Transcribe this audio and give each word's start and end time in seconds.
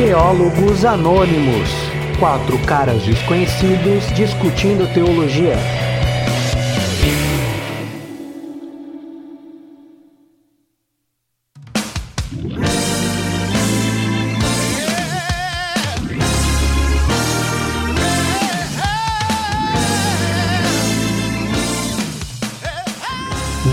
Teólogos 0.00 0.86
Anônimos 0.86 1.68
quatro 2.18 2.58
caras 2.60 3.02
desconhecidos 3.02 4.06
discutindo 4.14 4.90
teologia. 4.94 5.58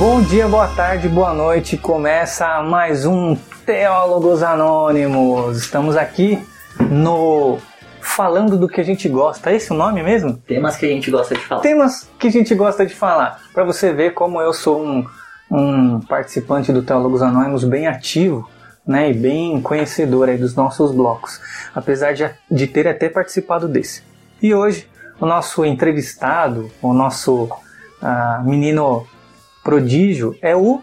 Bom 0.10 0.22
dia, 0.22 0.48
boa 0.48 0.70
tarde, 0.70 1.10
boa 1.10 1.34
noite. 1.34 1.76
Começa 1.76 2.64
mais 2.64 3.06
um 3.06 3.36
Teólogos 3.66 4.42
Anônimos. 4.42 5.58
Estamos 5.58 5.98
aqui 5.98 6.42
no 6.80 7.58
Falando 8.00 8.58
do 8.58 8.70
que 8.70 8.80
a 8.80 8.86
gente 8.86 9.10
gosta. 9.10 9.52
É 9.52 9.58
esse 9.58 9.70
o 9.74 9.76
nome 9.76 10.02
mesmo? 10.02 10.38
Temas 10.38 10.78
que 10.78 10.86
a 10.86 10.90
gente 10.90 11.12
gosta 11.12 11.36
de 11.36 11.42
falar. 11.42 11.62
Temas 11.62 12.10
que 12.18 12.28
a 12.28 12.32
gente 12.32 12.56
gosta 12.56 12.86
de 12.86 12.96
falar. 12.96 13.42
Para 13.54 13.66
você 13.66 13.92
ver 13.92 14.14
como 14.14 14.42
eu 14.42 14.54
sou 14.54 14.82
um, 14.82 15.06
um 15.52 16.00
participante 16.00 16.72
do 16.72 16.82
Teólogos 16.82 17.22
Anônimos 17.22 17.66
bem 17.66 17.86
ativo. 17.86 18.50
Né, 18.88 19.12
e 19.12 19.14
bem 19.14 19.62
conhecedor 19.62 20.30
aí 20.30 20.38
dos 20.38 20.56
nossos 20.56 20.94
blocos, 20.94 21.42
apesar 21.76 22.14
de, 22.14 22.24
de 22.50 22.68
ter 22.68 22.88
até 22.88 23.10
participado 23.10 23.68
desse. 23.68 24.02
E 24.42 24.56
hoje, 24.56 24.88
o 25.20 25.26
nosso 25.26 25.66
entrevistado, 25.66 26.72
o 26.82 26.94
nosso 26.94 27.50
uh, 28.02 28.44
menino 28.46 29.06
prodígio 29.68 30.34
é 30.42 30.56
o 30.56 30.82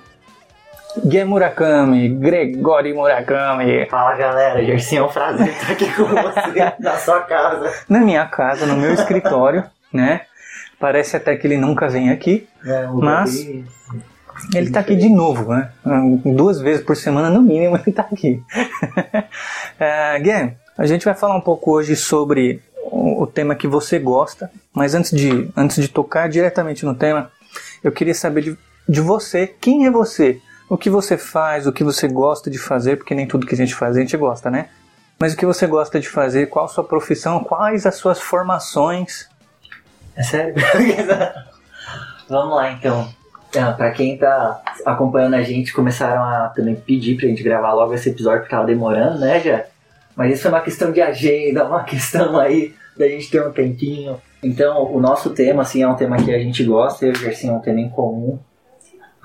Gui 1.07 1.25
Murakami, 1.25 2.07
Gregori 2.11 2.93
Murakami. 2.93 3.87
Fala 3.87 4.15
galera, 4.15 4.63
Gersinho 4.63 5.05
é 5.05 5.07
um 5.07 5.09
prazer 5.09 5.49
estar 5.49 5.73
aqui 5.73 5.91
com 5.95 6.05
você 6.05 6.75
na 6.79 6.99
sua 6.99 7.21
casa. 7.21 7.73
Na 7.89 8.01
minha 8.01 8.27
casa, 8.27 8.67
no 8.67 8.77
meu 8.77 8.93
escritório, 8.93 9.65
né? 9.91 10.21
Parece 10.79 11.17
até 11.17 11.35
que 11.35 11.47
ele 11.47 11.57
nunca 11.57 11.89
vem 11.89 12.11
aqui, 12.11 12.47
é, 12.63 12.87
mas 12.89 13.41
ele 14.55 14.67
está 14.67 14.81
aqui 14.81 14.95
de 14.95 15.09
novo, 15.09 15.55
né? 15.55 15.71
Duas 16.23 16.61
vezes 16.61 16.85
por 16.85 16.95
semana 16.95 17.31
no 17.31 17.41
mínimo 17.41 17.77
ele 17.77 17.85
está 17.89 18.03
aqui. 18.03 18.43
uh, 19.81 20.55
a 20.77 20.85
gente 20.85 21.07
vai 21.07 21.15
falar 21.15 21.35
um 21.35 21.41
pouco 21.41 21.73
hoje 21.73 21.97
sobre 21.97 22.61
o 22.93 23.27
tema 23.27 23.55
que 23.55 23.67
você 23.67 23.99
gosta, 23.99 24.51
mas 24.75 24.95
antes 24.95 25.11
de, 25.11 25.51
antes 25.57 25.81
de 25.81 25.89
tocar 25.89 26.29
diretamente 26.29 26.85
no 26.85 26.95
tema, 26.95 27.31
eu 27.83 27.91
queria 27.91 28.15
saber 28.15 28.43
de 28.43 28.59
de 28.89 29.01
você. 29.01 29.47
Quem 29.47 29.87
é 29.87 29.91
você? 29.91 30.41
O 30.69 30.77
que 30.77 30.89
você 30.89 31.17
faz, 31.17 31.67
o 31.67 31.73
que 31.73 31.85
você 31.85 32.09
gosta 32.09 32.51
de 32.51 32.59
fazer, 32.59 32.97
porque 32.97 33.15
nem 33.15 33.27
tudo 33.27 33.47
que 33.47 33.55
a 33.55 33.59
gente 33.59 33.75
faz 33.75 33.97
a 33.97 34.01
gente 34.01 34.17
gosta, 34.17 34.51
né? 34.51 34.69
Mas 35.19 35.35
o 35.35 35.37
que 35.37 35.47
você 35.47 35.67
gosta 35.67 36.01
de 36.01 36.09
fazer, 36.09 36.47
qual 36.47 36.65
a 36.65 36.69
sua 36.69 36.85
profissão, 36.85 37.45
quais 37.45 37.87
as 37.87 37.95
suas 37.95 38.21
formações? 38.21 39.29
É 40.17 40.23
sério? 40.23 40.55
Vamos 42.29 42.57
lá 42.57 42.73
então. 42.73 43.09
É, 43.55 43.73
para 43.73 43.93
quem 43.93 44.19
tá 44.19 44.61
acompanhando 44.85 45.35
a 45.35 45.43
gente, 45.43 45.73
começaram 45.73 46.25
a 46.25 46.49
também 46.49 46.75
pedir 46.75 47.17
pra 47.17 47.29
gente 47.29 47.43
gravar 47.43 47.73
logo 47.73 47.95
esse 47.95 48.09
episódio 48.09 48.41
porque 48.41 48.55
tava 48.55 48.67
demorando, 48.67 49.21
né, 49.21 49.41
já? 49.41 49.65
Mas 50.17 50.35
isso 50.35 50.47
é 50.47 50.51
uma 50.51 50.61
questão 50.61 50.91
de 50.91 51.01
agenda, 51.01 51.65
uma 51.67 51.85
questão 51.85 52.39
aí 52.39 52.75
da 52.97 53.07
gente 53.09 53.31
ter 53.31 53.47
um 53.47 53.53
tempinho. 53.53 54.21
Então, 54.43 54.93
o 54.93 55.01
nosso 55.01 55.31
tema, 55.31 55.63
assim, 55.63 55.83
é 55.83 55.89
um 55.89 55.95
tema 55.95 56.17
que 56.17 56.35
a 56.35 56.39
gente 56.39 56.65
gosta, 56.65 57.07
eu 57.07 57.13
e 57.13 57.13
o 57.13 57.19
Gerson 57.19 57.49
é 57.49 57.53
um 57.53 57.61
tema 57.61 57.81
em 57.81 57.89
comum. 57.89 58.39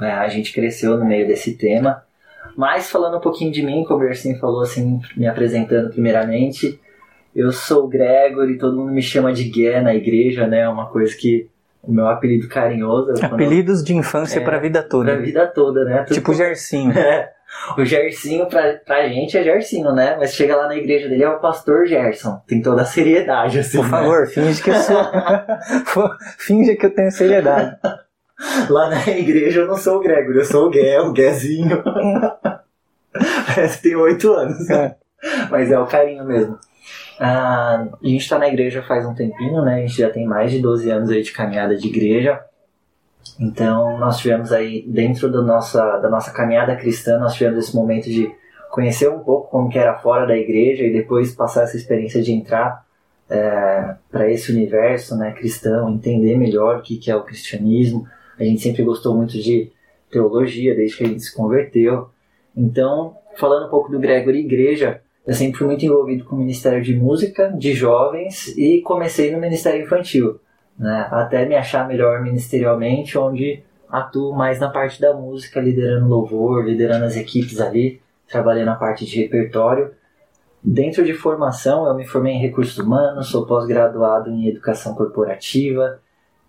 É, 0.01 0.11
a 0.11 0.27
gente 0.27 0.53
cresceu 0.53 0.97
no 0.97 1.05
meio 1.05 1.27
desse 1.27 1.55
tema. 1.55 2.03
Mas 2.55 2.89
falando 2.89 3.17
um 3.17 3.21
pouquinho 3.21 3.51
de 3.51 3.61
mim, 3.61 3.83
como 3.85 4.03
o 4.03 4.07
Ersin 4.07 4.37
falou, 4.37 4.61
assim, 4.61 4.99
me 5.15 5.27
apresentando 5.27 5.89
primeiramente, 5.89 6.79
eu 7.35 7.51
sou 7.51 7.85
o 7.85 7.87
Gregory, 7.87 8.57
todo 8.57 8.75
mundo 8.75 8.91
me 8.91 9.01
chama 9.01 9.31
de 9.31 9.45
Gué 9.45 9.81
na 9.81 9.93
igreja, 9.93 10.47
né? 10.47 10.67
Uma 10.67 10.87
coisa 10.87 11.15
que 11.15 11.49
o 11.81 11.91
meu 11.91 12.07
apelido 12.07 12.47
carinhoso. 12.47 13.13
Apelidos 13.23 13.79
eu... 13.79 13.85
de 13.85 13.95
infância 13.95 14.39
é, 14.39 14.43
para 14.43 14.57
a 14.57 14.59
vida 14.59 14.83
toda. 14.83 15.11
Para 15.11 15.19
a 15.19 15.23
vida 15.23 15.47
toda, 15.47 15.85
né? 15.85 16.03
Tudo 16.03 16.15
tipo 16.15 16.31
o 16.31 16.35
Gersinho. 16.35 16.93
É. 16.99 17.31
O 17.75 17.83
Gersinho, 17.83 18.45
pra, 18.45 18.73
pra 18.85 19.09
gente, 19.09 19.35
é 19.35 19.43
Gersinho, 19.43 19.91
né? 19.91 20.15
Mas 20.19 20.35
chega 20.35 20.55
lá 20.55 20.67
na 20.67 20.75
igreja 20.75 21.09
dele, 21.09 21.23
é 21.23 21.29
o 21.29 21.39
pastor 21.39 21.87
Gerson. 21.87 22.39
Tem 22.45 22.61
toda 22.61 22.83
a 22.83 22.85
seriedade, 22.85 23.57
assim. 23.57 23.77
Por 23.77 23.85
né? 23.85 23.89
favor, 23.89 24.27
finge 24.27 24.61
que 24.61 24.69
eu 24.69 24.75
sou. 24.75 25.03
finge 26.37 26.75
que 26.75 26.85
eu 26.85 26.93
tenho 26.93 27.11
seriedade. 27.11 27.75
Lá 28.69 28.89
na 28.89 29.07
igreja 29.09 29.61
eu 29.61 29.67
não 29.67 29.75
sou 29.75 29.97
o 29.97 29.99
Gregory, 29.99 30.39
eu 30.39 30.45
sou 30.45 30.67
o 30.67 30.69
Gué, 30.69 30.99
o 31.01 31.11
Guézinho. 31.11 31.83
Parece 33.47 33.77
que 33.81 33.83
tem 33.83 33.95
oito 33.95 34.31
anos. 34.31 34.69
É. 34.69 34.95
Mas 35.49 35.71
é 35.71 35.77
o 35.77 35.85
carinho 35.85 36.25
mesmo. 36.25 36.57
Ah, 37.19 37.85
a 38.01 38.07
gente 38.07 38.21
está 38.21 38.39
na 38.39 38.47
igreja 38.47 38.81
faz 38.81 39.05
um 39.05 39.13
tempinho, 39.13 39.61
né? 39.63 39.75
A 39.75 39.79
gente 39.79 39.97
já 39.97 40.09
tem 40.09 40.25
mais 40.25 40.51
de 40.51 40.59
12 40.59 40.89
anos 40.89 41.09
aí 41.09 41.21
de 41.21 41.33
caminhada 41.33 41.75
de 41.75 41.87
igreja. 41.87 42.39
Então, 43.37 43.97
nós 43.97 44.17
tivemos 44.17 44.51
aí, 44.53 44.85
dentro 44.87 45.29
do 45.29 45.43
nossa, 45.43 45.97
da 45.97 46.09
nossa 46.09 46.31
caminhada 46.31 46.75
cristã, 46.75 47.17
nós 47.19 47.33
tivemos 47.33 47.65
esse 47.65 47.75
momento 47.75 48.05
de 48.05 48.33
conhecer 48.71 49.09
um 49.09 49.19
pouco 49.19 49.49
como 49.49 49.69
que 49.69 49.77
era 49.77 49.97
fora 49.97 50.25
da 50.25 50.37
igreja 50.37 50.83
e 50.83 50.93
depois 50.93 51.33
passar 51.33 51.63
essa 51.63 51.75
experiência 51.75 52.21
de 52.21 52.31
entrar 52.31 52.85
é, 53.29 53.95
para 54.09 54.29
esse 54.31 54.51
universo 54.51 55.17
né, 55.17 55.31
cristão, 55.31 55.89
entender 55.89 56.37
melhor 56.37 56.77
o 56.77 56.81
que, 56.81 56.97
que 56.97 57.11
é 57.11 57.15
o 57.15 57.23
cristianismo, 57.23 58.07
a 58.39 58.43
gente 58.43 58.61
sempre 58.61 58.83
gostou 58.83 59.15
muito 59.15 59.33
de 59.33 59.71
teologia, 60.09 60.75
desde 60.75 60.97
que 60.97 61.03
a 61.03 61.07
gente 61.07 61.23
se 61.23 61.35
converteu. 61.35 62.09
Então, 62.55 63.15
falando 63.35 63.67
um 63.67 63.69
pouco 63.69 63.91
do 63.91 63.99
Gregory 63.99 64.39
Igreja, 64.39 65.01
eu 65.25 65.33
sempre 65.33 65.57
fui 65.57 65.67
muito 65.67 65.85
envolvido 65.85 66.23
com 66.23 66.35
o 66.35 66.39
Ministério 66.39 66.81
de 66.81 66.95
Música, 66.95 67.49
de 67.49 67.73
jovens, 67.73 68.47
e 68.57 68.81
comecei 68.81 69.31
no 69.31 69.39
Ministério 69.39 69.83
Infantil, 69.83 70.39
né? 70.77 71.07
até 71.11 71.45
me 71.45 71.55
achar 71.55 71.87
melhor 71.87 72.21
ministerialmente, 72.21 73.17
onde 73.17 73.61
atuo 73.89 74.33
mais 74.33 74.59
na 74.59 74.69
parte 74.69 75.01
da 75.01 75.13
música, 75.13 75.59
liderando 75.59 76.07
louvor, 76.07 76.65
liderando 76.65 77.05
as 77.05 77.15
equipes 77.15 77.59
ali, 77.59 78.01
trabalhando 78.27 78.67
na 78.67 78.75
parte 78.75 79.05
de 79.05 79.21
repertório. 79.21 79.91
Dentro 80.63 81.03
de 81.03 81.13
formação, 81.13 81.87
eu 81.87 81.95
me 81.95 82.05
formei 82.05 82.33
em 82.33 82.41
recursos 82.41 82.77
humanos, 82.77 83.29
sou 83.29 83.45
pós-graduado 83.45 84.29
em 84.29 84.47
educação 84.47 84.93
corporativa, 84.93 85.99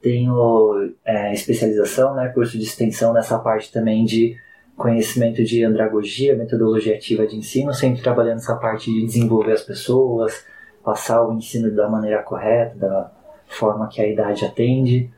tenho 0.03 0.93
é, 1.05 1.33
especialização, 1.33 2.15
né, 2.15 2.29
curso 2.29 2.59
de 2.59 2.65
extensão 2.65 3.13
nessa 3.13 3.39
parte 3.39 3.73
também 3.73 4.05
de 4.05 4.37
conhecimento 4.77 5.45
de 5.45 5.63
andragogia, 5.63 6.35
metodologia 6.35 6.95
ativa 6.95 7.27
de 7.27 7.37
ensino, 7.37 7.75
sempre 7.75 8.03
trabalhando 8.03 8.37
nessa 8.37 8.57
parte 8.57 8.91
de 8.91 9.05
desenvolver 9.05 9.53
as 9.53 9.63
pessoas, 9.63 10.45
passar 10.83 11.23
o 11.23 11.35
ensino 11.35 11.71
da 11.71 11.87
maneira 11.87 12.23
correta, 12.23 12.77
da 12.77 13.11
forma 13.47 13.89
que 13.89 14.01
a 14.01 14.09
idade 14.09 14.45
atende. 14.45 15.11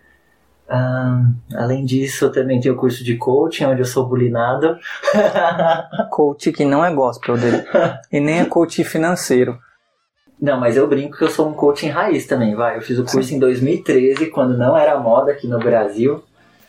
além 1.54 1.84
disso, 1.84 2.25
eu 2.25 2.32
também 2.32 2.60
tenho 2.60 2.75
curso 2.75 3.04
de 3.04 3.16
coaching, 3.16 3.66
onde 3.66 3.82
eu 3.82 3.87
sou 3.87 4.04
bulinado. 4.04 4.76
coach 6.10 6.50
que 6.50 6.64
não 6.64 6.84
é 6.84 6.93
gospel 6.93 7.37
dele. 7.37 7.62
E 8.10 8.19
nem 8.19 8.41
é 8.41 8.44
coach 8.44 8.82
financeiro. 8.82 9.59
Não, 10.43 10.59
mas 10.59 10.77
eu 10.77 10.89
brinco 10.89 11.17
que 11.17 11.23
eu 11.23 11.31
sou 11.31 11.49
um 11.49 11.53
coaching 11.53 11.87
raiz 11.87 12.27
também, 12.27 12.53
vai. 12.57 12.77
Eu 12.77 12.83
fiz 12.83 12.99
o 12.99 13.05
curso 13.05 13.29
Sim. 13.29 13.37
em 13.37 13.39
2013, 13.39 14.27
quando 14.27 14.59
não 14.59 14.77
era 14.77 14.99
moda 14.99 15.31
aqui 15.31 15.47
no 15.47 15.61
Brasil, 15.61 16.21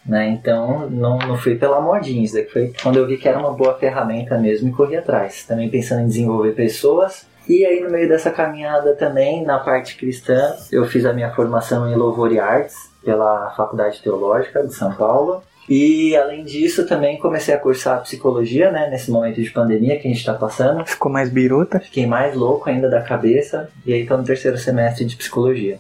né? 0.06 0.30
Então 0.30 0.88
não, 0.92 1.18
não 1.18 1.36
fui 1.36 1.56
pela 1.56 1.82
modinha, 1.82 2.24
isso 2.24 2.38
foi 2.52 2.72
quando 2.84 2.98
eu 2.98 3.08
vi 3.08 3.18
que 3.18 3.28
era 3.28 3.40
uma 3.40 3.52
boa 3.52 3.74
ferramenta 3.74 4.38
mesmo 4.38 4.70
e 4.70 4.72
corri 4.72 4.96
atrás. 4.96 5.44
Também 5.48 5.72
pensando 5.72 6.02
em 6.02 6.08
desenvolver 6.08 6.52
pessoas. 6.52 7.26
E 7.50 7.66
aí 7.66 7.82
no 7.82 7.90
meio 7.90 8.08
dessa 8.08 8.30
caminhada 8.30 8.94
também, 8.94 9.44
na 9.44 9.58
parte 9.58 9.98
cristã, 9.98 10.56
eu 10.72 10.86
fiz 10.86 11.04
a 11.04 11.12
minha 11.12 11.32
formação 11.32 11.92
em 11.92 11.96
Louvor 11.96 12.32
e 12.32 12.40
Artes 12.40 12.76
pela 13.04 13.50
Faculdade 13.58 14.04
Teológica 14.04 14.62
de 14.62 14.74
São 14.76 14.94
Paulo. 14.94 15.42
E 15.68 16.16
além 16.16 16.44
disso, 16.44 16.85
também 16.85 17.18
comecei 17.18 17.53
a 17.53 17.57
cursar 17.57 18.01
psicologia, 18.01 18.71
né? 18.71 18.89
Nesse 18.89 19.10
momento 19.10 19.42
de 19.42 19.50
pandemia 19.50 19.98
que 19.98 20.07
a 20.07 20.12
gente 20.12 20.19
está 20.19 20.33
passando. 20.33 20.86
Ficou 20.86 21.12
mais 21.12 21.30
biruta? 21.30 21.80
Fiquei 21.80 22.06
mais 22.06 22.36
louco 22.36 22.69
ainda 22.69 22.89
da 22.89 23.01
cabeça. 23.01 23.69
E 23.86 23.94
aí 23.94 24.06
tô 24.06 24.18
no 24.18 24.24
terceiro 24.24 24.57
semestre 24.57 25.06
de 25.06 25.15
psicologia. 25.15 25.80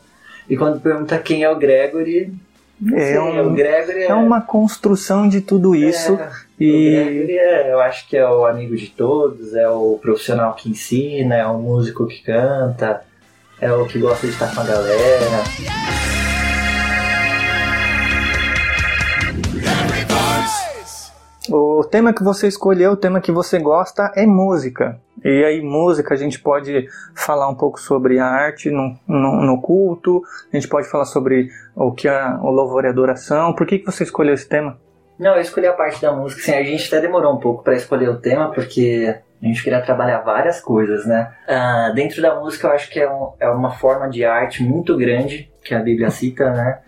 E 0.49 0.55
quando 0.55 0.79
pergunta 0.79 1.17
quem 1.17 1.43
é 1.43 1.49
o 1.49 1.57
Gregory, 1.57 2.33
é, 2.93 3.19
um, 3.19 3.51
o 3.51 3.53
Gregory 3.53 3.99
é, 3.99 4.07
é, 4.07 4.13
uma 4.13 4.41
construção 4.41 5.27
de 5.27 5.41
tudo 5.41 5.75
isso. 5.75 6.15
É, 6.15 6.29
e... 6.59 6.69
O 6.69 7.05
Gregory 7.05 7.37
é, 7.37 7.71
eu 7.71 7.79
acho 7.79 8.07
que 8.07 8.17
é 8.17 8.27
o 8.27 8.45
amigo 8.45 8.75
de 8.75 8.87
todos, 8.87 9.53
é 9.53 9.67
o 9.69 9.97
profissional 10.01 10.53
que 10.53 10.69
ensina, 10.69 11.35
é 11.35 11.45
o 11.45 11.57
músico 11.59 12.07
que 12.07 12.23
canta, 12.23 13.01
é 13.59 13.71
o 13.71 13.85
que 13.85 13.99
gosta 13.99 14.27
de 14.27 14.33
estar 14.33 14.53
com 14.53 14.61
a 14.61 14.63
galera. 14.65 16.02
O 21.55 21.83
tema 21.83 22.11
que 22.11 22.23
você 22.23 22.47
escolheu, 22.47 22.93
o 22.93 22.97
tema 22.97 23.21
que 23.21 23.31
você 23.31 23.59
gosta 23.59 24.11
é 24.15 24.25
música. 24.25 24.99
E 25.23 25.45
aí, 25.45 25.61
música, 25.61 26.15
a 26.15 26.17
gente 26.17 26.39
pode 26.39 26.87
falar 27.13 27.47
um 27.47 27.53
pouco 27.53 27.79
sobre 27.79 28.17
a 28.17 28.25
arte 28.25 28.71
no, 28.71 28.97
no, 29.07 29.39
no 29.39 29.61
culto, 29.61 30.23
a 30.51 30.55
gente 30.55 30.67
pode 30.67 30.89
falar 30.89 31.05
sobre 31.05 31.49
o 31.75 31.91
que 31.91 32.07
é 32.07 32.27
o 32.41 32.49
louvor 32.49 32.85
e 32.85 32.87
adoração. 32.87 33.53
Por 33.53 33.67
que, 33.67 33.77
que 33.77 33.85
você 33.85 34.03
escolheu 34.03 34.33
esse 34.33 34.49
tema? 34.49 34.79
Não, 35.19 35.35
eu 35.35 35.41
escolhi 35.41 35.67
a 35.67 35.73
parte 35.73 36.01
da 36.01 36.11
música, 36.11 36.41
sim, 36.41 36.53
a 36.53 36.63
gente 36.63 36.87
até 36.87 36.99
demorou 36.99 37.31
um 37.31 37.39
pouco 37.39 37.63
para 37.63 37.75
escolher 37.75 38.09
o 38.09 38.19
tema, 38.19 38.51
porque 38.51 39.15
A 39.39 39.45
gente 39.45 39.61
queria 39.61 39.81
trabalhar 39.81 40.21
várias 40.21 40.61
coisas, 40.61 41.05
né? 41.05 41.29
Uh, 41.47 41.93
dentro 41.93 42.21
da 42.21 42.33
música, 42.39 42.67
eu 42.67 42.71
acho 42.71 42.89
que 42.89 42.97
é, 42.97 43.11
um, 43.11 43.33
é 43.39 43.49
uma 43.49 43.71
forma 43.71 44.09
de 44.09 44.23
arte 44.23 44.63
muito 44.63 44.95
grande 44.95 45.51
que 45.61 45.75
a 45.75 45.79
Bíblia 45.79 46.09
cita, 46.09 46.49
né? 46.49 46.79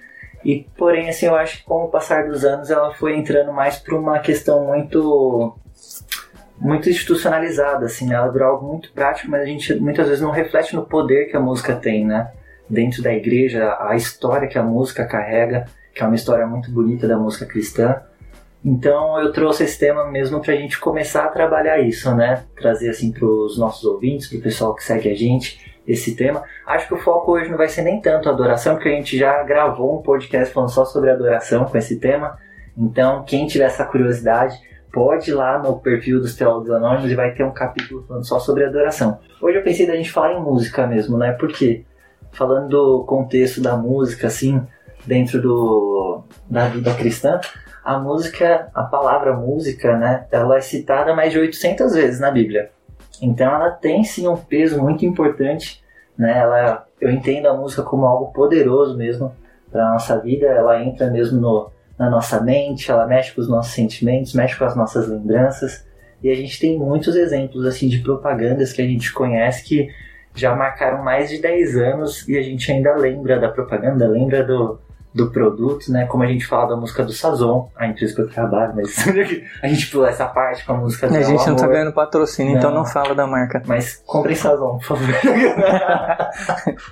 E, 0.46 0.68
porém, 0.78 1.10
assim, 1.10 1.26
eu 1.26 1.36
acho 1.36 1.58
que 1.58 1.64
com 1.64 1.86
o 1.86 1.88
passar 1.88 2.28
dos 2.28 2.46
anos 2.46 2.70
ela 2.70 2.94
foi 2.94 3.18
entrando 3.18 3.52
mais 3.52 3.78
para 3.78 3.98
uma 3.98 4.20
questão 4.20 4.64
muito 4.68 5.58
muito 6.62 6.88
institucionalizada, 6.88 7.88
assim, 7.88 8.08
né? 8.08 8.16
Ela 8.16 8.32
virou 8.32 8.50
algo 8.50 8.68
muito 8.68 8.92
prático, 8.94 9.30
mas 9.30 9.42
a 9.42 9.46
gente 9.46 9.74
muitas 9.76 10.08
vezes 10.08 10.22
não 10.22 10.30
reflete 10.30 10.76
no 10.76 10.86
poder 10.86 11.26
que 11.26 11.36
a 11.36 11.40
música 11.40 11.76
tem, 11.76 12.06
né? 12.06 12.32
Dentro 12.70 13.02
da 13.02 13.12
igreja, 13.12 13.76
a 13.80 13.96
história 13.96 14.48
que 14.48 14.58
a 14.58 14.64
música 14.64 15.04
carrega, 15.04 15.66
que 15.94 16.04
é 16.04 16.06
uma 16.06 16.16
história 16.16 16.46
muito 16.46 16.72
bonita 16.72 17.08
da 17.08 17.18
música 17.18 17.46
cristã. 17.48 18.02
Então 18.64 19.20
eu 19.20 19.34
trouxe 19.34 19.64
esse 19.64 19.80
tema 19.80 20.10
mesmo 20.10 20.40
para 20.40 20.54
a 20.54 20.58
gente 20.58 20.80
começar 20.80 21.26
a 21.26 21.30
trabalhar 21.30 21.80
isso, 21.80 22.14
né? 22.16 22.44
Trazer 22.56 22.90
assim 22.90 23.12
para 23.12 23.26
os 23.26 23.58
nossos 23.58 23.84
ouvintes, 23.84 24.28
para 24.28 24.38
o 24.38 24.42
pessoal 24.42 24.76
que 24.76 24.84
segue 24.84 25.10
a 25.10 25.16
gente, 25.16 25.75
esse 25.88 26.16
tema. 26.16 26.44
Acho 26.66 26.88
que 26.88 26.94
o 26.94 26.98
foco 26.98 27.34
hoje 27.34 27.50
não 27.50 27.58
vai 27.58 27.68
ser 27.68 27.84
nem 27.84 28.02
tanto 28.02 28.30
adoração, 28.30 28.76
porque 28.76 28.90
a 28.90 28.94
gente 28.94 29.18
já 29.18 29.44
gravou 29.44 30.00
um 30.00 30.02
podcast 30.02 30.54
falando 30.54 30.70
só 30.70 30.86
sobre 30.86 31.12
adoração 31.12 31.66
com 31.66 31.78
esse 31.78 32.00
tema. 32.00 32.38
Então, 32.78 33.24
quem 33.24 33.48
tiver 33.48 33.66
essa 33.66 33.86
curiosidade, 33.86 34.60
pode 34.92 35.32
ir 35.32 35.34
lá 35.34 35.60
no 35.60 35.80
perfil 35.80 36.20
dos 36.20 36.36
Teólogos 36.36 36.72
Anônimos 36.72 37.12
e 37.12 37.16
vai 37.16 37.34
ter 37.34 37.44
um 37.44 37.52
capítulo 37.52 38.06
falando 38.08 38.26
só 38.26 38.40
sobre 38.40 38.64
adoração. 38.64 39.20
Hoje 39.42 39.58
eu 39.58 39.64
pensei 39.64 39.86
da 39.86 39.96
gente 39.96 40.12
falar 40.12 40.34
em 40.34 40.42
música 40.42 40.88
mesmo, 40.88 41.18
né? 41.18 41.34
Porque 41.34 41.86
falando 42.32 42.70
do 42.70 43.04
contexto 43.06 43.62
da 43.62 43.76
música, 43.76 44.28
assim, 44.28 44.62
dentro 45.06 45.42
do, 45.42 46.24
da 46.50 46.68
vida 46.68 46.94
cristã, 46.94 47.40
a 47.84 48.00
música, 48.00 48.70
a 48.74 48.84
palavra 48.84 49.34
música, 49.34 49.96
né, 49.98 50.26
ela 50.32 50.58
é 50.58 50.62
citada 50.62 51.14
mais 51.14 51.32
de 51.32 51.40
800 51.40 51.94
vezes 51.94 52.20
na 52.20 52.32
Bíblia. 52.32 52.72
Então 53.22 53.54
ela 53.54 53.72
tem 53.72 54.04
sim 54.04 54.28
um 54.28 54.38
peso 54.38 54.82
muito 54.82 55.06
importante, 55.06 55.84
né? 56.18 56.40
Ela, 56.40 56.88
eu 57.00 57.12
entendo 57.12 57.48
a 57.48 57.54
música 57.54 57.84
como 57.84 58.06
algo 58.06 58.32
poderoso 58.32 58.98
mesmo 58.98 59.34
para 59.72 59.92
nossa 59.92 60.20
vida. 60.20 60.48
Ela 60.48 60.84
entra 60.84 61.10
mesmo 61.10 61.40
no, 61.40 61.72
na 61.98 62.10
nossa 62.10 62.42
mente, 62.42 62.90
ela 62.90 63.06
mexe 63.06 63.34
com 63.34 63.42
os 63.42 63.50
nossos 63.50 63.74
sentimentos, 63.74 64.34
mexe 64.34 64.58
com 64.58 64.66
as 64.66 64.76
nossas 64.76 65.08
lembranças. 65.08 65.86
E 66.24 66.30
a 66.30 66.36
gente 66.36 66.60
tem 66.60 66.78
muitos 66.78 67.16
exemplos 67.16 67.66
assim 67.66 67.88
de 67.88 68.00
propagandas 68.00 68.74
que 68.74 68.82
a 68.82 68.86
gente 68.86 69.14
conhece 69.14 69.64
que 69.64 69.90
já 70.34 70.56
marcaram 70.56 71.04
mais 71.04 71.30
de 71.30 71.42
10 71.42 71.78
anos 71.78 72.28
e 72.28 72.38
a 72.38 72.42
gente 72.42 72.70
ainda 72.72 72.94
lembra 72.96 73.40
da 73.40 73.48
propaganda, 73.48 74.08
lembra 74.08 74.44
do, 74.44 74.80
do 75.16 75.32
produto, 75.32 75.90
né? 75.90 76.06
Como 76.06 76.24
a 76.24 76.28
gente 76.28 76.46
fala 76.46 76.68
da 76.68 76.76
música 76.76 77.02
do 77.02 77.14
Sazon, 77.14 77.70
a 77.74 77.88
empresa 77.88 78.14
que 78.14 78.22
eu 78.22 78.30
trabalho, 78.30 78.74
mas 78.76 79.08
a 79.64 79.68
gente 79.68 79.90
pula 79.90 80.10
essa 80.10 80.26
parte 80.26 80.66
com 80.66 80.74
a 80.74 80.78
música 80.78 81.08
do 81.08 81.16
A 81.16 81.22
gente 81.22 81.48
não 81.48 81.56
tá 81.56 81.68
ganhando 81.68 81.94
patrocínio, 81.94 82.52
não. 82.52 82.60
então 82.60 82.72
não 82.72 82.84
fala 82.84 83.16
da 83.16 83.26
marca. 83.26 83.64
Mas 83.66 84.04
comprem 84.06 84.36
Sazon, 84.36 84.78
por 84.78 84.84
favor. 84.84 85.08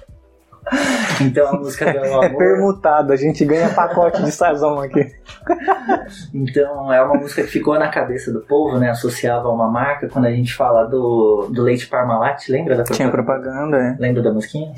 então 1.19 1.49
a 1.49 1.53
música 1.59 1.91
do 1.91 1.97
é 1.97 2.07
amor... 2.07 2.23
É 2.23 2.29
permutado, 2.29 3.11
a 3.11 3.17
gente 3.17 3.43
ganha 3.43 3.67
pacote 3.73 4.23
de 4.23 4.31
Sazon 4.31 4.79
aqui. 4.79 5.05
então 6.33 6.93
é 6.93 7.03
uma 7.03 7.15
música 7.15 7.43
que 7.43 7.49
ficou 7.49 7.77
na 7.77 7.89
cabeça 7.89 8.31
do 8.31 8.39
povo, 8.39 8.79
né? 8.79 8.89
Associava 8.89 9.49
a 9.49 9.51
uma 9.51 9.69
marca. 9.69 10.07
Quando 10.07 10.27
a 10.27 10.31
gente 10.31 10.53
fala 10.53 10.85
do, 10.85 11.49
do 11.51 11.61
leite 11.61 11.87
Parmalat, 11.87 12.47
lembra 12.47 12.77
da 12.77 12.83
propaganda? 12.83 12.95
Tinha 12.95 13.11
propaganda, 13.11 13.77
é. 13.77 13.97
Lembra 13.99 14.23
da 14.23 14.31
musiquinha? 14.31 14.71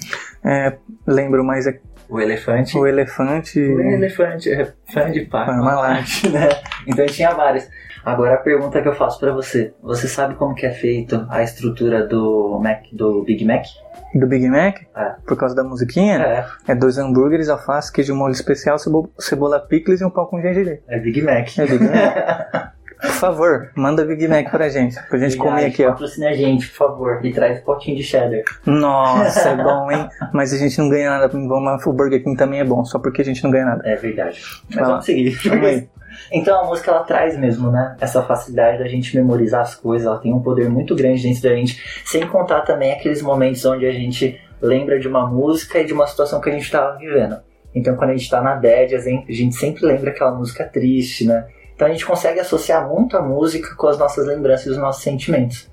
É, 0.43 0.75
lembro, 1.05 1.43
mas 1.43 1.67
é 1.67 1.79
o 2.09 2.19
elefante. 2.19 2.77
O 2.77 2.85
elefante. 2.85 3.59
O 3.59 3.81
elefante, 3.81 4.51
é 4.51 4.71
fã 4.91 5.11
de 5.11 5.21
Parmalat, 5.21 6.23
né? 6.29 6.49
Então 6.87 7.05
tinha 7.05 7.31
vários. 7.31 7.67
Agora 8.03 8.35
a 8.35 8.37
pergunta 8.37 8.81
que 8.81 8.87
eu 8.87 8.93
faço 8.93 9.19
para 9.19 9.31
você: 9.31 9.73
você 9.81 10.07
sabe 10.07 10.35
como 10.35 10.53
que 10.53 10.65
é 10.65 10.71
feito 10.71 11.25
a 11.29 11.41
estrutura 11.41 12.05
do 12.05 12.59
Mac, 12.61 12.83
do 12.93 13.23
Big 13.23 13.43
Mac? 13.43 13.65
Do 14.13 14.27
Big 14.27 14.47
Mac? 14.47 14.81
É. 14.95 15.15
Por 15.25 15.35
causa 15.35 15.55
da 15.55 15.63
musiquinha? 15.63 16.17
É. 16.19 16.45
É 16.71 16.75
dois 16.75 16.97
hambúrgueres, 16.97 17.49
alface, 17.49 17.91
queijo 17.91 18.15
molho 18.15 18.31
especial, 18.31 18.77
cebola, 18.77 19.09
cebola 19.17 19.59
picles 19.59 20.01
e 20.01 20.05
um 20.05 20.09
pão 20.09 20.25
com 20.25 20.41
gengibre. 20.41 20.81
É 20.87 20.99
Big 20.99 21.21
Mac. 21.21 21.57
É 21.57 21.65
Big 21.65 21.83
Mac. 21.83 22.73
Por 23.05 23.13
favor, 23.13 23.71
manda 23.75 24.03
Big 24.05 24.27
Mac 24.27 24.49
pra 24.49 24.69
gente, 24.69 24.95
pra 25.07 25.17
gente 25.17 25.37
comer 25.37 25.65
aqui, 25.65 25.85
ó. 25.85 25.91
Patrocina 25.91 26.29
a 26.29 26.33
gente, 26.33 26.67
por 26.69 26.75
favor, 26.75 27.25
e 27.25 27.31
traz 27.31 27.59
um 27.59 27.63
potinho 27.63 27.97
de 27.97 28.03
cheddar. 28.03 28.41
Nossa, 28.65 29.49
é 29.49 29.55
bom, 29.63 29.91
hein? 29.91 30.07
Mas 30.33 30.53
a 30.53 30.57
gente 30.57 30.77
não 30.79 30.89
ganha 30.89 31.09
nada, 31.09 31.27
vamos, 31.27 31.85
o 31.85 31.93
Burger 31.93 32.23
King 32.23 32.37
também 32.37 32.59
é 32.59 32.65
bom, 32.65 32.83
só 32.83 32.99
porque 32.99 33.21
a 33.21 33.25
gente 33.25 33.43
não 33.43 33.51
ganha 33.51 33.65
nada. 33.65 33.81
É 33.87 33.95
verdade. 33.95 34.41
Mas 34.67 34.75
Vai 34.75 34.85
vamos 34.85 35.05
seguir. 35.05 35.31
Vamos. 35.47 35.83
Então 36.31 36.59
a 36.59 36.65
música 36.65 36.91
ela 36.91 37.03
traz 37.03 37.37
mesmo, 37.37 37.69
né? 37.69 37.95
Essa 37.99 38.23
facilidade 38.23 38.79
da 38.79 38.87
gente 38.87 39.15
memorizar 39.15 39.61
as 39.61 39.75
coisas, 39.75 40.07
ela 40.07 40.17
tem 40.17 40.33
um 40.33 40.41
poder 40.41 40.69
muito 40.69 40.95
grande 40.95 41.21
dentro 41.21 41.41
da 41.43 41.55
gente, 41.55 41.81
sem 42.05 42.25
contar 42.27 42.61
também 42.61 42.93
aqueles 42.93 43.21
momentos 43.21 43.63
onde 43.65 43.85
a 43.85 43.91
gente 43.91 44.39
lembra 44.61 44.97
de 44.99 45.07
uma 45.07 45.27
música 45.27 45.79
e 45.79 45.85
de 45.85 45.93
uma 45.93 46.07
situação 46.07 46.39
que 46.39 46.49
a 46.49 46.53
gente 46.53 46.63
estava 46.63 46.97
vivendo. 46.97 47.37
Então 47.73 47.95
quando 47.95 48.11
a 48.11 48.13
gente 48.13 48.23
está 48.23 48.41
na 48.41 48.55
dead, 48.55 48.93
a 48.93 48.99
gente 48.99 49.55
sempre 49.55 49.85
lembra 49.85 50.11
aquela 50.11 50.31
música 50.31 50.63
triste, 50.63 51.25
né? 51.25 51.45
Então 51.75 51.87
a 51.87 51.91
gente 51.91 52.05
consegue 52.05 52.39
associar 52.39 52.87
muito 52.87 53.17
a 53.17 53.21
música 53.21 53.75
com 53.75 53.87
as 53.87 53.97
nossas 53.97 54.25
lembranças 54.25 54.67
e 54.67 54.69
os 54.69 54.77
nossos 54.77 55.03
sentimentos. 55.03 55.69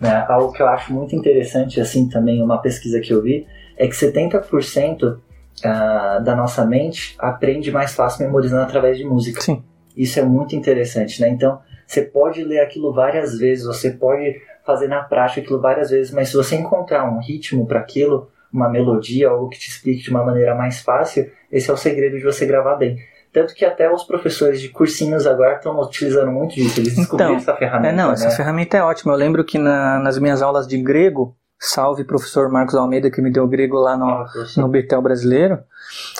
Né? 0.00 0.24
Algo 0.28 0.52
que 0.52 0.60
eu 0.60 0.68
acho 0.68 0.92
muito 0.92 1.14
interessante, 1.14 1.80
assim, 1.80 2.08
também, 2.08 2.42
uma 2.42 2.58
pesquisa 2.58 3.00
que 3.00 3.12
eu 3.12 3.22
vi, 3.22 3.46
é 3.76 3.86
que 3.86 3.94
70% 3.94 5.18
ah, 5.64 6.20
da 6.24 6.34
nossa 6.34 6.64
mente 6.64 7.14
aprende 7.18 7.70
mais 7.70 7.94
fácil 7.94 8.26
memorizando 8.26 8.62
através 8.62 8.98
de 8.98 9.04
música. 9.04 9.40
Sim. 9.40 9.62
Isso 9.96 10.18
é 10.18 10.22
muito 10.22 10.56
interessante, 10.56 11.20
né? 11.20 11.28
Então, 11.28 11.60
você 11.86 12.02
pode 12.02 12.42
ler 12.42 12.60
aquilo 12.60 12.92
várias 12.92 13.38
vezes, 13.38 13.64
você 13.64 13.90
pode 13.92 14.34
fazer 14.66 14.88
na 14.88 15.02
prática 15.02 15.40
aquilo 15.40 15.60
várias 15.60 15.90
vezes, 15.90 16.12
mas 16.12 16.30
se 16.30 16.36
você 16.36 16.56
encontrar 16.56 17.04
um 17.04 17.20
ritmo 17.20 17.66
para 17.66 17.80
aquilo, 17.80 18.28
uma 18.52 18.68
melodia, 18.68 19.28
algo 19.28 19.48
que 19.48 19.58
te 19.58 19.68
explique 19.68 20.02
de 20.02 20.10
uma 20.10 20.24
maneira 20.24 20.54
mais 20.54 20.80
fácil, 20.80 21.30
esse 21.50 21.70
é 21.70 21.72
o 21.72 21.76
segredo 21.76 22.16
de 22.16 22.24
você 22.24 22.46
gravar 22.46 22.76
bem. 22.76 22.98
Tanto 23.34 23.52
que 23.52 23.64
até 23.64 23.90
os 23.90 24.04
professores 24.04 24.60
de 24.60 24.68
cursinhos 24.68 25.26
agora 25.26 25.56
estão 25.56 25.76
utilizando 25.80 26.30
muito 26.30 26.54
disso. 26.54 26.78
Eles 26.78 26.94
descobriram 26.94 27.32
então, 27.32 27.42
essa 27.42 27.56
ferramenta. 27.56 27.88
É, 27.88 27.92
não, 27.92 28.06
né? 28.06 28.12
essa 28.14 28.30
ferramenta 28.30 28.76
é 28.76 28.82
ótima. 28.82 29.12
Eu 29.12 29.16
lembro 29.16 29.44
que 29.44 29.58
na, 29.58 29.98
nas 29.98 30.16
minhas 30.20 30.40
aulas 30.40 30.68
de 30.68 30.78
grego, 30.80 31.36
salve 31.58 32.04
professor 32.04 32.48
Marcos 32.48 32.76
Almeida 32.76 33.10
que 33.10 33.20
me 33.20 33.32
deu 33.32 33.48
grego 33.48 33.76
lá 33.76 33.96
no, 33.96 34.08
ah, 34.08 34.26
no 34.56 34.68
Betel 34.68 35.02
brasileiro, 35.02 35.58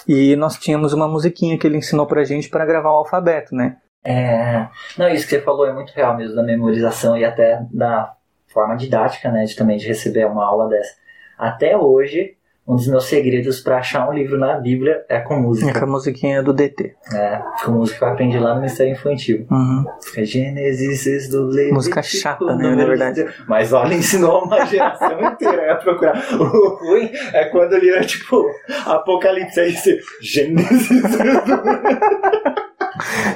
e 0.09 0.35
nós 0.35 0.59
tínhamos 0.59 0.93
uma 0.93 1.07
musiquinha 1.07 1.57
que 1.57 1.65
ele 1.65 1.77
ensinou 1.77 2.05
pra 2.05 2.25
gente 2.25 2.49
para 2.49 2.67
gravar 2.67 2.91
o 2.91 2.97
alfabeto, 2.97 3.55
né? 3.55 3.77
É, 4.03 4.67
não, 4.99 5.09
isso 5.09 5.25
que 5.25 5.37
você 5.37 5.41
falou 5.41 5.67
é 5.67 5.73
muito 5.73 5.93
real 5.93 6.17
mesmo, 6.17 6.35
da 6.35 6.43
memorização 6.43 7.17
e 7.17 7.25
até 7.25 7.65
da 7.71 8.13
forma 8.49 8.77
didática, 8.77 9.31
né, 9.31 9.45
de 9.45 9.55
também 9.55 9.79
de 9.79 9.87
receber 9.87 10.27
uma 10.27 10.45
aula 10.45 10.69
dessa. 10.69 10.97
Até 11.39 11.77
hoje, 11.77 12.34
um 12.67 12.77
dos 12.77 12.89
meus 12.89 13.05
segredos 13.05 13.61
para 13.61 13.79
achar 13.79 14.09
um 14.09 14.13
livro 14.13 14.39
na 14.39 14.59
Bíblia 14.59 15.05
é 15.09 15.21
com 15.21 15.39
música. 15.39 15.71
É 15.71 15.75
com 15.75 15.85
a 15.85 15.89
musiquinha 15.89 16.43
do 16.43 16.53
DT. 16.53 16.95
É, 17.13 17.43
com 17.63 17.73
música 17.73 17.99
que 17.99 18.05
eu 18.05 18.09
aprendi 18.09 18.39
lá 18.39 18.55
no 18.55 18.61
Ministério 18.61 18.93
Infantil. 18.93 19.47
Uhum. 19.51 19.85
É 20.17 20.25
Gênesis 20.25 21.29
do 21.29 21.45
Levítico. 21.47 21.75
Música 21.75 22.03
chata, 22.03 22.57
né, 22.57 22.75
na 22.75 22.85
verdade. 22.87 23.27
Mas 23.47 23.73
olha, 23.73 23.95
ensinou 23.95 24.45
uma 24.45 24.65
geração 24.65 25.21
inteira 25.29 25.73
a 25.73 25.77
procurar. 25.77 26.17
O 26.33 26.77
ruim 26.77 27.11
é 27.35 27.45
quando 27.47 27.75
ele 27.75 27.91
era 27.91 28.05
tipo 28.05 28.51
Apocalipse, 28.87 29.61
aí 29.61 29.77
você 29.77 30.01
Gênesis 30.23 30.89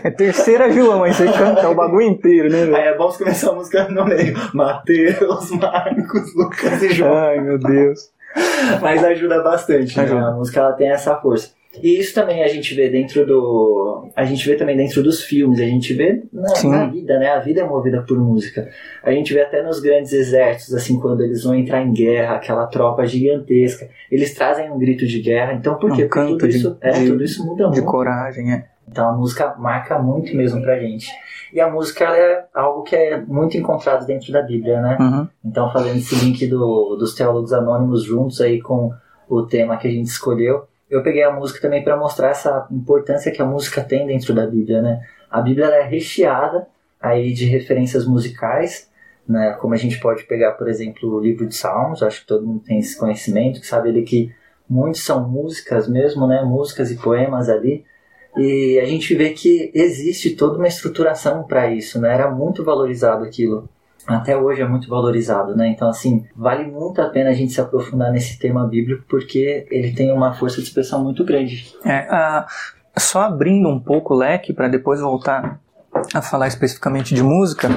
É 0.05 0.11
terceira 0.11 0.71
João, 0.71 1.03
aí 1.03 1.13
você 1.13 1.31
canta 1.31 1.69
o 1.69 1.75
bagulho 1.75 2.07
inteiro, 2.07 2.49
né? 2.49 2.63
Aí 2.77 2.89
é 2.89 2.97
bom 2.97 3.11
você 3.11 3.19
começar 3.19 3.51
a 3.51 3.55
música 3.55 3.89
no 3.89 4.07
meio. 4.07 4.35
Mateus, 4.55 5.51
Marcos, 5.51 6.35
Lucas 6.35 6.83
e 6.83 6.91
João. 6.91 7.13
Ai, 7.15 7.41
meu 7.41 7.59
Deus. 7.59 8.11
Mas 8.81 9.05
ajuda 9.05 9.43
bastante, 9.43 9.99
ajuda. 9.99 10.21
Né? 10.21 10.27
A 10.27 10.31
música 10.33 10.61
ela 10.61 10.73
tem 10.73 10.91
essa 10.91 11.17
força. 11.17 11.57
E 11.83 11.99
isso 11.99 12.15
também 12.15 12.43
a 12.43 12.49
gente 12.49 12.75
vê 12.75 12.89
dentro 12.89 13.27
do. 13.27 14.09
A 14.17 14.25
gente 14.25 14.47
vê 14.49 14.57
também 14.57 14.77
dentro 14.77 15.03
dos 15.03 15.23
filmes, 15.23 15.61
a 15.61 15.65
gente 15.65 15.93
vê 15.93 16.23
na, 16.33 16.63
na, 16.65 16.87
vida, 16.87 17.19
né? 17.19 17.29
A 17.31 17.39
vida 17.39 17.61
é 17.61 17.65
movida 17.65 18.03
por 18.03 18.19
música. 18.19 18.69
A 19.03 19.13
gente 19.13 19.33
vê 19.33 19.43
até 19.43 19.63
nos 19.63 19.79
grandes 19.79 20.13
exércitos, 20.13 20.75
assim, 20.75 20.99
quando 20.99 21.23
eles 21.23 21.45
vão 21.45 21.55
entrar 21.55 21.83
em 21.83 21.93
guerra, 21.93 22.37
aquela 22.37 22.67
tropa 22.67 23.07
gigantesca, 23.07 23.89
eles 24.11 24.35
trazem 24.35 24.71
um 24.71 24.79
grito 24.79 25.07
de 25.07 25.21
guerra. 25.21 25.53
Então 25.53 25.77
por 25.77 25.95
quê? 25.95 26.05
Um 26.05 26.09
Porque 26.09 26.27
tudo, 26.27 26.49
de, 26.49 26.57
isso, 26.57 26.77
é, 26.81 26.91
de, 26.91 27.07
tudo 27.07 27.23
isso 27.23 27.45
muda 27.45 27.65
de 27.65 27.71
muito. 27.71 27.81
De 27.81 27.87
coragem, 27.87 28.53
é. 28.53 28.65
Então 28.91 29.09
a 29.09 29.13
música 29.13 29.55
marca 29.59 29.99
muito 29.99 30.37
mesmo 30.37 30.61
pra 30.63 30.79
gente. 30.79 31.09
E 31.53 31.61
a 31.61 31.71
música 31.71 32.05
é 32.05 32.45
algo 32.55 32.83
que 32.83 32.95
é 32.95 33.21
muito 33.21 33.57
encontrado 33.57 34.07
dentro 34.07 34.33
da 34.33 34.43
Bíblia, 34.43 34.81
né? 34.81 34.99
Uhum. 35.01 35.29
Então, 35.45 35.73
fazendo 35.73 35.97
esse 35.97 36.15
link 36.17 36.47
do, 36.47 36.97
dos 36.97 37.15
teólogos 37.15 37.53
anônimos 37.53 38.05
juntos 38.05 38.41
aí 38.41 38.61
com 38.61 38.93
o 39.29 39.43
tema 39.43 39.77
que 39.77 39.89
a 39.89 39.91
gente 39.91 40.07
escolheu, 40.09 40.67
eu 40.91 41.03
peguei 41.03 41.23
a 41.23 41.33
música 41.33 41.61
também 41.61 41.83
para 41.83 41.97
mostrar 41.97 42.29
essa 42.29 42.67
importância 42.71 43.33
que 43.33 43.41
a 43.41 43.47
música 43.47 43.83
tem 43.83 44.07
dentro 44.07 44.35
da 44.35 44.47
Bíblia, 44.47 44.83
né? 44.83 45.01
A 45.31 45.41
Bíblia 45.41 45.67
é 45.67 45.83
recheada 45.83 46.67
aí 47.01 47.33
de 47.33 47.47
referências 47.47 48.07
musicais, 48.07 48.91
né? 49.27 49.53
Como 49.61 49.75
a 49.75 49.77
gente 49.77 49.99
pode 50.01 50.25
pegar, 50.25 50.53
por 50.53 50.69
exemplo, 50.69 51.15
o 51.15 51.21
livro 51.21 51.47
de 51.47 51.55
Salmos, 51.55 52.03
acho 52.03 52.21
que 52.21 52.27
todo 52.27 52.47
mundo 52.47 52.61
tem 52.61 52.79
esse 52.79 52.99
conhecimento, 52.99 53.61
que 53.61 53.67
sabe 53.67 53.91
ali 53.91 54.03
que 54.03 54.35
muitos 54.69 55.03
são 55.03 55.27
músicas 55.29 55.89
mesmo, 55.89 56.27
né? 56.27 56.43
Músicas 56.43 56.91
e 56.91 56.97
poemas 56.97 57.49
ali 57.49 57.85
e 58.37 58.79
a 58.81 58.87
gente 58.87 59.15
vê 59.15 59.31
que 59.31 59.71
existe 59.75 60.31
toda 60.31 60.59
uma 60.59 60.69
estruturação 60.69 61.43
para 61.45 61.73
isso, 61.73 62.01
né? 62.01 62.13
Era 62.13 62.31
muito 62.31 62.65
valorizado 62.65 63.25
aquilo. 63.25 63.69
até 64.07 64.37
hoje 64.37 64.63
é 64.63 64.67
muito 64.67 64.89
valorizado, 64.89 65.55
né? 65.55 65.69
Então, 65.69 65.89
assim, 65.89 66.25
vale 66.35 66.65
muito 66.65 67.01
a 67.03 67.09
pena 67.09 67.31
a 67.31 67.35
gente 67.35 67.53
se 67.53 67.61
aprofundar 67.61 68.11
nesse 68.11 68.39
tema 68.39 68.67
bíblico 68.67 69.05
porque 69.09 69.67
ele 69.71 69.93
tem 69.93 70.11
uma 70.13 70.33
força 70.33 70.57
de 70.57 70.63
expressão 70.63 71.03
muito 71.05 71.25
grande. 71.25 71.75
É, 71.85 72.07
uh, 72.11 72.45
só 72.99 73.23
abrindo 73.23 73.69
um 73.69 73.79
pouco 73.79 74.15
o 74.15 74.17
leque 74.17 74.53
para 74.53 74.69
depois 74.69 75.01
voltar 75.01 75.61
a 76.15 76.23
falar 76.23 76.49
especificamente 76.49 77.15
de 77.15 77.23
música, 77.23 77.69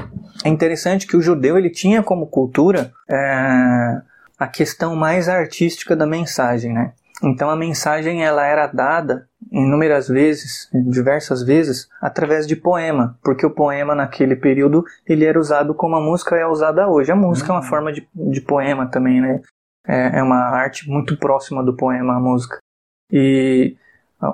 é 0.43 0.49
interessante 0.49 1.07
que 1.07 1.17
o 1.17 1.21
judeu 1.21 1.57
ele 1.57 1.69
tinha 1.69 2.03
como 2.03 2.27
cultura 2.27 2.91
é, 3.09 4.01
a 4.37 4.47
questão 4.47 4.95
mais 4.95 5.27
artística 5.27 5.95
da 5.95 6.05
mensagem, 6.05 6.73
né? 6.73 6.93
Então 7.23 7.49
a 7.49 7.55
mensagem 7.55 8.23
ela 8.23 8.45
era 8.45 8.67
dada 8.67 9.27
inúmeras 9.51 10.07
vezes, 10.07 10.69
diversas 10.73 11.43
vezes, 11.43 11.89
através 12.01 12.47
de 12.47 12.55
poema, 12.55 13.17
porque 13.21 13.45
o 13.45 13.51
poema 13.51 13.93
naquele 13.93 14.35
período 14.35 14.83
ele 15.05 15.25
era 15.25 15.39
usado 15.39 15.73
como 15.73 15.95
a 15.95 16.01
música 16.01 16.35
é 16.35 16.45
usada 16.45 16.87
hoje. 16.87 17.11
A 17.11 17.15
música 17.15 17.49
uhum. 17.49 17.55
é 17.55 17.59
uma 17.59 17.63
uhum. 17.63 17.69
forma 17.69 17.93
de, 17.93 18.07
de 18.13 18.41
poema 18.41 18.87
também, 18.87 19.21
né? 19.21 19.41
É, 19.87 20.19
é 20.19 20.23
uma 20.23 20.37
arte 20.37 20.89
muito 20.89 21.17
próxima 21.17 21.63
do 21.63 21.75
poema, 21.75 22.15
a 22.15 22.19
música. 22.19 22.59
E 23.11 23.75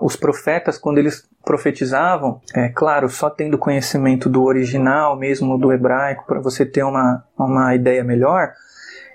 os 0.02 0.16
profetas, 0.16 0.78
quando 0.78 0.98
eles 0.98 1.28
profetizavam, 1.44 2.42
é 2.54 2.68
claro, 2.68 3.08
só 3.10 3.30
tendo 3.30 3.58
conhecimento 3.58 4.30
do 4.30 4.44
original 4.44 5.18
mesmo, 5.18 5.58
do 5.58 5.72
hebraico, 5.72 6.26
para 6.26 6.42
você 6.42 6.66
ter 6.66 6.84
uma, 6.84 7.24
uma 7.38 7.74
ideia 7.74 8.04
melhor, 8.04 8.52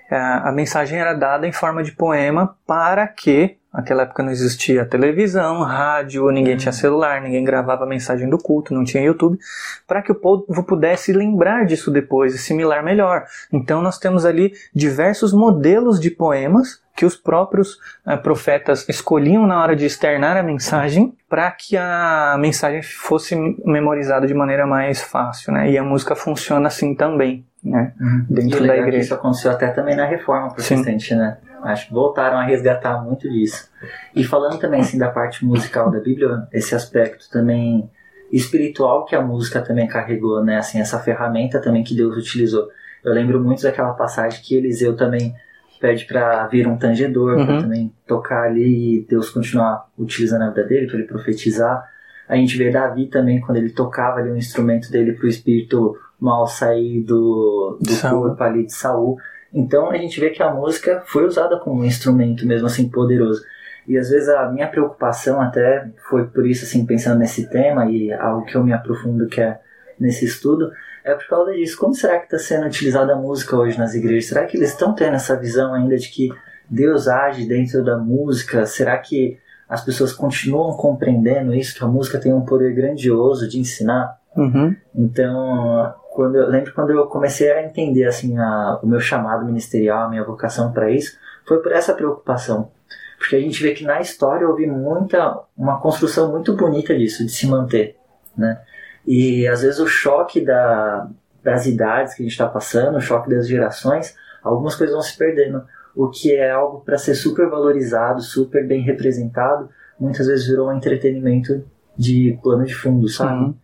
é, 0.09 0.17
a 0.17 0.51
mensagem 0.51 0.99
era 0.99 1.13
dada 1.13 1.47
em 1.47 1.51
forma 1.51 1.83
de 1.83 1.91
poema 1.91 2.57
para 2.65 3.07
que 3.07 3.57
Naquela 3.73 4.03
época 4.03 4.21
não 4.21 4.31
existia 4.31 4.85
televisão, 4.85 5.61
rádio, 5.63 6.29
ninguém 6.29 6.55
tinha 6.55 6.71
uhum. 6.71 6.77
celular, 6.77 7.21
ninguém 7.21 7.43
gravava 7.43 7.87
mensagem 7.87 8.29
do 8.29 8.37
culto, 8.37 8.71
não 8.71 8.83
tinha 8.83 9.03
YouTube, 9.03 9.39
para 9.87 10.01
que 10.03 10.11
o 10.11 10.15
povo 10.15 10.63
pudesse 10.63 11.11
lembrar 11.11 11.65
disso 11.65 11.89
depois, 11.89 12.35
assimilar 12.35 12.83
melhor. 12.83 13.25
Então 13.51 13.81
nós 13.81 13.97
temos 13.97 14.25
ali 14.25 14.53
diversos 14.75 15.33
modelos 15.33 15.99
de 15.99 16.11
poemas 16.11 16.83
que 16.95 17.03
os 17.03 17.15
próprios 17.15 17.79
uh, 18.05 18.21
profetas 18.21 18.87
escolhiam 18.87 19.47
na 19.47 19.59
hora 19.59 19.75
de 19.75 19.85
externar 19.85 20.37
a 20.37 20.43
mensagem 20.43 21.11
para 21.27 21.49
que 21.49 21.75
a 21.75 22.37
mensagem 22.39 22.83
fosse 22.83 23.35
memorizada 23.65 24.27
de 24.27 24.33
maneira 24.35 24.67
mais 24.67 25.01
fácil, 25.01 25.51
né? 25.51 25.71
E 25.71 25.77
a 25.77 25.83
música 25.83 26.15
funciona 26.15 26.67
assim 26.67 26.93
também, 26.93 27.43
né? 27.63 27.93
Uhum. 27.99 28.25
Dentro 28.29 28.67
da 28.67 28.77
igreja. 28.77 29.05
Isso 29.05 29.13
aconteceu 29.15 29.51
até 29.51 29.69
também 29.69 29.95
na 29.95 30.05
reforma 30.05 30.49
protestante, 30.49 31.09
Sim. 31.09 31.15
né? 31.15 31.37
Acho 31.63 31.87
que 31.87 31.93
voltaram 31.93 32.37
a 32.37 32.43
resgatar 32.43 33.01
muito 33.03 33.29
disso. 33.29 33.69
E 34.15 34.23
falando 34.23 34.59
também 34.59 34.81
assim 34.81 34.97
da 34.97 35.09
parte 35.09 35.45
musical 35.45 35.89
da 35.89 35.99
Bíblia, 35.99 36.47
esse 36.51 36.75
aspecto 36.75 37.29
também 37.31 37.89
espiritual 38.31 39.05
que 39.05 39.15
a 39.15 39.21
música 39.21 39.61
também 39.61 39.87
carregou, 39.87 40.43
né? 40.43 40.57
Assim, 40.57 40.79
essa 40.79 40.99
ferramenta 40.99 41.61
também 41.61 41.83
que 41.83 41.95
Deus 41.95 42.17
utilizou. 42.17 42.67
Eu 43.03 43.13
lembro 43.13 43.39
muito 43.39 43.61
daquela 43.61 43.93
passagem 43.93 44.41
que 44.41 44.55
Eliseu 44.55 44.95
também 44.95 45.35
pede 45.79 46.05
para 46.05 46.47
vir 46.47 46.67
um 46.67 46.77
tangedor, 46.77 47.37
uhum. 47.37 47.45
para 47.45 47.61
também 47.61 47.93
tocar 48.07 48.43
ali 48.43 48.99
e 48.99 49.05
Deus 49.05 49.29
continuar 49.29 49.85
utilizando 49.97 50.43
a 50.43 50.49
vida 50.49 50.63
dele, 50.63 50.87
para 50.87 50.97
ele 50.97 51.07
profetizar. 51.07 51.83
A 52.27 52.35
gente 52.37 52.57
vê 52.57 52.71
Davi 52.71 53.07
também, 53.07 53.41
quando 53.41 53.57
ele 53.57 53.69
tocava 53.69 54.19
ali 54.19 54.31
um 54.31 54.37
instrumento 54.37 54.89
dele 54.89 55.11
para 55.11 55.25
o 55.25 55.29
espírito 55.29 55.97
mal 56.19 56.47
sair 56.47 57.01
do, 57.01 57.77
do 57.81 58.09
corpo 58.09 58.41
ali 58.41 58.65
de 58.65 58.73
Saul. 58.73 59.17
Então 59.53 59.91
a 59.91 59.97
gente 59.97 60.19
vê 60.19 60.29
que 60.31 60.41
a 60.41 60.51
música 60.51 61.03
foi 61.05 61.25
usada 61.25 61.59
como 61.59 61.81
um 61.81 61.85
instrumento 61.85 62.45
mesmo 62.45 62.67
assim 62.67 62.89
poderoso. 62.89 63.43
E 63.87 63.97
às 63.97 64.09
vezes 64.09 64.29
a 64.29 64.49
minha 64.49 64.67
preocupação 64.67 65.41
até 65.41 65.89
foi 66.09 66.25
por 66.25 66.47
isso 66.47 66.65
assim 66.65 66.85
pensando 66.85 67.19
nesse 67.19 67.49
tema 67.49 67.89
e 67.89 68.11
algo 68.13 68.45
que 68.45 68.55
eu 68.55 68.63
me 68.63 68.73
aprofundo 68.73 69.27
que 69.27 69.41
é 69.41 69.59
nesse 69.99 70.25
estudo 70.25 70.71
é 71.03 71.13
por 71.13 71.27
causa 71.27 71.51
disso. 71.53 71.77
Como 71.77 71.93
será 71.93 72.17
que 72.17 72.25
está 72.25 72.39
sendo 72.39 72.65
utilizada 72.65 73.13
a 73.13 73.17
música 73.17 73.55
hoje 73.55 73.77
nas 73.77 73.93
igrejas? 73.93 74.29
Será 74.29 74.45
que 74.45 74.57
eles 74.57 74.69
estão 74.69 74.95
tendo 74.95 75.15
essa 75.15 75.37
visão 75.37 75.73
ainda 75.73 75.97
de 75.97 76.09
que 76.09 76.29
Deus 76.69 77.07
age 77.07 77.45
dentro 77.45 77.83
da 77.83 77.97
música? 77.97 78.65
Será 78.65 78.97
que 78.97 79.37
as 79.67 79.83
pessoas 79.83 80.13
continuam 80.13 80.75
compreendendo 80.77 81.53
isso, 81.53 81.75
que 81.75 81.83
a 81.83 81.87
música 81.87 82.19
tem 82.19 82.33
um 82.33 82.45
poder 82.45 82.73
grandioso 82.73 83.47
de 83.49 83.59
ensinar? 83.59 84.17
Uhum. 84.35 84.75
Então, 84.95 85.93
quando 86.13 86.35
eu 86.35 86.47
lembro 86.47 86.73
quando 86.73 86.91
eu 86.91 87.07
comecei 87.07 87.51
a 87.51 87.63
entender 87.63 88.05
assim 88.05 88.37
a, 88.37 88.79
o 88.81 88.87
meu 88.87 88.99
chamado 88.99 89.45
ministerial, 89.45 90.03
a 90.03 90.09
minha 90.09 90.23
vocação 90.23 90.71
para 90.71 90.91
isso, 90.91 91.17
foi 91.45 91.61
por 91.61 91.71
essa 91.71 91.93
preocupação. 91.93 92.71
Porque 93.17 93.35
a 93.35 93.39
gente 93.39 93.61
vê 93.61 93.73
que 93.73 93.83
na 93.83 93.99
história 94.01 94.47
houve 94.47 94.67
muita 94.67 95.39
uma 95.57 95.79
construção 95.79 96.31
muito 96.31 96.55
bonita 96.55 96.95
disso, 96.97 97.25
de 97.25 97.31
se 97.31 97.47
manter, 97.47 97.95
né? 98.37 98.61
E 99.05 99.47
às 99.47 99.61
vezes 99.61 99.79
o 99.79 99.87
choque 99.87 100.41
da, 100.41 101.09
das 101.41 101.65
idades 101.65 102.13
que 102.13 102.21
a 102.21 102.25
gente 102.25 102.33
está 102.33 102.47
passando, 102.47 102.97
o 102.97 103.01
choque 103.01 103.29
das 103.29 103.47
gerações, 103.47 104.15
algumas 104.43 104.75
coisas 104.75 104.93
vão 104.93 105.03
se 105.03 105.17
perdendo. 105.17 105.63
O 105.95 106.09
que 106.09 106.33
é 106.33 106.51
algo 106.51 106.81
para 106.81 106.97
ser 106.97 107.15
super 107.15 107.49
valorizado, 107.49 108.21
super 108.21 108.65
bem 108.67 108.81
representado, 108.81 109.69
muitas 109.99 110.27
vezes 110.27 110.47
virou 110.47 110.69
um 110.69 110.75
entretenimento 110.75 111.63
de 111.97 112.37
plano 112.41 112.65
de 112.65 112.73
fundo, 112.73 113.07
sabe? 113.07 113.43
Uhum. 113.43 113.55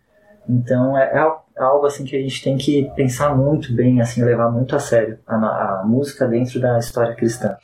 Então 0.50 0.98
é, 0.98 1.04
é, 1.16 1.62
algo 1.62 1.86
assim 1.86 2.04
que 2.04 2.16
a 2.16 2.20
gente 2.20 2.42
tem 2.42 2.56
que 2.56 2.90
pensar 2.96 3.36
muito 3.36 3.72
bem, 3.72 4.00
assim, 4.00 4.24
levar 4.24 4.50
muito 4.50 4.74
a 4.74 4.80
sério 4.80 5.16
a, 5.24 5.36
a 5.36 5.84
música 5.86 6.26
dentro 6.26 6.60
da 6.60 6.76
história 6.76 7.14
cristã. 7.14 7.56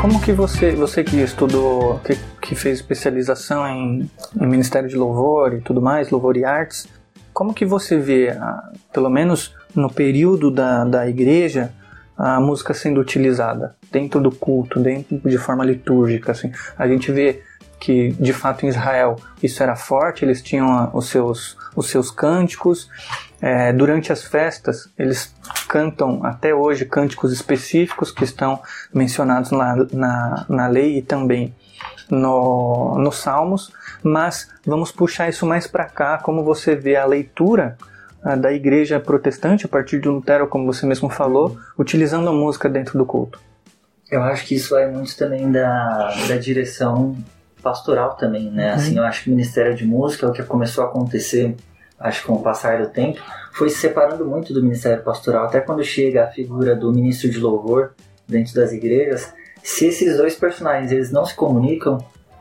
Como 0.00 0.20
que 0.20 0.32
você, 0.32 0.72
você 0.72 1.04
que 1.04 1.16
estudou, 1.22 2.00
que, 2.00 2.18
que 2.42 2.54
fez 2.56 2.80
especialização 2.80 3.66
em, 3.66 4.10
em 4.38 4.46
Ministério 4.46 4.88
de 4.88 4.96
Louvor 4.96 5.54
e 5.54 5.60
tudo 5.60 5.80
mais, 5.80 6.10
Louvor 6.10 6.36
e 6.36 6.44
Artes, 6.44 6.88
como 7.32 7.54
que 7.54 7.64
você 7.64 7.96
vê, 7.96 8.36
pelo 8.92 9.08
menos 9.08 9.54
no 9.74 9.90
período 9.90 10.50
da, 10.50 10.84
da 10.84 11.08
igreja, 11.08 11.72
a 12.16 12.40
música 12.40 12.72
sendo 12.72 13.00
utilizada 13.00 13.74
dentro 13.90 14.20
do 14.20 14.30
culto, 14.30 14.78
dentro 14.78 15.18
de 15.18 15.38
forma 15.38 15.64
litúrgica, 15.64 16.32
assim. 16.32 16.52
A 16.78 16.86
gente 16.86 17.10
vê 17.10 17.42
que 17.80 18.12
de 18.12 18.32
fato 18.32 18.64
em 18.64 18.68
Israel 18.68 19.16
isso 19.42 19.62
era 19.62 19.76
forte, 19.76 20.24
eles 20.24 20.40
tinham 20.40 20.90
os 20.94 21.08
seus, 21.08 21.56
os 21.76 21.88
seus 21.90 22.10
cânticos. 22.10 22.88
É, 23.40 23.72
durante 23.72 24.10
as 24.12 24.24
festas, 24.24 24.88
eles 24.98 25.34
cantam 25.68 26.24
até 26.24 26.54
hoje 26.54 26.86
cânticos 26.86 27.32
específicos 27.32 28.10
que 28.10 28.24
estão 28.24 28.60
mencionados 28.92 29.50
na, 29.50 29.76
na, 29.92 30.46
na 30.48 30.66
lei 30.66 30.98
e 30.98 31.02
também 31.02 31.54
no, 32.08 32.96
nos 32.98 33.16
Salmos, 33.16 33.72
mas 34.02 34.48
vamos 34.64 34.90
puxar 34.92 35.28
isso 35.28 35.44
mais 35.44 35.66
para 35.66 35.84
cá, 35.84 36.18
como 36.18 36.44
você 36.44 36.74
vê 36.74 36.96
a 36.96 37.04
leitura 37.04 37.76
da 38.40 38.52
igreja 38.52 38.98
protestante, 38.98 39.66
a 39.66 39.68
partir 39.68 40.00
de 40.00 40.08
Lutero, 40.08 40.46
como 40.46 40.64
você 40.64 40.86
mesmo 40.86 41.10
falou, 41.10 41.58
utilizando 41.78 42.28
a 42.28 42.32
música 42.32 42.68
dentro 42.68 42.96
do 42.96 43.04
culto? 43.04 43.38
Eu 44.10 44.22
acho 44.22 44.46
que 44.46 44.54
isso 44.54 44.76
é 44.76 44.90
muito 44.90 45.16
também 45.16 45.50
da, 45.50 46.14
da 46.26 46.36
direção 46.36 47.16
pastoral 47.62 48.16
também, 48.16 48.50
né? 48.50 48.70
Uhum. 48.70 48.74
Assim, 48.74 48.98
eu 48.98 49.04
acho 49.04 49.24
que 49.24 49.28
o 49.28 49.32
Ministério 49.32 49.74
de 49.74 49.86
Música, 49.86 50.26
o 50.26 50.32
que 50.32 50.42
começou 50.42 50.84
a 50.84 50.86
acontecer, 50.86 51.54
acho 51.98 52.20
que 52.20 52.26
com 52.26 52.34
o 52.34 52.42
passar 52.42 52.80
do 52.80 52.88
tempo, 52.88 53.20
foi 53.52 53.68
se 53.68 53.78
separando 53.78 54.24
muito 54.24 54.52
do 54.52 54.62
Ministério 54.62 55.02
Pastoral. 55.02 55.46
Até 55.46 55.60
quando 55.60 55.82
chega 55.82 56.24
a 56.24 56.26
figura 56.28 56.74
do 56.74 56.92
ministro 56.92 57.30
de 57.30 57.38
louvor 57.38 57.94
dentro 58.28 58.54
das 58.54 58.72
igrejas, 58.72 59.32
se 59.62 59.86
esses 59.86 60.16
dois 60.16 60.34
personagens 60.34 60.92
eles 60.92 61.10
não 61.10 61.24
se 61.24 61.34
comunicam, 61.34 61.98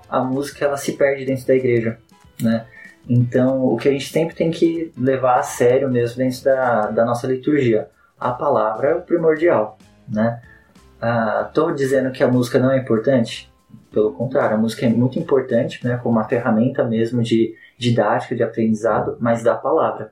a 0.09 0.19
música 0.21 0.65
ela 0.65 0.77
se 0.77 0.91
perde 0.93 1.25
dentro 1.25 1.47
da 1.47 1.55
igreja, 1.55 1.97
né? 2.41 2.65
Então, 3.07 3.65
o 3.65 3.77
que 3.77 3.89
a 3.89 3.91
gente 3.91 4.07
sempre 4.09 4.35
tem 4.35 4.49
que 4.49 4.91
levar 4.97 5.39
a 5.39 5.43
sério 5.43 5.89
mesmo 5.89 6.17
dentro 6.17 6.43
da, 6.43 6.87
da 6.87 7.05
nossa 7.05 7.27
liturgia, 7.27 7.89
a 8.19 8.31
palavra 8.31 8.89
é 8.89 8.95
o 8.95 9.01
primordial, 9.01 9.77
né? 10.07 10.41
Estou 11.47 11.67
ah, 11.67 11.73
dizendo 11.73 12.11
que 12.11 12.23
a 12.23 12.27
música 12.29 12.57
não 12.57 12.71
é 12.71 12.77
importante? 12.77 13.51
Pelo 13.91 14.13
contrário, 14.13 14.55
a 14.55 14.59
música 14.59 14.85
é 14.85 14.89
muito 14.89 15.19
importante, 15.19 15.85
né, 15.85 15.99
como 16.01 16.17
uma 16.17 16.27
ferramenta 16.27 16.83
mesmo 16.83 17.21
de 17.21 17.53
didática, 17.77 18.35
de 18.35 18.41
aprendizado, 18.41 19.17
mas 19.19 19.43
da 19.43 19.53
palavra. 19.53 20.11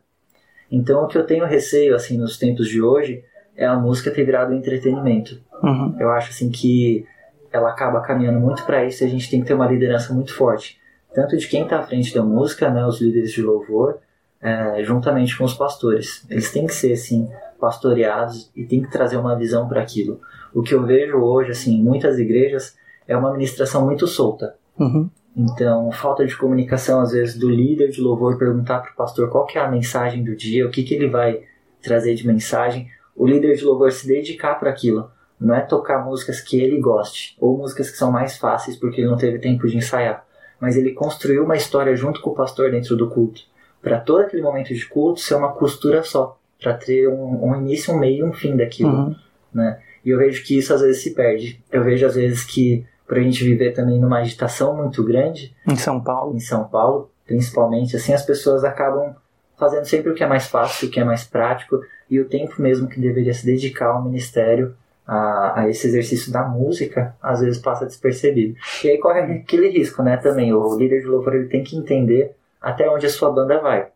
Então, 0.70 1.04
o 1.04 1.08
que 1.08 1.18
eu 1.18 1.26
tenho 1.26 1.46
receio, 1.46 1.96
assim, 1.96 2.18
nos 2.18 2.38
tempos 2.38 2.68
de 2.68 2.82
hoje, 2.82 3.24
é 3.56 3.66
a 3.66 3.76
música 3.76 4.12
ter 4.12 4.26
virado 4.26 4.54
entretenimento. 4.54 5.42
Uhum. 5.64 5.96
Eu 6.00 6.12
acho, 6.12 6.32
assim, 6.32 6.50
que 6.50 7.06
ela 7.52 7.70
acaba 7.70 8.02
caminhando 8.02 8.40
muito 8.40 8.64
para 8.66 8.84
isso 8.86 9.04
e 9.04 9.08
a 9.08 9.10
gente 9.10 9.30
tem 9.30 9.42
que 9.42 9.48
ter 9.48 9.54
uma 9.54 9.68
liderança 9.68 10.14
muito 10.14 10.34
forte 10.34 10.81
tanto 11.14 11.38
de 11.38 11.48
quem 11.48 11.64
está 11.64 11.80
à 11.80 11.84
frente 11.84 12.14
da 12.14 12.24
música, 12.24 12.70
né, 12.70 12.86
os 12.86 13.02
líderes 13.02 13.32
de 13.32 13.42
louvor, 13.42 14.00
é, 14.42 14.84
juntamente 14.84 15.38
com 15.38 15.44
os 15.44 15.54
pastores. 15.54 16.26
Eles 16.30 16.52
têm 16.52 16.66
que 16.66 16.74
ser 16.74 16.94
assim 16.94 17.30
pastoreados 17.60 18.52
e 18.56 18.66
têm 18.66 18.82
que 18.82 18.92
trazer 18.92 19.18
uma 19.18 19.36
visão 19.36 19.68
para 19.68 19.82
aquilo. 19.82 20.20
O 20.54 20.64
que 20.64 20.74
eu 20.74 20.84
vejo 20.84 21.18
hoje, 21.18 21.52
assim, 21.52 21.76
em 21.76 21.84
muitas 21.84 22.18
igrejas 22.18 22.76
é 23.08 23.16
uma 23.16 23.30
administração 23.30 23.86
muito 23.86 24.08
solta. 24.08 24.56
Uhum. 24.80 25.10
Então, 25.36 25.92
falta 25.92 26.26
de 26.26 26.36
comunicação 26.36 27.00
às 27.00 27.12
vezes 27.12 27.38
do 27.38 27.50
líder 27.50 27.90
de 27.90 28.02
louvor 28.02 28.38
perguntar 28.38 28.80
para 28.80 28.92
o 28.92 28.96
pastor 28.96 29.30
qual 29.30 29.46
que 29.46 29.58
é 29.58 29.62
a 29.62 29.70
mensagem 29.70 30.24
do 30.24 30.36
dia, 30.36 30.66
o 30.66 30.72
que 30.72 30.84
que 30.84 30.94
ele 30.94 31.08
vai 31.08 31.42
trazer 31.82 32.16
de 32.16 32.28
mensagem. 32.28 32.88
O 33.16 33.26
líder 33.26 33.56
de 33.56 33.64
louvor 33.64 33.92
se 33.92 34.08
dedicar 34.08 34.56
para 34.56 34.70
aquilo, 34.70 35.10
não 35.40 35.56
é 35.56 35.62
tocar 35.62 36.04
músicas 36.04 36.42
que 36.42 36.60
ele 36.60 36.80
goste, 36.80 37.36
ou 37.40 37.58
músicas 37.58 37.90
que 37.90 37.98
são 37.98 38.12
mais 38.12 38.38
fáceis 38.38 38.76
porque 38.76 39.02
ele 39.02 39.10
não 39.10 39.18
teve 39.18 39.40
tempo 39.40 39.68
de 39.68 39.78
ensaiar, 39.78 40.26
mas 40.62 40.78
ele 40.78 40.92
construiu 40.92 41.44
uma 41.44 41.58
história 41.58 41.96
junto 41.96 42.22
com 42.22 42.30
o 42.30 42.36
pastor 42.36 42.70
dentro 42.70 42.96
do 42.96 43.10
culto, 43.10 43.42
para 43.82 44.00
todo 44.00 44.22
aquele 44.22 44.44
momento 44.44 44.74
de 44.74 44.86
culto 44.86 45.20
ser 45.20 45.34
uma 45.34 45.52
costura 45.52 46.04
só, 46.04 46.38
para 46.62 46.76
ter 46.76 47.10
um, 47.10 47.50
um, 47.50 47.56
início, 47.56 47.92
um 47.92 47.98
meio 47.98 48.20
e 48.20 48.30
um 48.30 48.32
fim 48.32 48.56
daquilo, 48.56 48.92
uhum. 48.92 49.16
né? 49.52 49.80
E 50.06 50.12
eu 50.12 50.20
vejo 50.20 50.44
que 50.44 50.58
isso 50.58 50.72
às 50.74 50.82
vezes 50.82 51.02
se 51.02 51.14
perde. 51.14 51.60
Eu 51.72 51.84
vejo 51.84 52.06
às 52.06 52.16
vezes 52.16 52.44
que 52.44 52.86
para 53.08 53.20
a 53.20 53.24
gente 53.24 53.44
viver 53.44 53.72
também 53.74 54.00
numa 54.00 54.20
agitação 54.20 54.76
muito 54.76 55.04
grande 55.04 55.54
em 55.68 55.76
São 55.76 56.00
Paulo, 56.00 56.36
em 56.36 56.40
São 56.40 56.64
Paulo, 56.64 57.12
principalmente, 57.26 57.96
assim 57.96 58.14
as 58.14 58.24
pessoas 58.24 58.64
acabam 58.64 59.16
fazendo 59.58 59.86
sempre 59.86 60.12
o 60.12 60.16
que 60.16 60.24
é 60.24 60.28
mais 60.28 60.48
fácil, 60.48 60.88
o 60.88 60.92
que 60.92 61.00
é 61.00 61.04
mais 61.04 61.24
prático 61.24 61.82
e 62.10 62.20
o 62.20 62.26
tempo 62.26 62.62
mesmo 62.62 62.88
que 62.88 63.00
deveria 63.00 63.34
se 63.34 63.46
dedicar 63.46 63.88
ao 63.88 64.04
ministério 64.04 64.76
a, 65.14 65.60
a, 65.60 65.70
esse 65.70 65.88
exercício 65.88 66.32
da 66.32 66.42
música, 66.42 67.14
às 67.22 67.42
vezes 67.42 67.60
passa 67.60 67.86
despercebido. 67.86 68.56
E 68.82 68.88
aí 68.88 68.98
corre 68.98 69.20
aquele 69.20 69.68
risco, 69.68 70.02
né, 70.02 70.16
também. 70.16 70.54
O 70.54 70.78
líder 70.78 71.02
de 71.02 71.08
louvor 71.08 71.36
ele 71.36 71.50
tem 71.50 71.62
que 71.62 71.76
entender 71.76 72.34
até 72.62 72.90
onde 72.90 73.06
a 73.06 73.10
sua 73.10 73.30
banda 73.30 73.60
vai. 73.60 73.90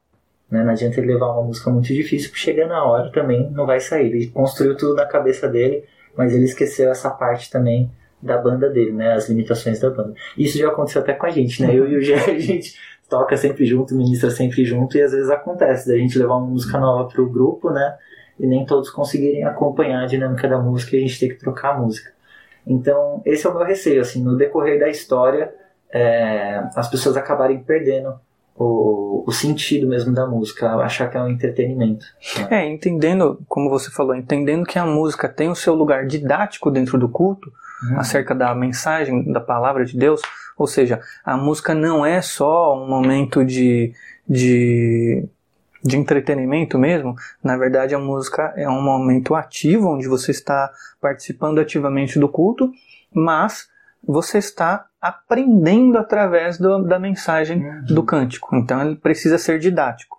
Né? 0.52 0.62
Não 0.62 0.72
adianta 0.72 1.00
ele 1.00 1.14
levar 1.14 1.32
uma 1.32 1.44
música 1.44 1.70
muito 1.70 1.88
difícil, 1.88 2.30
porque 2.30 2.42
chega 2.42 2.68
na 2.68 2.84
hora 2.84 3.10
também 3.14 3.50
não 3.52 3.66
vai 3.66 3.80
sair. 3.80 4.08
Ele 4.08 4.28
construiu 4.28 4.76
tudo 4.76 4.96
na 4.96 5.06
cabeça 5.06 5.48
dele, 5.48 5.86
mas 6.18 6.34
ele 6.34 6.44
esqueceu 6.44 6.92
essa 6.92 7.10
parte 7.10 7.50
também 7.50 7.90
da 8.22 8.38
banda 8.38 8.70
dele, 8.70 8.92
né? 8.92 9.14
As 9.14 9.30
limitações 9.30 9.80
da 9.80 9.90
banda. 9.90 10.16
Isso 10.38 10.58
já 10.58 10.68
aconteceu 10.68 11.02
até 11.02 11.14
com 11.14 11.28
a 11.28 11.30
gente, 11.30 11.62
né? 11.62 11.74
Eu 11.74 11.88
e 11.88 11.96
o 11.96 12.02
Gé, 12.02 12.16
a 12.30 12.40
gente 12.40 12.76
toca 13.10 13.38
sempre 13.38 13.66
junto, 13.66 13.96
ministra 13.96 14.32
sempre 14.32 14.66
junto, 14.66 14.98
e 14.98 15.02
às 15.02 15.14
vezes 15.14 15.30
acontece 15.30 15.88
da 15.88 15.98
gente 15.98 16.20
levar 16.20 16.36
uma 16.36 16.48
música 16.48 16.78
nova 16.78 17.08
pro 17.08 17.30
grupo, 17.30 17.70
né? 17.72 17.96
E 18.40 18.46
nem 18.46 18.66
todos 18.66 18.90
conseguirem 18.90 19.44
acompanhar 19.44 20.04
a 20.04 20.08
dinâmica 20.08 20.48
da 20.48 20.60
música 20.60 20.96
e 20.96 21.00
a 21.00 21.02
gente 21.08 21.20
ter 21.20 21.30
que 21.30 21.40
trocar 21.40 21.76
a 21.76 21.80
música. 21.80 22.12
Então, 22.68 23.22
esse 23.26 23.46
é 23.46 23.50
o 23.50 23.54
meu 23.54 23.66
receio, 23.66 24.02
assim, 24.02 24.24
no 24.24 24.36
decorrer 24.36 24.80
da 24.80 24.90
história, 24.90 25.54
é, 25.92 26.64
as 26.76 26.90
pessoas 26.90 27.16
acabarem 27.16 27.60
perdendo 27.60 28.20
o, 28.56 29.24
o, 29.28 29.32
sentido 29.32 29.88
mesmo 29.88 30.14
da 30.14 30.26
música, 30.26 30.76
achar 30.78 31.10
que 31.10 31.18
é 31.18 31.22
um 31.22 31.30
entretenimento. 31.30 32.06
Né? 32.38 32.48
É, 32.62 32.68
entendendo, 32.68 33.40
como 33.48 33.70
você 33.70 33.92
falou, 33.92 34.16
entendendo 34.16 34.66
que 34.66 34.80
a 34.80 34.86
música 34.86 35.30
tem 35.30 35.50
o 35.50 35.56
seu 35.56 35.76
lugar 35.76 36.06
didático 36.06 36.72
dentro 36.72 36.98
do 36.98 37.08
culto, 37.08 37.52
uhum. 37.84 38.00
acerca 38.00 38.34
da 38.34 38.54
mensagem, 38.56 39.32
da 39.32 39.42
palavra 39.42 39.86
de 39.86 39.98
Deus, 39.98 40.22
ou 40.58 40.68
seja, 40.68 41.02
a 41.24 41.36
música 41.38 41.76
não 41.76 42.06
é 42.06 42.22
só 42.22 42.82
um 42.82 42.88
momento 42.88 43.44
de, 43.44 43.94
de 44.28 45.28
de 45.86 45.98
entretenimento 45.98 46.80
mesmo, 46.80 47.16
na 47.44 47.56
verdade 47.56 47.94
a 47.94 48.00
música 48.00 48.52
é 48.58 48.68
um 48.68 48.82
momento 48.82 49.36
ativo 49.36 49.90
onde 49.90 50.08
você 50.08 50.32
está 50.32 50.72
participando 51.00 51.60
ativamente 51.60 52.18
do 52.18 52.28
culto, 52.28 52.72
mas 53.14 53.70
você 54.04 54.40
está 54.40 54.88
aprendendo 55.00 56.00
através 56.00 56.58
do, 56.58 56.82
da 56.84 56.98
mensagem 56.98 57.64
uhum. 57.64 57.86
do 57.86 58.04
cântico. 58.04 58.56
Então 58.56 58.82
ele 58.82 58.96
precisa 58.96 59.38
ser 59.38 59.60
didático. 59.60 60.18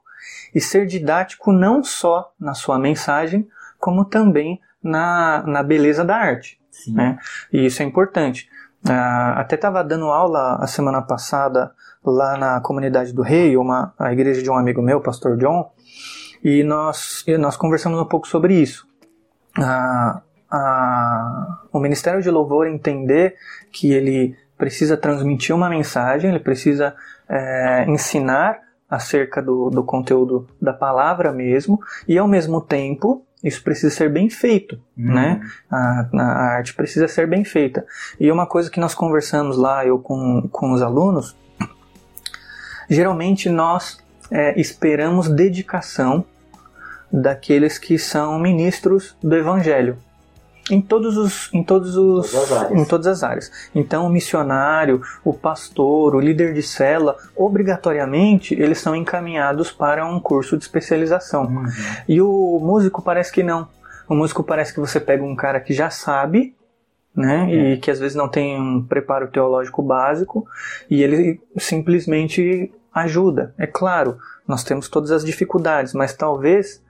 E 0.54 0.60
ser 0.60 0.86
didático 0.86 1.52
não 1.52 1.82
só 1.82 2.32
na 2.38 2.54
sua 2.54 2.78
mensagem, 2.78 3.48
como 3.78 4.04
também 4.04 4.60
na, 4.82 5.42
na 5.46 5.62
beleza 5.64 6.04
da 6.04 6.16
arte. 6.16 6.60
Né? 6.86 7.18
E 7.52 7.66
isso 7.66 7.82
é 7.82 7.84
importante. 7.84 8.48
Uh, 8.88 9.34
até 9.36 9.56
estava 9.56 9.82
dando 9.82 10.06
aula 10.06 10.56
a 10.60 10.66
semana 10.66 11.02
passada 11.02 11.72
lá 12.04 12.36
na 12.36 12.60
comunidade 12.60 13.12
do 13.12 13.22
Rei, 13.22 13.56
uma, 13.56 13.92
a 13.98 14.12
igreja 14.12 14.42
de 14.42 14.48
um 14.48 14.56
amigo 14.56 14.80
meu, 14.80 15.00
pastor 15.00 15.36
John, 15.36 15.72
e 16.42 16.62
nós, 16.62 17.24
e 17.26 17.36
nós 17.36 17.56
conversamos 17.56 18.00
um 18.00 18.04
pouco 18.04 18.28
sobre 18.28 18.54
isso. 18.54 18.86
Ah, 19.58 20.20
o 21.72 21.80
Ministério 21.80 22.22
de 22.22 22.30
Louvor 22.30 22.68
entender 22.68 23.34
que 23.72 23.92
ele 23.92 24.36
precisa 24.56 24.96
transmitir 24.96 25.54
uma 25.54 25.68
mensagem, 25.68 26.30
ele 26.30 26.38
precisa 26.38 26.94
é, 27.28 27.84
ensinar 27.88 28.60
acerca 28.88 29.42
do, 29.42 29.68
do 29.68 29.82
conteúdo 29.82 30.46
da 30.62 30.72
palavra 30.72 31.32
mesmo, 31.32 31.80
e 32.06 32.16
ao 32.16 32.28
mesmo 32.28 32.60
tempo 32.60 33.25
isso 33.46 33.62
precisa 33.62 33.94
ser 33.94 34.10
bem 34.10 34.28
feito, 34.28 34.80
uhum. 34.96 35.14
né? 35.14 35.40
A, 35.70 36.08
a, 36.12 36.56
arte 36.56 36.74
precisa 36.74 37.06
ser 37.06 37.26
bem 37.26 37.44
feita. 37.44 37.86
E 38.18 38.30
uma 38.30 38.46
coisa 38.46 38.70
que 38.70 38.80
nós 38.80 38.94
conversamos 38.94 39.56
lá, 39.56 39.86
eu 39.86 39.98
com, 39.98 40.48
com 40.50 40.72
os 40.72 40.82
alunos, 40.82 41.36
Geralmente 42.88 43.48
nós 43.48 43.98
é, 44.30 44.58
esperamos 44.60 45.28
dedicação 45.28 46.24
daqueles 47.12 47.78
que 47.78 47.98
são 47.98 48.38
ministros 48.38 49.16
do 49.22 49.36
Evangelho. 49.36 49.98
Em 50.70 50.80
todos 50.80 51.16
os, 51.16 51.52
em 51.52 51.62
todos 51.62 51.96
os, 51.96 52.30
todas 52.30 52.70
em 52.72 52.84
todas 52.84 53.06
as 53.06 53.22
áreas. 53.22 53.50
Então, 53.74 54.06
o 54.06 54.10
missionário, 54.10 55.00
o 55.24 55.32
pastor, 55.32 56.14
o 56.14 56.20
líder 56.20 56.54
de 56.54 56.62
cela, 56.62 57.16
obrigatoriamente 57.36 58.54
eles 58.54 58.78
são 58.78 58.96
encaminhados 58.96 59.70
para 59.70 60.04
um 60.04 60.18
curso 60.18 60.56
de 60.56 60.64
especialização. 60.64 61.44
Uhum. 61.44 61.66
E 62.08 62.20
o 62.20 62.58
músico 62.60 63.00
parece 63.00 63.30
que 63.30 63.42
não. 63.42 63.68
O 64.08 64.14
músico 64.14 64.42
parece 64.42 64.74
que 64.74 64.80
você 64.80 64.98
pega 64.98 65.22
um 65.22 65.36
cara 65.36 65.60
que 65.60 65.72
já 65.72 65.88
sabe 65.90 66.56
né? 67.16 67.50
É. 67.50 67.72
E 67.72 67.76
que 67.78 67.90
às 67.90 67.98
vezes 67.98 68.14
não 68.14 68.28
tem 68.28 68.60
um 68.60 68.82
preparo 68.82 69.28
teológico 69.28 69.82
básico 69.82 70.46
e 70.90 71.02
ele 71.02 71.40
simplesmente 71.56 72.70
ajuda. 72.92 73.54
É 73.56 73.66
claro, 73.66 74.18
nós 74.46 74.62
temos 74.62 74.88
todas 74.88 75.10
as 75.10 75.24
dificuldades, 75.24 75.94
mas 75.94 76.14
talvez 76.14 76.82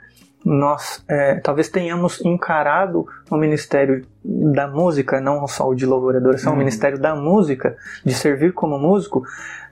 nós 0.46 1.02
é, 1.08 1.40
talvez 1.40 1.68
tenhamos 1.68 2.24
encarado 2.24 3.04
o 3.28 3.36
ministério 3.36 4.06
da 4.24 4.68
música, 4.68 5.20
não 5.20 5.44
só 5.48 5.68
o 5.68 5.74
de 5.74 5.84
louvor 5.84 6.14
e 6.14 6.18
adoração, 6.18 6.52
uhum. 6.52 6.56
o 6.56 6.58
ministério 6.58 6.98
da 6.98 7.16
música, 7.16 7.76
de 8.04 8.14
servir 8.14 8.52
como 8.52 8.78
músico, 8.78 9.24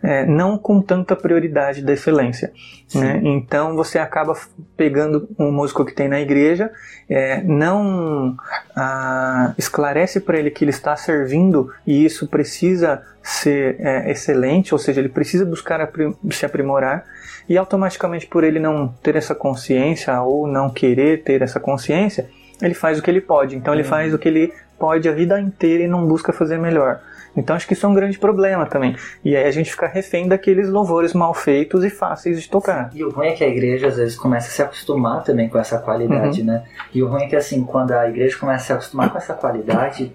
é, 0.02 0.26
não 0.26 0.58
com 0.58 0.82
tanta 0.82 1.14
prioridade 1.14 1.80
da 1.80 1.92
excelência. 1.92 2.52
Né? 2.92 3.20
Então 3.22 3.76
você 3.76 4.00
acaba 4.00 4.36
pegando 4.76 5.28
um 5.38 5.52
músico 5.52 5.84
que 5.84 5.94
tem 5.94 6.08
na 6.08 6.20
igreja, 6.20 6.72
é, 7.08 7.40
não 7.42 8.36
ah, 8.74 9.54
esclarece 9.56 10.20
para 10.20 10.38
ele 10.38 10.50
que 10.50 10.64
ele 10.64 10.70
está 10.70 10.96
servindo 10.96 11.72
e 11.86 12.04
isso 12.04 12.26
precisa 12.26 13.00
ser 13.22 13.76
é, 13.78 14.10
excelente, 14.10 14.74
ou 14.74 14.78
seja, 14.78 15.00
ele 15.00 15.08
precisa 15.08 15.46
buscar 15.46 15.88
se 16.32 16.44
aprimorar 16.44 17.04
e 17.48 17.58
automaticamente 17.58 18.26
por 18.26 18.44
ele 18.44 18.58
não 18.58 18.88
ter 19.02 19.16
essa 19.16 19.34
consciência 19.34 20.20
ou 20.22 20.46
não 20.46 20.70
querer 20.70 21.22
ter 21.22 21.42
essa 21.42 21.60
consciência, 21.60 22.28
ele 22.62 22.74
faz 22.74 22.98
o 22.98 23.02
que 23.02 23.10
ele 23.10 23.20
pode. 23.20 23.56
Então 23.56 23.74
ele 23.74 23.82
uhum. 23.82 23.88
faz 23.88 24.14
o 24.14 24.18
que 24.18 24.28
ele 24.28 24.52
pode 24.78 25.08
a 25.08 25.12
vida 25.12 25.40
inteira 25.40 25.84
e 25.84 25.88
não 25.88 26.06
busca 26.06 26.32
fazer 26.32 26.58
melhor. 26.58 27.00
Então 27.36 27.56
acho 27.56 27.66
que 27.66 27.72
isso 27.72 27.84
é 27.84 27.88
um 27.88 27.94
grande 27.94 28.18
problema 28.18 28.64
também. 28.64 28.96
E 29.24 29.36
aí 29.36 29.44
a 29.44 29.50
gente 29.50 29.70
fica 29.70 29.86
refém 29.86 30.28
daqueles 30.28 30.68
louvores 30.68 31.12
mal 31.12 31.34
feitos 31.34 31.84
e 31.84 31.90
fáceis 31.90 32.40
de 32.40 32.48
tocar. 32.48 32.90
E 32.94 33.04
o 33.04 33.10
ruim 33.10 33.28
é 33.28 33.32
que 33.32 33.42
a 33.42 33.48
igreja 33.48 33.88
às 33.88 33.96
vezes 33.96 34.16
começa 34.16 34.48
a 34.48 34.50
se 34.50 34.62
acostumar 34.62 35.24
também 35.24 35.48
com 35.48 35.58
essa 35.58 35.78
qualidade, 35.78 36.40
uhum. 36.40 36.46
né? 36.46 36.64
E 36.92 37.02
o 37.02 37.08
ruim 37.08 37.24
é 37.24 37.26
que 37.26 37.36
assim, 37.36 37.64
quando 37.64 37.92
a 37.92 38.08
igreja 38.08 38.38
começa 38.38 38.62
a 38.62 38.66
se 38.66 38.72
acostumar 38.72 39.10
com 39.10 39.18
essa 39.18 39.34
qualidade, 39.34 40.14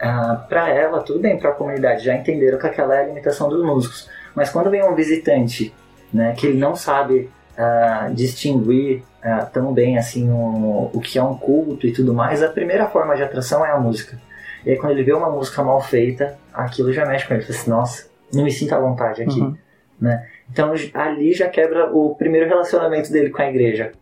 ah, 0.00 0.44
para 0.48 0.68
ela, 0.70 1.00
tudo 1.02 1.20
bem, 1.20 1.38
para 1.38 1.50
a 1.50 1.52
comunidade, 1.52 2.04
já 2.04 2.14
entenderam 2.14 2.58
que 2.58 2.66
aquela 2.66 2.94
é 2.94 3.02
a 3.02 3.06
limitação 3.06 3.48
dos 3.48 3.62
músicos. 3.62 4.08
Mas 4.34 4.50
quando 4.50 4.70
vem 4.70 4.82
um 4.82 4.94
visitante 4.94 5.72
né, 6.14 6.32
que 6.32 6.46
ele 6.46 6.58
não 6.58 6.76
sabe 6.76 7.28
uh, 7.58 8.14
distinguir 8.14 9.02
uh, 9.18 9.50
tão 9.52 9.72
bem 9.72 9.98
assim 9.98 10.30
o, 10.30 10.90
o 10.94 11.00
que 11.00 11.18
é 11.18 11.22
um 11.22 11.36
culto 11.36 11.88
e 11.88 11.92
tudo 11.92 12.14
mais, 12.14 12.40
a 12.40 12.48
primeira 12.48 12.86
forma 12.86 13.16
de 13.16 13.24
atração 13.24 13.66
é 13.66 13.72
a 13.72 13.78
música. 13.80 14.16
E 14.64 14.70
aí 14.70 14.76
quando 14.76 14.92
ele 14.92 15.02
vê 15.02 15.12
uma 15.12 15.28
música 15.28 15.62
mal 15.64 15.82
feita, 15.82 16.38
aquilo 16.52 16.92
já 16.92 17.04
mexe 17.04 17.26
com 17.26 17.34
ele. 17.34 17.42
Ele 17.42 17.52
fala 17.52 17.58
assim, 17.58 17.70
nossa, 17.70 18.06
não 18.32 18.44
me 18.44 18.52
sinto 18.52 18.74
à 18.74 18.78
vontade 18.78 19.22
aqui. 19.22 19.40
Uhum. 19.40 19.56
Né? 20.00 20.26
Então 20.50 20.72
ali 20.94 21.32
já 21.34 21.48
quebra 21.48 21.92
o 21.92 22.14
primeiro 22.14 22.48
relacionamento 22.48 23.12
dele 23.12 23.30
com 23.30 23.42
a 23.42 23.48
igreja. 23.48 23.92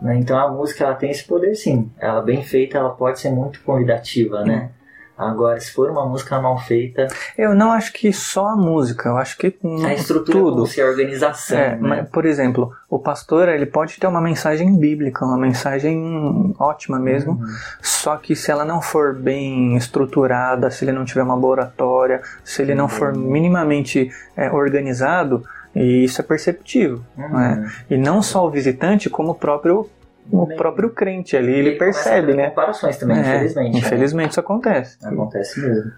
Né? 0.00 0.16
Então 0.16 0.38
a 0.38 0.48
música 0.48 0.84
ela 0.84 0.94
tem 0.94 1.10
esse 1.10 1.24
poder 1.24 1.54
sim. 1.56 1.90
Ela 1.98 2.22
bem 2.22 2.42
feita, 2.42 2.78
ela 2.78 2.90
pode 2.90 3.18
ser 3.18 3.30
muito 3.30 3.60
convidativa, 3.62 4.44
né? 4.44 4.70
Agora, 5.16 5.58
se 5.58 5.72
for 5.72 5.90
uma 5.90 6.04
música 6.04 6.38
mal 6.40 6.58
feita. 6.58 7.08
Eu 7.38 7.54
não 7.54 7.72
acho 7.72 7.92
que 7.92 8.12
só 8.12 8.48
a 8.48 8.56
música, 8.56 9.08
eu 9.08 9.16
acho 9.16 9.38
que. 9.38 9.54
A 9.84 9.94
estrutura 9.94 10.38
tudo. 10.38 10.66
se 10.66 10.80
a 10.80 10.86
organização. 10.86 11.56
É, 11.56 11.70
né? 11.70 11.78
mas, 11.80 12.10
por 12.10 12.26
exemplo, 12.26 12.72
o 12.90 12.98
pastor 12.98 13.48
ele 13.48 13.64
pode 13.64 13.98
ter 13.98 14.06
uma 14.06 14.20
mensagem 14.20 14.76
bíblica, 14.78 15.24
uma 15.24 15.38
mensagem 15.38 16.54
ótima 16.58 16.98
mesmo, 16.98 17.32
uhum. 17.32 17.46
só 17.80 18.16
que 18.16 18.36
se 18.36 18.50
ela 18.50 18.64
não 18.64 18.82
for 18.82 19.14
bem 19.14 19.76
estruturada, 19.76 20.70
se 20.70 20.84
ele 20.84 20.92
não 20.92 21.04
tiver 21.04 21.22
uma 21.22 21.36
boa 21.36 21.52
oratória, 21.52 22.20
se 22.44 22.60
ele 22.60 22.72
uhum. 22.72 22.78
não 22.78 22.88
for 22.88 23.14
uhum. 23.14 23.20
minimamente 23.20 24.10
é, 24.36 24.50
organizado, 24.50 25.44
e 25.74 26.04
isso 26.04 26.20
é 26.20 26.24
perceptível. 26.24 27.00
Uhum. 27.16 27.28
Né? 27.28 27.72
E 27.88 27.96
não 27.96 28.22
só 28.22 28.46
o 28.46 28.50
visitante, 28.50 29.08
como 29.08 29.32
o 29.32 29.34
próprio 29.34 29.88
o 30.30 30.46
próprio 30.56 30.90
crente 30.90 31.36
ali, 31.36 31.52
ele, 31.52 31.68
ele 31.70 31.78
percebe, 31.78 32.34
né? 32.34 32.48
comparações 32.48 32.96
também, 32.96 33.18
é, 33.18 33.20
infelizmente. 33.20 33.72
Né? 33.72 33.78
Infelizmente 33.78 34.26
né? 34.26 34.30
isso 34.30 34.40
acontece. 34.40 34.98
Acontece 35.06 35.60
mesmo. 35.60 35.92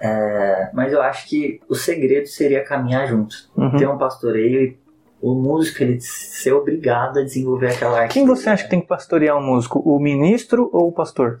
É, 0.00 0.70
mas 0.72 0.92
eu 0.92 1.00
acho 1.00 1.28
que 1.28 1.60
o 1.68 1.74
segredo 1.74 2.26
seria 2.26 2.64
caminhar 2.64 3.06
juntos. 3.06 3.50
Uhum. 3.56 3.76
Ter 3.76 3.88
um 3.88 3.96
pastoreio 3.96 4.62
e 4.62 4.76
o 5.20 5.34
músico 5.34 5.82
ele 5.84 6.00
ser 6.00 6.52
obrigado 6.52 7.20
a 7.20 7.22
desenvolver 7.22 7.68
aquela 7.68 8.00
arte. 8.00 8.12
Quem 8.12 8.26
você 8.26 8.50
acha 8.50 8.64
que 8.64 8.70
tem 8.70 8.80
que 8.80 8.88
pastorear 8.88 9.38
um 9.38 9.42
músico? 9.42 9.78
O 9.78 10.00
ministro 10.00 10.68
ou 10.72 10.88
o 10.88 10.92
pastor? 10.92 11.38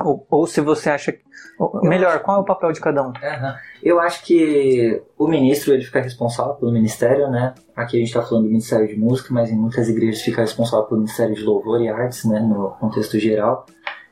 Ou, 0.00 0.26
ou 0.30 0.46
se 0.46 0.60
você 0.60 0.90
acha. 0.90 1.14
Melhor, 1.82 2.20
qual 2.20 2.38
é 2.38 2.40
o 2.40 2.44
papel 2.44 2.72
de 2.72 2.80
cada 2.80 3.02
um? 3.02 3.08
Uhum. 3.08 3.54
Eu 3.82 4.00
acho 4.00 4.24
que 4.24 5.02
o 5.18 5.28
ministro 5.28 5.74
ele 5.74 5.84
fica 5.84 6.00
responsável 6.00 6.54
pelo 6.54 6.72
ministério, 6.72 7.28
né? 7.30 7.54
Aqui 7.76 7.96
a 7.96 8.00
gente 8.00 8.08
está 8.08 8.22
falando 8.22 8.44
do 8.44 8.50
Ministério 8.50 8.88
de 8.88 8.96
Música, 8.96 9.28
mas 9.32 9.50
em 9.50 9.56
muitas 9.56 9.88
igrejas 9.88 10.22
fica 10.22 10.40
responsável 10.40 10.86
pelo 10.86 11.00
Ministério 11.00 11.34
de 11.34 11.42
Louvor 11.42 11.80
e 11.82 11.88
Artes, 11.88 12.24
né? 12.24 12.40
No 12.40 12.70
contexto 12.80 13.18
geral. 13.18 13.66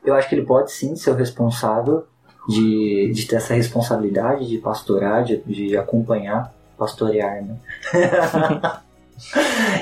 Eu 0.05 0.13
acho 0.13 0.29
que 0.29 0.35
ele 0.35 0.45
pode 0.45 0.71
sim 0.71 0.95
ser 0.95 1.11
o 1.11 1.15
responsável 1.15 2.05
de, 2.47 3.11
de 3.13 3.27
ter 3.27 3.37
essa 3.37 3.53
responsabilidade 3.53 4.47
de 4.47 4.57
pastorar, 4.57 5.23
de, 5.23 5.37
de 5.37 5.77
acompanhar, 5.77 6.53
pastorear, 6.77 7.43
né? 7.43 7.55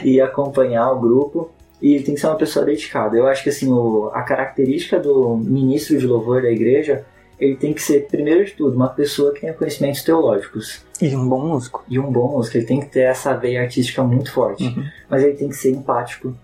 e 0.04 0.20
acompanhar 0.20 0.92
o 0.92 1.00
grupo 1.00 1.52
e 1.82 2.02
tem 2.02 2.14
que 2.14 2.20
ser 2.20 2.28
uma 2.28 2.36
pessoa 2.36 2.66
dedicada. 2.66 3.18
Eu 3.18 3.28
acho 3.28 3.44
que 3.44 3.50
assim, 3.50 3.72
o, 3.72 4.10
a 4.14 4.22
característica 4.22 5.00
do 5.00 5.38
ministro 5.38 5.98
de 5.98 6.06
louvor 6.06 6.42
da 6.42 6.50
igreja, 6.50 7.06
ele 7.40 7.56
tem 7.56 7.74
que 7.74 7.82
ser, 7.82 8.08
primeiro 8.08 8.44
de 8.44 8.52
tudo, 8.52 8.76
uma 8.76 8.90
pessoa 8.90 9.34
que 9.34 9.42
tenha 9.42 9.54
conhecimentos 9.54 10.04
teológicos. 10.04 10.86
E 11.02 11.16
um 11.16 11.28
bom 11.28 11.48
músico. 11.48 11.84
E 11.88 11.98
um 11.98 12.12
bom 12.12 12.32
músico. 12.32 12.58
Ele 12.58 12.66
tem 12.66 12.80
que 12.82 12.88
ter 12.88 13.02
essa 13.02 13.34
veia 13.34 13.62
artística 13.62 14.04
muito 14.04 14.32
forte. 14.32 14.66
Uhum. 14.66 14.84
Mas 15.10 15.24
ele 15.24 15.36
tem 15.36 15.48
que 15.48 15.56
ser 15.56 15.72
empático. 15.72 16.36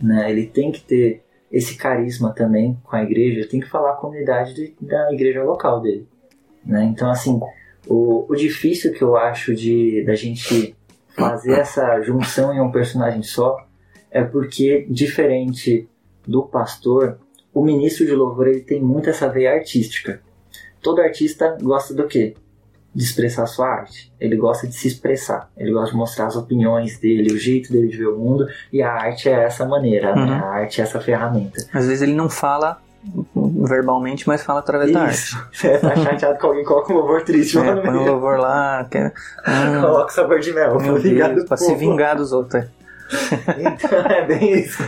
Né? 0.00 0.30
Ele 0.30 0.46
tem 0.46 0.72
que 0.72 0.80
ter 0.80 1.22
esse 1.50 1.76
carisma 1.76 2.32
também 2.32 2.78
com 2.82 2.96
a 2.96 3.02
igreja. 3.02 3.40
Ele 3.40 3.48
tem 3.48 3.60
que 3.60 3.68
falar 3.68 3.90
a 3.90 3.96
comunidade 3.96 4.54
de, 4.54 4.74
da 4.80 5.12
igreja 5.12 5.44
local 5.44 5.82
dele. 5.82 6.08
Né? 6.64 6.84
Então, 6.84 7.10
assim, 7.10 7.38
o, 7.86 8.24
o 8.26 8.34
difícil 8.34 8.94
que 8.94 9.02
eu 9.02 9.16
acho 9.16 9.54
de 9.54 10.02
da 10.06 10.14
gente 10.14 10.74
fazer 11.14 11.52
essa 11.52 12.00
junção 12.00 12.54
em 12.54 12.60
um 12.60 12.70
personagem 12.70 13.22
só 13.22 13.58
é 14.12 14.22
porque, 14.22 14.86
diferente 14.88 15.88
do 16.26 16.42
pastor, 16.42 17.18
o 17.52 17.64
ministro 17.64 18.04
de 18.04 18.12
louvor 18.12 18.46
ele 18.46 18.60
tem 18.60 18.80
muito 18.80 19.10
essa 19.10 19.28
veia 19.28 19.54
artística. 19.54 20.20
Todo 20.82 21.00
artista 21.00 21.56
gosta 21.60 21.94
do 21.94 22.06
quê? 22.06 22.34
De 22.94 23.02
expressar 23.02 23.46
sua 23.46 23.68
arte. 23.68 24.12
Ele 24.20 24.36
gosta 24.36 24.66
de 24.66 24.74
se 24.74 24.86
expressar. 24.86 25.50
Ele 25.56 25.72
gosta 25.72 25.92
de 25.92 25.96
mostrar 25.96 26.26
as 26.26 26.36
opiniões 26.36 26.98
dele, 26.98 27.32
o 27.32 27.38
jeito 27.38 27.72
dele 27.72 27.88
de 27.88 27.96
ver 27.96 28.08
o 28.08 28.18
mundo. 28.18 28.46
E 28.70 28.82
a 28.82 28.92
arte 28.92 29.28
é 29.28 29.44
essa 29.44 29.64
maneira, 29.64 30.14
né? 30.14 30.20
uhum. 30.20 30.28
né? 30.28 30.36
A 30.36 30.48
arte 30.48 30.80
é 30.80 30.84
essa 30.84 31.00
ferramenta. 31.00 31.64
Às 31.72 31.86
vezes 31.86 32.02
ele 32.02 32.12
não 32.12 32.28
fala 32.28 32.82
verbalmente, 33.66 34.28
mas 34.28 34.42
fala 34.42 34.60
através 34.60 34.90
Isso. 34.90 34.98
da 34.98 35.04
arte. 35.04 35.56
Você 35.56 35.78
tá 35.78 35.96
chateado 35.96 36.38
com 36.38 36.48
alguém, 36.48 36.64
coloca 36.64 36.92
um 36.92 36.96
louvor 36.96 37.22
triste 37.22 37.58
é, 37.58 37.76
põe 37.76 37.96
um 37.96 38.04
louvor 38.04 38.38
lá. 38.38 38.86
Quer... 38.90 39.14
Ah, 39.44 39.80
coloca 39.80 40.12
sabor 40.12 40.40
de 40.40 40.52
mel. 40.52 40.78
Meu 40.78 41.00
Deus, 41.00 41.44
pra 41.44 41.56
se 41.56 41.74
vingar 41.74 42.16
dos 42.16 42.32
outros. 42.32 42.64
Então, 43.58 43.98
é 44.10 44.24
bem 44.24 44.60
isso. 44.60 44.82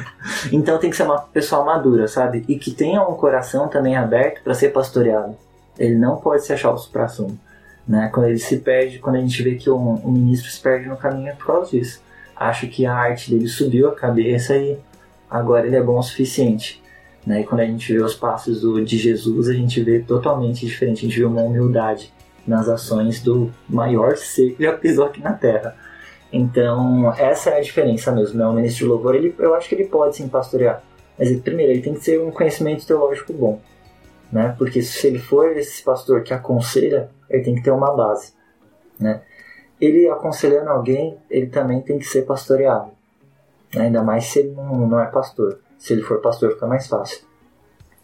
Então 0.52 0.78
tem 0.78 0.90
que 0.90 0.96
ser 0.96 1.04
uma 1.04 1.20
pessoa 1.20 1.64
madura, 1.64 2.08
sabe? 2.08 2.44
E 2.48 2.56
que 2.56 2.70
tenha 2.70 3.02
um 3.02 3.14
coração 3.14 3.68
também 3.68 3.96
aberto 3.96 4.42
para 4.42 4.54
ser 4.54 4.70
pastoreado. 4.70 5.36
Ele 5.78 5.96
não 5.96 6.16
pode 6.16 6.44
se 6.44 6.52
achar 6.52 6.70
o 6.70 6.78
supra-sumo. 6.78 7.38
Né? 7.86 8.10
Quando 8.12 8.28
ele 8.28 8.38
se 8.38 8.58
perde, 8.58 8.98
quando 8.98 9.16
a 9.16 9.20
gente 9.20 9.42
vê 9.42 9.56
que 9.56 9.68
um, 9.68 10.00
um 10.04 10.12
ministro 10.12 10.50
se 10.50 10.60
perde 10.60 10.88
no 10.88 10.96
caminho 10.96 11.28
é 11.28 11.32
por 11.32 11.46
causa 11.46 11.70
disso. 11.70 12.02
Acho 12.34 12.66
que 12.68 12.86
a 12.86 12.94
arte 12.94 13.30
dele 13.30 13.46
subiu 13.46 13.88
a 13.88 13.94
cabeça 13.94 14.56
e 14.56 14.78
agora 15.30 15.66
ele 15.66 15.76
é 15.76 15.82
bom 15.82 15.98
o 15.98 16.02
suficiente. 16.02 16.82
Né? 17.26 17.40
E 17.40 17.44
quando 17.44 17.60
a 17.60 17.66
gente 17.66 17.92
vê 17.92 18.02
os 18.02 18.14
passos 18.14 18.60
do, 18.60 18.84
de 18.84 18.98
Jesus, 18.98 19.48
a 19.48 19.52
gente 19.54 19.82
vê 19.82 20.00
totalmente 20.00 20.66
diferente. 20.66 21.04
A 21.04 21.08
gente 21.08 21.18
vê 21.18 21.24
uma 21.24 21.42
humildade 21.42 22.12
nas 22.46 22.68
ações 22.68 23.20
do 23.20 23.50
maior 23.68 24.16
ser 24.16 24.54
que 24.54 24.62
já 24.62 24.72
pisou 24.72 25.06
aqui 25.06 25.20
na 25.20 25.32
Terra. 25.32 25.76
Então, 26.36 27.14
essa 27.14 27.50
é 27.50 27.58
a 27.58 27.60
diferença 27.60 28.10
mesmo, 28.10 28.36
né? 28.36 28.44
O 28.44 28.52
ministro 28.52 28.86
de 28.86 28.90
louvor, 28.90 29.14
ele, 29.14 29.32
eu 29.38 29.54
acho 29.54 29.68
que 29.68 29.74
ele 29.76 29.84
pode 29.84 30.16
sim 30.16 30.26
pastorear. 30.26 30.82
Mas, 31.16 31.30
ele, 31.30 31.40
primeiro, 31.40 31.70
ele 31.70 31.80
tem 31.80 31.94
que 31.94 32.04
ter 32.04 32.20
um 32.20 32.32
conhecimento 32.32 32.84
teológico 32.84 33.32
bom, 33.32 33.60
né? 34.32 34.52
Porque 34.58 34.82
se 34.82 35.06
ele 35.06 35.20
for 35.20 35.56
esse 35.56 35.80
pastor 35.84 36.24
que 36.24 36.34
aconselha, 36.34 37.08
ele 37.30 37.44
tem 37.44 37.54
que 37.54 37.62
ter 37.62 37.70
uma 37.70 37.94
base, 37.94 38.32
né? 38.98 39.22
Ele 39.80 40.08
aconselhando 40.08 40.70
alguém, 40.70 41.16
ele 41.30 41.46
também 41.46 41.80
tem 41.80 42.00
que 42.00 42.04
ser 42.04 42.22
pastoreado. 42.22 42.90
Né? 43.72 43.82
Ainda 43.82 44.02
mais 44.02 44.24
se 44.24 44.40
ele 44.40 44.50
não, 44.56 44.88
não 44.88 44.98
é 44.98 45.06
pastor. 45.06 45.60
Se 45.78 45.92
ele 45.92 46.02
for 46.02 46.20
pastor, 46.20 46.54
fica 46.54 46.66
mais 46.66 46.88
fácil. 46.88 47.24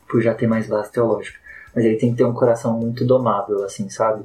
Por 0.08 0.22
já 0.22 0.34
ter 0.34 0.46
mais 0.46 0.68
base 0.68 0.92
teológica. 0.92 1.40
Mas 1.74 1.84
ele 1.84 1.96
tem 1.96 2.12
que 2.12 2.18
ter 2.18 2.24
um 2.24 2.32
coração 2.32 2.78
muito 2.78 3.04
domável, 3.04 3.64
assim, 3.64 3.88
sabe? 3.88 4.24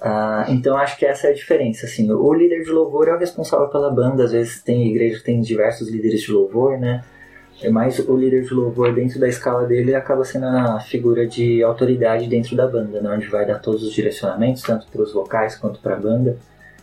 Uh, 0.00 0.52
então 0.52 0.76
acho 0.76 0.98
que 0.98 1.06
essa 1.06 1.28
é 1.28 1.30
a 1.30 1.34
diferença, 1.34 1.86
assim, 1.86 2.12
o 2.12 2.34
líder 2.34 2.62
de 2.62 2.70
louvor 2.70 3.08
é 3.08 3.14
o 3.14 3.18
responsável 3.18 3.66
pela 3.68 3.90
banda, 3.90 4.24
às 4.24 4.32
vezes 4.32 4.62
tem 4.62 4.88
igreja 4.88 5.22
tem 5.24 5.40
diversos 5.40 5.88
líderes 5.88 6.20
de 6.20 6.32
louvor, 6.32 6.78
né, 6.78 7.02
é 7.62 7.70
mas 7.70 7.98
o 7.98 8.14
líder 8.14 8.42
de 8.42 8.52
louvor 8.52 8.92
dentro 8.94 9.18
da 9.18 9.26
escala 9.26 9.64
dele 9.64 9.94
acaba 9.94 10.22
sendo 10.22 10.44
a 10.44 10.78
figura 10.80 11.26
de 11.26 11.62
autoridade 11.62 12.28
dentro 12.28 12.54
da 12.54 12.66
banda, 12.66 13.00
né, 13.00 13.10
onde 13.10 13.26
vai 13.28 13.46
dar 13.46 13.58
todos 13.58 13.82
os 13.82 13.94
direcionamentos, 13.94 14.60
tanto 14.60 14.86
para 14.86 15.00
os 15.00 15.14
vocais 15.14 15.56
quanto 15.56 15.80
para 15.80 15.96
a 15.96 15.98
banda, 15.98 16.36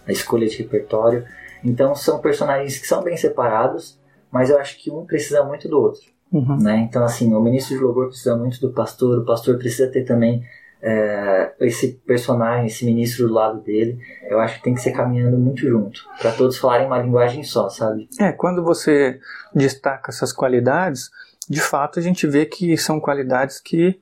a 0.08 0.12
escolha 0.12 0.48
de 0.48 0.58
repertório, 0.58 1.24
então 1.64 1.94
são 1.94 2.20
personagens 2.20 2.80
que 2.80 2.88
são 2.88 3.04
bem 3.04 3.16
separados, 3.16 3.96
mas 4.32 4.50
eu 4.50 4.58
acho 4.58 4.82
que 4.82 4.90
um 4.90 5.06
precisa 5.06 5.44
muito 5.44 5.70
do 5.70 5.80
outro, 5.80 6.02
uhum. 6.32 6.58
né, 6.60 6.88
então 6.90 7.04
assim, 7.04 7.32
o 7.32 7.40
ministro 7.40 7.78
de 7.78 7.84
louvor 7.84 8.08
precisa 8.08 8.36
muito 8.36 8.60
do 8.60 8.74
pastor, 8.74 9.20
o 9.20 9.24
pastor 9.24 9.60
precisa 9.60 9.88
ter 9.88 10.04
também 10.04 10.44
é, 10.86 11.54
esse 11.62 11.94
personagem, 12.06 12.68
esse 12.68 12.86
ministro 12.86 13.28
do 13.28 13.34
lado 13.34 13.62
dele, 13.62 13.98
eu 14.30 14.40
acho 14.40 14.58
que 14.58 14.64
tem 14.64 14.74
que 14.74 14.82
ser 14.82 14.92
caminhando 14.92 15.38
muito 15.38 15.62
junto, 15.62 16.02
para 16.20 16.34
todos 16.34 16.58
falarem 16.58 16.86
uma 16.86 17.00
linguagem 17.00 17.42
só, 17.42 17.70
sabe? 17.70 18.10
É, 18.20 18.34
quando 18.34 18.62
você 18.62 19.18
destaca 19.56 20.12
essas 20.12 20.34
qualidades, 20.34 21.10
de 21.50 21.62
fato 21.62 22.00
a 22.00 22.02
gente 22.02 22.28
vê 22.28 22.46
que 22.46 22.76
são 22.78 23.00
qualidades 23.00 23.62
que 23.62 23.98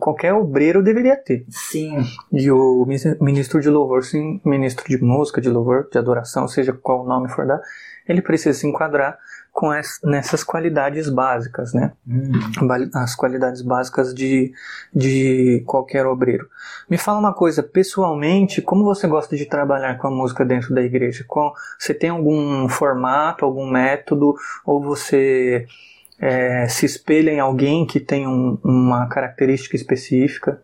qualquer 0.00 0.32
obreiro 0.32 0.82
deveria 0.82 1.16
ter. 1.16 1.44
Sim. 1.50 2.02
E 2.32 2.50
o 2.50 2.84
ministro 3.20 3.60
de 3.60 3.68
louvor, 3.68 4.02
sim, 4.02 4.40
ministro 4.44 4.88
de 4.88 4.96
música, 5.00 5.40
de 5.40 5.50
louvor, 5.50 5.88
de 5.92 5.98
adoração, 5.98 6.48
seja 6.48 6.72
qual 6.72 7.04
nome 7.04 7.28
for 7.28 7.46
dar, 7.46 7.60
ele 8.08 8.22
precisa 8.22 8.58
se 8.58 8.66
enquadrar 8.66 9.18
com 9.56 9.70
as, 9.70 9.98
nessas 10.04 10.44
qualidades 10.44 11.08
básicas, 11.08 11.72
né? 11.72 11.90
Hum. 12.06 12.30
As 12.92 13.14
qualidades 13.16 13.62
básicas 13.62 14.12
de, 14.12 14.52
de 14.94 15.62
qualquer 15.64 16.04
obreiro. 16.04 16.46
Me 16.90 16.98
fala 16.98 17.18
uma 17.18 17.32
coisa, 17.32 17.62
pessoalmente, 17.62 18.60
como 18.60 18.84
você 18.84 19.08
gosta 19.08 19.34
de 19.34 19.46
trabalhar 19.46 19.96
com 19.96 20.08
a 20.08 20.10
música 20.10 20.44
dentro 20.44 20.74
da 20.74 20.82
igreja? 20.82 21.24
Qual, 21.26 21.54
você 21.78 21.94
tem 21.94 22.10
algum 22.10 22.68
formato, 22.68 23.46
algum 23.46 23.66
método, 23.66 24.34
ou 24.62 24.78
você 24.78 25.66
é, 26.20 26.68
se 26.68 26.84
espelha 26.84 27.30
em 27.30 27.40
alguém 27.40 27.86
que 27.86 27.98
tem 27.98 28.28
um, 28.28 28.58
uma 28.62 29.08
característica 29.08 29.74
específica? 29.74 30.60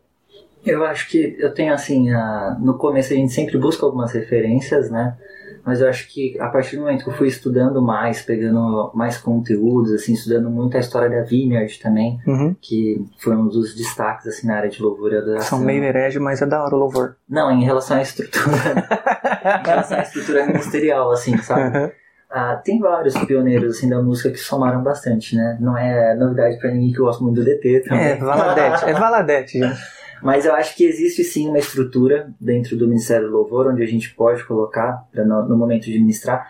Eu 0.66 0.84
acho 0.84 1.08
que 1.08 1.34
eu 1.38 1.54
tenho 1.54 1.72
assim, 1.72 2.10
a, 2.10 2.58
no 2.60 2.76
começo 2.76 3.14
a 3.14 3.16
gente 3.16 3.32
sempre 3.32 3.56
busca 3.56 3.86
algumas 3.86 4.12
referências, 4.12 4.90
né? 4.90 5.16
Mas 5.64 5.80
eu 5.80 5.88
acho 5.88 6.08
que 6.08 6.38
a 6.40 6.48
partir 6.48 6.76
do 6.76 6.82
momento 6.82 7.04
que 7.04 7.10
eu 7.10 7.14
fui 7.14 7.28
estudando 7.28 7.80
mais, 7.80 8.22
pegando 8.22 8.90
mais 8.94 9.16
conteúdos, 9.16 9.92
assim, 9.92 10.12
estudando 10.12 10.50
muito 10.50 10.76
a 10.76 10.80
história 10.80 11.08
da 11.08 11.22
Vineyard 11.22 11.78
também, 11.80 12.20
uhum. 12.26 12.54
que 12.60 13.04
foi 13.18 13.36
um 13.36 13.46
dos 13.46 13.74
destaques, 13.74 14.26
assim, 14.26 14.46
na 14.46 14.56
área 14.56 14.68
de 14.68 14.82
louvor 14.82 15.12
e 15.12 15.16
adoração. 15.16 15.58
São 15.58 15.66
meio 15.66 15.84
herege, 15.84 16.18
mas 16.18 16.42
é 16.42 16.46
da 16.46 16.62
hora 16.62 16.74
o 16.74 16.78
louvor. 16.78 17.16
Não, 17.28 17.50
em 17.50 17.64
relação 17.64 17.96
à 17.96 18.02
estrutura, 18.02 18.46
em 19.62 19.66
relação 19.66 19.98
à 19.98 20.02
estrutura 20.02 20.46
ministerial, 20.46 21.12
assim, 21.12 21.36
sabe? 21.38 21.78
Uhum. 21.78 21.90
Ah, 22.34 22.56
tem 22.56 22.80
vários 22.80 23.14
pioneiros 23.26 23.76
assim, 23.76 23.90
da 23.90 24.00
música 24.00 24.30
que 24.30 24.38
somaram 24.38 24.82
bastante, 24.82 25.36
né? 25.36 25.58
Não 25.60 25.76
é 25.76 26.14
novidade 26.14 26.58
para 26.58 26.70
ninguém 26.70 26.90
que 26.90 26.98
eu 26.98 27.04
gosto 27.04 27.22
muito 27.22 27.36
do 27.36 27.44
DT 27.44 27.80
também. 27.80 28.04
É, 28.04 28.16
Valadete, 28.16 28.84
é 28.86 28.92
Valadete, 28.94 29.58
gente. 29.58 30.01
Mas 30.22 30.46
eu 30.46 30.54
acho 30.54 30.76
que 30.76 30.84
existe 30.84 31.24
sim 31.24 31.48
uma 31.48 31.58
estrutura 31.58 32.32
dentro 32.40 32.76
do 32.76 32.86
Ministério 32.86 33.28
do 33.28 33.36
Louvor 33.36 33.68
onde 33.68 33.82
a 33.82 33.86
gente 33.86 34.14
pode 34.14 34.44
colocar, 34.44 35.06
no, 35.14 35.48
no 35.48 35.56
momento 35.56 35.84
de 35.84 35.98
ministrar, 35.98 36.48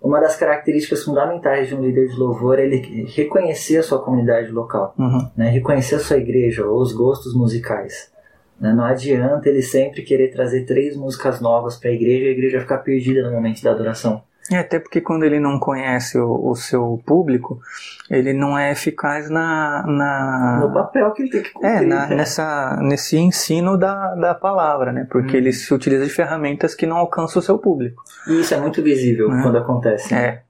uma 0.00 0.18
das 0.18 0.34
características 0.36 1.04
fundamentais 1.04 1.68
de 1.68 1.74
um 1.74 1.82
líder 1.82 2.08
de 2.08 2.16
louvor 2.16 2.58
é 2.58 2.64
ele 2.64 3.04
reconhecer 3.14 3.76
a 3.76 3.82
sua 3.82 4.02
comunidade 4.02 4.50
local, 4.50 4.94
uhum. 4.98 5.30
né? 5.36 5.50
reconhecer 5.50 5.96
a 5.96 5.98
sua 5.98 6.16
igreja 6.16 6.64
ou 6.64 6.80
os 6.80 6.92
gostos 6.92 7.34
musicais. 7.34 8.10
Né? 8.58 8.72
Não 8.72 8.84
adianta 8.84 9.50
ele 9.50 9.60
sempre 9.60 10.02
querer 10.02 10.32
trazer 10.32 10.64
três 10.64 10.96
músicas 10.96 11.38
novas 11.40 11.76
para 11.76 11.90
a 11.90 11.92
igreja 11.92 12.24
e 12.24 12.28
a 12.28 12.32
igreja 12.32 12.60
ficar 12.60 12.78
perdida 12.78 13.22
no 13.22 13.30
momento 13.30 13.62
da 13.62 13.72
adoração. 13.72 14.22
É, 14.50 14.58
até 14.58 14.80
porque 14.80 15.00
quando 15.00 15.24
ele 15.24 15.38
não 15.38 15.58
conhece 15.58 16.18
o, 16.18 16.50
o, 16.50 16.56
seu 16.56 17.00
público, 17.06 17.60
ele 18.08 18.32
não 18.32 18.58
é 18.58 18.72
eficaz 18.72 19.30
na, 19.30 19.84
na... 19.86 20.60
No 20.62 20.72
papel 20.72 21.12
que 21.12 21.22
ele 21.22 21.30
tem 21.30 21.42
que 21.42 21.50
cumprir. 21.50 21.70
É, 21.70 21.80
na, 21.82 22.06
nessa, 22.08 22.76
nesse 22.82 23.16
ensino 23.16 23.76
da, 23.76 24.14
da 24.14 24.34
palavra, 24.34 24.92
né? 24.92 25.06
Porque 25.08 25.36
hum. 25.36 25.40
ele 25.40 25.52
se 25.52 25.72
utiliza 25.72 26.04
de 26.04 26.10
ferramentas 26.10 26.74
que 26.74 26.86
não 26.86 26.96
alcançam 26.96 27.40
o 27.40 27.44
seu 27.44 27.58
público. 27.58 28.02
E 28.26 28.40
isso 28.40 28.54
é 28.54 28.60
muito 28.60 28.82
visível 28.82 29.32
é. 29.32 29.42
quando 29.42 29.58
acontece. 29.58 30.14
Né? 30.14 30.24
É. 30.26 30.42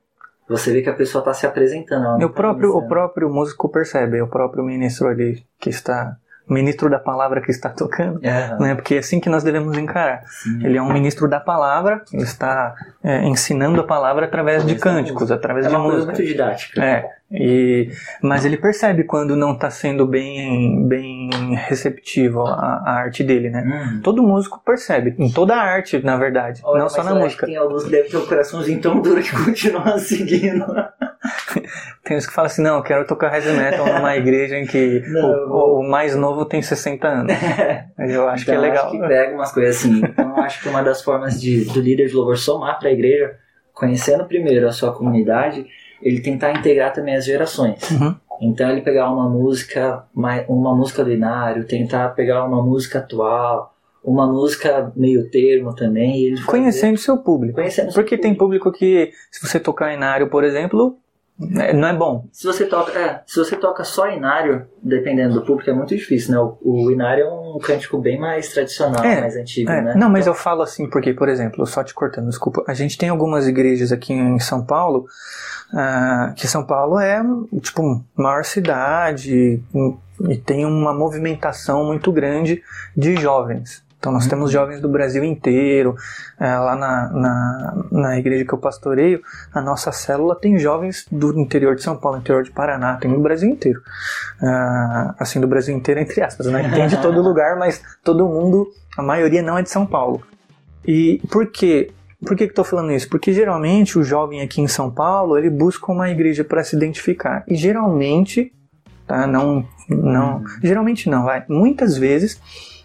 Você 0.48 0.72
vê 0.72 0.82
que 0.82 0.90
a 0.90 0.94
pessoa 0.94 1.20
está 1.20 1.32
se 1.32 1.46
apresentando. 1.46 2.16
o, 2.16 2.28
tá 2.28 2.34
próprio, 2.34 2.76
o 2.76 2.88
próprio 2.88 3.30
músico 3.30 3.68
percebe, 3.68 4.18
é 4.18 4.22
o 4.22 4.28
próprio 4.28 4.64
ministro 4.64 5.08
ali 5.08 5.44
que 5.60 5.70
está 5.70 6.16
ministro 6.50 6.90
da 6.90 6.98
palavra 6.98 7.40
que 7.40 7.50
está 7.50 7.70
tocando, 7.70 8.20
é. 8.22 8.58
né? 8.58 8.74
Porque 8.74 8.96
é 8.96 8.98
assim 8.98 9.20
que 9.20 9.28
nós 9.28 9.44
devemos 9.44 9.76
encarar. 9.78 10.22
Sim. 10.26 10.64
Ele 10.64 10.76
é 10.76 10.82
um 10.82 10.92
ministro 10.92 11.28
da 11.28 11.38
palavra, 11.38 12.02
ele 12.12 12.24
está 12.24 12.74
é, 13.02 13.24
ensinando 13.24 13.80
a 13.80 13.84
palavra 13.84 14.26
através 14.26 14.66
de 14.66 14.74
cânticos, 14.74 15.30
através 15.30 15.66
é 15.66 15.68
de 15.68 15.76
música. 15.76 16.02
É 16.02 16.04
muito 16.06 16.22
didática. 16.24 16.84
É. 16.84 17.20
E, 17.32 17.88
mas 18.20 18.44
ele 18.44 18.56
percebe 18.56 19.04
quando 19.04 19.36
não 19.36 19.52
está 19.52 19.70
sendo 19.70 20.04
bem, 20.04 20.86
bem 20.88 21.30
receptivo 21.54 22.44
a, 22.44 22.82
a 22.84 22.92
arte 22.94 23.22
dele, 23.22 23.50
né? 23.50 23.62
Hum. 23.64 24.00
Todo 24.02 24.20
músico 24.20 24.60
percebe, 24.64 25.14
em 25.16 25.30
toda 25.30 25.54
a 25.54 25.62
arte, 25.62 26.04
na 26.04 26.16
verdade, 26.16 26.60
Olha, 26.64 26.80
não 26.80 26.88
só 26.88 27.04
na 27.04 27.14
música. 27.14 27.46
tem 27.46 27.56
alguns 27.56 27.84
que 27.84 27.90
devem 27.90 28.10
ter 28.10 28.16
um 28.16 28.26
coraçãozinho 28.26 28.80
tão 28.80 28.98
duro 29.00 29.22
que 29.22 29.30
continuam 29.30 29.96
seguindo. 29.98 30.66
tem 32.04 32.16
uns 32.16 32.26
que 32.26 32.32
falam 32.32 32.46
assim, 32.50 32.62
não, 32.62 32.76
eu 32.76 32.82
quero 32.82 33.06
tocar 33.06 33.34
heavy 33.34 33.52
metal 33.52 33.86
numa 33.86 34.16
igreja 34.16 34.58
em 34.58 34.66
que 34.66 35.02
não, 35.08 35.50
o, 35.50 35.80
o, 35.80 35.88
mais 35.88 36.16
novo 36.16 36.44
tem 36.44 36.62
60 36.62 37.06
anos. 37.06 37.32
eu 37.98 38.28
acho 38.28 38.44
então, 38.44 38.44
que 38.44 38.50
é 38.50 38.54
então, 38.54 38.60
legal. 38.60 38.86
Acho 38.86 38.92
que 38.92 39.08
pega 39.08 39.34
umas 39.34 39.52
coisas 39.52 39.76
assim. 39.76 39.98
Então 39.98 40.36
eu 40.36 40.42
acho 40.42 40.62
que 40.62 40.68
uma 40.68 40.82
das 40.82 41.02
formas 41.02 41.40
de, 41.40 41.64
do 41.66 41.80
líder 41.80 42.08
de 42.08 42.14
louvor 42.14 42.38
somar 42.38 42.78
para 42.78 42.88
a 42.88 42.92
igreja, 42.92 43.36
conhecendo 43.74 44.24
primeiro 44.24 44.66
a 44.66 44.72
sua 44.72 44.92
comunidade, 44.92 45.66
ele 46.02 46.20
tentar 46.20 46.52
integrar 46.52 46.92
também 46.92 47.14
as 47.14 47.24
gerações. 47.24 47.90
Uhum. 47.90 48.14
Então 48.40 48.70
ele 48.70 48.80
pegar 48.80 49.10
uma 49.12 49.28
música, 49.28 50.04
uma 50.14 50.74
música 50.74 51.04
do 51.04 51.12
Inário, 51.12 51.66
tentar 51.66 52.08
pegar 52.10 52.44
uma 52.46 52.62
música 52.62 52.98
atual, 53.00 53.74
uma 54.02 54.26
música 54.26 54.90
meio 54.96 55.28
termo 55.30 55.74
também. 55.74 56.34
Conhecendo 56.46 56.96
seu 56.96 57.18
público. 57.18 57.56
Conhecendo 57.56 57.92
Porque 57.92 58.16
tem 58.16 58.34
público 58.34 58.72
que, 58.72 59.12
se 59.30 59.46
você 59.46 59.60
tocar 59.60 59.92
Inário, 59.92 60.28
por 60.28 60.42
exemplo, 60.42 60.98
não 61.40 61.88
é 61.88 61.94
bom. 61.94 62.26
Se 62.30 62.46
você 62.46 62.66
toca, 62.66 62.92
é, 62.98 63.22
se 63.26 63.38
você 63.38 63.56
toca 63.56 63.82
só 63.82 64.10
inário, 64.10 64.66
dependendo 64.82 65.34
do 65.34 65.42
público, 65.42 65.70
é 65.70 65.72
muito 65.72 65.96
difícil, 65.96 66.32
né? 66.32 66.38
O, 66.38 66.58
o 66.60 66.90
inário 66.90 67.24
é 67.24 67.30
um 67.30 67.58
cântico 67.58 67.98
bem 67.98 68.18
mais 68.18 68.52
tradicional, 68.52 69.02
é, 69.02 69.22
mais 69.22 69.36
antigo, 69.36 69.70
é. 69.70 69.80
né? 69.80 69.94
Não, 69.96 70.10
mas 70.10 70.22
então... 70.22 70.34
eu 70.34 70.38
falo 70.38 70.60
assim 70.60 70.88
porque, 70.88 71.14
por 71.14 71.30
exemplo, 71.30 71.66
só 71.66 71.82
te 71.82 71.94
cortando, 71.94 72.28
desculpa, 72.28 72.62
a 72.68 72.74
gente 72.74 72.98
tem 72.98 73.08
algumas 73.08 73.46
igrejas 73.48 73.90
aqui 73.90 74.12
em 74.12 74.38
São 74.38 74.62
Paulo, 74.64 75.06
uh, 75.72 76.34
que 76.34 76.46
São 76.46 76.64
Paulo 76.64 77.00
é, 77.00 77.22
tipo, 77.62 78.04
maior 78.14 78.44
cidade 78.44 79.62
e 80.28 80.36
tem 80.36 80.66
uma 80.66 80.92
movimentação 80.92 81.86
muito 81.86 82.12
grande 82.12 82.62
de 82.94 83.16
jovens. 83.16 83.82
Então 84.00 84.10
nós 84.10 84.24
uhum. 84.24 84.30
temos 84.30 84.50
jovens 84.50 84.80
do 84.80 84.88
Brasil 84.88 85.22
inteiro. 85.22 85.94
É, 86.40 86.56
lá 86.56 86.74
na, 86.74 87.10
na, 87.10 87.84
na, 87.92 88.18
igreja 88.18 88.46
que 88.46 88.52
eu 88.52 88.58
pastoreio, 88.58 89.20
a 89.52 89.60
nossa 89.60 89.92
célula 89.92 90.34
tem 90.34 90.58
jovens 90.58 91.06
do 91.12 91.38
interior 91.38 91.76
de 91.76 91.82
São 91.82 91.96
Paulo, 91.96 92.18
interior 92.18 92.42
de 92.42 92.50
Paraná, 92.50 92.96
tem 92.96 93.10
no 93.10 93.20
Brasil 93.20 93.48
inteiro. 93.50 93.80
Uh, 94.42 95.14
assim, 95.18 95.38
do 95.38 95.46
Brasil 95.46 95.76
inteiro, 95.76 96.00
entre 96.00 96.22
aspas, 96.22 96.46
né? 96.46 96.70
Tem 96.74 96.88
de 96.88 96.96
todo 97.02 97.20
lugar, 97.20 97.58
mas 97.58 97.82
todo 98.02 98.26
mundo, 98.26 98.66
a 98.96 99.02
maioria 99.02 99.42
não 99.42 99.58
é 99.58 99.62
de 99.62 99.70
São 99.70 99.84
Paulo. 99.84 100.22
E 100.86 101.20
por 101.30 101.46
quê? 101.48 101.92
Por 102.24 102.36
que 102.36 102.44
estou 102.44 102.64
falando 102.64 102.92
isso? 102.92 103.08
Porque 103.08 103.34
geralmente 103.34 103.98
o 103.98 104.02
jovem 104.02 104.40
aqui 104.40 104.62
em 104.62 104.68
São 104.68 104.90
Paulo 104.90 105.36
ele 105.36 105.50
busca 105.50 105.92
uma 105.92 106.08
igreja 106.08 106.42
para 106.42 106.64
se 106.64 106.74
identificar. 106.74 107.44
E 107.46 107.54
geralmente, 107.54 108.50
tá? 109.06 109.26
Não, 109.26 109.66
não, 109.88 110.38
uhum. 110.38 110.44
geralmente 110.62 111.08
não, 111.10 111.24
vai. 111.24 111.44
Muitas 111.48 111.98
vezes 111.98 112.40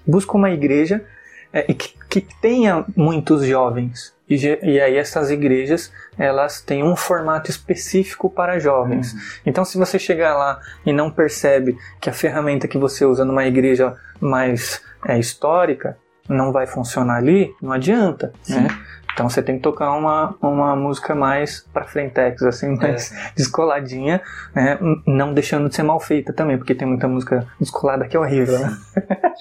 busca 0.06 0.38
uma 0.38 0.52
igreja 0.52 1.04
é, 1.52 1.62
que, 1.74 1.94
que 2.10 2.22
tenha 2.42 2.86
muitos 2.96 3.46
jovens. 3.46 4.14
E, 4.28 4.36
e, 4.36 4.82
aí 4.82 4.98
essas 4.98 5.30
igrejas 5.30 5.94
elas 6.18 6.60
têm 6.60 6.84
um 6.84 6.96
formato 6.96 7.50
específico 7.50 8.30
para 8.30 8.60
jovens. 8.60 9.14
Uhum. 9.14 9.20
Então 9.46 9.64
se 9.64 9.78
você 9.78 10.00
chegar 10.00 10.36
lá 10.36 10.60
e 10.86 10.92
não 10.92 11.12
percebe 11.12 11.78
que 12.02 12.10
a 12.10 12.14
ferramenta 12.14 12.68
que 12.68 12.78
você 12.78 13.06
usa 13.06 13.24
numa 13.24 13.46
igreja 13.46 13.96
mais 14.20 14.82
é, 15.08 15.20
histórica 15.20 15.98
não 16.28 16.52
vai 16.52 16.66
funcionar 16.66 17.18
ali, 17.18 17.54
não 17.62 17.72
adianta, 17.72 18.34
né? 18.50 18.68
Então 19.16 19.30
você 19.30 19.42
tem 19.42 19.56
que 19.56 19.62
tocar 19.62 19.94
uma, 19.94 20.36
uma 20.42 20.76
música 20.76 21.16
mais 21.16 21.66
pra 21.74 21.86
frentex, 21.86 22.44
assim, 22.44 22.76
mais 22.76 23.14
é. 23.14 23.32
descoladinha, 23.34 24.22
né? 24.54 24.78
Não 25.08 25.34
deixando 25.34 25.70
de 25.70 25.76
ser 25.76 25.84
mal 25.84 26.02
feita 26.02 26.34
também, 26.34 26.58
porque 26.58 26.76
tem 26.76 26.86
muita 26.86 27.08
música 27.08 27.48
descolada 27.58 28.06
que 28.10 28.18
é 28.18 28.20
horrível, 28.20 28.60
né? 28.60 28.78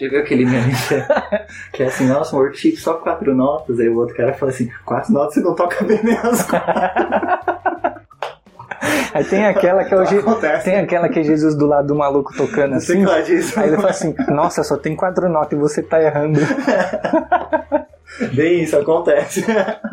Já 0.01 0.09
viu 0.09 0.21
aquele 0.21 0.47
meme 0.47 0.73
que 1.73 1.83
é 1.83 1.87
assim, 1.87 2.07
nossa, 2.07 2.37
um 2.37 2.39
workshop 2.39 2.77
só 2.77 2.95
quatro 2.95 3.35
notas, 3.35 3.81
aí 3.81 3.89
o 3.89 3.99
outro 3.99 4.17
cara 4.17 4.33
fala 4.35 4.53
assim, 4.53 4.71
quatro 4.85 5.13
notas 5.13 5.35
você 5.35 5.41
não 5.41 5.57
toca 5.57 5.85
bem 5.85 6.03
mesmo. 6.05 6.23
Aí 9.15 9.25
tem 9.25 9.47
aquela 9.47 9.85
que 9.85 9.95
é 9.95 9.97
o 9.97 10.05
Je... 10.05 10.21
tem 10.65 10.81
aquela 10.81 11.09
que 11.09 11.21
é 11.21 11.23
Jesus 11.23 11.55
do 11.55 11.67
lado 11.67 11.87
do 11.87 11.95
maluco 11.95 12.37
tocando 12.37 12.75
assim. 12.75 13.05
Aí 13.57 13.69
ele 13.69 13.77
fala 13.77 13.91
assim: 13.91 14.13
Nossa, 14.29 14.65
só 14.65 14.77
tem 14.77 14.97
quatro 14.97 15.29
notas 15.29 15.53
e 15.53 15.61
você 15.61 15.83
tá 15.83 16.03
errando. 16.03 16.41
Bem, 18.35 18.63
isso 18.63 18.77
acontece. 18.77 19.45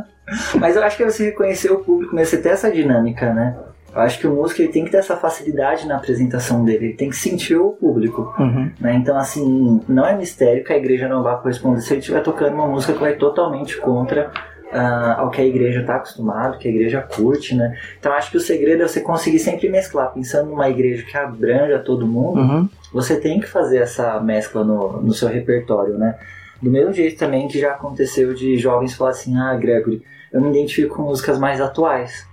Mas 0.60 0.76
eu 0.76 0.84
acho 0.84 0.98
que 0.98 1.04
é 1.04 1.10
você 1.10 1.26
reconhecer 1.26 1.72
o 1.72 1.80
público, 1.80 2.16
né? 2.16 2.24
você 2.24 2.38
ter 2.38 2.50
essa 2.50 2.72
dinâmica, 2.72 3.34
né? 3.34 3.58
Eu 3.94 4.02
acho 4.02 4.20
que 4.20 4.28
o 4.28 4.34
músico 4.34 4.62
ele 4.62 4.72
tem 4.72 4.86
que 4.86 4.92
ter 4.92 4.98
essa 4.98 5.18
facilidade 5.18 5.86
na 5.86 5.98
apresentação 5.98 6.64
dele, 6.64 6.86
ele 6.86 6.94
tem 6.94 7.10
que 7.10 7.16
sentir 7.16 7.58
o 7.58 7.72
público. 7.72 8.34
Uhum. 8.40 8.72
Né? 8.80 8.94
Então, 8.94 9.18
assim, 9.18 9.82
não 9.88 10.06
é 10.06 10.16
mistério 10.16 10.64
que 10.64 10.72
a 10.72 10.78
igreja 10.78 11.10
não 11.10 11.22
vá 11.22 11.36
corresponder 11.36 11.82
se 11.82 11.94
ele 11.94 12.00
estiver 12.00 12.22
tocando 12.22 12.54
uma 12.54 12.68
música 12.68 12.94
que 12.94 13.00
vai 13.00 13.16
totalmente 13.16 13.78
contra 13.78 14.32
uh, 14.72 15.20
ao 15.20 15.30
que 15.30 15.42
a 15.42 15.46
igreja 15.46 15.82
está 15.82 15.98
acostumado, 15.98 16.58
que 16.58 16.70
a 16.70 16.72
igreja 16.72 17.02
curte, 17.02 17.54
né? 17.54 17.78
Então, 18.00 18.14
acho 18.14 18.32
que 18.32 18.38
o 18.38 18.42
segredo 18.42 18.84
é 18.84 18.88
você 18.88 19.02
conseguir 19.02 19.40
sempre 19.40 19.68
mesclar. 19.68 20.14
Pensando 20.14 20.50
numa 20.50 20.70
igreja 20.70 21.04
que 21.04 21.18
abranja 21.18 21.78
todo 21.80 22.08
mundo, 22.08 22.40
uhum. 22.40 22.70
você 22.94 23.20
tem 23.20 23.42
que 23.42 23.48
fazer 23.48 23.80
essa 23.80 24.22
mescla 24.22 24.64
no, 24.64 25.02
no 25.02 25.14
seu 25.14 25.28
repertório, 25.28 25.98
né? 25.98 26.18
Do 26.62 26.70
mesmo 26.70 26.94
jeito 26.94 27.18
também 27.18 27.48
que 27.48 27.60
já 27.60 27.72
aconteceu 27.72 28.34
de 28.34 28.58
jovens 28.58 28.94
falar 28.94 29.12
assim, 29.12 29.36
ah, 29.38 29.56
Gregory, 29.56 30.04
eu 30.32 30.40
me 30.40 30.50
identifico 30.50 30.96
com 30.96 31.04
músicas 31.04 31.40
mais 31.40 31.60
atuais, 31.60 32.28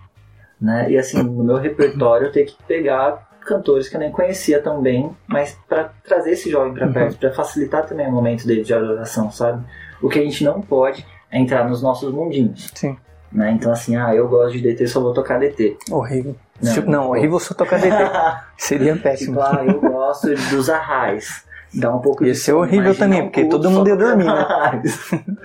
né? 0.60 0.90
E 0.90 0.98
assim, 0.98 1.22
no 1.22 1.42
meu 1.42 1.56
repertório 1.56 2.26
eu 2.26 2.32
tenho 2.32 2.46
que 2.46 2.56
pegar 2.64 3.26
cantores 3.40 3.88
que 3.88 3.96
eu 3.96 4.00
nem 4.00 4.12
conhecia 4.12 4.60
tão 4.60 4.82
bem, 4.82 5.10
mas 5.26 5.58
para 5.66 5.90
trazer 6.04 6.32
esse 6.32 6.50
jovem 6.50 6.74
para 6.74 6.86
perto, 6.88 7.14
uhum. 7.14 7.18
para 7.18 7.32
facilitar 7.32 7.86
também 7.86 8.06
o 8.06 8.12
momento 8.12 8.46
dele 8.46 8.62
de 8.62 8.74
adoração, 8.74 9.30
sabe? 9.30 9.64
O 10.02 10.08
que 10.08 10.18
a 10.18 10.22
gente 10.22 10.44
não 10.44 10.60
pode 10.60 11.06
é 11.30 11.38
entrar 11.38 11.66
nos 11.66 11.82
nossos 11.82 12.12
mundinhos. 12.12 12.70
Sim. 12.74 12.96
Né? 13.32 13.52
Então 13.52 13.72
assim, 13.72 13.96
ah, 13.96 14.14
eu 14.14 14.28
gosto 14.28 14.52
de 14.52 14.62
DT, 14.62 14.86
só 14.86 15.00
vou 15.00 15.14
tocar 15.14 15.38
DT. 15.38 15.78
Horrível. 15.90 16.36
Não, 16.60 16.82
não 16.86 17.08
horrível 17.10 17.38
só 17.40 17.54
tocar 17.54 17.80
DT. 17.80 17.96
Seria 18.58 18.96
péssimo. 18.96 19.38
Tipo, 19.38 19.42
ah, 19.42 19.64
eu 19.66 19.80
gosto 19.80 20.28
dos 20.50 20.68
arrais 20.68 21.47
dá 21.74 21.94
um 21.94 22.00
pouco 22.00 22.24
ia 22.24 22.34
ser 22.34 22.52
horrível 22.52 22.94
também, 22.94 23.22
um 23.22 23.24
porque 23.24 23.44
todo 23.44 23.70
mundo 23.70 23.88
ia 23.88 23.96
dormir, 23.96 24.24
né? 24.24 24.82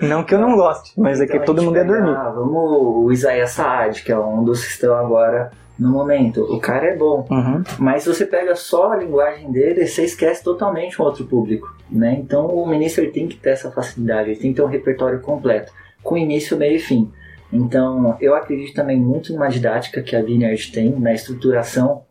não 0.00 0.24
que 0.24 0.34
eu 0.34 0.40
não 0.40 0.56
goste, 0.56 0.92
mas 0.96 1.20
então 1.20 1.24
é 1.24 1.38
que 1.38 1.42
então 1.42 1.54
todo 1.54 1.62
mundo 1.62 1.76
ia 1.76 1.84
dormir. 1.84 2.14
Ah, 2.16 2.30
vamos 2.30 2.54
o 2.56 3.12
Isaiah 3.12 3.46
Saad, 3.46 4.02
que 4.02 4.12
é 4.12 4.18
um 4.18 4.42
dos 4.42 4.64
que 4.64 4.70
estão 4.70 4.96
agora 4.96 5.50
no 5.78 5.90
momento. 5.90 6.42
O 6.42 6.60
cara 6.60 6.86
é 6.86 6.96
bom, 6.96 7.26
uhum. 7.30 7.62
mas 7.78 8.04
se 8.04 8.08
você 8.08 8.24
pega 8.24 8.54
só 8.54 8.92
a 8.92 8.96
linguagem 8.96 9.50
dele, 9.50 9.86
você 9.86 10.04
esquece 10.04 10.42
totalmente 10.42 11.00
um 11.00 11.04
outro 11.04 11.24
público, 11.24 11.74
né? 11.90 12.16
Então 12.18 12.46
o 12.46 12.66
ministro 12.66 13.10
tem 13.10 13.26
que 13.26 13.36
ter 13.36 13.50
essa 13.50 13.70
facilidade, 13.70 14.30
ele 14.30 14.40
tem 14.40 14.50
que 14.50 14.56
ter 14.56 14.62
um 14.62 14.68
repertório 14.68 15.20
completo, 15.20 15.72
com 16.02 16.16
início, 16.16 16.56
meio 16.56 16.76
e 16.76 16.80
fim. 16.80 17.10
Então 17.52 18.16
eu 18.20 18.34
acredito 18.34 18.74
também 18.74 18.98
muito 18.98 19.32
numa 19.32 19.48
didática 19.48 20.02
que 20.02 20.16
a 20.16 20.22
Vineyard 20.22 20.72
tem, 20.72 20.90
na 20.98 21.12
estruturação 21.12 22.02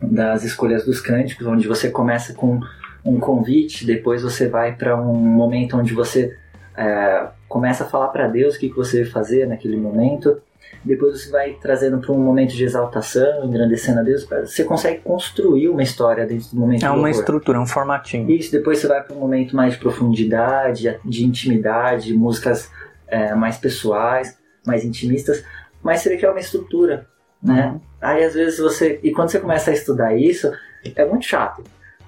das 0.00 0.44
escolhas 0.44 0.84
dos 0.84 1.00
cânticos, 1.00 1.46
onde 1.46 1.66
você 1.66 1.90
começa 1.90 2.34
com 2.34 2.60
um 3.04 3.20
convite, 3.20 3.84
depois 3.84 4.22
você 4.22 4.48
vai 4.48 4.74
para 4.74 4.98
um 5.00 5.14
momento 5.14 5.76
onde 5.76 5.92
você 5.92 6.36
é, 6.76 7.28
começa 7.48 7.84
a 7.84 7.86
falar 7.86 8.08
para 8.08 8.26
Deus 8.26 8.56
o 8.56 8.58
que, 8.58 8.70
que 8.70 8.76
você 8.76 9.02
vai 9.02 9.12
fazer 9.12 9.46
naquele 9.46 9.76
momento. 9.76 10.40
Depois 10.82 11.20
você 11.20 11.30
vai 11.30 11.52
trazendo 11.60 11.98
para 11.98 12.12
um 12.12 12.18
momento 12.18 12.54
de 12.54 12.64
exaltação, 12.64 13.44
engrandecendo 13.44 14.00
a 14.00 14.02
Deus. 14.02 14.26
Você 14.44 14.64
consegue 14.64 15.00
construir 15.00 15.68
uma 15.68 15.82
história 15.82 16.26
dentro 16.26 16.48
do 16.50 16.56
momento. 16.56 16.84
É 16.84 16.90
uma 16.90 17.10
estrutura, 17.10 17.60
um 17.60 17.66
formatinho. 17.66 18.30
Isso. 18.30 18.50
Depois 18.50 18.78
você 18.78 18.86
vai 18.86 19.02
para 19.02 19.14
um 19.14 19.20
momento 19.20 19.54
mais 19.54 19.74
de 19.74 19.80
profundidade, 19.80 20.98
de 21.04 21.24
intimidade, 21.24 22.12
músicas 22.14 22.70
é, 23.06 23.34
mais 23.34 23.56
pessoais, 23.56 24.36
mais 24.66 24.84
intimistas. 24.84 25.44
Mas 25.82 26.00
você 26.00 26.10
vê 26.10 26.16
que 26.16 26.26
é 26.26 26.30
uma 26.30 26.40
estrutura, 26.40 27.06
né? 27.42 27.72
Uhum. 27.72 27.80
Aí 28.00 28.24
às 28.24 28.34
vezes 28.34 28.58
você 28.58 28.98
e 29.02 29.10
quando 29.12 29.30
você 29.30 29.38
começa 29.38 29.70
a 29.70 29.74
estudar 29.74 30.14
isso 30.14 30.50
é 30.96 31.04
muito 31.04 31.24
chato 31.24 31.62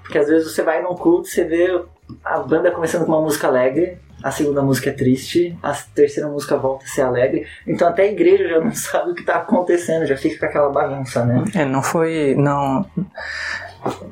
porque 0.07 0.19
às 0.19 0.29
vezes 0.29 0.53
você 0.53 0.63
vai 0.63 0.83
num 0.83 0.95
culto, 0.95 1.29
você 1.29 1.45
vê 1.45 1.85
a 2.25 2.39
banda 2.39 2.71
começando 2.71 3.05
com 3.05 3.13
uma 3.13 3.21
música 3.21 3.49
alegre, 3.49 3.99
a 4.23 4.31
segunda 4.31 4.63
música 4.63 4.91
é 4.91 4.93
triste, 4.93 5.59
a 5.63 5.75
terceira 5.95 6.29
música 6.29 6.57
volta 6.57 6.85
a 6.85 6.89
ser 6.89 7.03
alegre. 7.03 7.47
Então 7.67 7.89
até 7.89 8.03
a 8.03 8.07
igreja 8.07 8.49
já 8.49 8.61
não 8.61 8.71
sabe 8.75 9.11
o 9.11 9.15
que 9.15 9.21
está 9.21 9.37
acontecendo, 9.37 10.07
já 10.07 10.17
fica 10.17 10.39
com 10.39 10.47
aquela 10.47 10.71
bagunça, 10.71 11.25
né? 11.25 11.45
É, 11.55 11.65
não 11.65 11.83
foi. 11.83 12.35
não 12.37 12.87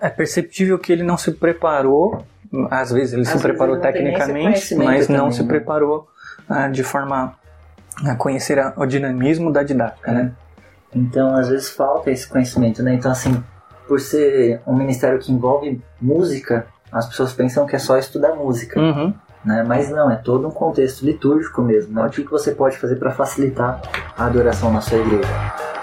É 0.01 0.11
perceptível 0.11 0.79
que 0.79 0.93
ele 0.93 1.03
não 1.03 1.17
se 1.17 1.33
preparou. 1.33 2.25
Às 2.71 2.93
vezes 2.93 3.15
ele 3.15 3.23
às 3.23 3.29
se 3.29 3.39
preparou 3.39 3.81
tecnicamente, 3.81 4.75
mas 4.75 5.09
não 5.09 5.17
também, 5.17 5.33
se 5.33 5.43
né? 5.43 5.49
preparou 5.49 6.09
ah, 6.49 6.69
de 6.69 6.85
forma 6.85 7.35
a 8.05 8.15
conhecer 8.15 8.59
a, 8.59 8.73
o 8.77 8.87
dinamismo 8.87 9.53
da 9.53 9.63
didática, 9.63 10.11
é. 10.11 10.15
né? 10.15 10.33
Então, 10.95 11.35
às 11.35 11.49
vezes 11.49 11.71
falta 11.71 12.11
esse 12.11 12.29
conhecimento, 12.29 12.83
né? 12.83 12.95
Então, 12.95 13.11
assim, 13.11 13.43
por 13.87 14.01
ser 14.01 14.61
um 14.66 14.75
ministério 14.75 15.18
que 15.18 15.33
envolve 15.33 15.81
música, 16.01 16.66
as 16.90 17.07
pessoas 17.07 17.33
pensam 17.33 17.66
que 17.66 17.77
é 17.77 17.79
só 17.79 17.99
estudar 17.99 18.35
música. 18.35 18.81
Uhum. 18.81 19.14
Né? 19.44 19.62
Mas 19.62 19.90
não, 19.90 20.11
é 20.11 20.16
todo 20.16 20.49
um 20.49 20.51
contexto 20.51 21.05
litúrgico 21.05 21.61
mesmo. 21.61 21.94
Né? 21.94 22.07
O 22.07 22.11
que 22.11 22.23
você 22.25 22.53
pode 22.53 22.79
fazer 22.79 22.97
para 22.97 23.11
facilitar 23.11 23.83
a 24.16 24.27
adoração 24.27 24.73
na 24.73 24.81
sua 24.81 24.99
igreja? 24.99 25.74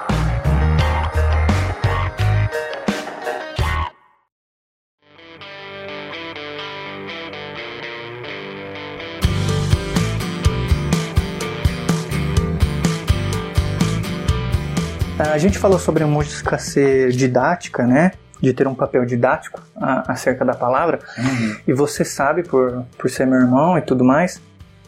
A 15.29 15.37
gente 15.37 15.59
falou 15.59 15.77
sobre 15.77 16.03
a 16.03 16.07
música 16.07 16.57
ser 16.57 17.11
didática, 17.11 17.85
né? 17.85 18.11
De 18.41 18.53
ter 18.53 18.67
um 18.67 18.73
papel 18.73 19.05
didático 19.05 19.61
acerca 20.07 20.43
da 20.43 20.55
palavra. 20.55 20.99
Uhum. 21.15 21.55
E 21.67 21.73
você 21.73 22.03
sabe, 22.03 22.41
por, 22.41 22.83
por 22.97 23.07
ser 23.09 23.27
meu 23.27 23.39
irmão 23.39 23.77
e 23.77 23.81
tudo 23.81 24.03
mais, 24.03 24.41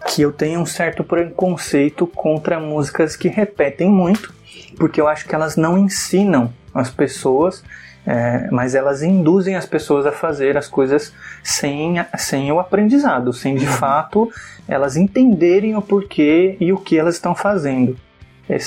que 0.07 0.23
eu 0.23 0.31
tenho 0.31 0.59
um 0.59 0.65
certo 0.65 1.03
preconceito 1.03 2.07
contra 2.07 2.59
músicas 2.59 3.15
que 3.15 3.27
repetem 3.27 3.89
muito, 3.89 4.33
porque 4.75 4.99
eu 4.99 5.07
acho 5.07 5.27
que 5.27 5.35
elas 5.35 5.55
não 5.55 5.77
ensinam 5.77 6.51
as 6.73 6.89
pessoas, 6.89 7.63
é, 8.05 8.49
mas 8.51 8.73
elas 8.73 9.03
induzem 9.03 9.55
as 9.55 9.67
pessoas 9.67 10.05
a 10.07 10.11
fazer 10.11 10.57
as 10.57 10.67
coisas 10.67 11.13
sem, 11.43 11.95
sem 12.17 12.51
o 12.51 12.59
aprendizado, 12.59 13.31
sem 13.31 13.55
de 13.55 13.67
fato 13.67 14.31
elas 14.67 14.97
entenderem 14.97 15.75
o 15.75 15.81
porquê 15.81 16.57
e 16.59 16.73
o 16.73 16.77
que 16.77 16.97
elas 16.97 17.15
estão 17.15 17.35
fazendo. 17.35 17.95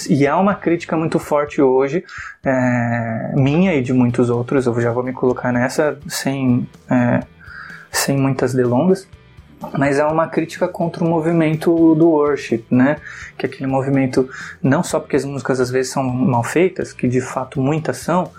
E 0.08 0.26
há 0.26 0.38
uma 0.38 0.54
crítica 0.54 0.96
muito 0.96 1.18
forte 1.18 1.60
hoje, 1.60 2.02
é, 2.44 3.32
minha 3.34 3.74
e 3.74 3.82
de 3.82 3.92
muitos 3.92 4.30
outros, 4.30 4.66
eu 4.66 4.80
já 4.80 4.90
vou 4.90 5.02
me 5.02 5.12
colocar 5.12 5.52
nessa 5.52 5.98
sem, 6.08 6.66
é, 6.90 7.20
sem 7.90 8.16
muitas 8.16 8.54
delongas, 8.54 9.06
mas 9.76 9.98
é 9.98 10.04
uma 10.04 10.28
crítica 10.28 10.66
contra 10.66 11.04
o 11.04 11.08
movimento 11.08 11.94
do 11.94 12.08
worship, 12.08 12.64
né? 12.70 12.96
Que 13.36 13.46
é 13.46 13.48
aquele 13.48 13.66
movimento, 13.66 14.28
não 14.62 14.82
só 14.82 14.98
porque 14.98 15.16
as 15.16 15.24
músicas 15.24 15.60
às 15.60 15.70
vezes 15.70 15.92
são 15.92 16.02
mal 16.02 16.42
feitas, 16.42 16.92
que 16.92 17.06
de 17.06 17.20
fato 17.20 17.60
muitas 17.60 17.98
são, 17.98 18.30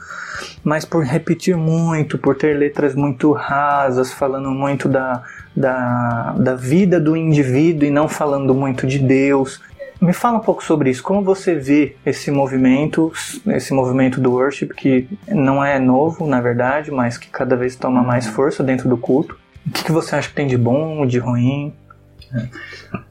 mas 0.63 0.85
por 0.85 1.03
repetir 1.03 1.55
muito, 1.55 2.17
por 2.17 2.35
ter 2.35 2.55
letras 2.55 2.95
muito 2.95 3.31
rasas, 3.31 4.11
falando 4.11 4.49
muito 4.51 4.87
da, 4.87 5.23
da, 5.55 6.33
da 6.37 6.55
vida 6.55 6.99
do 6.99 7.15
indivíduo 7.15 7.87
e 7.87 7.91
não 7.91 8.07
falando 8.07 8.53
muito 8.53 8.85
de 8.85 8.99
Deus. 8.99 9.61
Me 9.99 10.13
fala 10.13 10.37
um 10.37 10.41
pouco 10.41 10.63
sobre 10.63 10.89
isso. 10.89 11.01
Como 11.01 11.23
você 11.23 11.55
vê 11.55 11.95
esse 12.05 12.29
movimento, 12.29 13.11
esse 13.47 13.73
movimento 13.73 14.21
do 14.21 14.31
worship 14.31 14.67
que 14.67 15.07
não 15.27 15.63
é 15.63 15.79
novo, 15.79 16.27
na 16.27 16.39
verdade, 16.39 16.91
mas 16.91 17.17
que 17.17 17.29
cada 17.29 17.55
vez 17.55 17.75
toma 17.75 18.03
mais 18.03 18.27
força 18.27 18.63
dentro 18.63 18.87
do 18.87 18.97
culto? 18.97 19.37
O 19.65 19.71
que, 19.71 19.83
que 19.85 19.91
você 19.91 20.15
acha 20.15 20.29
que 20.29 20.35
tem 20.35 20.47
de 20.47 20.57
bom, 20.57 21.05
de 21.05 21.17
ruim? 21.17 21.73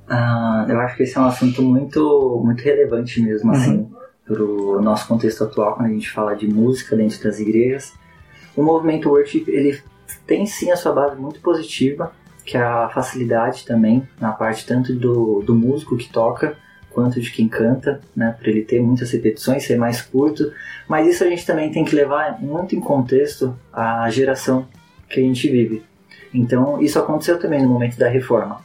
Ah, 0.09 0.65
eu 0.69 0.81
acho 0.81 0.97
que 0.97 1.03
esse 1.03 1.19
é 1.19 1.21
um 1.21 1.27
assunto 1.27 1.61
muito, 1.61 2.41
muito 2.45 2.63
relevante 2.63 3.21
mesmo, 3.21 3.53
assim, 3.53 3.91
para 4.25 4.43
o 4.43 4.81
nosso 4.81 5.09
contexto 5.09 5.45
atual, 5.45 5.75
quando 5.75 5.89
a 5.89 5.93
gente 5.93 6.11
fala 6.11 6.35
de 6.35 6.47
música 6.47 6.97
dentro 6.97 7.23
das 7.23 7.41
igrejas. 7.41 7.93
O 8.57 8.63
movimento 8.63 9.09
worship, 9.11 9.45
ele 9.49 9.81
tem 10.27 10.47
sim 10.47 10.71
a 10.71 10.77
sua 10.77 10.93
base 10.93 11.17
muito 11.17 11.41
positiva, 11.41 12.13
que 12.45 12.57
é 12.57 12.63
a 12.63 12.89
facilidade 12.89 13.67
também, 13.67 14.09
na 14.21 14.33
parte 14.33 14.65
tanto 14.65 14.95
do, 14.95 15.43
do 15.43 15.55
músico 15.55 15.97
que 15.97 16.09
toca, 16.09 16.57
quanto 16.97 17.21
de 17.21 17.31
quem 17.31 17.47
canta, 17.47 18.01
né, 18.17 18.35
para 18.41 18.49
ele 18.49 18.63
ter 18.63 18.81
muitas 18.81 19.11
repetições, 19.11 19.67
ser 19.67 19.77
mais 19.77 20.01
curto. 20.01 20.51
Mas 20.89 21.07
isso 21.07 21.23
a 21.23 21.27
gente 21.27 21.45
também 21.45 21.71
tem 21.71 21.85
que 21.85 21.95
levar 21.95 22.41
muito 22.41 22.75
em 22.75 22.81
contexto 22.81 23.55
a 23.71 24.09
geração 24.09 24.67
que 25.07 25.21
a 25.21 25.23
gente 25.23 25.47
vive. 25.47 25.85
Então, 26.33 26.81
isso 26.81 26.99
aconteceu 26.99 27.39
também 27.39 27.61
no 27.63 27.69
momento 27.69 27.99
da 27.99 28.09
reforma. 28.09 28.63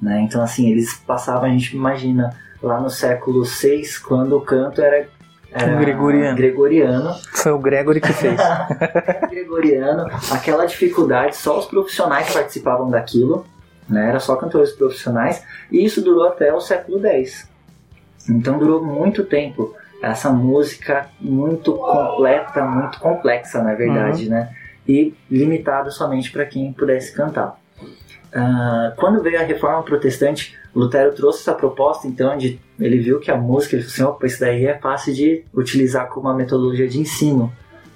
Né? 0.00 0.20
Então, 0.20 0.40
assim, 0.40 0.70
eles 0.70 0.94
passavam, 0.94 1.42
a 1.42 1.48
gente 1.48 1.74
imagina, 1.74 2.30
lá 2.62 2.78
no 2.80 2.88
século 2.88 3.42
VI, 3.42 3.82
quando 4.06 4.36
o 4.36 4.40
canto 4.40 4.80
era, 4.80 5.08
era 5.50 5.74
Gregoriano. 5.74 6.36
gregoriano. 6.36 7.14
Foi 7.32 7.50
o 7.50 7.58
Gregory 7.58 8.00
que 8.00 8.12
fez. 8.12 8.40
gregoriano, 9.28 10.06
aquela 10.30 10.66
dificuldade, 10.66 11.36
só 11.36 11.58
os 11.58 11.66
profissionais 11.66 12.32
participavam 12.32 12.88
daquilo, 12.88 13.44
né? 13.88 14.08
era 14.08 14.20
só 14.20 14.36
cantores 14.36 14.70
profissionais, 14.70 15.42
e 15.68 15.84
isso 15.84 16.00
durou 16.00 16.28
até 16.28 16.54
o 16.54 16.60
século 16.60 17.04
X. 17.04 17.50
Então 18.28 18.58
durou 18.58 18.84
muito 18.84 19.24
tempo 19.24 19.74
essa 20.02 20.30
música 20.30 21.08
muito 21.20 21.74
completa, 21.74 22.64
muito 22.64 22.98
complexa, 22.98 23.62
na 23.62 23.74
verdade, 23.74 24.24
Uhum. 24.24 24.30
né? 24.30 24.54
E 24.86 25.14
limitada 25.30 25.90
somente 25.90 26.32
para 26.32 26.44
quem 26.44 26.72
pudesse 26.72 27.12
cantar. 27.14 27.56
Ah, 28.34 28.92
quando 28.96 29.22
veio 29.22 29.38
a 29.38 29.44
reforma 29.44 29.82
protestante, 29.82 30.56
Lutero 30.74 31.12
trouxe 31.14 31.40
essa 31.40 31.54
proposta, 31.54 32.08
então, 32.08 32.36
de, 32.36 32.58
ele 32.80 32.98
viu 32.98 33.20
que 33.20 33.30
a 33.30 33.36
música, 33.36 33.76
ele 33.76 33.82
falou 33.84 33.92
assim, 33.92 34.16
opa, 34.16 34.26
isso 34.26 34.40
daí 34.40 34.66
é 34.66 34.78
fácil 34.78 35.12
de 35.12 35.44
utilizar 35.54 36.08
como 36.08 36.28
uma 36.28 36.34
metodologia 36.34 36.88
de 36.88 36.98
ensino. 36.98 37.52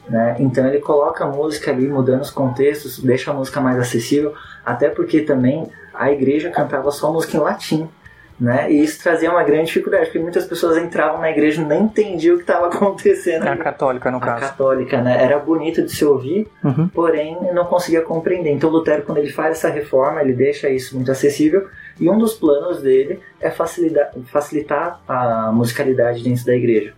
Né? 0.08 0.36
Então 0.38 0.64
ele 0.68 0.78
coloca 0.78 1.24
a 1.24 1.26
música 1.26 1.70
ali, 1.72 1.88
mudando 1.88 2.20
os 2.20 2.30
contextos, 2.30 3.00
deixa 3.00 3.30
a 3.30 3.34
música 3.34 3.60
mais 3.60 3.78
acessível, 3.78 4.34
até 4.64 4.88
porque 4.88 5.22
também 5.22 5.66
a 5.92 6.12
igreja 6.12 6.50
cantava 6.50 6.92
só 6.92 7.12
música 7.12 7.36
em 7.36 7.40
latim. 7.40 7.88
Né? 8.38 8.70
E 8.70 8.84
isso 8.84 9.02
trazia 9.02 9.30
uma 9.30 9.42
grande 9.42 9.66
dificuldade, 9.68 10.04
porque 10.06 10.18
muitas 10.18 10.44
pessoas 10.44 10.76
entravam 10.76 11.20
na 11.22 11.30
igreja 11.30 11.62
e 11.62 11.64
nem 11.64 11.84
entendiam 11.84 12.34
o 12.34 12.36
que 12.38 12.42
estava 12.44 12.66
acontecendo. 12.74 13.46
a 13.48 13.56
católica, 13.56 14.10
no 14.10 14.18
A 14.18 14.20
caso. 14.20 14.40
católica, 14.42 15.00
né? 15.00 15.22
Era 15.24 15.38
bonito 15.38 15.80
de 15.82 15.90
se 15.90 16.04
ouvir, 16.04 16.46
Uhum. 16.62 16.86
porém 16.88 17.38
não 17.54 17.64
conseguia 17.64 18.02
compreender. 18.02 18.50
Então 18.50 18.68
Lutero, 18.68 19.02
quando 19.04 19.18
ele 19.18 19.30
faz 19.32 19.52
essa 19.52 19.70
reforma, 19.70 20.20
ele 20.20 20.34
deixa 20.34 20.68
isso 20.68 20.94
muito 20.96 21.10
acessível 21.10 21.66
e 21.98 22.10
um 22.10 22.18
dos 22.18 22.34
planos 22.34 22.82
dele 22.82 23.20
é 23.40 23.50
facilitar, 23.50 24.10
facilitar 24.26 25.00
a 25.08 25.50
musicalidade 25.50 26.22
dentro 26.22 26.44
da 26.44 26.54
igreja. 26.54 26.92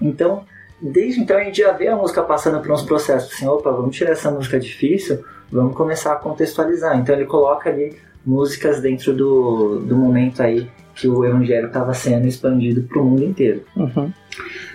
Então, 0.00 0.44
desde 0.80 1.20
então 1.20 1.36
a 1.36 1.42
gente 1.42 1.58
já 1.62 1.72
vê 1.72 1.88
a 1.88 1.96
música 1.96 2.22
passando 2.22 2.60
por 2.60 2.70
uns 2.70 2.82
processos 2.82 3.32
assim, 3.32 3.48
opa, 3.48 3.72
vamos 3.72 3.96
tirar 3.96 4.12
essa 4.12 4.30
música 4.30 4.60
difícil, 4.60 5.24
vamos 5.50 5.74
começar 5.76 6.12
a 6.12 6.16
contextualizar. 6.16 6.96
Então 6.96 7.12
ele 7.14 7.24
coloca 7.26 7.68
ali 7.70 7.96
músicas 8.26 8.80
dentro 8.80 9.14
do, 9.14 9.78
do 9.80 9.96
momento 9.96 10.42
aí 10.42 10.68
que 10.94 11.06
o 11.06 11.24
evangelho 11.24 11.66
estava 11.66 11.94
sendo 11.94 12.26
expandido 12.26 12.82
para 12.82 13.00
o 13.00 13.04
mundo 13.04 13.22
inteiro. 13.22 13.62
Uhum. 13.76 14.12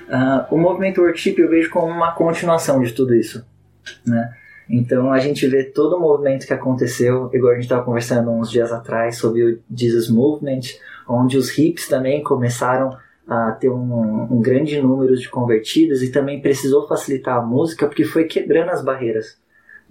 Ah, 0.09 0.47
o 0.51 0.57
movimento 0.57 1.01
worship 1.01 1.35
eu 1.37 1.49
vejo 1.49 1.69
como 1.69 1.87
uma 1.87 2.13
continuação 2.13 2.81
de 2.81 2.93
tudo 2.93 3.13
isso, 3.13 3.45
né? 4.05 4.31
Então 4.69 5.11
a 5.11 5.19
gente 5.19 5.45
vê 5.47 5.63
todo 5.63 5.97
o 5.97 5.99
movimento 5.99 6.47
que 6.47 6.53
aconteceu, 6.53 7.29
igual 7.33 7.51
a 7.51 7.55
gente 7.55 7.63
estava 7.63 7.83
conversando 7.83 8.31
uns 8.31 8.49
dias 8.49 8.71
atrás 8.71 9.17
sobre 9.17 9.43
o 9.43 9.59
Jesus 9.73 10.09
Movement, 10.09 10.61
onde 11.07 11.37
os 11.37 11.57
hips 11.57 11.87
também 11.87 12.23
começaram 12.23 12.95
a 13.27 13.51
ter 13.51 13.69
um, 13.69 14.27
um 14.31 14.41
grande 14.41 14.81
número 14.81 15.15
de 15.15 15.27
convertidos 15.27 16.01
e 16.01 16.11
também 16.11 16.41
precisou 16.41 16.87
facilitar 16.87 17.37
a 17.37 17.41
música 17.41 17.87
porque 17.87 18.05
foi 18.05 18.25
quebrando 18.25 18.69
as 18.69 18.83
barreiras 18.83 19.37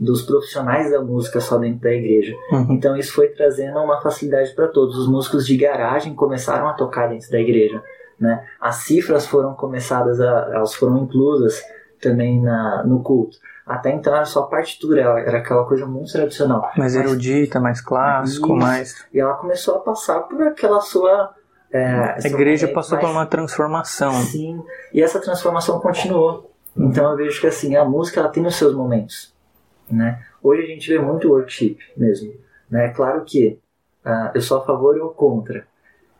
dos 0.00 0.22
profissionais 0.22 0.90
da 0.90 1.00
música 1.02 1.40
só 1.40 1.58
dentro 1.58 1.80
da 1.80 1.92
igreja. 1.92 2.34
Uhum. 2.50 2.68
Então 2.70 2.96
isso 2.96 3.12
foi 3.12 3.28
trazendo 3.28 3.78
uma 3.80 4.00
facilidade 4.00 4.50
para 4.54 4.66
todos. 4.66 4.96
Os 4.96 5.06
músicos 5.06 5.46
de 5.46 5.56
garagem 5.58 6.14
começaram 6.14 6.66
a 6.68 6.72
tocar 6.72 7.08
dentro 7.10 7.30
da 7.30 7.38
igreja, 7.38 7.82
né? 8.18 8.42
As 8.58 8.76
cifras 8.76 9.26
foram 9.26 9.52
começadas 9.54 10.18
a, 10.18 10.50
elas 10.54 10.74
foram 10.74 10.96
inclusas 10.98 11.62
também 12.00 12.40
na, 12.40 12.82
no 12.84 13.02
culto. 13.02 13.36
Até 13.66 13.92
então 13.92 14.14
era 14.16 14.24
só 14.24 14.42
partitura, 14.44 15.02
era 15.20 15.38
aquela 15.38 15.64
coisa 15.66 15.84
muito 15.86 16.10
tradicional. 16.10 16.70
Mais 16.78 16.96
erudita, 16.96 17.60
mais 17.60 17.80
clássico, 17.82 18.46
Isso. 18.46 18.56
mais. 18.56 19.06
E 19.12 19.20
ela 19.20 19.34
começou 19.34 19.76
a 19.76 19.80
passar 19.80 20.20
por 20.20 20.42
aquela 20.42 20.80
sua 20.80 21.34
é, 21.70 21.84
A 21.84 22.18
igreja 22.26 22.66
momento 22.66 22.74
passou 22.74 22.98
por 22.98 23.04
mais- 23.04 23.16
uma 23.16 23.26
transformação. 23.26 24.12
Sim, 24.22 24.60
e 24.94 25.02
essa 25.02 25.20
transformação 25.20 25.78
continuou. 25.78 26.50
Então 26.76 27.10
eu 27.10 27.16
vejo 27.16 27.40
que 27.40 27.46
assim, 27.46 27.76
a 27.76 27.84
música 27.84 28.18
ela 28.20 28.28
tem 28.28 28.44
os 28.46 28.56
seus 28.56 28.74
momentos, 28.74 29.29
né? 29.90 30.22
Hoje 30.42 30.62
a 30.62 30.66
gente 30.66 30.88
vê 30.88 30.98
muito 30.98 31.28
worship 31.28 31.78
mesmo, 31.96 32.34
né? 32.70 32.88
Claro 32.88 33.24
que 33.24 33.58
ah, 34.04 34.32
eu 34.34 34.40
sou 34.40 34.58
a 34.58 34.64
favor 34.64 34.98
ou 34.98 35.10
contra. 35.10 35.66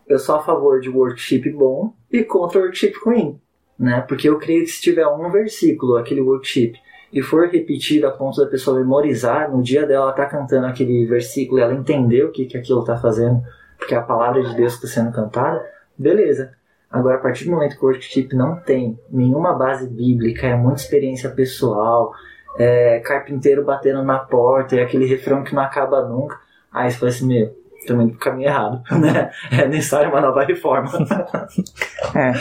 Eu 0.07 0.19
sou 0.19 0.37
a 0.37 0.43
favor 0.43 0.81
de 0.81 0.89
worship 0.89 1.51
bom 1.51 1.93
e 2.11 2.23
contra 2.25 2.61
worship 2.61 2.93
ruim, 3.05 3.41
né? 3.79 4.01
Porque 4.03 4.29
eu 4.29 4.39
creio 4.39 4.65
que 4.65 4.71
se 4.71 4.83
tiver 4.83 5.07
um 5.07 5.31
versículo, 5.31 5.97
aquele 5.97 6.21
worship, 6.21 6.75
e 7.13 7.23
for 7.23 7.49
repetido 7.49 8.07
a 8.07 8.11
ponto 8.11 8.41
da 8.41 8.47
pessoa 8.47 8.79
memorizar, 8.79 9.51
no 9.51 9.63
dia 9.63 9.87
dela 9.87 10.13
tá 10.13 10.27
cantando 10.27 10.67
aquele 10.67 11.07
versículo 11.07 11.59
e 11.59 11.63
ela 11.63 11.75
entender 11.75 12.25
o 12.25 12.31
que, 12.31 12.47
que 12.47 12.57
aquilo 12.57 12.85
tá 12.85 12.97
fazendo, 12.97 13.43
porque 13.77 13.95
a 13.95 14.03
palavra 14.03 14.43
de 14.43 14.55
Deus 14.55 14.75
está 14.75 14.87
sendo 14.87 15.13
cantada, 15.13 15.65
beleza. 15.99 16.53
Agora, 16.91 17.17
a 17.17 17.21
partir 17.21 17.45
do 17.45 17.53
momento 17.53 17.79
que 17.79 17.85
o 17.85 17.89
worship 17.89 18.29
não 18.33 18.57
tem 18.57 18.99
nenhuma 19.11 19.53
base 19.53 19.89
bíblica, 19.89 20.47
é 20.47 20.57
muita 20.57 20.81
experiência 20.81 21.31
pessoal, 21.31 22.13
é 22.59 23.01
carpinteiro 23.01 23.65
batendo 23.65 24.03
na 24.03 24.19
porta, 24.19 24.77
é 24.77 24.83
aquele 24.83 25.07
refrão 25.07 25.43
que 25.43 25.55
não 25.55 25.63
acaba 25.63 26.07
nunca, 26.07 26.39
aí 26.73 26.91
você 26.91 26.99
fala 26.99 27.11
assim, 27.11 27.27
meu, 27.27 27.55
estamos 27.81 28.05
indo 28.05 28.13
pro 28.13 28.21
caminho 28.21 28.49
errado, 28.49 28.83
né? 28.99 29.31
É 29.51 29.67
necessário 29.67 30.11
uma 30.11 30.21
nova 30.21 30.45
reforma. 30.45 30.91
é. 32.15 32.33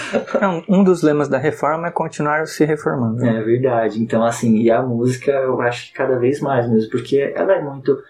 Um 0.67 0.83
dos 0.83 1.01
lemas 1.01 1.27
da 1.27 1.37
reforma 1.37 1.87
é 1.87 1.91
continuar 1.91 2.45
se 2.47 2.65
reformando. 2.65 3.17
Né? 3.17 3.39
É 3.39 3.41
verdade. 3.41 4.01
Então, 4.01 4.23
assim, 4.23 4.57
e 4.57 4.69
a 4.69 4.81
música 4.81 5.31
eu 5.31 5.59
acho 5.61 5.87
que 5.87 5.93
cada 5.93 6.17
vez 6.17 6.39
mais 6.39 6.69
mesmo, 6.69 6.91
porque 6.91 7.33
ela 7.35 7.53
é 7.53 7.61
muito. 7.61 8.01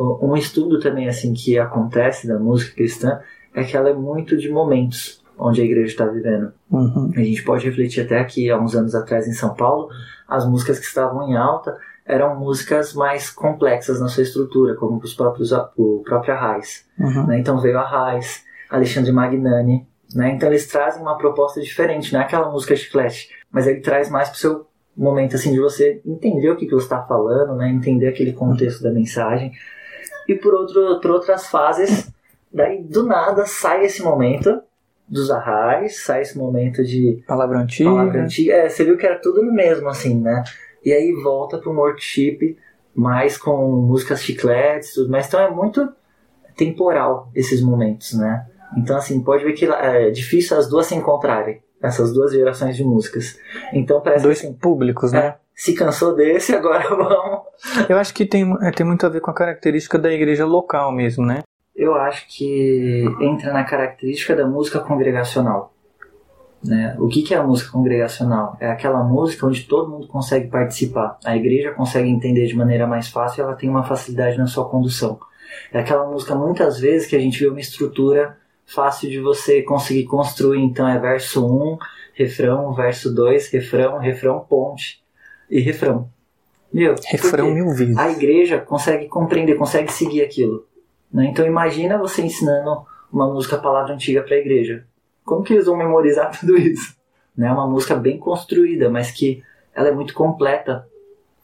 Um 0.00 0.36
estudo 0.36 0.78
também, 0.78 1.08
assim, 1.08 1.34
que 1.34 1.58
acontece 1.58 2.28
da 2.28 2.38
música 2.38 2.76
cristã 2.76 3.20
é 3.52 3.64
que 3.64 3.76
ela 3.76 3.90
é 3.90 3.92
muito 3.92 4.36
de 4.36 4.48
momentos 4.48 5.24
onde 5.38 5.60
a 5.60 5.64
igreja 5.64 5.86
está 5.86 6.06
vivendo. 6.06 6.52
Uhum. 6.70 7.12
A 7.14 7.20
gente 7.20 7.42
pode 7.42 7.64
refletir 7.64 8.04
até 8.04 8.18
aqui, 8.18 8.50
há 8.50 8.58
uns 8.58 8.74
anos 8.74 8.94
atrás 8.94 9.26
em 9.28 9.32
São 9.32 9.54
Paulo, 9.54 9.88
as 10.26 10.46
músicas 10.46 10.78
que 10.78 10.86
estavam 10.86 11.28
em 11.28 11.36
alta 11.36 11.76
eram 12.04 12.38
músicas 12.38 12.94
mais 12.94 13.30
complexas 13.30 14.00
na 14.00 14.08
sua 14.08 14.22
estrutura, 14.22 14.74
como 14.74 14.98
os 14.98 15.12
próprios, 15.12 15.52
o 15.52 16.02
próprio 16.04 16.34
Arraiz. 16.34 16.86
Uhum. 16.98 17.26
Né? 17.26 17.38
Então 17.38 17.60
veio 17.60 17.78
Arraiz, 17.78 18.44
Alexandre 18.70 19.12
Magnani, 19.12 19.86
né? 20.14 20.32
então 20.32 20.48
eles 20.48 20.66
trazem 20.66 21.02
uma 21.02 21.18
proposta 21.18 21.60
diferente, 21.60 22.12
não 22.12 22.20
é 22.20 22.24
aquela 22.24 22.50
música 22.50 22.74
chiclete, 22.74 23.28
mas 23.52 23.66
ele 23.66 23.80
traz 23.80 24.10
mais 24.10 24.30
para 24.30 24.36
o 24.36 24.38
seu 24.38 24.66
momento 24.96 25.36
assim 25.36 25.52
de 25.52 25.60
você 25.60 26.00
entender 26.04 26.50
o 26.50 26.56
que, 26.56 26.66
que 26.66 26.74
você 26.74 26.86
está 26.86 27.02
falando, 27.02 27.54
né? 27.54 27.68
entender 27.68 28.08
aquele 28.08 28.32
contexto 28.32 28.82
da 28.82 28.90
mensagem. 28.90 29.52
E 30.26 30.34
por, 30.34 30.54
outro, 30.54 31.00
por 31.00 31.10
outras 31.10 31.46
fases, 31.46 32.10
daí 32.52 32.82
do 32.82 33.04
nada 33.04 33.44
sai 33.44 33.84
esse 33.84 34.02
momento 34.02 34.62
dos 35.08 35.30
arrais, 35.30 36.04
sai 36.04 36.22
esse 36.22 36.36
momento 36.36 36.84
de 36.84 37.22
palavra 37.26 37.58
antiga. 37.58 37.90
Palavra 37.90 38.22
antiga. 38.22 38.52
É, 38.52 38.68
você 38.68 38.84
viu 38.84 38.96
que 38.96 39.06
era 39.06 39.18
tudo 39.18 39.42
no 39.42 39.52
mesmo, 39.52 39.88
assim, 39.88 40.20
né? 40.20 40.44
E 40.84 40.92
aí 40.92 41.12
volta 41.12 41.58
pro 41.58 41.72
worship 41.72 42.56
mais 42.94 43.38
com 43.38 43.70
músicas 43.72 44.22
chicletes, 44.22 44.94
tudo 44.94 45.10
mais. 45.10 45.26
Então 45.26 45.40
é 45.40 45.50
muito 45.50 45.88
temporal 46.56 47.30
esses 47.34 47.62
momentos, 47.62 48.12
né? 48.14 48.46
Então, 48.76 48.96
assim, 48.96 49.22
pode 49.22 49.44
ver 49.44 49.52
que 49.52 49.64
é 49.64 50.10
difícil 50.10 50.58
as 50.58 50.68
duas 50.68 50.86
se 50.86 50.94
encontrarem, 50.94 51.62
essas 51.80 52.12
duas 52.12 52.32
gerações 52.32 52.76
de 52.76 52.84
músicas. 52.84 53.38
Então 53.72 54.00
parece 54.00 54.24
Dois 54.24 54.38
assim, 54.38 54.52
públicos, 54.52 55.12
né? 55.12 55.20
É, 55.20 55.36
se 55.54 55.74
cansou 55.74 56.14
desse, 56.14 56.52
agora 56.56 56.86
vamos. 56.88 57.40
Eu 57.88 57.96
acho 57.96 58.12
que 58.12 58.26
tem, 58.26 58.44
é, 58.62 58.70
tem 58.70 58.84
muito 58.84 59.06
a 59.06 59.08
ver 59.08 59.20
com 59.20 59.30
a 59.30 59.34
característica 59.34 59.98
da 59.98 60.12
igreja 60.12 60.44
local 60.44 60.92
mesmo, 60.92 61.24
né? 61.24 61.42
Eu 61.78 61.94
acho 61.94 62.26
que 62.26 63.04
entra 63.20 63.52
na 63.52 63.62
característica 63.62 64.34
da 64.34 64.44
música 64.44 64.80
congregacional. 64.80 65.72
Né? 66.62 66.96
O 66.98 67.06
que, 67.06 67.22
que 67.22 67.32
é 67.32 67.36
a 67.36 67.42
música 67.42 67.70
congregacional? 67.70 68.56
É 68.58 68.68
aquela 68.68 69.04
música 69.04 69.46
onde 69.46 69.62
todo 69.62 69.88
mundo 69.88 70.08
consegue 70.08 70.48
participar. 70.48 71.16
A 71.24 71.36
igreja 71.36 71.70
consegue 71.70 72.08
entender 72.08 72.48
de 72.48 72.56
maneira 72.56 72.84
mais 72.84 73.08
fácil 73.08 73.40
e 73.40 73.42
ela 73.44 73.54
tem 73.54 73.70
uma 73.70 73.84
facilidade 73.84 74.36
na 74.36 74.48
sua 74.48 74.68
condução. 74.68 75.20
É 75.72 75.78
aquela 75.78 76.04
música, 76.04 76.34
muitas 76.34 76.80
vezes, 76.80 77.06
que 77.06 77.14
a 77.14 77.20
gente 77.20 77.38
vê 77.38 77.48
uma 77.48 77.60
estrutura 77.60 78.36
fácil 78.66 79.08
de 79.08 79.20
você 79.20 79.62
conseguir 79.62 80.04
construir. 80.04 80.60
Então 80.60 80.88
é 80.88 80.98
verso 80.98 81.46
1, 81.46 81.78
refrão, 82.14 82.74
verso 82.74 83.14
2, 83.14 83.50
refrão, 83.50 83.98
refrão, 83.98 84.40
ponte 84.40 85.00
e 85.48 85.60
refrão. 85.60 86.10
Meu, 86.72 86.96
refrão 87.06 87.54
mil 87.54 87.70
vezes. 87.70 87.96
A 87.96 88.10
igreja 88.10 88.58
consegue 88.58 89.06
compreender, 89.06 89.54
consegue 89.54 89.92
seguir 89.92 90.22
aquilo. 90.22 90.66
Né? 91.12 91.26
Então 91.26 91.46
imagina 91.46 91.98
você 91.98 92.22
ensinando 92.22 92.84
uma 93.12 93.26
música 93.26 93.56
palavra 93.58 93.94
antiga 93.94 94.22
para 94.22 94.34
a 94.34 94.38
igreja. 94.38 94.84
Como 95.24 95.42
que 95.42 95.54
eles 95.54 95.66
vão 95.66 95.76
memorizar 95.76 96.30
tudo 96.38 96.56
isso? 96.56 96.96
Né? 97.36 97.50
Uma 97.52 97.66
música 97.66 97.94
bem 97.94 98.18
construída, 98.18 98.90
mas 98.90 99.10
que 99.10 99.42
ela 99.74 99.88
é 99.88 99.92
muito 99.92 100.14
completa 100.14 100.86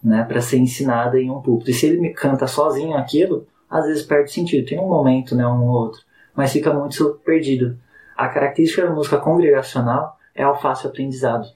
né, 0.02 0.24
para 0.24 0.40
ser 0.40 0.58
ensinada 0.58 1.18
em 1.18 1.30
um 1.30 1.40
púlpito. 1.40 1.70
E 1.70 1.74
se 1.74 1.86
ele 1.86 2.00
me 2.00 2.10
canta 2.10 2.46
sozinho 2.46 2.96
aquilo, 2.96 3.46
às 3.70 3.86
vezes 3.86 4.02
perde 4.02 4.32
sentido. 4.32 4.66
Tem 4.66 4.78
um 4.78 4.88
momento, 4.88 5.36
né, 5.36 5.46
um 5.46 5.62
ou 5.62 5.70
outro, 5.70 6.00
mas 6.34 6.52
fica 6.52 6.72
muito 6.72 7.20
perdido. 7.24 7.78
A 8.16 8.28
característica 8.28 8.86
da 8.86 8.92
música 8.92 9.18
congregacional 9.18 10.16
é 10.34 10.46
o 10.46 10.56
fácil 10.56 10.88
aprendizado. 10.88 11.46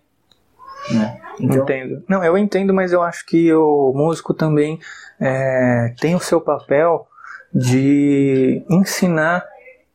Né? 0.91 1.21
Então, 1.41 1.63
entendo. 1.63 2.03
Não, 2.09 2.25
eu 2.25 2.39
entendo, 2.39 2.73
mas 2.73 2.93
eu 2.93 3.03
acho 3.03 3.27
que 3.27 3.53
o 3.53 3.93
músico 3.95 4.33
também 4.33 4.79
é, 5.21 5.95
tem 6.01 6.15
o 6.15 6.21
seu 6.21 6.41
papel 6.41 7.08
de 7.55 8.63
ensinar 8.69 9.45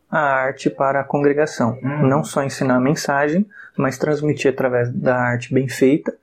a 0.10 0.20
arte 0.20 0.70
para 0.70 1.00
a 1.00 1.04
congregação. 1.04 1.80
Uhum. 1.82 2.08
Não 2.08 2.24
só 2.24 2.44
ensinar 2.44 2.76
a 2.76 2.80
mensagem, 2.80 3.46
mas 3.76 3.98
transmitir 3.98 4.52
através 4.52 4.92
da 4.92 5.18
arte 5.18 5.54
bem 5.54 5.68
feita, 5.68 6.14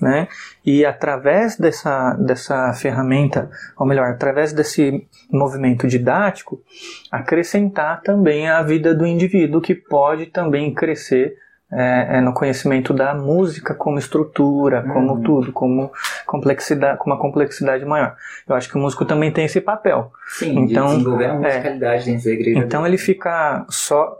né? 0.00 0.28
E 0.64 0.84
através 0.84 1.56
dessa, 1.56 2.14
dessa 2.14 2.72
ferramenta, 2.72 3.50
ou 3.76 3.86
melhor, 3.86 4.10
através 4.10 4.52
desse 4.52 5.06
movimento 5.30 5.86
didático, 5.86 6.62
acrescentar 7.10 8.00
também 8.02 8.48
a 8.48 8.62
vida 8.62 8.94
do 8.94 9.06
indivíduo 9.06 9.60
que 9.60 9.74
pode 9.74 10.26
também 10.26 10.72
crescer 10.72 11.36
é, 11.72 12.18
é 12.18 12.20
no 12.20 12.32
conhecimento 12.32 12.92
da 12.92 13.14
música 13.14 13.74
como 13.74 13.98
estrutura, 13.98 14.82
como 14.82 15.14
uhum. 15.14 15.22
tudo, 15.22 15.52
como 15.52 15.92
complexidade, 16.26 16.98
com 16.98 17.10
uma 17.10 17.18
complexidade 17.18 17.84
maior. 17.84 18.16
Eu 18.48 18.56
acho 18.56 18.68
que 18.68 18.76
o 18.76 18.80
músico 18.80 19.04
também 19.04 19.30
tem 19.30 19.44
esse 19.44 19.60
papel. 19.60 20.12
Sim, 20.26 20.58
então, 20.58 20.88
de 20.88 20.92
desenvolver 20.96 21.26
a 21.26 21.34
musicalidade 21.34 22.02
é, 22.02 22.12
dentro 22.12 22.24
da 22.24 22.30
igreja. 22.30 22.58
Então 22.58 22.86
ele 22.86 22.98
fica 22.98 23.64
só 23.68 24.16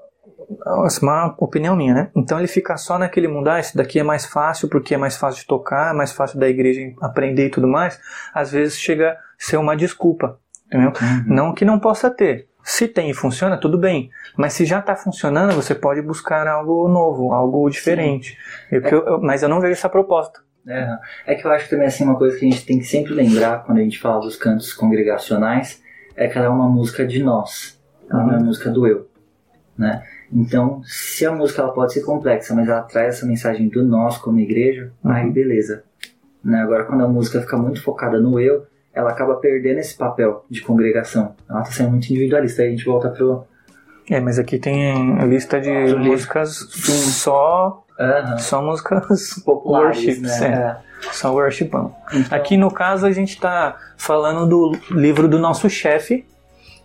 uma 1.02 1.34
opinião 1.38 1.76
minha, 1.76 1.94
né? 1.94 2.10
Então 2.14 2.38
ele 2.38 2.48
fica 2.48 2.76
só 2.76 2.98
naquele 2.98 3.28
mundo, 3.28 3.48
ah, 3.48 3.60
esse 3.60 3.76
daqui 3.76 3.98
é 3.98 4.02
mais 4.02 4.26
fácil 4.26 4.68
porque 4.68 4.94
é 4.94 4.98
mais 4.98 5.16
fácil 5.16 5.40
de 5.40 5.46
tocar, 5.46 5.92
é 5.92 5.96
mais 5.96 6.12
fácil 6.12 6.38
da 6.38 6.48
igreja 6.48 6.80
aprender 7.00 7.46
e 7.46 7.50
tudo 7.50 7.68
mais. 7.68 8.00
Às 8.34 8.52
vezes 8.52 8.78
chega 8.78 9.12
a 9.12 9.16
ser 9.38 9.56
uma 9.56 9.76
desculpa, 9.76 10.38
entendeu? 10.66 10.92
Uhum. 11.00 11.24
Não 11.26 11.54
que 11.54 11.64
não 11.64 11.78
possa 11.78 12.10
ter, 12.10 12.48
se 12.62 12.86
tem 12.86 13.10
e 13.10 13.14
funciona, 13.14 13.56
tudo 13.56 13.78
bem. 13.78 14.10
Mas 14.36 14.52
se 14.52 14.64
já 14.64 14.80
está 14.80 14.94
funcionando, 14.94 15.54
você 15.54 15.74
pode 15.74 16.02
buscar 16.02 16.46
algo 16.46 16.88
novo, 16.88 17.32
algo 17.32 17.68
diferente. 17.68 18.36
Eu, 18.70 18.84
é. 18.84 18.94
eu, 18.94 19.20
mas 19.20 19.42
eu 19.42 19.48
não 19.48 19.60
vejo 19.60 19.72
essa 19.72 19.88
proposta. 19.88 20.40
É, 20.66 20.98
é 21.26 21.34
que 21.34 21.46
eu 21.46 21.50
acho 21.50 21.68
também 21.70 21.86
assim 21.86 22.04
uma 22.04 22.16
coisa 22.16 22.38
que 22.38 22.46
a 22.46 22.50
gente 22.50 22.66
tem 22.66 22.78
que 22.78 22.84
sempre 22.84 23.14
lembrar 23.14 23.64
quando 23.64 23.78
a 23.78 23.82
gente 23.82 23.98
fala 23.98 24.20
dos 24.20 24.36
cantos 24.36 24.74
congregacionais 24.74 25.82
é 26.14 26.28
que 26.28 26.36
ela 26.36 26.48
é 26.48 26.50
uma 26.50 26.68
música 26.68 27.06
de 27.06 27.22
nós, 27.22 27.80
ela 28.10 28.20
uhum. 28.20 28.26
não 28.26 28.34
é 28.34 28.38
uhum. 28.38 28.44
música 28.44 28.70
do 28.70 28.86
eu, 28.86 29.08
né? 29.76 30.02
Então, 30.30 30.82
se 30.84 31.24
a 31.24 31.32
música 31.32 31.62
ela 31.62 31.72
pode 31.72 31.94
ser 31.94 32.02
complexa, 32.02 32.54
mas 32.54 32.68
ela 32.68 32.82
traz 32.82 33.16
essa 33.16 33.26
mensagem 33.26 33.68
do 33.68 33.82
nós 33.82 34.18
como 34.18 34.38
igreja, 34.38 34.92
uhum. 35.02 35.10
aí 35.10 35.30
beleza. 35.30 35.82
Né? 36.44 36.60
Agora, 36.60 36.84
quando 36.84 37.04
a 37.04 37.08
música 37.08 37.40
fica 37.40 37.56
muito 37.56 37.82
focada 37.82 38.20
no 38.20 38.38
eu, 38.38 38.66
ela 38.94 39.10
acaba 39.10 39.36
perdendo 39.36 39.78
esse 39.78 39.94
papel 39.94 40.44
de 40.50 40.60
congregação. 40.62 41.34
Ela 41.48 41.60
está 41.60 41.72
sendo 41.72 41.90
muito 41.90 42.06
individualista. 42.06 42.62
Aí 42.62 42.68
a 42.68 42.70
gente 42.70 42.84
volta 42.84 43.08
pro. 43.08 43.44
É, 44.08 44.20
mas 44.20 44.38
aqui 44.38 44.58
tem 44.58 45.24
lista 45.26 45.60
de 45.60 45.70
músicas 45.94 46.68
Sim. 46.70 47.10
só. 47.10 47.84
Uhum. 47.98 48.38
Só 48.38 48.62
músicas 48.62 49.34
populares, 49.44 50.04
worship, 50.04 50.20
né? 50.20 50.80
É. 51.04 51.12
Só 51.12 51.32
worshipão. 51.32 51.94
Então... 52.12 52.36
Aqui 52.36 52.56
no 52.56 52.70
caso 52.70 53.06
a 53.06 53.12
gente 53.12 53.34
está 53.34 53.76
falando 53.96 54.46
do 54.46 54.78
livro 54.90 55.28
do 55.28 55.38
nosso 55.38 55.68
chefe. 55.70 56.26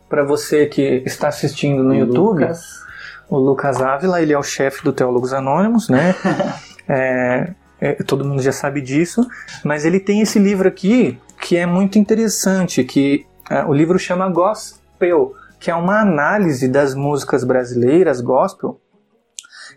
Para 0.07 0.23
você 0.23 0.67
que 0.67 1.01
está 1.05 1.29
assistindo 1.29 1.83
no 1.83 1.89
o 1.89 1.95
YouTube, 1.95 2.43
Lucas. 2.43 2.83
o 3.27 3.37
Lucas 3.37 3.81
Ávila, 3.81 4.21
ele 4.21 4.33
é 4.33 4.37
o 4.37 4.43
chefe 4.43 4.83
do 4.83 4.93
Teólogos 4.93 5.33
Anônimos, 5.33 5.89
né? 5.89 6.13
é, 6.87 7.53
é, 7.81 7.93
todo 8.03 8.23
mundo 8.23 8.39
já 8.39 8.51
sabe 8.51 8.81
disso, 8.81 9.27
mas 9.63 9.83
ele 9.83 9.99
tem 9.99 10.21
esse 10.21 10.37
livro 10.37 10.67
aqui 10.67 11.19
que 11.39 11.57
é 11.57 11.65
muito 11.65 11.99
interessante, 11.99 12.83
que 12.83 13.25
é, 13.49 13.63
o 13.63 13.73
livro 13.73 13.99
chama 13.99 14.29
Gospel, 14.29 15.33
que 15.59 15.69
é 15.69 15.75
uma 15.75 16.01
análise 16.01 16.67
das 16.67 16.93
músicas 16.93 17.43
brasileiras, 17.43 18.21
gospel, 18.21 18.79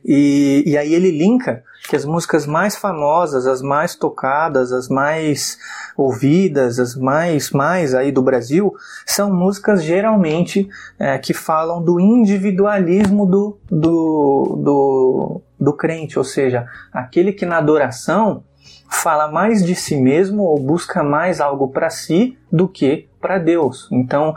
e, 0.04 0.62
e 0.66 0.76
aí 0.76 0.94
ele 0.94 1.10
linka 1.10 1.62
que 1.88 1.96
as 1.96 2.04
músicas 2.04 2.46
mais 2.46 2.76
famosas, 2.76 3.46
as 3.46 3.62
mais 3.62 3.94
tocadas, 3.94 4.72
as 4.72 4.88
mais 4.88 5.58
ouvidas, 5.96 6.78
as 6.78 6.94
mais 6.94 7.50
mais 7.50 7.94
aí 7.94 8.12
do 8.12 8.22
Brasil, 8.22 8.74
são 9.06 9.32
músicas 9.32 9.82
geralmente 9.82 10.68
é, 10.98 11.16
que 11.18 11.32
falam 11.32 11.82
do 11.82 11.98
individualismo 11.98 13.24
do, 13.26 13.58
do, 13.70 14.60
do, 14.62 15.42
do 15.58 15.72
crente, 15.72 16.18
ou 16.18 16.24
seja, 16.24 16.66
aquele 16.92 17.32
que 17.32 17.46
na 17.46 17.56
adoração 17.56 18.44
fala 18.88 19.28
mais 19.28 19.64
de 19.64 19.74
si 19.74 19.96
mesmo 19.96 20.42
ou 20.42 20.58
busca 20.58 21.02
mais 21.02 21.40
algo 21.40 21.68
para 21.68 21.90
si 21.90 22.36
do 22.50 22.66
que 22.66 23.08
para 23.20 23.38
Deus. 23.38 23.88
Então, 23.92 24.34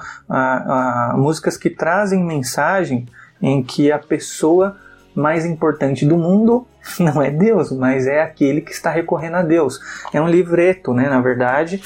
músicas 1.15 1.57
que 1.57 1.69
trazem 1.69 2.23
mensagem 2.23 3.07
em 3.41 3.63
que 3.63 3.91
a 3.91 3.99
pessoa 3.99 4.77
mais 5.15 5.45
importante 5.45 6.05
do 6.05 6.17
mundo 6.17 6.67
não 6.99 7.21
é 7.21 7.29
Deus, 7.29 7.71
mas 7.71 8.07
é 8.07 8.21
aquele 8.21 8.61
que 8.61 8.71
está 8.71 8.89
recorrendo 8.89 9.37
a 9.37 9.41
Deus. 9.41 9.79
É 10.13 10.21
um 10.21 10.27
livreto, 10.27 10.93
né, 10.93 11.09
na 11.09 11.21
verdade, 11.21 11.81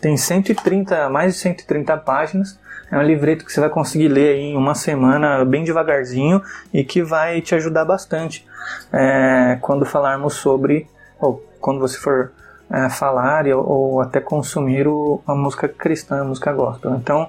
tem 0.00 0.16
130, 0.16 1.08
mais 1.08 1.34
de 1.34 1.40
130 1.40 1.96
páginas. 1.98 2.58
É 2.90 2.98
um 2.98 3.02
livreto 3.02 3.44
que 3.44 3.52
você 3.52 3.60
vai 3.60 3.70
conseguir 3.70 4.08
ler 4.08 4.36
em 4.36 4.56
uma 4.56 4.74
semana, 4.74 5.44
bem 5.44 5.64
devagarzinho, 5.64 6.42
e 6.72 6.84
que 6.84 7.02
vai 7.02 7.40
te 7.40 7.54
ajudar 7.54 7.84
bastante 7.84 8.46
é, 8.92 9.58
quando 9.60 9.84
falarmos 9.84 10.34
sobre, 10.34 10.86
ou 11.24 11.44
quando 11.60 11.80
você 11.80 11.98
for 11.98 12.32
é, 12.70 12.88
falar 12.88 13.46
ou, 13.48 13.66
ou, 13.66 14.00
até 14.00 14.20
consumir 14.20 14.86
o, 14.86 15.20
a 15.26 15.34
música 15.34 15.68
cristã, 15.68 16.20
a 16.20 16.24
música 16.24 16.52
gospel. 16.52 16.94
Então, 16.94 17.28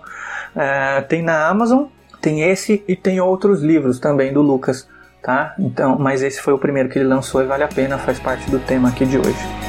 é, 0.56 1.02
tem 1.02 1.22
na 1.22 1.48
Amazon, 1.48 1.86
Tem 2.22 2.42
esse 2.42 2.84
e 2.88 2.96
tem 2.96 3.20
outros 3.20 3.62
livros 3.62 4.00
também 4.00 4.34
do 4.34 4.42
Lucas, 4.42 4.88
tá? 5.22 5.54
Então, 5.60 5.98
mas 6.00 6.24
esse 6.24 6.42
foi 6.42 6.54
o 6.54 6.58
primeiro 6.58 6.90
que 6.90 6.98
ele 6.98 7.08
lançou 7.08 7.42
e 7.42 7.46
vale 7.46 7.64
a 7.64 7.68
pena, 7.68 7.98
faz 7.98 8.20
parte 8.20 8.50
do 8.50 8.60
tema 8.60 8.90
aqui 8.90 9.06
de 9.06 9.18
hoje. 9.18 9.65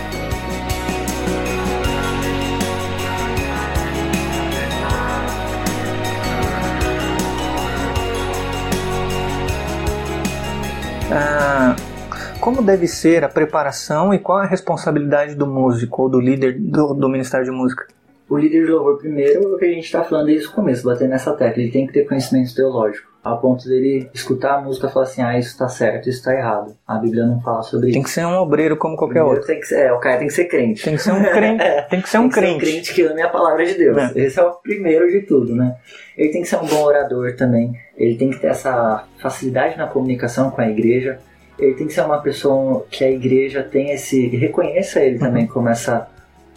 Como 12.46 12.62
deve 12.62 12.86
ser 12.86 13.24
a 13.24 13.28
preparação 13.28 14.14
e 14.14 14.20
qual 14.20 14.40
é 14.40 14.44
a 14.44 14.48
responsabilidade 14.48 15.34
do 15.34 15.48
músico 15.48 16.02
ou 16.02 16.08
do 16.08 16.20
líder 16.20 16.56
do, 16.56 16.94
do 16.94 17.08
Ministério 17.08 17.44
de 17.44 17.50
Música? 17.50 17.88
O 18.30 18.38
líder 18.38 18.66
de 18.66 18.70
louvor, 18.70 18.98
primeiro, 18.98 19.42
é 19.42 19.46
o 19.48 19.58
que 19.58 19.64
a 19.64 19.68
gente 19.68 19.86
está 19.86 20.04
falando 20.04 20.26
desde 20.26 20.46
o 20.46 20.52
começo, 20.52 20.84
bater 20.84 21.08
nessa 21.08 21.32
tecla. 21.32 21.60
Ele 21.60 21.72
tem 21.72 21.88
que 21.88 21.92
ter 21.92 22.04
conhecimento 22.06 22.54
teológico, 22.54 23.10
a 23.24 23.34
ponto 23.34 23.68
dele 23.68 24.08
escutar 24.14 24.58
a 24.58 24.60
música 24.60 24.86
e 24.86 24.92
falar 24.92 25.06
assim: 25.06 25.22
ah, 25.22 25.36
isso 25.36 25.48
está 25.48 25.68
certo, 25.68 26.08
isso 26.08 26.18
está 26.18 26.34
errado. 26.34 26.76
A 26.86 26.98
Bíblia 26.98 27.26
não 27.26 27.40
fala 27.40 27.64
sobre 27.64 27.90
tem 27.90 27.90
isso. 27.90 27.96
Tem 27.98 28.02
que 28.04 28.10
ser 28.10 28.24
um 28.24 28.38
obreiro 28.38 28.76
como 28.76 28.96
qualquer 28.96 29.14
primeiro 29.14 29.38
outro. 29.38 29.46
Tem 29.48 29.58
que 29.58 29.66
ser, 29.66 29.80
é, 29.80 29.92
o 29.92 29.98
cara 29.98 30.18
tem 30.18 30.28
que 30.28 30.34
ser 30.34 30.44
crente. 30.44 30.84
Tem 30.84 30.94
que 30.94 31.02
ser 31.02 31.12
um 31.12 31.24
crente. 31.24 31.64
tem 31.90 32.00
que 32.00 32.08
ser 32.08 32.18
um 32.18 32.20
tem 32.22 32.30
que 32.30 32.34
crente. 32.36 32.52
Ser 32.52 32.54
um 32.54 32.58
crente 32.60 32.94
que 32.94 33.02
ame 33.02 33.22
a 33.22 33.28
palavra 33.28 33.66
de 33.66 33.74
Deus. 33.74 33.96
É. 33.96 34.20
Esse 34.20 34.38
é 34.38 34.44
o 34.44 34.52
primeiro 34.52 35.10
de 35.10 35.22
tudo, 35.22 35.52
né? 35.56 35.74
Ele 36.16 36.30
tem 36.30 36.42
que 36.42 36.48
ser 36.48 36.58
um 36.58 36.66
bom 36.66 36.84
orador 36.84 37.34
também. 37.34 37.74
Ele 37.96 38.14
tem 38.14 38.30
que 38.30 38.38
ter 38.38 38.48
essa 38.48 39.04
facilidade 39.18 39.76
na 39.76 39.88
comunicação 39.88 40.52
com 40.52 40.60
a 40.60 40.68
igreja. 40.68 41.18
Ele 41.58 41.74
tem 41.74 41.86
que 41.86 41.92
ser 41.92 42.02
uma 42.02 42.20
pessoa 42.20 42.86
que 42.90 43.04
a 43.04 43.10
igreja 43.10 43.62
tenha 43.62 43.94
esse. 43.94 44.28
reconheça 44.28 45.00
ele 45.00 45.18
também 45.18 45.44
uhum. 45.44 45.50
como 45.50 45.68
essa 45.68 46.08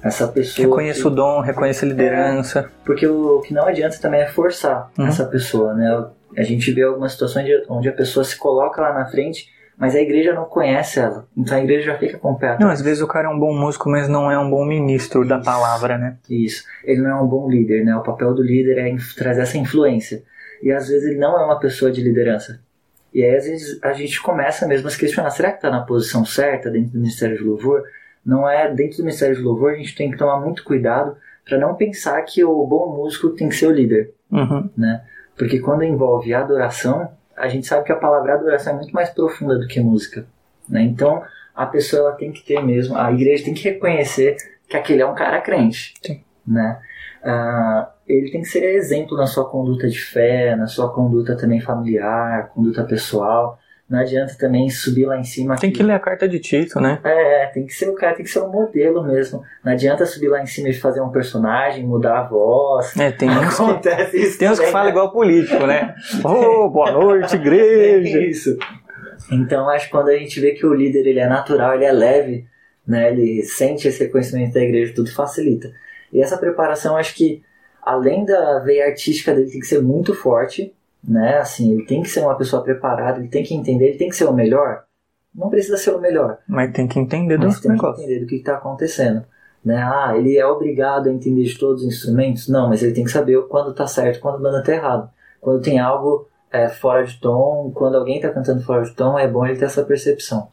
essa 0.02 0.28
pessoa. 0.28 0.68
Reconheça 0.68 1.08
o 1.08 1.12
dom, 1.12 1.42
reconheça 1.42 1.86
a 1.86 1.90
liderança. 1.90 2.60
É, 2.60 2.86
porque 2.86 3.06
o, 3.08 3.42
que 3.42 3.54
não 3.54 3.66
adianta 3.66 3.98
também 4.00 4.22
é 4.22 4.28
forçar 4.28 4.90
uhum. 4.98 5.08
essa 5.08 5.26
pessoa, 5.26 5.74
né? 5.74 6.06
A 6.38 6.44
gente 6.44 6.72
vê 6.72 6.84
algumas 6.84 7.14
situações 7.14 7.48
onde 7.68 7.90
a 7.90 7.94
pessoa 7.94 8.24
se 8.24 8.38
coloca 8.38 8.82
lá 8.82 8.94
na 8.94 9.06
frente, 9.08 9.48
mas 9.78 9.96
a 9.96 10.00
igreja 10.00 10.34
não 10.34 10.46
conhece 10.46 11.00
ela. 11.00 11.28
Então 11.36 11.58
a 11.58 11.62
igreja 11.62 11.92
já 11.92 11.98
fica 11.98 12.18
com 12.18 12.32
o 12.32 12.38
pé 12.38 12.58
Não, 12.60 12.70
às 12.70 12.82
vezes 12.82 13.02
o 13.02 13.08
cara 13.08 13.28
é 13.28 13.30
um 13.30 13.40
bom 13.40 13.54
músico, 13.54 13.90
mas 13.90 14.08
não 14.08 14.32
é 14.32 14.38
um 14.38 14.50
bom 14.50 14.66
ministro 14.66 15.22
Isso. 15.22 15.30
da 15.30 15.40
palavra, 15.40 15.98
né? 15.98 16.18
Isso. 16.30 16.64
Ele 16.84 17.02
não 17.02 17.10
é 17.10 17.22
um 17.22 17.28
bom 17.28 17.50
líder, 17.50 17.84
né? 17.84 17.96
O 17.96 18.04
papel 18.04 18.34
do 18.34 18.44
líder 18.44 18.78
é 18.78 18.96
trazer 19.18 19.42
essa 19.42 19.58
influência. 19.58 20.24
E 20.62 20.72
às 20.72 20.88
vezes 20.88 21.10
ele 21.10 21.20
não 21.20 21.40
é 21.40 21.46
uma 21.46 21.60
pessoa 21.60 21.92
de 21.92 22.02
liderança. 22.02 22.60
E 23.14 23.24
aí 23.24 23.36
às 23.36 23.46
vezes 23.46 23.80
a 23.84 23.94
gente 23.94 24.22
começa 24.22 24.68
mesmo 24.68 24.88
a 24.88 24.92
se 24.92 25.00
questionar, 25.00 25.30
será 25.32 25.50
que 25.50 25.58
está 25.58 25.70
na 25.70 25.82
posição 25.82 26.24
certa 26.26 26.70
dentro 26.70 26.92
do 26.92 27.00
Ministério 27.00 27.38
de 27.38 27.44
Louvor? 27.44 27.84
não 28.26 28.48
é 28.48 28.72
dentro 28.74 28.98
do 28.98 29.04
Ministério 29.04 29.36
de 29.36 29.42
Louvor 29.42 29.72
a 29.72 29.76
gente 29.76 29.96
tem 29.96 30.12
que 30.12 30.18
tomar 30.18 30.40
muito 30.40 30.64
cuidado 30.64 31.16
para 31.46 31.58
não 31.58 31.76
pensar 31.76 32.22
que 32.22 32.44
o 32.44 32.66
bom 32.66 32.96
músico 32.96 33.30
tem 33.30 33.50
que 33.50 33.56
ser 33.56 33.68
o 33.68 33.72
líder, 33.72 34.14
uhum. 34.32 34.70
né? 34.78 35.04
Porque 35.36 35.60
quando 35.60 35.84
envolve 35.84 36.34
adoração, 36.34 37.12
a 37.36 37.48
gente 37.48 37.66
sabe 37.66 37.86
que 37.86 37.92
a 37.92 37.96
palavra 37.96 38.36
adoração 38.36 38.74
é 38.74 38.76
muito 38.76 38.94
mais 38.94 39.10
profunda 39.10 39.58
do 39.58 39.66
que 39.66 39.80
música, 39.80 40.26
né? 40.68 40.84
Então 40.84 41.24
a 41.56 41.66
pessoa 41.66 42.10
ela 42.10 42.12
tem 42.12 42.32
que 42.32 42.46
ter 42.46 42.64
mesmo, 42.64 42.96
a 42.96 43.12
igreja 43.12 43.46
tem 43.46 43.54
que 43.54 43.64
reconhecer 43.64 44.38
que 44.68 44.78
aquele 44.78 45.02
é 45.02 45.08
um 45.08 45.16
cara 45.16 45.42
crente, 45.42 45.96
Sim. 46.06 46.22
né? 46.46 46.80
Uh, 47.24 47.88
ele 48.10 48.32
tem 48.32 48.42
que 48.42 48.48
ser 48.48 48.64
exemplo 48.64 49.16
na 49.16 49.28
sua 49.28 49.48
conduta 49.48 49.88
de 49.88 50.00
fé, 50.00 50.56
na 50.56 50.66
sua 50.66 50.92
conduta 50.92 51.38
também 51.38 51.62
familiar, 51.62 52.50
conduta 52.50 52.84
pessoal. 52.84 53.60
Não 53.88 54.00
adianta 54.00 54.36
também 54.38 54.70
subir 54.70 55.06
lá 55.06 55.18
em 55.18 55.24
cima. 55.24 55.56
Tem 55.56 55.72
que 55.72 55.82
ler 55.82 55.94
a 55.94 56.00
carta 56.00 56.28
de 56.28 56.40
Tito, 56.40 56.80
né? 56.80 57.00
É, 57.04 57.48
tem 57.48 57.66
que 57.66 57.74
ser 57.74 57.90
o 57.90 57.96
cara, 57.96 58.16
tem 58.16 58.24
que 58.24 58.32
ser 58.32 58.42
um 58.42 58.52
modelo 58.52 59.04
mesmo. 59.04 59.44
Não 59.64 59.72
adianta 59.72 60.06
subir 60.06 60.28
lá 60.28 60.42
em 60.42 60.46
cima 60.46 60.70
e 60.70 60.74
fazer 60.74 61.02
um 61.02 61.10
personagem, 61.10 61.86
mudar 61.86 62.20
a 62.20 62.24
voz. 62.24 62.96
É, 62.98 63.12
tem 63.12 63.30
uns 63.30 63.60
Acontece 63.60 64.12
que, 64.12 64.18
isso 64.18 64.38
tem 64.38 64.50
uns 64.50 64.60
que 64.60 64.68
falam 64.68 64.86
né? 64.86 64.92
igual 64.92 65.12
político, 65.12 65.66
né? 65.66 65.96
oh, 66.24 66.70
boa 66.70 66.92
noite, 66.92 67.36
igreja. 67.36 68.20
Isso. 68.22 68.58
Então 69.32 69.70
acho 69.70 69.86
que 69.86 69.92
quando 69.92 70.10
a 70.10 70.18
gente 70.18 70.40
vê 70.40 70.52
que 70.52 70.66
o 70.66 70.74
líder 70.74 71.08
ele 71.08 71.20
é 71.20 71.28
natural, 71.28 71.76
ele 71.76 71.86
é 71.86 71.92
leve, 71.92 72.46
né? 72.88 73.12
Ele 73.12 73.44
sente 73.44 73.88
esse 73.88 74.04
reconhecimento 74.04 74.54
da 74.54 74.62
igreja, 74.62 74.94
tudo 74.96 75.12
facilita. 75.12 75.72
E 76.14 76.22
essa 76.22 76.38
preparação, 76.38 76.96
acho 76.96 77.16
que 77.16 77.44
além 77.82 78.26
da 78.26 78.60
veia 78.60 78.88
artística 78.88 79.34
dele 79.34 79.50
tem 79.50 79.60
que 79.60 79.68
ser 79.68 79.82
muito 79.82 80.14
forte, 80.14 80.74
né? 81.04 81.38
Assim, 81.38 81.74
ele 81.74 81.86
tem 81.86 82.02
que 82.02 82.10
ser 82.10 82.22
uma 82.22 82.36
pessoa 82.36 82.64
preparada, 82.64 83.20
ele 83.20 83.30
tem 83.30 83.44
que 83.44 83.54
entender, 83.54 83.90
ele 83.90 83.98
tem 83.98 84.10
que 84.10 84.16
ser 84.16 84.26
o 84.26 84.34
melhor. 84.34 84.84
Não 85.34 85.50
precisa 85.50 85.78
ser 85.78 85.92
o 85.92 86.00
melhor. 86.00 86.40
Mas 86.48 86.72
tem 86.74 86.88
que 86.88 87.00
entender 87.00 87.38
do 87.38 87.46
Mas 87.46 87.60
tem 87.60 87.72
negócio. 87.72 87.96
que 87.96 88.02
entender 88.02 88.20
do 88.20 88.28
que 88.28 88.36
está 88.36 88.56
acontecendo. 88.56 89.24
Né? 89.64 89.78
Ah, 89.78 90.14
ele 90.16 90.38
é 90.38 90.46
obrigado 90.46 91.08
a 91.08 91.12
entender 91.12 91.44
de 91.44 91.58
todos 91.58 91.84
os 91.84 91.88
instrumentos? 91.88 92.48
Não, 92.48 92.70
mas 92.70 92.82
ele 92.82 92.94
tem 92.94 93.04
que 93.04 93.12
saber 93.12 93.42
quando 93.48 93.72
está 93.72 93.86
certo 93.88 94.20
quando 94.20 94.44
o 94.44 94.58
está 94.58 94.74
errado. 94.74 95.10
Quando 95.40 95.62
tem 95.62 95.80
algo 95.80 96.28
é, 96.52 96.68
fora 96.68 97.04
de 97.06 97.20
tom, 97.20 97.72
quando 97.74 97.96
alguém 97.96 98.18
está 98.18 98.30
cantando 98.30 98.62
fora 98.64 98.84
de 98.84 98.94
tom, 98.94 99.18
é 99.18 99.28
bom 99.28 99.46
ele 99.46 99.58
ter 99.58 99.66
essa 99.66 99.84
percepção. 99.84 100.50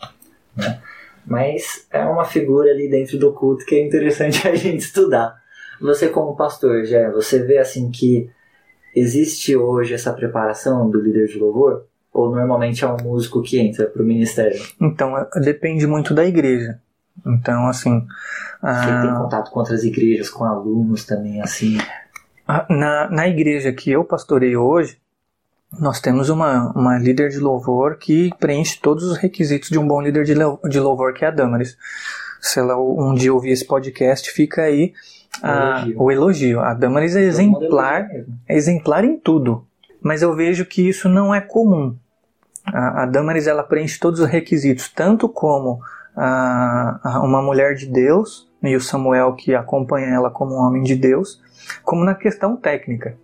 Né? 0.57 0.81
Mas 1.27 1.87
é 1.91 2.05
uma 2.05 2.25
figura 2.25 2.71
ali 2.71 2.89
dentro 2.89 3.19
do 3.19 3.33
culto 3.33 3.65
que 3.65 3.75
é 3.75 3.85
interessante 3.85 4.47
a 4.47 4.55
gente 4.55 4.79
estudar. 4.79 5.41
Você 5.81 6.09
como 6.09 6.37
pastor, 6.37 6.85
já 6.85 7.11
você 7.11 7.43
vê 7.43 7.59
assim 7.59 7.91
que 7.91 8.31
Existe 8.97 9.55
hoje 9.55 9.93
essa 9.93 10.11
preparação 10.11 10.89
do 10.89 10.99
líder 10.99 11.27
de 11.27 11.39
louvor? 11.39 11.85
Ou 12.15 12.35
normalmente 12.35 12.83
é 12.83 12.89
um 12.89 12.97
músico 12.97 13.43
que 13.43 13.61
entra 13.61 13.87
para 13.87 14.03
o 14.03 14.07
ministério? 14.07 14.59
Então, 14.81 15.19
é, 15.19 15.29
depende 15.39 15.87
muito 15.87 16.15
da 16.15 16.25
igreja. 16.25 16.81
Então, 17.27 17.67
assim. 17.67 18.07
Você 18.63 19.03
tem 19.03 19.15
contato 19.15 19.51
com 19.51 19.61
outras 19.61 19.85
igrejas, 19.85 20.31
com 20.31 20.45
alunos 20.45 21.05
também, 21.05 21.43
assim? 21.43 21.77
Na, 22.71 23.11
na 23.11 23.29
igreja 23.29 23.71
que 23.71 23.91
eu 23.91 24.03
pastorei 24.03 24.57
hoje, 24.57 24.97
nós 25.79 26.01
temos 26.01 26.31
uma, 26.31 26.73
uma 26.73 26.99
líder 26.99 27.29
de 27.29 27.39
louvor 27.39 27.97
que 27.99 28.31
preenche 28.41 28.81
todos 28.81 29.05
os 29.05 29.19
requisitos 29.19 29.69
de 29.69 29.79
um 29.79 29.87
bom 29.87 30.01
líder 30.01 30.25
de 30.25 30.81
louvor, 30.81 31.13
que 31.13 31.23
é 31.23 31.29
a 31.29 31.31
Damaris. 31.31 31.77
Se 32.41 32.61
ela 32.61 32.79
um 32.79 33.13
dia 33.15 33.35
ouvir 33.35 33.51
esse 33.51 33.67
podcast, 33.67 34.31
fica 34.31 34.63
aí 34.63 34.95
a, 35.43 35.81
elogio. 35.81 36.03
o 36.03 36.11
elogio. 36.11 36.61
A 36.61 36.75
Damaris 36.75 37.17
é 37.17 37.23
exemplar, 37.23 38.09
é 38.49 38.57
exemplar 38.57 39.05
em 39.05 39.19
tudo. 39.19 39.67
Mas 40.01 40.23
eu 40.23 40.35
vejo 40.35 40.65
que 40.65 40.89
isso 40.89 41.09
não 41.09 41.35
é 41.35 41.41
comum. 41.41 41.97
A, 42.65 43.03
a 43.03 43.07
Damaris 43.07 43.47
ela 43.47 43.63
preenche 43.63 43.99
todos 43.99 44.21
os 44.21 44.29
requisitos, 44.29 44.89
tanto 44.89 45.29
como 45.29 45.81
a, 46.17 47.01
a 47.03 47.21
uma 47.21 47.43
mulher 47.43 47.75
de 47.75 47.87
Deus, 47.87 48.49
e 48.63 48.75
o 48.75 48.81
Samuel 48.81 49.35
que 49.35 49.55
acompanha 49.55 50.09
ela 50.09 50.31
como 50.31 50.55
um 50.55 50.59
homem 50.59 50.83
de 50.83 50.97
Deus, 50.97 51.41
como 51.85 52.05
na 52.05 52.15
questão 52.15 52.57
técnica. 52.57 53.17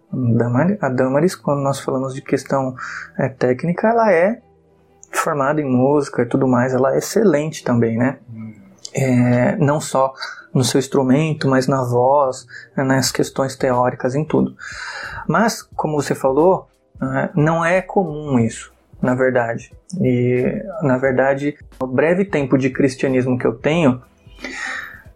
A 0.80 0.88
Damaris, 0.88 1.34
quando 1.34 1.60
nós 1.60 1.80
falamos 1.80 2.14
de 2.14 2.22
questão 2.22 2.74
é, 3.18 3.28
técnica, 3.28 3.88
ela 3.88 4.12
é 4.12 4.40
formada 5.10 5.60
em 5.60 5.64
música 5.64 6.22
e 6.22 6.26
tudo 6.26 6.46
mais, 6.48 6.74
ela 6.74 6.94
é 6.94 6.98
excelente 6.98 7.64
também, 7.64 7.96
né? 7.96 8.18
Hum. 8.32 8.54
É, 8.94 9.56
não 9.56 9.80
só 9.80 10.12
no 10.54 10.64
seu 10.64 10.78
instrumento, 10.78 11.48
mas 11.48 11.66
na 11.66 11.82
voz, 11.82 12.46
né, 12.76 12.84
nas 12.84 13.10
questões 13.10 13.56
teóricas, 13.56 14.14
em 14.14 14.24
tudo. 14.24 14.54
Mas, 15.26 15.62
como 15.62 16.00
você 16.00 16.14
falou, 16.14 16.68
né, 17.00 17.30
não 17.34 17.64
é 17.64 17.80
comum 17.80 18.38
isso, 18.38 18.72
na 19.00 19.14
verdade. 19.14 19.72
E, 20.00 20.62
na 20.82 20.98
verdade, 20.98 21.56
no 21.80 21.86
breve 21.86 22.24
tempo 22.24 22.58
de 22.58 22.70
cristianismo 22.70 23.38
que 23.38 23.46
eu 23.46 23.54
tenho, 23.54 24.02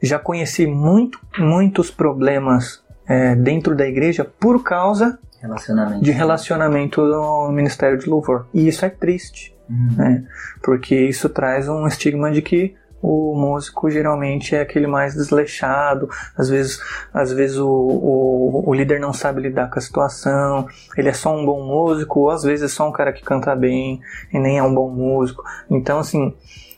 já 0.02 0.18
conheci 0.18 0.66
muito, 0.66 1.18
muitos 1.38 1.90
problemas 1.90 2.82
é, 3.06 3.34
dentro 3.34 3.74
da 3.74 3.86
igreja 3.86 4.24
por 4.24 4.62
causa 4.62 5.18
relacionamento. 5.40 6.02
de 6.02 6.10
relacionamento 6.10 7.02
no 7.02 7.50
Ministério 7.50 7.98
de 7.98 8.08
Louvor. 8.08 8.46
E 8.52 8.66
isso 8.68 8.84
é 8.84 8.90
triste, 8.90 9.54
uhum. 9.68 9.94
né? 9.96 10.24
porque 10.62 10.94
isso 10.94 11.28
traz 11.28 11.68
um 11.68 11.86
estigma 11.86 12.30
de 12.30 12.42
que 12.42 12.74
o 13.06 13.36
músico 13.36 13.88
geralmente 13.88 14.56
é 14.56 14.60
aquele 14.60 14.88
mais 14.88 15.14
desleixado, 15.14 16.08
às 16.36 16.48
vezes, 16.48 16.80
às 17.14 17.32
vezes 17.32 17.56
o, 17.56 17.68
o, 17.68 18.68
o, 18.68 18.74
líder 18.74 18.98
não 18.98 19.12
sabe 19.12 19.42
lidar 19.42 19.70
com 19.70 19.78
a 19.78 19.82
situação, 19.82 20.66
ele 20.96 21.08
é 21.08 21.12
só 21.12 21.34
um 21.34 21.46
bom 21.46 21.64
músico, 21.64 22.20
ou 22.20 22.30
às 22.30 22.42
vezes 22.42 22.64
é 22.64 22.74
só 22.74 22.88
um 22.88 22.92
cara 22.92 23.12
que 23.12 23.22
canta 23.22 23.54
bem 23.54 24.00
e 24.32 24.38
nem 24.40 24.58
é 24.58 24.62
um 24.62 24.74
bom 24.74 24.90
músico. 24.90 25.44
Então, 25.70 26.00
assim, 26.00 26.34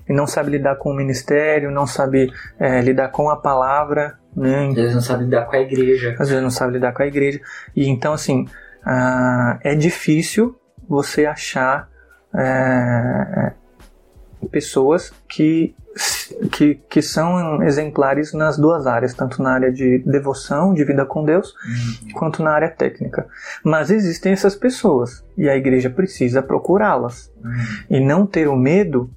ele 0.07 0.19
não 0.19 0.27
sabe 0.27 0.51
lidar 0.51 0.77
com 0.77 0.91
o 0.91 0.95
ministério, 0.95 1.71
não 1.71 1.87
sabe 1.87 2.31
é, 2.59 2.83
lidar 2.83 3.09
com 3.09 3.31
a 3.31 3.37
palavra. 3.37 4.19
Né? 4.37 4.69
Às 4.69 4.75
vezes 4.75 4.95
não 4.95 5.03
sabe 5.03 5.25
lidar 5.25 5.47
com 5.47 5.57
a 5.57 5.61
igreja. 5.61 6.17
Às 6.19 6.29
vezes 6.29 6.43
não 6.43 6.51
sabe 6.51 6.75
lidar 6.75 6.93
com 6.93 7.03
a 7.03 7.07
igreja. 7.07 7.41
E 7.75 7.89
então, 7.89 8.13
assim, 8.13 8.47
ah, 8.85 9.59
é 9.63 9.75
difícil 9.75 10.59
você 10.87 11.25
achar 11.25 11.89
é, 12.35 13.53
pessoas 14.51 15.13
que 15.29 15.75
que, 16.49 16.77
que 16.89 17.03
são 17.03 17.63
exemplares 17.63 18.33
nas 18.33 18.57
duas 18.57 18.87
áreas, 18.87 19.15
tanto 19.15 19.43
na 19.43 19.53
área 19.53 19.73
de 19.73 19.99
devoção, 19.99 20.75
de 20.75 20.85
vida 20.85 21.05
com 21.05 21.25
Deus, 21.25 21.55
uhum. 21.65 22.13
quanto 22.15 22.43
na 22.43 22.51
área 22.51 22.71
técnica. 22.71 23.27
Mas 23.65 23.91
existem 23.91 24.33
essas 24.33 24.55
pessoas 24.55 25.25
e 25.37 25.49
a 25.49 25.57
igreja 25.57 25.91
precisa 25.91 26.43
procurá-las 26.43 27.33
uhum. 27.43 27.53
e 27.91 28.01
não 28.01 28.27
ter 28.27 28.49
o 28.49 28.57
medo 28.57 29.11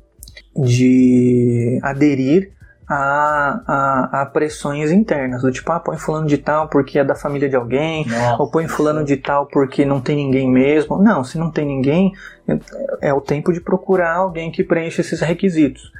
de 0.55 1.79
aderir 1.81 2.51
a, 2.93 3.61
a, 3.65 4.21
a, 4.21 4.25
pressões 4.25 4.91
internas, 4.91 5.41
do 5.41 5.51
tipo, 5.51 5.71
ah, 5.71 5.79
põe 5.79 5.97
fulano 5.97 6.27
de 6.27 6.37
tal 6.37 6.67
porque 6.67 6.99
é 6.99 7.03
da 7.05 7.15
família 7.15 7.47
de 7.47 7.55
alguém, 7.55 8.05
Nossa, 8.05 8.41
ou 8.41 8.51
põe 8.51 8.67
fulano 8.67 9.05
de 9.05 9.15
tal 9.15 9.45
porque 9.45 9.85
não 9.85 10.01
tem 10.01 10.17
ninguém 10.17 10.51
mesmo. 10.51 11.01
Não, 11.01 11.23
se 11.23 11.37
não 11.37 11.49
tem 11.49 11.65
ninguém, 11.65 12.11
é, 12.45 13.09
é 13.09 13.13
o 13.13 13.21
tempo 13.21 13.53
de 13.53 13.61
procurar 13.61 14.15
alguém 14.15 14.51
que 14.51 14.61
preencha 14.61 14.99
esses 14.99 15.21
requisitos. 15.21 15.91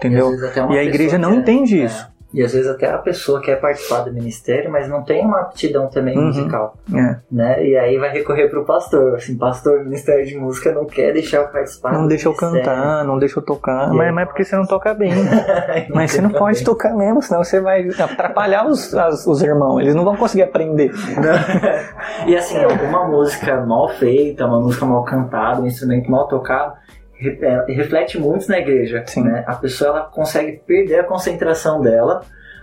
Entendeu? 0.00 0.32
E, 0.34 0.74
e 0.74 0.78
a 0.78 0.84
igreja 0.84 1.18
não 1.18 1.34
entende 1.34 1.80
é. 1.80 1.84
isso. 1.84 2.10
E 2.32 2.42
às 2.44 2.52
vezes 2.52 2.70
até 2.70 2.88
a 2.88 2.98
pessoa 2.98 3.40
quer 3.40 3.60
participar 3.60 4.00
do 4.00 4.12
ministério, 4.12 4.70
mas 4.70 4.88
não 4.88 5.02
tem 5.02 5.24
uma 5.24 5.40
aptidão 5.40 5.88
também 5.88 6.16
uhum, 6.16 6.26
musical. 6.26 6.76
É. 6.94 7.16
Né? 7.30 7.66
E 7.66 7.76
aí 7.76 7.98
vai 7.98 8.10
recorrer 8.10 8.48
pro 8.48 8.64
pastor. 8.64 9.16
Assim, 9.16 9.36
pastor, 9.36 9.82
Ministério 9.84 10.24
de 10.24 10.36
Música 10.36 10.72
não 10.72 10.86
quer 10.86 11.12
deixar 11.12 11.38
eu 11.38 11.48
participar. 11.48 11.92
Não 11.92 12.06
deixa 12.06 12.28
eu 12.28 12.34
cantar, 12.34 13.04
não 13.04 13.18
deixa 13.18 13.40
eu 13.40 13.42
tocar. 13.42 13.92
mas, 13.92 14.14
mas 14.14 14.22
é 14.22 14.26
porque 14.26 14.44
você 14.44 14.54
não 14.54 14.64
toca 14.64 14.94
bem. 14.94 15.10
mas 15.92 16.12
você 16.12 16.20
não 16.20 16.30
pode 16.30 16.62
tocar 16.62 16.94
mesmo, 16.94 17.20
senão 17.20 17.42
você 17.42 17.60
vai 17.60 17.88
atrapalhar 17.88 18.64
os, 18.66 18.94
as, 18.94 19.26
os 19.26 19.42
irmãos. 19.42 19.80
Eles 19.80 19.94
não 19.96 20.04
vão 20.04 20.16
conseguir 20.16 20.44
aprender. 20.44 20.92
e 22.26 22.36
assim, 22.36 22.62
alguma 22.62 23.08
música 23.08 23.60
mal 23.66 23.88
feita, 23.88 24.46
uma 24.46 24.60
música 24.60 24.86
mal 24.86 25.02
cantada, 25.04 25.62
um 25.62 25.66
instrumento 25.66 26.08
mal 26.08 26.28
tocado, 26.28 26.74
é, 26.74 26.99
reflete 27.20 28.18
muito 28.18 28.48
na 28.48 28.58
igreja. 28.58 29.04
Sim. 29.06 29.24
Né? 29.24 29.44
A 29.46 29.54
pessoa 29.54 29.90
ela 29.90 30.00
consegue 30.02 30.60
perder 30.66 31.00
a 31.00 31.04
concentração 31.04 31.80
dela 31.80 32.22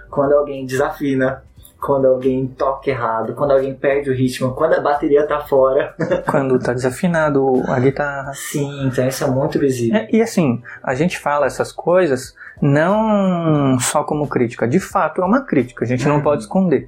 quando 0.09 0.33
alguém 0.33 0.65
desafina, 0.65 1.43
quando 1.79 2.07
alguém 2.07 2.47
toca 2.47 2.89
errado, 2.89 3.33
quando 3.35 3.51
alguém 3.51 3.73
perde 3.73 4.09
o 4.09 4.13
ritmo, 4.13 4.53
quando 4.53 4.73
a 4.73 4.81
bateria 4.81 5.27
tá 5.27 5.41
fora. 5.41 5.93
quando 6.29 6.59
tá 6.59 6.73
desafinado 6.73 7.63
a 7.67 7.79
guitarra. 7.79 8.33
Sim, 8.33 8.87
então 8.87 9.07
isso 9.07 9.23
é 9.23 9.27
muito 9.27 9.59
visível. 9.59 9.99
É, 9.99 10.07
e 10.11 10.21
assim, 10.21 10.61
a 10.81 10.95
gente 10.95 11.19
fala 11.19 11.45
essas 11.45 11.71
coisas 11.71 12.35
não 12.61 13.77
só 13.79 14.03
como 14.03 14.27
crítica, 14.27 14.67
de 14.67 14.79
fato 14.79 15.21
é 15.21 15.25
uma 15.25 15.41
crítica, 15.41 15.85
a 15.85 15.87
gente 15.87 16.07
uhum. 16.07 16.15
não 16.15 16.21
pode 16.21 16.43
esconder. 16.43 16.87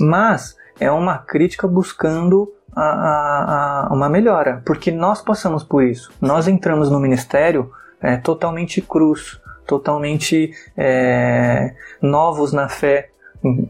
Mas 0.00 0.56
é 0.80 0.90
uma 0.90 1.18
crítica 1.18 1.68
buscando 1.68 2.52
a, 2.74 2.82
a, 2.82 3.86
a 3.88 3.92
uma 3.92 4.08
melhora, 4.08 4.62
porque 4.64 4.90
nós 4.90 5.20
passamos 5.20 5.62
por 5.62 5.82
isso. 5.82 6.12
Nós 6.20 6.48
entramos 6.48 6.90
no 6.90 6.98
ministério 6.98 7.70
é, 8.00 8.16
totalmente 8.16 8.80
cruz, 8.80 9.40
totalmente 9.66 10.52
é, 10.76 11.74
novos 12.00 12.52
na 12.52 12.68
fé, 12.68 13.10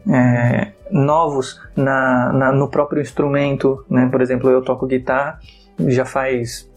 é, 0.09 0.71
novos 0.91 1.59
na, 1.75 2.31
na, 2.33 2.51
no 2.51 2.67
próprio 2.69 3.01
instrumento. 3.01 3.85
Né? 3.89 4.07
Por 4.09 4.21
exemplo, 4.21 4.49
eu 4.49 4.61
toco 4.61 4.87
guitarra 4.87 5.39
já 5.87 6.05
faz 6.05 6.69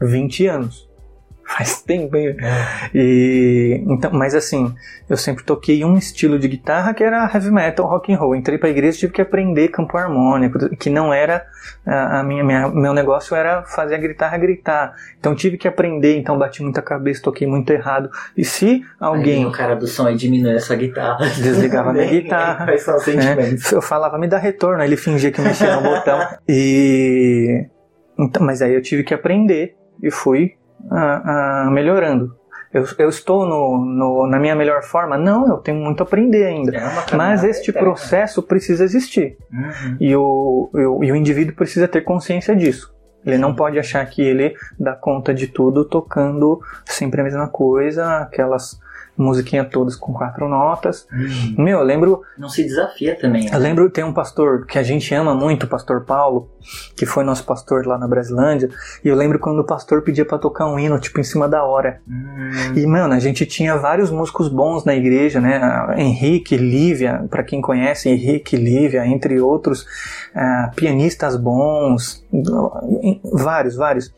20 0.00 0.46
anos 0.46 0.93
faz 1.46 1.82
tempo, 1.82 2.16
hein? 2.16 2.36
É. 2.38 2.90
E, 2.94 3.84
então, 3.86 4.10
mas 4.12 4.34
assim, 4.34 4.74
eu 5.08 5.16
sempre 5.16 5.44
toquei 5.44 5.84
um 5.84 5.96
estilo 5.96 6.38
de 6.38 6.48
guitarra 6.48 6.94
que 6.94 7.04
era 7.04 7.30
heavy 7.32 7.50
metal, 7.50 7.86
rock 7.86 8.12
and 8.12 8.16
roll. 8.16 8.34
Entrei 8.34 8.58
pra 8.58 8.68
igreja 8.68 8.96
e 8.96 9.00
tive 9.00 9.12
que 9.12 9.22
aprender 9.22 9.68
campo 9.68 9.96
harmônico, 9.96 10.76
que 10.76 10.90
não 10.90 11.12
era 11.12 11.46
a, 11.86 12.22
minha, 12.22 12.42
minha, 12.42 12.68
meu 12.68 12.94
negócio 12.94 13.36
era 13.36 13.62
fazer 13.62 13.94
a 13.94 13.98
guitarra 13.98 14.38
gritar. 14.38 14.94
Então 15.18 15.34
tive 15.34 15.56
que 15.56 15.68
aprender, 15.68 16.16
então 16.16 16.38
bati 16.38 16.62
muita 16.62 16.80
cabeça, 16.80 17.22
toquei 17.22 17.46
muito 17.46 17.70
errado. 17.70 18.10
E 18.36 18.44
se 18.44 18.82
alguém 18.98 19.44
Aí, 19.44 19.46
o 19.46 19.52
cara 19.52 19.76
do 19.76 19.86
som 19.86 20.06
aí 20.06 20.16
essa 20.54 20.74
guitarra, 20.74 21.26
desligava 21.26 21.92
minha 21.92 22.06
guitarra, 22.08 22.66
né? 22.66 22.74
eu 23.72 23.82
falava 23.82 24.18
me 24.18 24.26
dá 24.26 24.38
retorno, 24.38 24.80
aí 24.80 24.88
ele 24.88 24.96
fingia 24.96 25.30
que 25.30 25.40
mexia 25.40 25.76
no 25.76 25.82
botão. 25.82 26.18
E 26.48 27.66
então, 28.18 28.44
mas 28.44 28.62
aí 28.62 28.74
eu 28.74 28.82
tive 28.82 29.02
que 29.02 29.12
aprender 29.12 29.76
e 30.02 30.10
fui 30.10 30.54
ah, 30.90 31.66
ah, 31.66 31.70
melhorando. 31.70 32.36
Eu, 32.72 32.84
eu 32.98 33.08
estou 33.08 33.46
no, 33.46 33.78
no, 33.84 34.26
na 34.26 34.38
minha 34.38 34.56
melhor 34.56 34.82
forma? 34.82 35.16
Não, 35.16 35.46
eu 35.46 35.58
tenho 35.58 35.78
muito 35.78 36.02
a 36.02 36.04
aprender 36.04 36.44
ainda. 36.44 36.76
É 36.76 37.16
Mas 37.16 37.44
este 37.44 37.72
processo 37.72 38.42
precisa 38.42 38.82
existir. 38.82 39.36
Uhum. 39.52 39.96
E, 40.00 40.16
o, 40.16 40.70
o, 40.72 41.04
e 41.04 41.12
o 41.12 41.14
indivíduo 41.14 41.54
precisa 41.54 41.86
ter 41.86 42.00
consciência 42.00 42.54
disso. 42.56 42.92
Ele 43.24 43.38
não 43.38 43.54
pode 43.54 43.78
achar 43.78 44.04
que 44.06 44.20
ele 44.20 44.54
dá 44.78 44.92
conta 44.92 45.32
de 45.32 45.46
tudo 45.46 45.84
tocando 45.84 46.60
sempre 46.84 47.20
a 47.20 47.24
mesma 47.24 47.48
coisa, 47.48 48.18
aquelas 48.18 48.78
musiquinha 49.16 49.64
todas 49.64 49.96
com 49.96 50.12
quatro 50.12 50.48
notas. 50.48 51.06
Uhum. 51.12 51.64
Meu, 51.64 51.78
eu 51.78 51.84
lembro. 51.84 52.22
Não 52.36 52.48
se 52.48 52.62
desafia 52.62 53.16
também. 53.16 53.44
Né? 53.44 53.50
Eu 53.52 53.58
lembro, 53.58 53.90
tem 53.90 54.04
um 54.04 54.12
pastor 54.12 54.66
que 54.66 54.78
a 54.78 54.82
gente 54.82 55.14
ama 55.14 55.34
muito, 55.34 55.64
o 55.64 55.68
pastor 55.68 56.04
Paulo, 56.04 56.50
que 56.96 57.06
foi 57.06 57.24
nosso 57.24 57.44
pastor 57.44 57.86
lá 57.86 57.98
na 57.98 58.08
Brasilândia. 58.08 58.68
E 59.04 59.08
eu 59.08 59.14
lembro 59.14 59.38
quando 59.38 59.60
o 59.60 59.64
pastor 59.64 60.02
pedia 60.02 60.24
para 60.24 60.38
tocar 60.38 60.66
um 60.66 60.78
hino, 60.78 60.98
tipo, 60.98 61.20
em 61.20 61.24
cima 61.24 61.48
da 61.48 61.64
hora. 61.64 62.00
Uhum. 62.06 62.74
E, 62.74 62.86
mano, 62.86 63.14
a 63.14 63.18
gente 63.18 63.46
tinha 63.46 63.76
vários 63.76 64.10
músicos 64.10 64.48
bons 64.48 64.84
na 64.84 64.94
igreja, 64.94 65.40
né? 65.40 65.60
Henrique, 65.96 66.56
Lívia, 66.56 67.24
para 67.30 67.42
quem 67.42 67.60
conhece, 67.60 68.08
Henrique, 68.08 68.56
Lívia, 68.56 69.06
entre 69.06 69.40
outros, 69.40 69.82
uh, 70.34 70.74
pianistas 70.74 71.36
bons, 71.36 72.24
vários, 73.32 73.76
vários. 73.76 74.12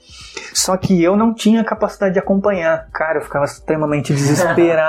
Só 0.52 0.76
que 0.76 1.02
eu 1.02 1.16
não 1.16 1.34
tinha 1.34 1.62
capacidade 1.64 2.14
de 2.14 2.18
acompanhar. 2.18 2.88
Cara, 2.92 3.18
eu 3.18 3.22
ficava 3.22 3.44
extremamente 3.44 4.12
desesperado, 4.14 4.85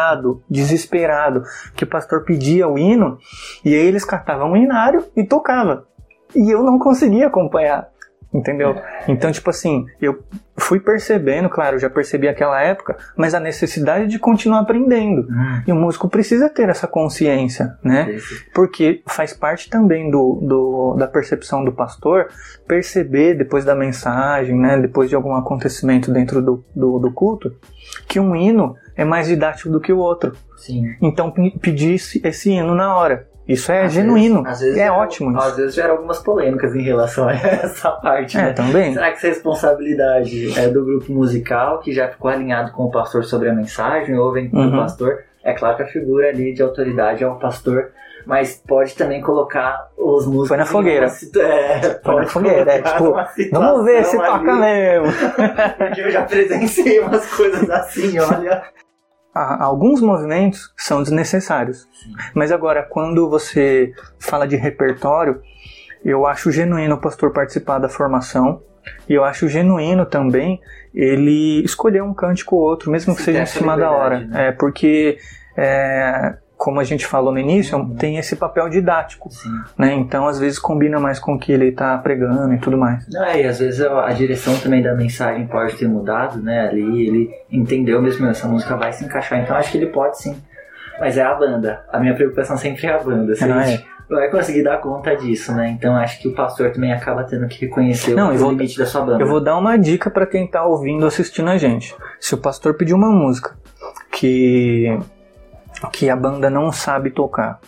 desesperado, 0.50 1.44
que 1.76 1.84
o 1.84 1.88
pastor 1.88 2.24
pedia 2.24 2.68
o 2.68 2.78
hino 2.78 3.18
e 3.64 3.74
aí 3.74 3.86
eles 3.86 4.06
catavam 4.06 4.52
o 4.52 4.58
hinário 4.58 5.06
e 5.16 5.24
tocava. 5.24 5.88
E 6.36 6.52
eu 6.52 6.64
não 6.64 6.78
conseguia 6.78 7.28
acompanhar. 7.28 7.90
Entendeu? 8.34 8.76
Então, 9.08 9.32
tipo 9.32 9.50
assim, 9.50 9.86
eu 10.02 10.22
fui 10.58 10.82
percebendo, 10.82 11.50
claro, 11.50 11.80
já 11.80 11.90
percebi 11.90 12.28
aquela 12.28 12.62
época, 12.62 12.98
mas 13.16 13.34
a 13.34 13.40
necessidade 13.40 14.08
de 14.08 14.20
continuar 14.20 14.60
aprendendo. 14.60 15.22
Hum. 15.22 15.62
E 15.66 15.72
o 15.72 15.76
músico 15.76 16.10
precisa 16.10 16.50
ter 16.50 16.68
essa 16.68 16.88
consciência, 16.88 17.78
né? 17.82 18.18
Porque 18.54 19.02
faz 19.08 19.34
parte 19.34 19.70
também 19.70 20.12
do, 20.12 20.40
do, 20.42 20.96
da 20.98 21.08
percepção 21.08 21.64
do 21.64 21.72
pastor 21.72 22.28
perceber 22.68 23.34
depois 23.34 23.64
da 23.64 23.74
mensagem, 23.74 24.60
né? 24.60 24.78
Depois 24.78 25.10
de 25.10 25.16
algum 25.16 25.34
acontecimento 25.34 26.12
dentro 26.12 26.42
do, 26.42 26.66
do, 26.76 27.00
do 27.00 27.12
culto, 27.12 27.56
que 28.08 28.20
um 28.20 28.36
hino 28.36 28.76
é 28.96 29.06
mais 29.06 29.28
didático 29.28 29.70
do 29.70 29.80
que 29.80 29.94
o 29.94 30.00
outro. 30.00 30.34
Sim. 30.58 30.96
Então 31.02 31.32
pedir 31.62 31.94
esse 31.94 32.52
hino 32.52 32.74
na 32.76 32.96
hora. 32.96 33.28
Isso 33.48 33.72
é 33.72 33.86
às 33.86 33.94
genuíno. 33.94 34.44
Vezes, 34.44 34.60
vezes 34.60 34.78
é 34.78 34.92
ótimo. 34.92 35.32
Isso. 35.32 35.40
Às 35.40 35.56
vezes 35.56 35.76
gera 35.76 35.94
algumas 35.94 36.20
polêmicas 36.20 36.76
em 36.76 36.82
relação 36.82 37.30
a 37.30 37.34
essa 37.64 37.92
parte. 37.92 38.38
É, 38.38 38.42
né? 38.42 38.54
também. 38.54 38.94
Será 38.94 39.10
que 39.10 39.18
essa 39.18 39.28
responsabilidade 39.28 40.60
é 40.60 40.68
do 40.68 40.84
grupo 40.84 41.12
musical, 41.14 41.80
que 41.80 41.94
já 41.94 42.10
ficou 42.10 42.30
alinhado 42.30 42.74
com 42.74 42.84
o 42.84 42.92
pastor 42.92 43.24
sobre 43.24 43.50
a 43.50 43.54
mensagem, 43.54 44.18
ouvem 44.18 44.50
uhum. 44.52 44.72
do 44.72 44.78
pastor? 44.78 45.24
É 45.44 45.54
claro 45.54 45.78
que 45.78 45.84
a 45.84 45.88
figura 45.88 46.28
ali 46.28 46.54
de 46.54 46.62
autoridade 46.62 47.24
é 47.24 47.28
o 47.28 47.36
pastor, 47.36 47.92
mas 48.28 48.62
pode 48.68 48.94
também 48.94 49.22
colocar 49.22 49.90
os 49.98 50.26
músicos. 50.26 50.50
Foi 50.50 50.58
na 50.58 50.66
fogueira. 50.66 51.06
É, 51.06 52.00
Foi 52.04 52.16
na 52.16 52.28
fogueira, 52.28 52.72
é, 52.74 52.82
tipo, 52.82 53.16
vamos 53.52 53.86
ver 53.86 54.04
se 54.04 54.18
ali, 54.18 54.28
toca 54.28 54.54
mesmo. 54.54 55.08
Porque 55.78 56.02
eu 56.02 56.12
já 56.12 56.24
presenciei 56.24 57.00
umas 57.00 57.26
coisas 57.34 57.70
assim, 57.70 58.20
olha 58.20 58.64
alguns 59.60 60.02
movimentos 60.02 60.74
são 60.76 61.04
desnecessários. 61.04 61.88
Sim. 61.94 62.14
Mas 62.34 62.52
agora, 62.52 62.84
quando 62.84 63.30
você 63.30 63.94
fala 64.20 64.48
de 64.48 64.56
repertório, 64.56 65.42
eu 66.04 66.26
acho 66.26 66.52
genuíno 66.52 66.96
o 66.96 67.02
pastor 67.02 67.32
participar 67.32 67.80
da 67.80 67.90
formação. 67.90 68.62
E 69.08 69.14
eu 69.14 69.24
acho 69.24 69.48
genuíno 69.48 70.06
também 70.06 70.60
ele 70.94 71.64
escolher 71.64 72.02
um 72.02 72.14
cântico 72.14 72.56
ou 72.56 72.62
outro, 72.62 72.90
mesmo 72.90 73.16
que 73.16 73.22
seja 73.22 73.44
em 73.44 73.46
cima 73.46 73.78
da 73.78 73.92
hora. 73.92 74.22
Né? 74.22 74.48
É, 74.48 74.52
porque 74.52 75.18
é, 75.56 76.38
como 76.58 76.80
a 76.80 76.84
gente 76.84 77.06
falou 77.06 77.32
no 77.32 77.38
início, 77.38 77.78
uhum. 77.78 77.96
tem 77.96 78.18
esse 78.18 78.36
papel 78.36 78.68
didático, 78.68 79.30
né? 79.78 79.94
Então, 79.94 80.28
às 80.28 80.40
vezes 80.40 80.58
combina 80.58 81.00
mais 81.00 81.20
com 81.20 81.36
o 81.36 81.40
que 81.40 81.52
ele 81.52 81.68
está 81.68 81.96
pregando 82.00 82.52
e 82.52 82.58
tudo 82.58 82.76
mais. 82.76 83.08
Não, 83.10 83.24
é, 83.24 83.44
e 83.44 83.46
às 83.46 83.60
vezes 83.60 83.80
a 83.82 84.12
direção 84.12 84.58
também 84.58 84.82
da 84.82 84.96
mensagem 84.96 85.46
pode 85.46 85.76
ter 85.76 85.88
mudado, 85.88 86.42
né? 86.42 86.68
Ali 86.68 87.08
ele 87.08 87.30
entendeu 87.52 88.02
mesmo, 88.02 88.26
essa 88.26 88.48
música 88.48 88.76
vai 88.76 88.92
se 88.92 89.06
encaixar, 89.06 89.40
então 89.40 89.56
acho 89.56 89.72
que 89.72 89.78
ele 89.78 89.88
pode 89.88 90.18
sim. 90.18 90.36
Mas 91.00 91.16
é 91.16 91.22
a 91.22 91.36
banda. 91.36 91.86
A 91.92 92.00
minha 92.00 92.16
preocupação 92.16 92.58
sempre 92.58 92.88
é 92.88 92.94
a 92.94 92.98
banda. 92.98 93.36
Se 93.36 93.46
não, 93.46 93.60
a 93.60 93.64
gente 93.64 93.86
é. 94.10 94.16
vai 94.16 94.32
conseguir 94.32 94.64
dar 94.64 94.78
conta 94.78 95.16
disso, 95.16 95.54
né? 95.54 95.70
Então 95.70 95.96
acho 95.96 96.20
que 96.20 96.28
o 96.28 96.34
pastor 96.34 96.72
também 96.72 96.92
acaba 96.92 97.24
tendo 97.24 97.48
que 97.48 97.66
reconhecer 97.68 98.16
não, 98.16 98.34
o, 98.34 98.38
vou, 98.38 98.50
limite 98.50 98.80
da 98.80 98.88
sua 98.88 99.02
banda. 99.02 99.24
Eu 99.24 99.28
vou 99.28 99.40
dar 99.40 99.56
uma 99.58 99.78
dica 99.78 100.10
para 100.10 100.26
quem 100.26 100.46
está 100.46 100.66
ouvindo, 100.66 101.06
assistindo 101.06 101.52
a 101.52 101.58
gente. 101.58 101.96
Se 102.20 102.34
o 102.34 102.38
pastor 102.40 102.74
pedir 102.74 102.96
uma 102.96 103.12
música 103.12 103.56
que 104.12 104.98
que 105.92 106.10
a 106.10 106.16
banda 106.16 106.50
não 106.50 106.72
sabe 106.72 107.12
tocar. 107.12 107.60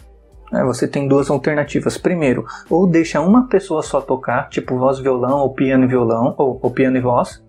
É, 0.51 0.63
você 0.63 0.87
tem 0.87 1.07
duas 1.07 1.29
alternativas. 1.29 1.97
Primeiro, 1.97 2.45
ou 2.69 2.87
deixa 2.87 3.21
uma 3.21 3.47
pessoa 3.47 3.83
só 3.83 4.01
tocar, 4.01 4.49
tipo 4.49 4.77
voz 4.77 4.99
violão, 4.99 5.39
ou 5.39 5.53
piano 5.53 5.85
e 5.85 5.87
violão, 5.87 6.33
ou, 6.37 6.59
ou 6.61 6.71
piano 6.71 6.97
e 6.97 7.01
voz. 7.01 7.43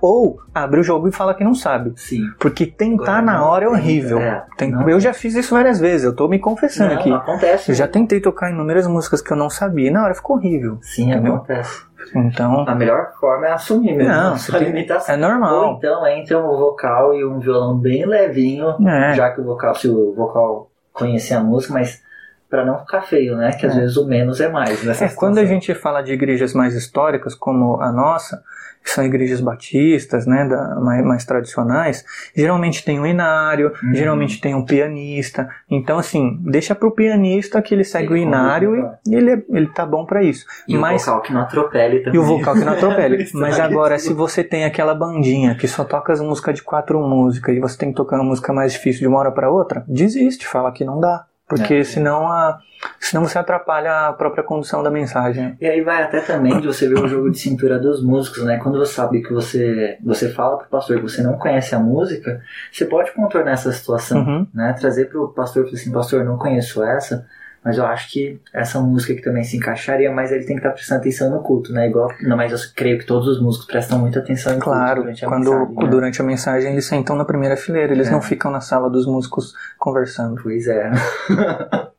Ou 0.00 0.38
abre 0.54 0.80
o 0.80 0.82
jogo 0.82 1.08
e 1.08 1.12
fala 1.12 1.34
que 1.34 1.44
não 1.44 1.54
sabe. 1.54 1.92
Sim. 1.96 2.22
Porque 2.38 2.66
tentar 2.66 3.18
Agora, 3.18 3.22
na 3.22 3.44
hora 3.46 3.64
é 3.64 3.68
horrível. 3.68 4.18
É, 4.18 4.44
tem, 4.56 4.72
eu 4.88 4.98
já 5.00 5.12
fiz 5.12 5.34
isso 5.34 5.54
várias 5.54 5.78
vezes, 5.78 6.04
eu 6.04 6.14
tô 6.14 6.26
me 6.28 6.38
confessando 6.38 6.94
não, 6.94 7.00
aqui. 7.00 7.12
Acontece. 7.12 7.70
Eu 7.70 7.74
já 7.74 7.86
tentei 7.86 8.20
tocar 8.20 8.50
inúmeras 8.50 8.86
músicas 8.86 9.20
que 9.22 9.32
eu 9.32 9.36
não 9.36 9.48
sabia 9.50 9.88
e 9.88 9.90
na 9.90 10.02
hora 10.04 10.14
ficou 10.14 10.36
horrível. 10.36 10.78
Sim, 10.82 11.10
entendeu? 11.12 11.34
acontece. 11.36 11.82
Então. 12.16 12.64
A 12.68 12.74
melhor 12.74 13.12
forma 13.20 13.46
é 13.46 13.52
assumir 13.52 13.94
mesmo 13.96 14.12
Não, 14.12 14.34
a 14.34 14.58
limitação. 14.58 15.14
é 15.14 15.16
normal. 15.18 15.54
Ou 15.68 15.76
então 15.76 16.06
entra 16.08 16.38
um 16.38 16.48
vocal 16.56 17.14
e 17.14 17.24
um 17.24 17.38
violão 17.38 17.78
bem 17.78 18.04
levinho, 18.04 18.74
É. 18.88 19.14
já 19.14 19.30
que 19.30 19.40
o 19.40 19.44
vocal, 19.44 19.74
se 19.76 19.88
o 19.88 20.12
vocal 20.12 20.68
conhecer 20.92 21.34
a 21.34 21.40
música, 21.40 21.72
mas 21.72 22.02
pra 22.50 22.66
não 22.66 22.80
ficar 22.80 23.02
feio, 23.02 23.36
né? 23.36 23.52
Que 23.52 23.64
às 23.66 23.74
É. 23.76 23.80
vezes 23.80 23.96
o 23.96 24.06
menos 24.06 24.40
é 24.40 24.48
mais. 24.48 24.82
Nessa 24.84 25.04
É, 25.04 25.08
quando 25.08 25.38
a 25.38 25.44
gente 25.44 25.72
fala 25.74 26.02
de 26.02 26.12
igrejas 26.12 26.52
mais 26.52 26.74
históricas, 26.74 27.34
como 27.36 27.80
a 27.80 27.90
nossa, 27.92 28.42
que 28.82 28.90
são 28.90 29.04
igrejas 29.04 29.40
batistas, 29.40 30.26
né, 30.26 30.46
da- 30.46 30.76
mais, 30.80 31.04
mais 31.04 31.24
tradicionais, 31.24 32.04
geralmente 32.34 32.84
tem 32.84 32.98
um 33.00 33.06
inário, 33.06 33.72
Uhum. 33.82 33.94
geralmente 33.94 34.40
tem 34.40 34.54
um 34.54 34.64
pianista. 34.64 35.48
Então, 35.70 35.98
assim, 35.98 36.38
deixa 36.42 36.74
pro 36.74 36.90
pianista 36.90 37.60
que 37.62 37.74
ele 37.74 37.84
segue 37.84 38.06
Ele 38.06 38.14
o 38.14 38.16
inário 38.16 38.90
e 39.06 39.14
ele, 39.14 39.30
é- 39.32 39.42
ele 39.50 39.66
tá 39.68 39.86
bom 39.86 40.04
para 40.04 40.22
isso. 40.22 40.44
E 40.68 40.76
Mas 40.76 41.02
o 41.02 41.06
vocal 41.06 41.22
que 41.22 41.32
não 41.32 41.40
atropele 41.42 42.00
também. 42.00 42.14
e 42.14 42.18
o 42.18 42.24
vocal 42.26 42.54
que 42.54 42.64
não 42.64 42.72
atropele. 42.72 43.26
Mas 43.34 43.58
agora, 43.60 43.98
se 43.98 44.12
você 44.12 44.42
tem 44.42 44.64
aquela 44.64 44.94
bandinha 44.94 45.54
que 45.54 45.68
só 45.68 45.84
toca 45.84 46.12
as 46.12 46.20
músicas 46.20 46.54
de 46.54 46.62
quatro 46.62 47.00
músicas 47.00 47.56
e 47.56 47.60
você 47.60 47.76
tem 47.78 47.90
que 47.90 47.96
tocar 47.96 48.16
uma 48.16 48.24
música 48.24 48.52
mais 48.52 48.72
difícil 48.72 49.00
de 49.02 49.06
uma 49.08 49.18
hora 49.18 49.30
para 49.30 49.50
outra, 49.50 49.84
desiste, 49.86 50.46
fala 50.46 50.72
que 50.72 50.84
não 50.84 50.98
dá. 51.00 51.24
Porque 51.56 51.74
É. 51.74 51.84
senão, 51.84 52.26
a, 52.28 52.58
senão 53.00 53.24
você 53.24 53.38
atrapalha 53.38 54.08
a 54.08 54.12
própria 54.12 54.42
condução 54.42 54.82
da 54.82 54.90
mensagem. 54.90 55.56
E 55.60 55.66
aí 55.66 55.80
vai 55.82 56.02
até 56.02 56.20
também 56.20 56.60
de 56.60 56.66
você 56.66 56.88
ver 56.88 56.98
o 56.98 57.06
jogo 57.08 57.30
de 57.30 57.38
cintura 57.38 57.78
dos 57.78 58.02
músicos, 58.02 58.42
né? 58.44 58.58
Quando 58.62 58.78
você 58.78 58.94
sabe 58.94 59.22
que 59.22 59.32
você, 59.32 59.98
você 60.02 60.28
fala 60.30 60.58
pro 60.58 60.68
pastor 60.68 60.96
que 60.96 61.02
você 61.02 61.22
não 61.22 61.34
conhece 61.38 61.74
a 61.74 61.78
música, 61.78 62.40
você 62.72 62.84
pode 62.84 63.12
contornar 63.12 63.52
essa 63.52 63.70
situação, 63.72 64.18
Uhum. 64.24 64.46
né? 64.54 64.74
Trazer 64.78 65.06
pro 65.10 65.28
pastor 65.28 65.62
e 65.64 65.66
falar 65.66 65.78
assim, 65.80 65.92
pastor, 65.92 66.20
eu 66.20 66.26
não 66.26 66.38
conheço 66.38 66.82
essa, 66.82 67.26
mas 67.64 67.78
eu 67.78 67.86
acho 67.86 68.10
que 68.10 68.40
essa 68.52 68.80
música 68.80 69.12
aqui 69.12 69.22
também 69.22 69.44
se 69.44 69.56
encaixaria, 69.56 70.10
mas 70.10 70.32
ele 70.32 70.44
tem 70.44 70.56
que 70.56 70.60
estar 70.60 70.70
prestando 70.72 71.00
atenção 71.00 71.30
no 71.30 71.40
culto, 71.42 71.72
né? 71.72 71.86
Igual, 71.88 72.10
não, 72.22 72.36
mas 72.36 72.50
eu 72.52 72.58
creio 72.74 72.98
que 72.98 73.06
todos 73.06 73.28
os 73.28 73.40
músicos 73.40 73.66
prestam 73.66 73.98
muita 73.98 74.18
atenção 74.18 74.52
em 74.52 74.56
culto 74.58 74.70
Claro, 74.70 75.02
durante 75.02 75.24
a 75.24 75.28
quando 75.28 75.50
mensagem, 75.50 75.76
né? 75.76 75.90
durante 75.90 76.20
a 76.20 76.24
mensagem 76.24 76.72
eles 76.72 76.84
sentam 76.86 77.14
na 77.16 77.24
primeira 77.24 77.56
fileira, 77.56 77.92
eles 77.92 78.08
É. 78.08 78.10
não 78.10 78.20
ficam 78.20 78.50
na 78.50 78.60
sala 78.60 78.90
dos 78.90 79.06
músicos 79.06 79.54
conversando. 79.78 80.40
Pois 80.42 80.66
é. 80.66 80.90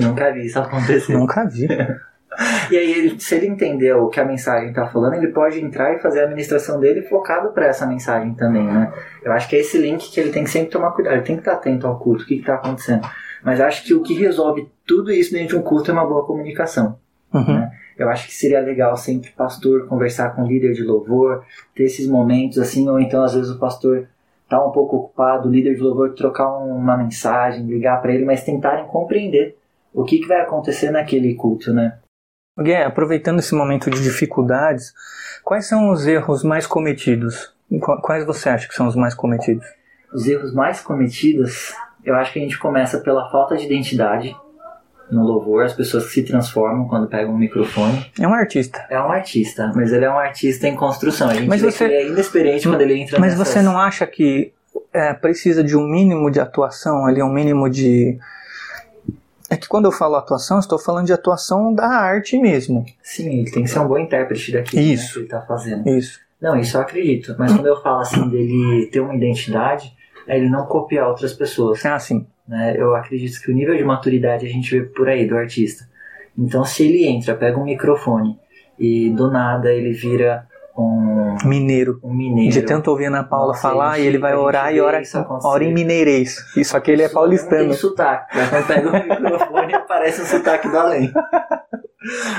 Nunca 0.00 0.32
vi 0.32 0.46
isso 0.46 0.58
acontecer. 0.58 1.12
Nunca 1.12 1.44
vi. 1.44 1.66
E 2.70 2.76
aí, 2.76 2.92
ele- 2.92 3.20
se 3.20 3.34
ele 3.34 3.46
entender 3.46 3.92
o 3.94 4.08
que 4.08 4.20
a 4.20 4.24
mensagem 4.24 4.68
está 4.68 4.86
falando, 4.86 5.14
ele 5.14 5.28
pode 5.28 5.58
entrar 5.60 5.94
e 5.94 5.98
fazer 5.98 6.20
a 6.20 6.24
administração 6.24 6.78
dele 6.78 7.02
focado 7.02 7.50
para 7.52 7.66
essa 7.66 7.84
mensagem 7.86 8.34
também, 8.34 8.64
né? 8.64 8.92
Eu 9.24 9.32
acho 9.32 9.48
que 9.48 9.56
é 9.56 9.60
esse 9.60 9.76
link 9.78 10.10
que 10.10 10.20
ele 10.20 10.30
tem 10.30 10.44
que 10.44 10.50
sempre 10.50 10.70
tomar 10.70 10.92
cuidado. 10.92 11.14
Ele 11.14 11.22
tem 11.22 11.34
que 11.36 11.40
estar 11.42 11.54
atento 11.54 11.86
ao 11.86 11.98
culto, 11.98 12.22
o 12.22 12.26
que 12.26 12.36
está 12.36 12.54
acontecendo. 12.54 13.06
Mas 13.44 13.60
acho 13.60 13.84
que 13.84 13.94
o 13.94 14.02
que 14.02 14.14
resolve 14.14 14.68
tudo 14.86 15.12
isso 15.12 15.32
dentro 15.32 15.48
de 15.48 15.56
um 15.56 15.62
culto 15.62 15.90
é 15.90 15.94
uma 15.94 16.06
boa 16.06 16.24
comunicação. 16.26 16.98
Uhum. 17.32 17.68
Eu 17.96 18.08
acho 18.08 18.26
que 18.26 18.34
seria 18.34 18.60
legal 18.60 18.96
sempre 18.96 19.30
pastor 19.30 19.86
conversar 19.88 20.30
com 20.34 20.42
o 20.42 20.46
líder 20.46 20.72
de 20.72 20.82
louvor, 20.82 21.44
ter 21.74 21.84
esses 21.84 22.06
momentos 22.08 22.58
assim, 22.58 22.88
ou 22.88 22.98
então 23.00 23.22
às 23.22 23.34
vezes 23.34 23.50
o 23.50 23.58
pastor 23.58 24.06
tá 24.48 24.64
um 24.64 24.70
pouco 24.70 24.96
ocupado, 24.96 25.48
o 25.48 25.52
líder 25.52 25.74
de 25.74 25.80
louvor 25.82 26.14
trocar 26.14 26.48
uma 26.56 26.96
mensagem, 26.96 27.66
ligar 27.66 28.00
para 28.00 28.12
ele, 28.14 28.24
mas 28.24 28.44
tentarem 28.44 28.86
compreender 28.86 29.56
o 29.92 30.04
que, 30.04 30.18
que 30.18 30.26
vai 30.28 30.40
acontecer 30.40 30.90
naquele 30.90 31.34
culto, 31.34 31.72
né? 31.72 31.98
Gué, 32.58 32.84
aproveitando 32.84 33.38
esse 33.40 33.54
momento 33.54 33.90
de 33.90 34.02
dificuldades, 34.02 34.92
quais 35.44 35.66
são 35.66 35.90
os 35.90 36.06
erros 36.06 36.42
mais 36.42 36.66
cometidos? 36.66 37.52
Qu- 37.80 38.00
Quais 38.00 38.24
você 38.24 38.48
acha 38.48 38.66
que 38.68 38.74
são 38.74 38.86
os 38.88 38.96
mais 38.96 39.14
cometidos? 39.14 39.66
Os 40.12 40.26
erros 40.26 40.54
mais 40.54 40.80
cometidos, 40.80 41.74
eu 42.04 42.14
acho 42.14 42.32
que 42.32 42.38
a 42.38 42.42
gente 42.42 42.58
começa 42.58 42.98
pela 43.00 43.30
falta 43.30 43.56
de 43.56 43.64
identidade 43.66 44.34
no 45.10 45.22
louvor, 45.24 45.64
as 45.64 45.72
pessoas 45.72 46.04
se 46.12 46.22
transformam 46.22 46.86
quando 46.86 47.06
pegam 47.08 47.32
um 47.32 47.38
microfone. 47.38 48.10
É 48.20 48.28
um 48.28 48.34
artista. 48.34 48.84
É 48.90 49.00
um 49.00 49.10
artista, 49.10 49.72
mas 49.74 49.90
ele 49.92 50.04
é 50.04 50.10
um 50.10 50.18
artista 50.18 50.68
em 50.68 50.76
construção. 50.76 51.30
A 51.30 51.34
gente 51.34 51.48
Mas 51.48 51.62
vê 51.62 51.70
você- 51.70 51.88
que 51.88 51.94
ele 51.94 52.02
é 52.02 52.08
inexperiente 52.08 52.68
quando 52.68 52.80
ele 52.82 52.94
entra 52.94 53.18
Mas 53.18 53.32
nessas- 53.32 53.48
você 53.48 53.62
não 53.62 53.78
acha 53.78 54.06
que 54.06 54.52
é, 54.92 55.12
precisa 55.14 55.64
de 55.64 55.76
um 55.76 55.86
mínimo 55.88 56.30
de 56.30 56.40
atuação 56.40 57.06
ali, 57.06 57.22
um 57.22 57.32
mínimo 57.32 57.68
de. 57.70 58.18
É 59.50 59.56
que 59.56 59.66
quando 59.66 59.86
eu 59.86 59.92
falo 59.92 60.14
atuação, 60.16 60.58
estou 60.58 60.78
falando 60.78 61.06
de 61.06 61.12
atuação 61.12 61.72
da 61.74 61.86
arte 61.86 62.38
mesmo. 62.38 62.84
Sim, 63.02 63.40
ele 63.40 63.50
tem 63.50 63.62
que 63.64 63.70
ser 63.70 63.78
um 63.78 63.88
bom 63.88 63.98
intérprete 63.98 64.52
daquilo 64.52 64.82
né, 64.82 64.88
Isso. 64.92 65.14
que 65.14 65.18
ele 65.20 65.28
tá 65.28 65.40
fazendo. 65.40 65.88
Isso. 65.88 66.20
Não, 66.40 66.54
isso 66.58 66.76
eu 66.76 66.82
acredito. 66.82 67.34
Mas 67.38 67.50
quando 67.52 67.66
eu 67.66 67.80
falo 67.82 68.00
assim 68.00 68.28
dele 68.28 68.88
ter 68.92 69.00
uma 69.00 69.14
identidade, 69.14 69.90
é 70.28 70.36
ele 70.36 70.48
não 70.48 70.66
copiar 70.66 71.08
outras 71.08 71.32
pessoas. 71.32 71.84
Ah, 71.86 71.98
sim. 71.98 72.26
né? 72.46 72.74
Eu 72.76 72.94
acredito 72.94 73.40
que 73.40 73.50
o 73.50 73.54
nível 73.54 73.76
de 73.76 73.82
maturidade 73.84 74.46
a 74.46 74.48
gente 74.48 74.70
vê 74.78 74.84
por 74.86 75.08
aí 75.08 75.26
do 75.26 75.36
artista. 75.36 75.88
Então, 76.36 76.64
se 76.64 76.86
ele 76.86 77.04
entra, 77.06 77.34
pega 77.34 77.58
um 77.58 77.64
microfone 77.64 78.38
e 78.78 79.10
do 79.10 79.28
nada 79.30 79.72
ele 79.72 79.92
vira 79.92 80.46
um, 80.76 81.36
Mineiro. 81.44 81.98
um 82.04 82.14
mineiro. 82.14 82.52
De 82.52 82.62
tanto 82.62 82.88
ouvir 82.92 83.06
a 83.06 83.08
Ana 83.08 83.24
Paula 83.24 83.48
Nossa, 83.48 83.60
falar 83.62 83.96
gente- 83.96 84.04
e 84.04 84.06
ele 84.06 84.18
vai 84.18 84.36
orar 84.36 84.72
e 84.72 84.80
ora, 84.80 84.98
acontecer. 84.98 85.46
ora 85.48 85.64
em 85.64 85.74
mineirês. 85.74 86.36
Isso 86.56 86.76
aqui 86.76 86.92
ele 86.92 87.02
é 87.02 87.08
paulistano. 87.08 87.64
tem 87.64 87.72
sotaque. 87.72 88.36
Mas 88.36 88.48
quando 88.50 88.66
pega 88.68 88.88
o 88.88 88.92
microfone 89.32 89.72
parece 89.88 90.22
um 90.22 90.24
sotaque 90.26 90.68
do 90.68 90.78
além. 90.78 91.10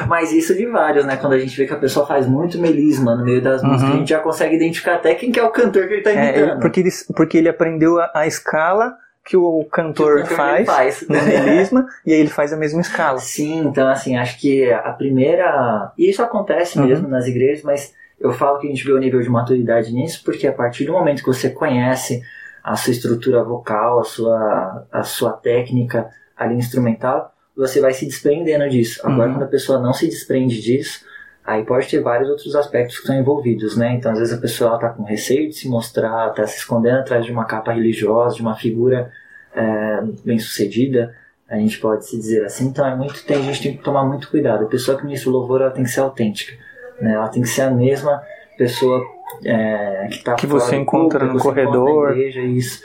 Mas 0.08 0.32
isso 0.32 0.56
de 0.56 0.66
vários, 0.66 1.06
né? 1.06 1.18
Quando 1.18 1.34
a 1.34 1.40
gente 1.40 1.56
vê 1.58 1.66
que 1.68 1.74
a 1.74 1.78
pessoa 1.78 2.06
faz 2.06 2.26
muito 2.28 2.58
melisma 2.60 3.16
no 3.16 3.24
meio 3.26 3.42
das 3.42 3.62
músicas, 3.62 3.90
Uhum. 3.90 3.96
a 3.96 3.98
gente 4.00 4.10
já 4.10 4.20
consegue 4.20 4.56
identificar 4.56 4.96
até 4.96 5.14
quem 5.16 5.32
que 5.32 5.40
é 5.40 5.44
o 5.44 5.50
cantor 5.52 5.88
que 5.88 5.94
ele 5.96 6.02
tá 6.02 6.12
É, 6.12 6.14
imitando. 6.30 6.52
ele- 6.52 6.62
porque, 6.62 6.80
ele, 6.80 6.90
porque 7.16 7.38
ele 7.38 7.50
aprendeu 7.50 8.00
a, 8.00 8.10
a 8.16 8.28
escala 8.28 8.96
que 9.26 9.36
o 9.38 9.64
cantor, 9.66 10.16
Que 10.16 10.22
o 10.22 10.24
cantor 10.24 10.38
faz, 10.38 10.66
faz. 10.66 11.08
no 11.08 11.16
melisma 11.26 11.86
e 12.06 12.14
aí 12.14 12.20
ele 12.20 12.30
faz 12.30 12.54
a 12.54 12.58
mesma 12.58 12.82
escala. 12.82 13.20
Sim, 13.20 13.66
então 13.68 13.88
assim, 13.90 14.16
acho 14.18 14.40
que 14.40 14.72
a 14.72 14.92
primeira. 14.94 15.92
E 15.98 16.10
isso 16.10 16.24
acontece 16.24 16.80
Uhum. 16.80 16.86
mesmo 16.88 17.08
nas 17.08 17.28
igrejas, 17.28 17.62
mas 17.64 17.94
eu 18.20 18.32
falo 18.32 18.60
que 18.60 18.68
a 18.68 18.70
gente 18.70 18.84
vê 18.86 18.92
o 18.94 18.98
nível 18.98 19.22
de 19.22 19.30
maturidade 19.30 19.92
nisso, 19.94 20.22
porque 20.24 20.48
a 20.48 20.54
partir 20.54 20.86
do 20.86 20.94
momento 20.94 21.20
que 21.22 21.28
você 21.28 21.50
conhece 21.50 22.22
a 22.64 22.76
sua 22.76 22.92
estrutura 22.92 23.44
vocal, 23.44 24.00
a 24.00 24.04
sua, 24.04 24.86
a 24.92 25.04
sua 25.04 25.32
técnica 25.34 26.10
ali 26.36 26.56
instrumental, 26.56 27.34
você 27.60 27.80
vai 27.82 27.94
se 27.94 28.06
desprendendo 28.06 28.68
disso. 28.70 29.00
Agora, 29.04 29.28
Uhum. 29.28 29.34
quando 29.36 29.44
a 29.44 29.48
pessoa 29.48 29.80
não 29.80 29.94
se 29.94 30.08
desprende 30.08 30.62
disso, 30.62 31.06
aí 31.46 31.64
pode 31.64 31.88
ter 31.88 32.00
vários 32.02 32.30
outros 32.30 32.56
aspectos 32.56 32.96
que 32.98 33.02
estão 33.04 33.16
envolvidos, 33.20 33.76
né? 33.78 33.94
Então, 33.94 34.12
às 34.12 34.20
vezes 34.20 34.34
a 34.34 34.42
pessoa 34.42 34.76
está 34.76 34.90
com 34.90 35.04
receio 35.04 35.48
de 35.50 35.56
se 35.56 35.68
mostrar, 35.68 36.30
está 36.30 36.46
se 36.48 36.58
escondendo 36.58 37.00
atrás 37.00 37.26
de 37.26 37.32
uma 37.32 37.46
capa 37.46 37.72
religiosa, 37.74 38.36
de 38.36 38.42
uma 38.42 38.56
figura 38.56 39.12
é, 39.56 40.00
bem 40.24 40.38
sucedida, 40.40 41.16
a 41.50 41.56
gente 41.58 41.80
pode 41.80 42.06
se 42.08 42.16
dizer 42.18 42.46
assim. 42.46 42.68
Então, 42.68 42.86
é 42.86 42.96
muito, 42.96 43.24
tem, 43.26 43.38
a 43.38 43.42
gente 43.42 43.62
tem 43.64 43.76
que 43.78 43.84
tomar 43.84 44.06
muito 44.06 44.30
cuidado. 44.30 44.66
A 44.66 44.68
pessoa 44.68 44.96
que 44.98 45.04
ministra 45.04 45.30
o 45.30 45.34
louvor, 45.34 45.62
ela 45.62 45.72
tem 45.72 45.84
que 45.84 45.90
ser 45.90 46.02
autêntica, 46.02 46.54
né? 47.02 47.14
Ela 47.14 47.28
tem 47.30 47.42
que 47.42 47.48
ser 47.50 47.64
a 47.64 47.72
mesma 47.72 48.22
pessoa 48.58 49.02
é, 49.44 50.08
que 50.12 50.16
está 50.18 50.36
Que 50.36 50.46
você 50.46 50.76
encontra 50.76 51.26
no 51.26 51.40
corredor. 51.40 52.12
igreja, 52.12 52.42
isso. 52.42 52.84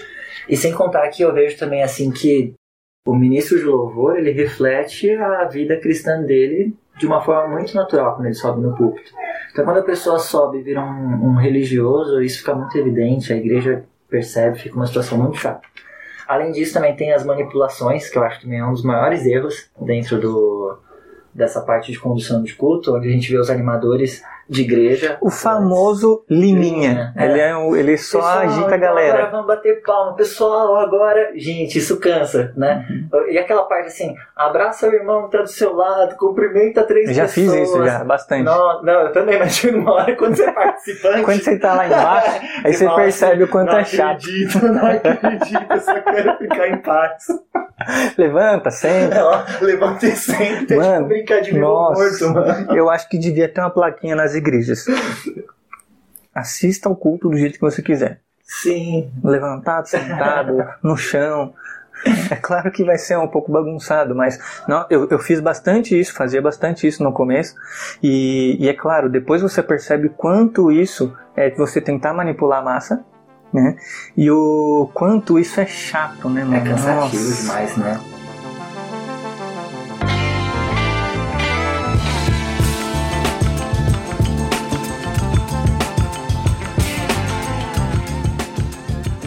E 0.49 0.57
sem 0.57 0.73
contar 0.73 1.09
que 1.09 1.23
eu 1.23 1.33
vejo 1.35 1.59
também 1.59 1.83
assim 1.83 2.11
que 2.11 2.55
o 3.05 3.15
ministro 3.15 3.59
de 3.59 3.65
louvor 3.65 4.17
ele 4.17 4.31
reflete 4.31 5.11
a 5.11 5.45
vida 5.45 5.79
cristã 5.79 6.23
dele 6.23 6.75
de 6.99 7.07
uma 7.07 7.21
forma 7.21 7.55
muito 7.55 7.75
natural 7.75 8.15
quando 8.15 8.27
ele 8.27 8.35
sobe 8.35 8.63
no 8.63 8.75
púlpito. 8.77 9.13
Então 9.53 9.65
quando 9.65 9.79
a 9.79 9.83
pessoa 9.83 10.19
sobe 10.19 10.59
e 10.59 10.63
vira 10.63 10.81
um, 10.81 11.31
um 11.31 11.35
religioso, 11.35 12.23
isso 12.23 12.39
fica 12.39 12.55
muito 12.55 12.77
evidente, 12.79 13.33
a 13.33 13.37
igreja 13.37 13.85
percebe, 14.09 14.59
fica 14.59 14.77
uma 14.77 14.87
situação 14.87 15.19
muito 15.19 15.37
chata. 15.37 15.63
Além 16.27 16.53
disso, 16.53 16.73
também 16.73 16.97
tem 16.97 17.13
as 17.13 17.25
manipulações, 17.25 18.09
que 18.09 18.17
eu 18.17 18.23
acho 18.23 18.39
que 18.39 18.45
também 18.45 18.61
é 18.61 18.65
um 18.65 18.73
dos 18.73 18.83
maiores 18.83 19.27
erros 19.27 19.69
dentro 19.79 20.19
do, 20.19 20.79
dessa 21.35 21.61
parte 21.61 21.93
de 21.93 21.99
condução 21.99 22.43
de 22.43 22.55
culto, 22.55 22.97
onde 22.97 23.09
a 23.09 23.11
gente 23.11 23.31
vê 23.31 23.39
os 23.39 23.51
animadores 23.51 24.23
de 24.49 24.63
igreja. 24.63 25.17
O 25.21 25.31
famoso 25.31 26.25
Liminha. 26.29 26.55
Liminha, 26.65 27.15
é. 27.17 27.25
Ele, 27.25 27.41
é, 27.41 27.57
o- 27.57 27.75
ele 27.77 27.97
só 27.97 28.19
Pessoal, 28.19 28.39
agita 28.41 28.61
a 28.65 28.67
então 28.67 28.81
galera. 28.81 29.15
Agora 29.19 29.31
vamos 29.31 29.47
bater 29.47 29.83
palma. 29.83 30.15
Pessoal, 30.15 30.77
agora. 30.77 31.33
Gente, 31.37 31.79
isso 31.79 31.99
cansa, 31.99 32.53
né? 32.57 32.87
Uhum. 33.13 33.29
E 33.31 33.39
aquela 33.39 33.63
parte 33.65 33.87
assim: 33.89 34.15
abraça 34.37 34.89
o 34.89 34.93
irmão 34.95 35.25
que 35.29 35.37
tá 35.37 35.43
do 35.43 35.49
seu 35.49 35.75
lado, 35.75 36.17
cumprimenta 36.17 36.83
três 36.85 37.09
Eu 37.09 37.15
já 37.15 37.29
fiz 37.29 37.51
pessoas. 37.51 37.69
isso 37.69 37.85
já, 37.85 38.05
bastante. 38.05 38.43
Não, 38.45 38.83
não, 38.83 39.01
eu 39.03 39.13
também, 39.13 39.39
mas 39.41 39.53
chega 39.55 39.77
uma 39.79 39.93
hora 39.95 40.15
quando 40.17 40.37
você 40.37 40.45
é 40.45 40.53
participante. 40.53 41.23
Quando 41.23 41.43
você 41.43 41.59
tá 41.59 41.75
lá 41.75 41.87
embaixo, 41.87 42.41
aí 42.65 42.73
você 42.75 42.85
fala 42.87 42.97
percebe 43.01 43.45
o 43.45 43.49
quanto 43.49 43.73
é 43.75 43.85
chato. 43.85 44.17
acredito, 44.19 44.67
não 44.67 44.87
acredito, 44.87 45.67
eu 45.73 45.81
só 45.81 46.01
quero 46.01 46.39
ficar 46.39 46.69
em 46.69 46.77
paz. 46.79 47.25
Levanta, 48.17 48.71
senta. 48.71 49.45
Levanta 49.61 50.07
e 50.07 50.13
senta, 50.13 50.77
Mano, 50.77 50.95
tipo 50.97 51.09
brincar 51.09 51.41
de 51.41 51.59
nossa. 51.59 52.01
morto, 52.01 52.29
mano. 52.35 52.75
Eu 52.77 52.89
acho 52.89 53.09
que 53.09 53.19
devia 53.19 53.49
ter 53.49 53.61
uma 53.61 53.71
plaquinha 53.71 54.15
nas 54.15 54.34
igrejas. 54.35 54.87
Assista 56.35 56.89
ao 56.89 56.97
culto 56.97 57.29
do 57.29 57.37
jeito 57.37 57.55
que 57.55 57.61
você 57.61 57.81
quiser. 57.83 58.21
Sim. 58.43 59.11
Levantado, 59.23 59.87
sentado, 59.87 60.65
no 60.83 60.97
chão. 60.97 61.55
É 62.31 62.37
claro 62.37 62.71
que 62.71 62.85
vai 62.85 62.99
ser 62.99 63.17
um 63.17 63.27
pouco 63.29 63.51
bagunçado, 63.51 64.15
mas 64.15 64.39
não, 64.69 64.85
eu, 64.91 65.09
eu 65.09 65.19
fiz 65.19 65.41
bastante 65.41 65.99
isso, 65.99 66.13
fazia 66.13 66.43
bastante 66.43 66.87
isso 66.87 67.03
no 67.03 67.13
começo. 67.13 67.55
E, 68.03 68.57
e 68.61 68.69
é 68.69 68.75
claro, 68.75 69.09
depois 69.09 69.41
você 69.41 69.63
percebe 69.63 70.11
quanto 70.11 70.71
isso 70.71 71.17
é 71.35 71.51
você 71.51 71.81
tentar 71.81 72.13
manipular 72.13 72.59
a 72.59 72.63
massa, 72.63 73.03
né? 73.53 73.77
E 74.17 74.31
o 74.31 74.91
quanto 74.93 75.39
isso 75.39 75.59
é 75.61 75.67
chato, 75.67 76.29
né, 76.29 76.43
É 76.43 76.45
mano? 76.45 76.65
cansativo 76.65 77.25
Nossa. 77.25 77.43
demais, 77.43 77.77
né? 77.77 78.01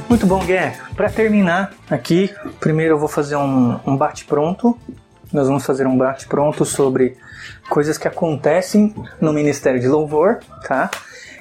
Muito 0.09 0.25
bom, 0.25 0.39
Gué. 0.45 0.77
Para 0.95 1.09
terminar 1.09 1.73
aqui, 1.89 2.33
primeiro 2.61 2.93
eu 2.93 2.97
vou 2.97 3.09
fazer 3.09 3.35
um, 3.35 3.77
um 3.85 3.97
bate-pronto. 3.97 4.77
Nós 5.33 5.47
vamos 5.47 5.65
fazer 5.65 5.85
um 5.85 5.97
bate-pronto 5.97 6.63
sobre 6.63 7.17
coisas 7.69 7.97
que 7.97 8.07
acontecem 8.07 8.95
no 9.19 9.33
Ministério 9.33 9.81
de 9.81 9.87
Louvor, 9.87 10.39
tá? 10.65 10.89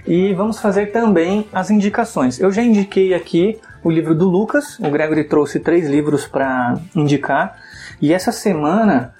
E 0.04 0.34
vamos 0.34 0.58
fazer 0.58 0.86
também 0.86 1.48
as 1.52 1.70
indicações. 1.70 2.40
Eu 2.40 2.50
já 2.50 2.60
indiquei 2.60 3.14
aqui 3.14 3.56
o 3.84 3.90
livro 3.90 4.16
do 4.16 4.28
Lucas, 4.28 4.80
o 4.80 4.90
Gregory 4.90 5.22
trouxe 5.22 5.60
três 5.60 5.88
livros 5.88 6.26
para 6.26 6.76
indicar. 6.92 7.56
E 8.02 8.12
essa 8.12 8.32
semana 8.32 9.14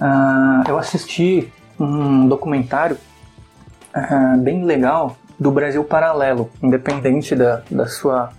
uh, 0.00 0.66
eu 0.66 0.78
assisti 0.78 1.52
um 1.78 2.26
documentário 2.26 2.96
uh, 3.94 4.38
bem 4.38 4.64
legal 4.64 5.18
do 5.38 5.50
Brasil 5.50 5.84
Paralelo, 5.84 6.50
independente 6.62 7.36
da, 7.36 7.62
da 7.70 7.86
sua 7.86 8.32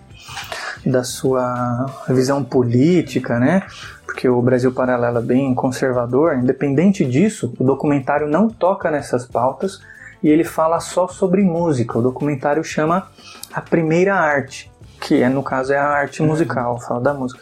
da 0.86 1.04
sua 1.04 1.86
visão 2.10 2.44
política, 2.44 3.40
né? 3.40 3.64
Porque 4.06 4.28
o 4.30 4.42
Brasil 4.42 4.72
Paralelo 4.72 5.20
é 5.20 5.22
bem 5.22 5.54
conservador. 5.54 6.36
Independente 6.36 7.04
disso, 7.06 7.54
o 7.60 7.64
documentário 7.64 8.28
não 8.28 8.50
toca 8.50 8.90
nessas 8.90 9.26
pautas 9.26 9.80
e 10.24 10.30
ele 10.30 10.44
fala 10.44 10.80
só 10.80 11.08
sobre 11.08 11.44
música. 11.44 11.98
O 11.98 12.02
documentário 12.02 12.64
chama 12.64 13.08
A 13.54 13.62
Primeira 13.62 14.16
Arte, 14.16 14.72
que 15.00 15.22
é 15.22 15.30
no 15.30 15.44
caso 15.44 15.74
é 15.74 15.78
a 15.78 15.88
arte 15.88 16.24
musical, 16.24 16.80
fala 16.80 17.02
da 17.02 17.14
música. 17.14 17.42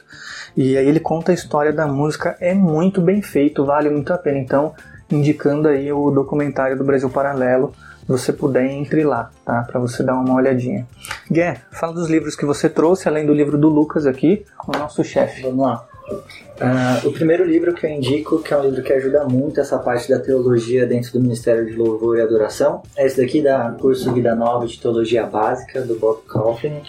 E 0.55 0.77
aí 0.77 0.87
ele 0.87 0.99
conta 0.99 1.31
a 1.31 1.35
história 1.35 1.73
da 1.73 1.85
música, 1.85 2.35
é 2.39 2.53
muito 2.53 3.01
bem 3.01 3.21
feito, 3.21 3.65
vale 3.65 3.89
muito 3.89 4.13
a 4.13 4.17
pena. 4.17 4.39
Então, 4.39 4.73
indicando 5.11 5.67
aí 5.67 5.91
o 5.91 6.09
documentário 6.11 6.77
do 6.77 6.83
Brasil 6.83 7.09
Paralelo, 7.09 7.73
você 8.07 8.31
puder, 8.31 8.65
entre 8.65 9.03
lá, 9.03 9.31
tá? 9.43 9.63
Para 9.63 9.79
você 9.79 10.03
dar 10.03 10.15
uma 10.15 10.35
olhadinha. 10.35 10.87
Gué, 11.31 11.61
fala 11.71 11.93
dos 11.93 12.09
livros 12.09 12.35
que 12.35 12.45
você 12.45 12.69
trouxe, 12.69 13.07
além 13.07 13.25
do 13.25 13.33
livro 13.33 13.57
do 13.57 13.69
Lucas 13.69 14.05
aqui, 14.05 14.45
o 14.67 14.77
nosso 14.77 15.03
chefe. 15.03 15.41
Vamos 15.41 15.65
lá. 15.65 15.87
Uh, 16.07 17.07
o 17.07 17.11
primeiro 17.11 17.43
livro 17.43 17.73
que 17.73 17.85
eu 17.85 17.89
indico, 17.89 18.39
que 18.39 18.53
é 18.53 18.57
um 18.57 18.61
livro 18.61 18.83
que 18.83 18.93
ajuda 18.93 19.25
muito 19.25 19.59
essa 19.59 19.77
parte 19.79 20.07
da 20.07 20.19
teologia 20.19 20.85
dentro 20.85 21.11
do 21.13 21.19
Ministério 21.19 21.65
de 21.65 21.73
Louvor 21.73 22.17
e 22.17 22.21
Adoração, 22.21 22.83
é 22.95 23.05
esse 23.05 23.17
daqui 23.17 23.41
da 23.41 23.71
curso 23.71 24.13
Vida 24.13 24.35
Nova 24.35 24.67
de 24.67 24.79
Teologia 24.79 25.25
Básica, 25.25 25.81
do 25.81 25.95
Bob 25.95 26.21
Kaufman. 26.27 26.81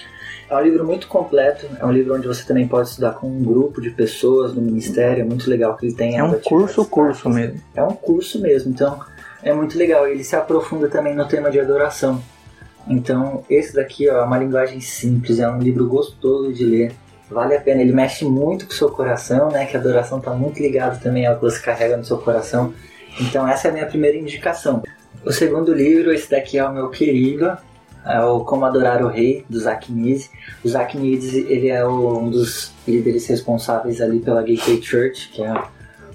É 0.49 0.55
um 0.55 0.61
livro 0.61 0.85
muito 0.85 1.09
completo, 1.09 1.67
é 1.81 1.85
um 1.85 1.91
livro 1.91 2.15
onde 2.15 2.29
você 2.29 2.45
também 2.45 2.69
pode 2.69 2.91
estudar 2.91 3.15
com 3.15 3.27
um 3.27 3.43
grupo 3.43 3.81
de 3.81 3.91
pessoas 3.91 4.55
no 4.55 4.63
ministério, 4.63 5.23
é 5.23 5.25
muito 5.25 5.51
legal 5.51 5.77
que 5.77 5.87
ele 5.87 5.95
tem... 5.95 6.17
É 6.17 6.23
um 6.23 6.39
curso, 6.39 6.85
curso 6.85 7.29
mesmo. 7.29 7.61
É 7.75 7.83
um 7.83 7.95
curso 7.95 8.41
mesmo, 8.41 8.71
então 8.71 9.01
é 9.47 9.55
muito 9.55 9.79
legal. 9.79 10.07
Ele 10.09 10.25
se 10.25 10.35
aprofunda 10.35 10.89
também 10.89 11.15
no 11.15 11.27
tema 11.27 11.51
de 11.51 11.61
adoração. 11.61 12.21
Então, 12.89 13.45
esse 13.49 13.75
daqui 13.75 14.09
ó, 14.09 14.19
é 14.19 14.23
uma 14.23 14.39
linguagem 14.39 14.81
simples, 14.81 15.39
é 15.39 15.49
um 15.49 15.59
livro 15.59 15.89
gostoso 15.89 16.53
de 16.53 16.65
ler. 16.65 16.93
Vale 17.31 17.57
a 17.57 17.61
pena, 17.61 17.81
ele 17.81 17.93
mexe 17.93 18.25
muito 18.25 18.67
com 18.67 18.73
o 18.73 18.75
seu 18.75 18.91
coração, 18.91 19.51
né? 19.51 19.67
Que 19.67 19.77
a 19.77 19.81
adoração 19.81 20.19
está 20.19 20.33
muito 20.33 20.61
ligada 20.61 20.97
também 20.97 21.27
ao 21.27 21.37
que 21.37 21.43
você 21.43 21.61
carrega 21.61 21.97
no 21.97 22.05
seu 22.05 22.19
coração. 22.19 22.75
Então, 23.21 23.47
essa 23.49 23.69
é 23.69 23.71
a 23.71 23.75
minha 23.75 23.87
primeira 23.87 24.17
indicação. 24.17 24.83
O 25.25 25.33
segundo 25.33 25.73
livro, 25.73 26.13
esse 26.13 26.31
daqui 26.31 26.59
é 26.59 26.65
o 26.65 26.73
meu 26.73 26.89
querido, 26.89 27.57
é 28.05 28.21
o 28.21 28.41
Como 28.41 28.65
Adorar 28.65 29.03
o 29.03 29.09
Rei, 29.09 29.45
do 29.49 29.59
Zach 29.59 29.91
Nise. 29.93 30.31
O 30.65 30.69
Zach 30.69 30.97
Nise, 30.97 31.47
ele 31.49 31.69
é 31.69 31.85
um 31.87 32.31
dos 32.31 32.73
líderes 32.87 33.27
responsáveis 33.27 34.01
ali 34.01 34.21
pela 34.21 34.43
Gateway 34.43 34.81
Church, 34.81 35.31
que 35.31 35.43
é 35.43 35.53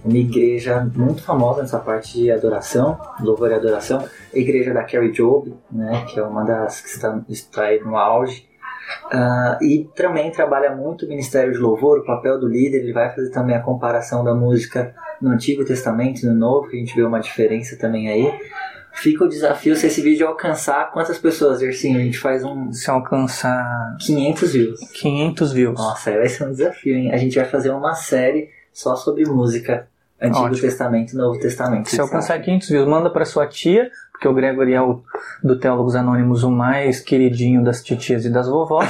uma 0.04 0.18
igreja 0.18 0.80
muito 0.96 1.22
famosa 1.22 1.62
nessa 1.62 1.80
parte 1.80 2.18
de 2.18 2.32
adoração, 2.32 3.00
louvor 3.20 3.52
e 3.52 3.54
adoração. 3.54 4.04
A 4.34 4.38
igreja 4.38 4.74
da 4.74 4.84
Carrie 4.84 5.12
Job, 5.12 5.54
né, 5.72 6.06
que 6.08 6.20
é 6.20 6.24
uma 6.24 6.44
das 6.44 6.82
que 6.82 6.90
está, 6.90 7.22
está 7.30 7.64
aí 7.66 7.80
no 7.80 7.96
auge. 7.96 8.50
Uh, 9.06 9.64
e 9.64 9.90
também 9.96 10.32
trabalha 10.32 10.76
muito 10.76 11.06
o 11.06 11.10
ministério 11.10 11.54
de 11.54 11.60
louvor, 11.60 12.00
o 12.00 12.06
papel 12.06 12.40
do 12.40 12.48
líder. 12.48 12.80
Ele 12.80 12.94
vai 12.94 13.14
fazer 13.14 13.30
também 13.30 13.56
a 13.56 13.62
comparação 13.62 14.24
da 14.24 14.34
música 14.34 14.94
no 15.22 15.30
Antigo 15.30 15.64
Testamento 15.64 16.24
e 16.24 16.26
no 16.26 16.34
Novo, 16.34 16.68
que 16.68 16.76
a 16.76 16.80
gente 16.80 16.96
vê 16.96 17.04
uma 17.04 17.20
diferença 17.20 17.78
também 17.78 18.10
aí. 18.10 18.34
Fica 18.94 19.24
o 19.24 19.30
desafio 19.30 19.76
se 19.76 19.88
esse 19.88 20.02
vídeo 20.02 20.28
alcançar 20.28 20.92
quantas 20.92 21.18
pessoas, 21.18 21.62
Ercinho? 21.62 21.98
A 21.98 22.04
gente 22.04 22.20
faz 22.20 22.44
um. 22.44 22.72
Se 22.74 22.90
alcançar. 22.90 23.96
500 24.00 24.54
views. 24.54 24.80
500 24.92 25.54
views. 25.54 25.80
Nossa, 25.80 26.10
aí 26.10 26.18
vai 26.18 26.28
ser 26.28 26.44
um 26.44 26.52
desafio, 26.52 26.96
hein? 26.96 27.12
A 27.14 27.18
gente 27.18 27.36
vai 27.36 27.46
fazer 27.46 27.70
uma 27.70 27.94
série 27.94 28.50
só 28.74 28.96
sobre 28.96 29.26
música. 29.26 29.88
Antigo 30.22 30.46
Ótimo. 30.46 30.62
Testamento 30.62 31.14
e 31.14 31.16
Novo 31.16 31.40
Testamento. 31.40 31.90
Se 31.90 32.00
alcançar 32.00 32.40
500 32.40 32.70
views, 32.70 32.88
manda 32.88 33.10
para 33.10 33.26
sua 33.26 33.48
tia, 33.48 33.90
porque 34.12 34.28
o 34.28 34.34
Gregory 34.36 34.74
é 34.76 34.82
o 34.82 35.02
do 35.44 35.58
Teólogos 35.58 35.96
Anônimos 35.96 36.44
o 36.44 36.52
mais 36.52 37.00
queridinho 37.00 37.64
das 37.64 37.84
titias 37.84 38.24
e 38.24 38.30
das 38.30 38.48
vovós. 38.48 38.88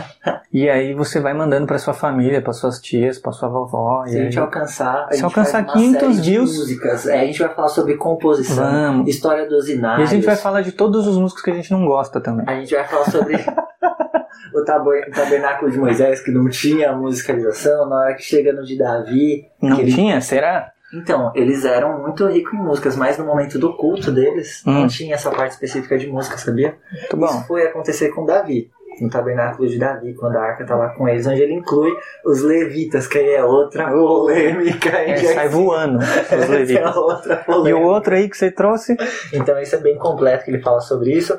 e 0.52 0.68
aí 0.68 0.92
você 0.92 1.20
vai 1.20 1.32
mandando 1.32 1.66
para 1.66 1.78
sua 1.78 1.94
família, 1.94 2.42
para 2.42 2.52
suas 2.52 2.78
tias, 2.82 3.18
para 3.18 3.32
sua 3.32 3.48
vovó. 3.48 4.04
Se 4.06 4.18
a 4.18 4.24
gente 4.24 4.38
alcançar, 4.38 5.04
a 5.04 5.08
se 5.08 5.14
gente 5.14 5.24
alcançar 5.24 5.64
500 5.64 6.20
views, 6.20 6.58
músicas. 6.58 7.06
É, 7.06 7.20
a 7.20 7.24
gente 7.24 7.38
vai 7.38 7.54
falar 7.54 7.68
sobre 7.68 7.96
composição, 7.96 8.70
Vamos. 8.70 9.08
história 9.08 9.48
dos 9.48 9.70
inários. 9.70 10.10
E 10.10 10.12
a 10.12 10.16
gente 10.16 10.26
vai 10.26 10.36
falar 10.36 10.60
de 10.60 10.72
todos 10.72 11.06
os 11.06 11.16
músicos 11.16 11.42
que 11.42 11.50
a 11.50 11.54
gente 11.54 11.72
não 11.72 11.86
gosta 11.86 12.20
também. 12.20 12.44
A 12.46 12.60
gente 12.60 12.74
vai 12.74 12.86
falar 12.86 13.10
sobre 13.10 13.36
o 14.52 14.64
tabernáculo 14.64 15.70
de 15.70 15.78
Moisés 15.78 16.20
que 16.20 16.30
não 16.30 16.48
tinha 16.48 16.92
musicalização, 16.92 17.88
na 17.88 17.96
hora 17.96 18.14
que 18.14 18.22
chega 18.22 18.52
no 18.52 18.64
de 18.64 18.78
Davi. 18.78 19.46
Não 19.60 19.80
ele... 19.80 19.92
tinha? 19.92 20.20
Será? 20.20 20.72
Então, 20.94 21.32
eles 21.34 21.64
eram 21.64 22.00
muito 22.00 22.26
ricos 22.26 22.54
em 22.54 22.62
músicas, 22.62 22.96
mas 22.96 23.18
no 23.18 23.24
momento 23.24 23.58
do 23.58 23.76
culto 23.76 24.12
deles 24.12 24.62
hum. 24.64 24.72
não 24.72 24.86
tinha 24.86 25.14
essa 25.14 25.30
parte 25.30 25.52
específica 25.52 25.98
de 25.98 26.06
música, 26.06 26.38
sabia? 26.38 26.76
Muito 26.92 27.16
bom. 27.16 27.26
Isso 27.26 27.46
foi 27.46 27.66
acontecer 27.66 28.10
com 28.10 28.24
Davi, 28.24 28.70
no 29.00 29.10
tabernáculo 29.10 29.68
de 29.68 29.76
Davi, 29.76 30.14
quando 30.14 30.36
a 30.36 30.42
arca 30.42 30.64
tá 30.64 30.76
lá 30.76 30.90
com 30.90 31.08
eles, 31.08 31.26
onde 31.26 31.42
ele 31.42 31.54
inclui 31.54 31.92
os 32.24 32.42
levitas, 32.42 33.08
que 33.08 33.18
aí 33.18 33.30
é 33.30 33.44
outra 33.44 33.90
polêmica. 33.90 34.88
É, 34.90 35.16
sai 35.16 35.48
voando 35.48 35.98
os 35.98 36.48
levitas. 36.48 36.94
é 36.94 36.98
outra 36.98 37.36
polêmica. 37.38 37.70
E 37.70 37.74
o 37.74 37.82
outro 37.82 38.14
aí 38.14 38.28
que 38.28 38.36
você 38.36 38.50
trouxe? 38.50 38.96
Então, 39.32 39.60
isso 39.60 39.74
é 39.74 39.78
bem 39.78 39.98
completo 39.98 40.44
que 40.44 40.50
ele 40.52 40.62
fala 40.62 40.80
sobre 40.80 41.10
isso. 41.10 41.36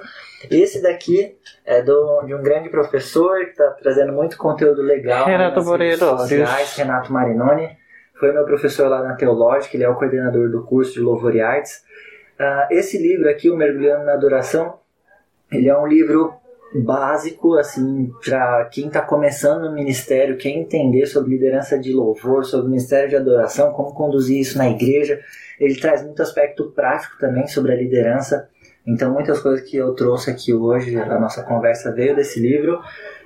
Esse 0.52 0.82
daqui 0.82 1.36
é 1.66 1.82
do, 1.82 2.24
de 2.24 2.34
um 2.34 2.42
grande 2.42 2.70
professor 2.70 3.40
que 3.46 3.52
está 3.52 3.72
trazendo 3.72 4.14
muito 4.14 4.38
conteúdo 4.38 4.82
legal. 4.82 5.26
Renato 5.26 5.64
Moreira. 5.64 6.76
Renato 6.78 7.14
Marinoni 7.14 7.78
foi 8.20 8.32
meu 8.32 8.46
professor 8.46 8.88
lá 8.88 9.04
na 9.04 9.16
Teológica, 9.16 9.76
ele 9.76 9.84
é 9.84 9.90
o 9.90 9.96
coordenador 9.96 10.50
do 10.50 10.64
curso 10.64 10.94
de 10.94 11.00
Louvor 11.02 11.36
e 11.36 11.42
Artes. 11.42 11.84
Uh, 12.40 12.74
esse 12.74 12.98
livro 12.98 13.30
aqui, 13.30 13.50
O 13.50 13.58
Mergulhando 13.58 14.06
na 14.06 14.14
Adoração, 14.14 14.80
ele 15.52 15.70
é 15.70 15.78
um 15.78 15.86
livro 15.86 16.34
básico, 16.74 17.56
assim, 17.56 18.12
para 18.24 18.66
quem 18.66 18.88
está 18.88 19.02
começando 19.02 19.64
no 19.64 19.74
ministério, 19.74 20.38
quer 20.38 20.50
entender 20.50 21.06
sobre 21.06 21.32
liderança 21.32 21.78
de 21.80 21.94
louvor, 21.94 22.44
sobre 22.46 22.68
ministério 22.68 23.10
de 23.10 23.16
adoração, 23.16 23.72
como 23.72 23.94
conduzir 23.94 24.40
isso 24.40 24.58
na 24.58 24.70
igreja. 24.70 25.22
Ele 25.60 25.76
traz 25.80 26.04
muito 26.04 26.22
aspecto 26.22 26.72
prático 26.72 27.18
também 27.18 27.48
sobre 27.48 27.72
a 27.72 27.76
liderança. 27.76 28.50
Então, 28.88 29.12
muitas 29.12 29.40
coisas 29.40 29.68
que 29.68 29.78
eu 29.78 29.94
trouxe 29.94 30.30
aqui 30.30 30.54
hoje, 30.54 30.96
a 30.96 31.20
nossa 31.20 31.44
conversa 31.44 31.92
veio 31.92 32.16
desse 32.16 32.40
livro. 32.40 32.80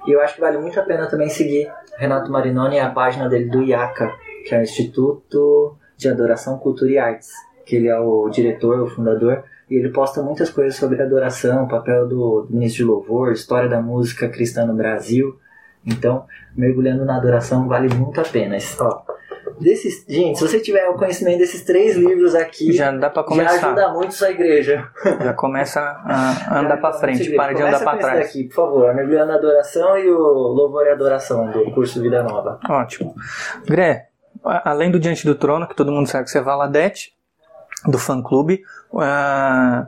E 0.08 0.12
eu 0.12 0.22
acho 0.22 0.36
que 0.36 0.42
vale 0.42 0.58
muito 0.58 0.80
a 0.80 0.84
pena 0.84 1.08
também 1.08 1.30
seguir 1.30 1.70
Renato 1.98 2.32
Marinoni 2.32 2.78
e 2.78 2.80
a 2.80 2.90
página 2.90 3.28
dele 3.28 3.50
do 3.50 3.62
IACA, 3.62 4.16
que 4.46 4.56
é 4.56 4.60
o 4.60 4.62
Instituto 4.62 5.76
de 5.98 6.08
Adoração, 6.08 6.58
Cultura 6.58 6.92
e 6.92 6.98
Artes, 6.98 7.30
que 7.66 7.76
ele 7.76 7.90
é 7.90 8.00
o 8.00 8.30
diretor, 8.30 8.80
o 8.80 8.88
fundador, 8.88 9.44
e 9.70 9.76
ele 9.76 9.90
posta 9.90 10.22
muitas 10.22 10.50
coisas 10.50 10.76
sobre 10.76 11.02
adoração, 11.02 11.68
papel 11.68 12.08
do, 12.08 12.42
do 12.44 12.54
ministro 12.54 12.86
de 12.86 12.90
louvor, 12.90 13.34
história 13.34 13.68
da 13.68 13.82
música 13.82 14.30
cristã 14.30 14.66
no 14.66 14.74
Brasil. 14.74 15.38
Então, 15.86 16.26
mergulhando 16.56 17.06
na 17.06 17.18
adoração 17.18 17.68
vale 17.68 17.94
muito 17.94 18.20
a 18.22 18.24
pena. 18.24 18.58
Ó, 18.80 19.02
desses, 19.60 20.06
gente, 20.08 20.40
se 20.40 20.48
você 20.48 20.60
tiver 20.60 20.88
o 20.90 20.96
conhecimento 20.96 21.40
desses 21.40 21.64
três 21.64 21.96
livros 21.96 22.34
aqui, 22.36 22.72
já 22.72 22.92
dá 22.92 23.10
para 23.10 23.24
começar. 23.24 23.60
Já 23.60 23.68
ajuda 23.68 23.94
muito 23.94 24.14
sua 24.14 24.32
igreja. 24.32 24.88
Já 25.20 25.34
começa 25.34 25.80
a 25.80 26.60
andar 26.60 26.78
para 26.78 26.94
frente, 26.94 27.30
para 27.36 27.54
de 27.54 27.62
andar 27.62 27.84
para 27.84 27.98
trás. 27.98 28.28
aqui, 28.28 28.46
por 28.46 28.56
favor, 28.56 28.94
mergulhando 28.94 29.28
na 29.28 29.36
adoração 29.36 29.98
e 29.98 30.10
o 30.10 30.18
louvor 30.18 30.86
e 30.86 30.92
adoração 30.92 31.52
do 31.52 31.72
curso 31.72 32.02
Vida 32.02 32.24
Nova. 32.24 32.60
Ótimo. 32.70 33.16
Gré, 33.66 34.08
além 34.44 34.92
do 34.92 35.00
Diante 35.00 35.26
do 35.26 35.36
Trono, 35.36 35.68
que 35.68 35.76
todo 35.76 35.92
mundo 35.92 36.08
sabe 36.08 36.26
que 36.26 36.32
você 36.32 36.38
é 36.38 36.42
Valadete, 36.42 37.14
do 37.86 37.98
fã-clube, 37.98 38.64
uh, 38.92 39.88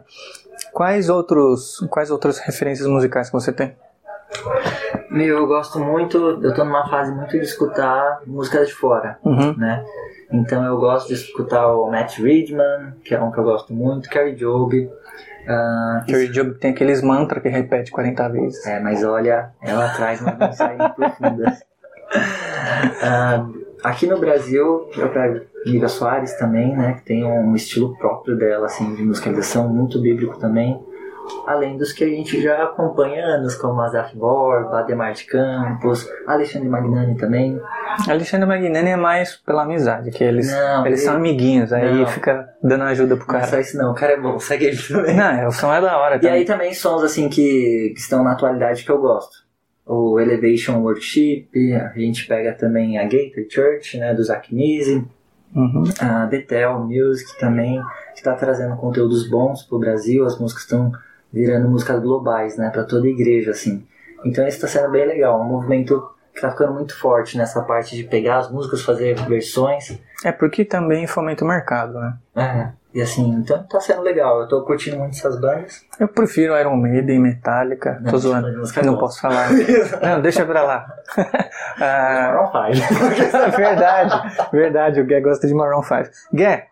quais, 0.71 1.09
outros, 1.09 1.85
quais 1.89 2.11
outras 2.11 2.39
referências 2.39 2.87
musicais 2.87 3.27
que 3.27 3.33
você 3.33 3.51
tem? 3.51 3.75
Meu, 5.11 5.39
eu 5.39 5.47
gosto 5.47 5.79
muito, 5.79 6.17
eu 6.41 6.53
tô 6.53 6.63
numa 6.63 6.87
fase 6.89 7.13
muito 7.13 7.31
de 7.31 7.43
escutar 7.43 8.21
músicas 8.25 8.69
de 8.69 8.73
fora, 8.73 9.19
uhum. 9.23 9.55
né? 9.57 9.83
Então 10.31 10.63
eu 10.65 10.77
gosto 10.77 11.09
de 11.09 11.15
escutar 11.15 11.67
o 11.67 11.91
Matt 11.91 12.17
Ridman, 12.17 12.93
que 13.03 13.13
é 13.13 13.21
um 13.21 13.31
que 13.31 13.37
eu 13.37 13.43
gosto 13.43 13.73
muito, 13.73 14.09
Carrie 14.09 14.35
Job. 14.35 14.89
Uh, 15.43 16.05
Carrie 16.09 16.29
Job 16.29 16.53
tem 16.55 16.71
aqueles 16.71 17.01
mantras 17.01 17.43
que 17.43 17.49
repete 17.49 17.91
40 17.91 18.29
vezes. 18.29 18.65
É, 18.65 18.79
mas 18.79 19.03
olha, 19.03 19.51
ela 19.61 19.89
traz 19.89 20.21
uma 20.21 20.33
mensagem 20.33 20.77
profunda. 20.95 21.57
Uh, 23.03 23.61
Aqui 23.83 24.05
no 24.05 24.19
Brasil, 24.19 24.89
eu 24.95 25.09
pego 25.09 25.41
Mira 25.65 25.87
Soares 25.87 26.33
também, 26.37 26.75
né? 26.75 26.93
Que 26.93 27.01
tem 27.01 27.25
um 27.25 27.55
estilo 27.55 27.97
próprio 27.97 28.37
dela, 28.37 28.67
assim, 28.67 28.93
de 28.93 29.01
musicalização, 29.01 29.67
muito 29.69 29.99
bíblico 29.99 30.37
também. 30.37 30.79
Além 31.45 31.77
dos 31.77 31.91
que 31.91 32.03
a 32.03 32.07
gente 32.07 32.41
já 32.41 32.63
acompanha 32.63 33.23
anos, 33.23 33.55
como 33.55 33.81
Azaf 33.81 34.15
Borba, 34.15 34.79
Ademar 34.79 35.13
de 35.13 35.25
Campos, 35.25 36.07
Alexandre 36.27 36.69
Magnani 36.69 37.15
também. 37.15 37.59
Alexandre 38.07 38.47
Magnani 38.47 38.89
é 38.89 38.95
mais 38.95 39.35
pela 39.35 39.63
amizade, 39.63 40.11
que 40.11 40.23
eles, 40.23 40.51
não, 40.51 40.85
eles 40.85 40.99
ele... 40.99 41.07
são 41.07 41.15
amiguinhos, 41.15 41.73
aí 41.73 41.99
não. 41.99 42.07
fica 42.07 42.49
dando 42.61 42.83
ajuda 42.83 43.17
pro 43.17 43.25
cara. 43.25 43.43
Não 43.43 43.49
só 43.49 43.59
isso 43.59 43.77
não, 43.77 43.91
o 43.91 43.95
cara 43.95 44.13
é 44.13 44.19
bom, 44.19 44.39
segue 44.39 44.65
ele 44.65 44.77
também. 44.77 45.15
Não, 45.15 45.47
o 45.47 45.51
som 45.51 45.73
é 45.73 45.81
da 45.81 45.97
hora 45.97 46.19
também. 46.19 46.35
E 46.35 46.39
aí 46.39 46.45
também 46.45 46.73
sons 46.73 47.03
assim 47.03 47.29
que, 47.29 47.91
que 47.93 47.99
estão 47.99 48.23
na 48.23 48.33
atualidade 48.33 48.83
que 48.83 48.91
eu 48.91 48.99
gosto. 48.99 49.49
O 49.85 50.19
Elevation 50.19 50.79
Worship, 50.81 51.49
a 51.75 51.99
gente 51.99 52.27
pega 52.27 52.53
também 52.53 52.97
a 52.97 53.03
Gateway 53.03 53.47
Church, 53.49 53.97
né, 53.97 54.13
do 54.13 54.23
Zach 54.23 54.53
Nisi, 54.53 55.03
uhum. 55.55 55.83
a 55.99 56.25
Bethel 56.27 56.79
Music 56.79 57.37
também, 57.39 57.81
que 58.13 58.19
está 58.19 58.33
trazendo 58.33 58.75
conteúdos 58.77 59.27
bons 59.27 59.63
pro 59.63 59.79
Brasil, 59.79 60.25
as 60.25 60.39
músicas 60.39 60.63
estão 60.63 60.91
virando 61.31 61.69
músicas 61.69 62.01
globais, 62.01 62.57
né, 62.57 62.69
para 62.69 62.83
toda 62.83 63.07
a 63.07 63.09
igreja, 63.09 63.51
assim. 63.51 63.85
Então 64.23 64.47
isso 64.47 64.63
está 64.63 64.67
sendo 64.67 64.91
bem 64.91 65.05
legal, 65.05 65.39
um 65.41 65.45
movimento 65.45 66.11
que 66.31 66.37
está 66.37 66.51
ficando 66.51 66.73
muito 66.73 66.97
forte 66.97 67.37
nessa 67.37 67.61
parte 67.61 67.95
de 67.95 68.03
pegar 68.03 68.39
as 68.39 68.51
músicas, 68.51 68.81
fazer 68.81 69.15
versões. 69.27 69.99
É 70.23 70.31
porque 70.31 70.63
também 70.63 71.07
fomenta 71.07 71.43
o 71.43 71.47
mercado, 71.47 71.99
né? 71.99 72.13
É. 72.35 72.81
E 72.93 73.01
assim, 73.01 73.25
então 73.35 73.63
tá 73.63 73.79
sendo 73.79 74.01
legal. 74.01 74.41
Eu 74.41 74.47
tô 74.49 74.63
curtindo 74.63 74.97
muito 74.97 75.15
essas 75.15 75.39
bandas. 75.39 75.85
Eu 75.97 76.09
prefiro 76.09 76.57
Iron 76.57 76.75
Maiden, 76.75 77.19
Metallica. 77.19 77.97
Não, 78.01 78.11
tô 78.11 78.17
zoando. 78.17 78.51
Não 78.83 78.97
posso 78.97 79.21
falar. 79.21 79.49
não, 80.03 80.21
deixa 80.21 80.45
pra 80.45 80.61
lá. 80.61 80.93
ah, 81.79 82.33
Maroon 82.51 82.73
5. 82.75 83.55
verdade, 83.55 84.35
verdade. 84.51 85.01
O 85.01 85.05
Gué 85.05 85.21
gosta 85.21 85.47
de 85.47 85.53
Maroon 85.53 85.81
5. 85.81 86.09
Gué, 86.33 86.67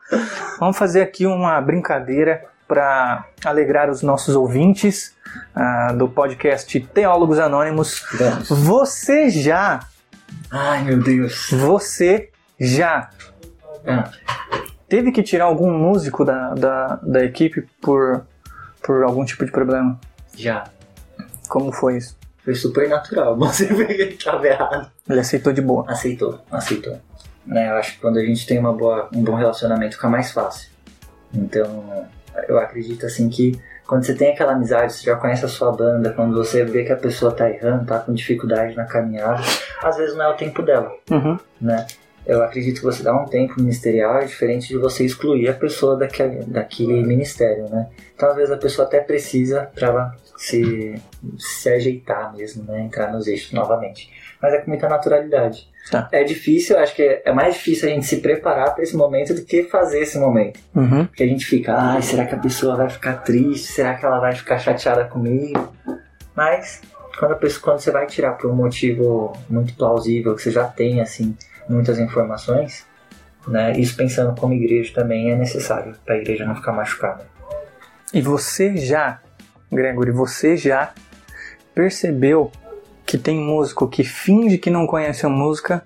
vamos 0.60 0.78
fazer 0.78 1.02
aqui 1.02 1.26
uma 1.26 1.60
brincadeira 1.62 2.44
para 2.70 3.26
alegrar 3.44 3.90
os 3.90 4.04
nossos 4.04 4.36
ouvintes 4.36 5.16
uh, 5.58 5.98
do 5.98 6.08
podcast 6.08 6.80
Teólogos 6.80 7.40
Anônimos. 7.40 8.06
Vamos. 8.14 8.48
Você 8.48 9.28
já. 9.32 9.80
Ai, 10.52 10.84
meu 10.84 11.02
Deus. 11.02 11.50
Você 11.50 12.30
já. 12.60 13.10
Ah. 13.88 14.12
Teve 14.88 15.12
que 15.12 15.24
tirar 15.24 15.46
algum 15.46 15.72
músico 15.72 16.24
da, 16.24 16.54
da, 16.54 17.00
da 17.02 17.26
equipe 17.26 17.68
por, 17.82 18.24
por 18.84 19.04
algum 19.04 19.26
tipo 19.26 19.44
de 19.44 19.52
problema? 19.52 20.00
Já. 20.38 20.66
Como 21.48 21.72
foi 21.72 21.98
isso? 21.98 22.16
Foi 22.46 22.54
super 22.54 22.88
natural. 22.88 23.36
Que 23.58 23.64
ele 23.64 24.14
estava 24.14 24.48
errado. 24.48 24.92
Ele 25.10 25.20
aceitou 25.20 25.52
de 25.52 25.62
boa. 25.62 25.86
Aceitou, 25.88 26.40
aceitou. 26.52 27.00
Né, 27.48 27.68
eu 27.68 27.78
acho 27.78 27.94
que 27.94 28.00
quando 28.00 28.18
a 28.18 28.24
gente 28.24 28.46
tem 28.46 28.60
uma 28.60 28.74
boa, 28.74 29.10
um 29.12 29.24
bom 29.24 29.34
relacionamento 29.34 29.96
fica 29.96 30.08
mais 30.08 30.32
fácil. 30.32 30.70
Então, 31.34 32.08
eu 32.48 32.58
acredito 32.60 33.06
assim 33.06 33.30
que 33.30 33.60
quando 33.88 34.06
você 34.06 34.14
tem 34.14 34.34
aquela 34.34 34.54
amizade, 34.54 34.94
você 34.94 35.04
já 35.04 35.16
conhece 35.16 35.44
a 35.44 35.48
sua 35.48 35.72
banda, 35.72 36.12
quando 36.12 36.36
você 36.36 36.64
vê 36.64 36.84
que 36.84 36.92
a 36.92 36.96
pessoa 36.96 37.32
tá 37.32 37.50
errando, 37.50 37.88
tá 37.88 37.98
com 38.00 38.14
dificuldade 38.14 38.76
na 38.76 38.86
caminhada, 38.86 39.42
às 39.82 39.98
vezes 39.98 40.16
não 40.16 40.26
é 40.26 40.30
o 40.30 40.38
tempo 40.38 40.62
dela, 40.62 40.92
uhum. 41.10 41.40
né? 41.60 41.88
Eu 42.26 42.44
acredito 42.44 42.78
que 42.78 42.84
você 42.84 43.02
dá 43.02 43.12
um 43.12 43.26
tempo 43.26 43.60
ministerial 43.60 44.18
é 44.18 44.26
diferente 44.26 44.68
de 44.68 44.78
você 44.78 45.04
excluir 45.04 45.50
a 45.50 45.54
pessoa 45.54 45.98
daquele, 45.98 46.44
daquele 46.46 47.02
ministério, 47.02 47.68
né? 47.70 47.90
Então, 48.16 48.30
às 48.30 48.36
vezes, 48.36 48.52
a 48.52 48.58
pessoa 48.58 48.88
até 48.88 49.00
precisa 49.00 49.68
para 49.74 49.88
ela 49.88 50.16
se, 50.38 51.02
se 51.40 51.70
ajeitar 51.70 52.32
mesmo, 52.36 52.64
né? 52.66 52.82
Entrar 52.82 53.12
nos 53.12 53.26
eixos 53.26 53.52
novamente. 53.52 54.12
Mas 54.40 54.54
é 54.54 54.60
com 54.60 54.70
muita 54.70 54.88
naturalidade. 54.88 55.68
Tá. 55.90 56.08
É 56.12 56.24
difícil, 56.24 56.78
acho 56.78 56.96
que 56.96 57.22
é 57.26 57.32
mais 57.32 57.56
difícil 57.56 57.90
a 57.90 57.92
gente 57.92 58.06
se 58.06 58.18
preparar 58.18 58.76
para 58.76 58.84
esse 58.84 58.96
momento 58.96 59.34
do 59.34 59.44
que 59.44 59.64
fazer 59.64 60.02
esse 60.02 60.20
momento. 60.20 60.60
Uhum. 60.76 61.06
Porque 61.06 61.24
a 61.24 61.28
gente 61.28 61.46
fica, 61.46 61.74
ai, 61.76 62.02
será 62.02 62.26
que 62.26 62.36
a 62.36 62.38
pessoa 62.38 62.76
vai 62.76 62.90
ficar 62.90 63.14
triste? 63.18 63.72
Será 63.72 63.96
que 63.96 64.06
ela 64.06 64.20
vai 64.20 64.36
ficar 64.36 64.60
chateada 64.60 65.06
comigo? 65.06 65.74
Mas 66.36 66.82
quando, 67.18 67.34
a 67.34 67.36
pessoa, 67.36 67.62
quando 67.64 67.80
você 67.80 67.92
vai 67.92 68.06
tirar 68.06 68.34
por 68.34 68.50
um 68.52 68.56
motivo 68.56 69.34
muito 69.50 69.74
plausível, 69.74 70.36
que 70.36 70.42
você 70.42 70.52
já 70.52 70.66
tem, 70.66 71.02
assim, 71.02 71.36
muitas 71.68 72.00
informações, 72.00 72.86
né? 73.48 73.78
Isso 73.78 73.96
pensando 73.96 74.40
como 74.40 74.54
igreja 74.54 74.94
também 74.94 75.32
é 75.32 75.36
necessário 75.36 75.96
para 76.06 76.16
a 76.16 76.18
igreja 76.18 76.46
não 76.46 76.56
ficar 76.56 76.72
machucada. 76.72 77.26
E 78.14 78.22
você 78.22 78.78
já, 78.78 79.20
Gregory, 79.72 80.12
você 80.12 80.56
já 80.56 80.94
percebeu 81.74 82.52
que 83.10 83.18
tem 83.18 83.40
músico 83.40 83.88
que 83.88 84.04
finge 84.04 84.60
que 84.60 84.70
não 84.70 84.86
conhece 84.86 85.26
a 85.26 85.30
música 85.30 85.84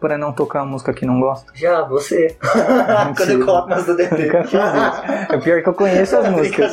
para 0.00 0.16
não 0.16 0.32
tocar 0.32 0.60
a 0.60 0.64
música 0.64 0.90
que 0.94 1.04
não 1.04 1.20
gosta? 1.20 1.52
Já, 1.54 1.82
você. 1.82 2.34
Quando 3.14 3.30
eu 3.30 3.44
coloco 3.44 3.68
nas 3.68 3.84
do 3.84 3.94
DT. 3.94 4.30
É 5.28 5.36
pior 5.36 5.62
que 5.62 5.68
eu 5.68 5.74
conheço 5.74 6.16
as 6.16 6.26
músicas. 6.32 6.72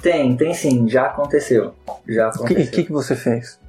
tem, 0.00 0.34
tem 0.34 0.54
sim, 0.54 0.88
já 0.88 1.08
aconteceu. 1.08 1.74
Já 2.08 2.28
aconteceu. 2.28 2.64
O 2.64 2.70
que, 2.70 2.84
que 2.84 2.92
você 2.92 3.14
fez? 3.14 3.60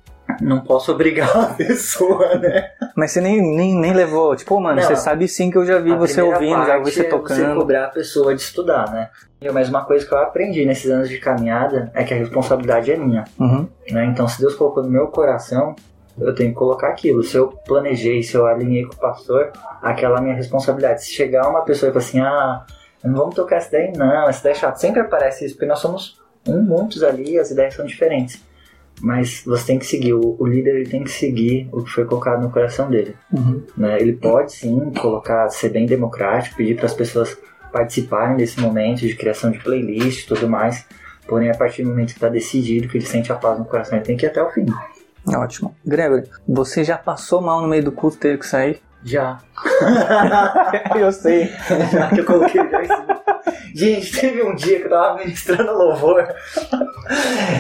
Não 0.42 0.62
posso 0.62 0.92
obrigar 0.92 1.36
a 1.36 1.46
pessoa, 1.54 2.36
né? 2.36 2.70
Mas 2.96 3.12
você 3.12 3.22
nem, 3.22 3.42
nem, 3.42 3.76
nem 3.76 3.94
levou, 3.94 4.36
tipo, 4.36 4.60
mano, 4.60 4.82
não, 4.82 4.88
você 4.88 4.96
sabe 4.96 5.28
sim 5.28 5.50
que 5.50 5.58
eu 5.58 5.66
já 5.66 5.80
vi 5.80 5.96
você 5.96 6.22
ouvindo, 6.22 6.66
já 6.66 6.78
vi 6.78 6.92
você 6.92 7.04
tocando. 7.04 7.42
É 7.42 7.48
você 7.48 7.56
cobrar 7.56 7.86
a 7.86 7.90
pessoa 7.90 8.36
de 8.36 8.42
estudar, 8.42 8.92
né? 8.92 9.10
Mas 9.52 9.70
uma 9.70 9.84
coisa 9.84 10.06
que 10.06 10.14
eu 10.14 10.18
aprendi 10.18 10.66
nesses 10.66 10.90
anos 10.90 11.10
de 11.10 11.18
caminhada 11.20 11.92
é 11.94 12.04
que 12.04 12.14
a 12.14 12.18
responsabilidade 12.18 12.92
é 12.92 12.98
minha. 12.98 13.26
Uhum. 13.40 13.68
Né? 13.92 14.06
Então, 14.06 14.28
se 14.28 14.40
Deus 14.40 14.56
colocou 14.56 14.84
no 14.84 14.90
meu 14.90 15.08
coração, 15.08 15.76
eu 16.18 16.34
tenho 16.34 16.52
que 16.52 16.56
colocar 16.56 16.88
aquilo. 16.88 17.24
Se 17.24 17.36
eu 17.36 17.48
planejei, 17.66 18.24
se 18.24 18.36
eu 18.36 18.46
alinhei 18.46 18.86
com 18.86 18.94
o 18.94 18.98
pastor, 18.98 19.52
aquela 19.82 20.16
é 20.16 20.20
a 20.20 20.22
minha 20.22 20.36
responsabilidade. 20.36 21.04
Se 21.04 21.12
chegar 21.12 21.50
uma 21.50 21.62
pessoa 21.62 21.90
e 21.90 21.94
falar 21.94 22.06
assim, 22.06 22.20
ah, 22.22 22.66
não 23.04 23.16
vamos 23.16 23.36
tocar 23.36 23.58
essa 23.58 23.68
ideia, 23.68 23.92
não, 23.98 24.30
essa 24.30 24.40
ideia 24.40 24.54
é 24.54 24.56
chata. 24.56 24.80
Sempre 24.80 25.02
aparece 25.02 25.46
isso, 25.46 25.56
porque 25.56 25.66
nós 25.66 25.80
somos 25.80 26.22
muitos 26.48 27.04
ali, 27.04 27.38
as 27.38 27.52
ideias 27.52 27.74
são 27.74 27.86
diferentes 27.86 28.42
mas 29.02 29.44
você 29.46 29.68
tem 29.68 29.80
que 29.80 29.86
seguir, 29.86 30.14
o, 30.14 30.36
o 30.40 30.46
líder 30.46 30.76
ele 30.76 30.90
tem 30.90 31.04
que 31.04 31.12
seguir 31.12 31.68
o 31.72 31.84
que 31.84 31.92
foi 31.92 32.06
colocado 32.06 32.42
no 32.42 32.50
coração 32.50 32.90
dele. 32.90 33.16
Uhum. 33.32 33.64
Né? 33.76 34.00
Ele 34.00 34.14
pode 34.14 34.54
sim 34.54 34.92
colocar, 34.92 35.50
ser 35.50 35.70
bem 35.70 35.86
democrático, 35.86 36.56
pedir 36.56 36.76
para 36.76 36.86
as 36.86 36.94
pessoas 36.94 37.38
participarem 37.72 38.38
desse 38.38 38.60
momento 38.60 39.00
de 39.00 39.16
criação 39.16 39.52
de 39.52 39.60
playlist 39.60 40.24
e 40.24 40.28
tudo 40.28 40.48
mais, 40.48 40.86
porém 41.28 41.50
a 41.50 41.56
partir 41.56 41.84
do 41.84 41.90
momento 41.90 42.10
que 42.10 42.18
está 42.18 42.30
decidido, 42.30 42.88
que 42.88 42.98
ele 42.98 43.06
sente 43.06 43.32
a 43.32 43.36
paz 43.36 43.58
no 43.58 43.66
coração, 43.66 43.98
ele 43.98 44.06
tem 44.06 44.16
que 44.16 44.26
ir 44.26 44.30
até 44.30 44.42
o 44.42 44.50
fim. 44.52 44.66
Ótimo. 45.28 45.76
Gregory, 45.86 46.30
você 46.48 46.84
já 46.84 46.98
passou 46.98 47.42
mal 47.42 47.62
no 47.62 47.68
meio 47.68 47.84
do 47.84 47.92
culto, 47.92 48.18
teve 48.18 48.38
que 48.38 48.46
sair? 48.46 48.82
Já. 49.04 49.40
eu 50.96 51.12
sei. 51.12 51.50
Já 51.92 52.10
que 52.10 52.22
eu 52.22 52.26
coloquei 52.26 52.70
já 52.70 52.82
em 52.82 52.86
cima. 52.86 53.23
Gente, 53.74 54.20
teve 54.20 54.44
um 54.44 54.54
dia 54.54 54.80
que 54.80 54.86
eu 54.86 54.90
tava 54.90 55.18
ministrando 55.18 55.74
louvor. 55.74 56.28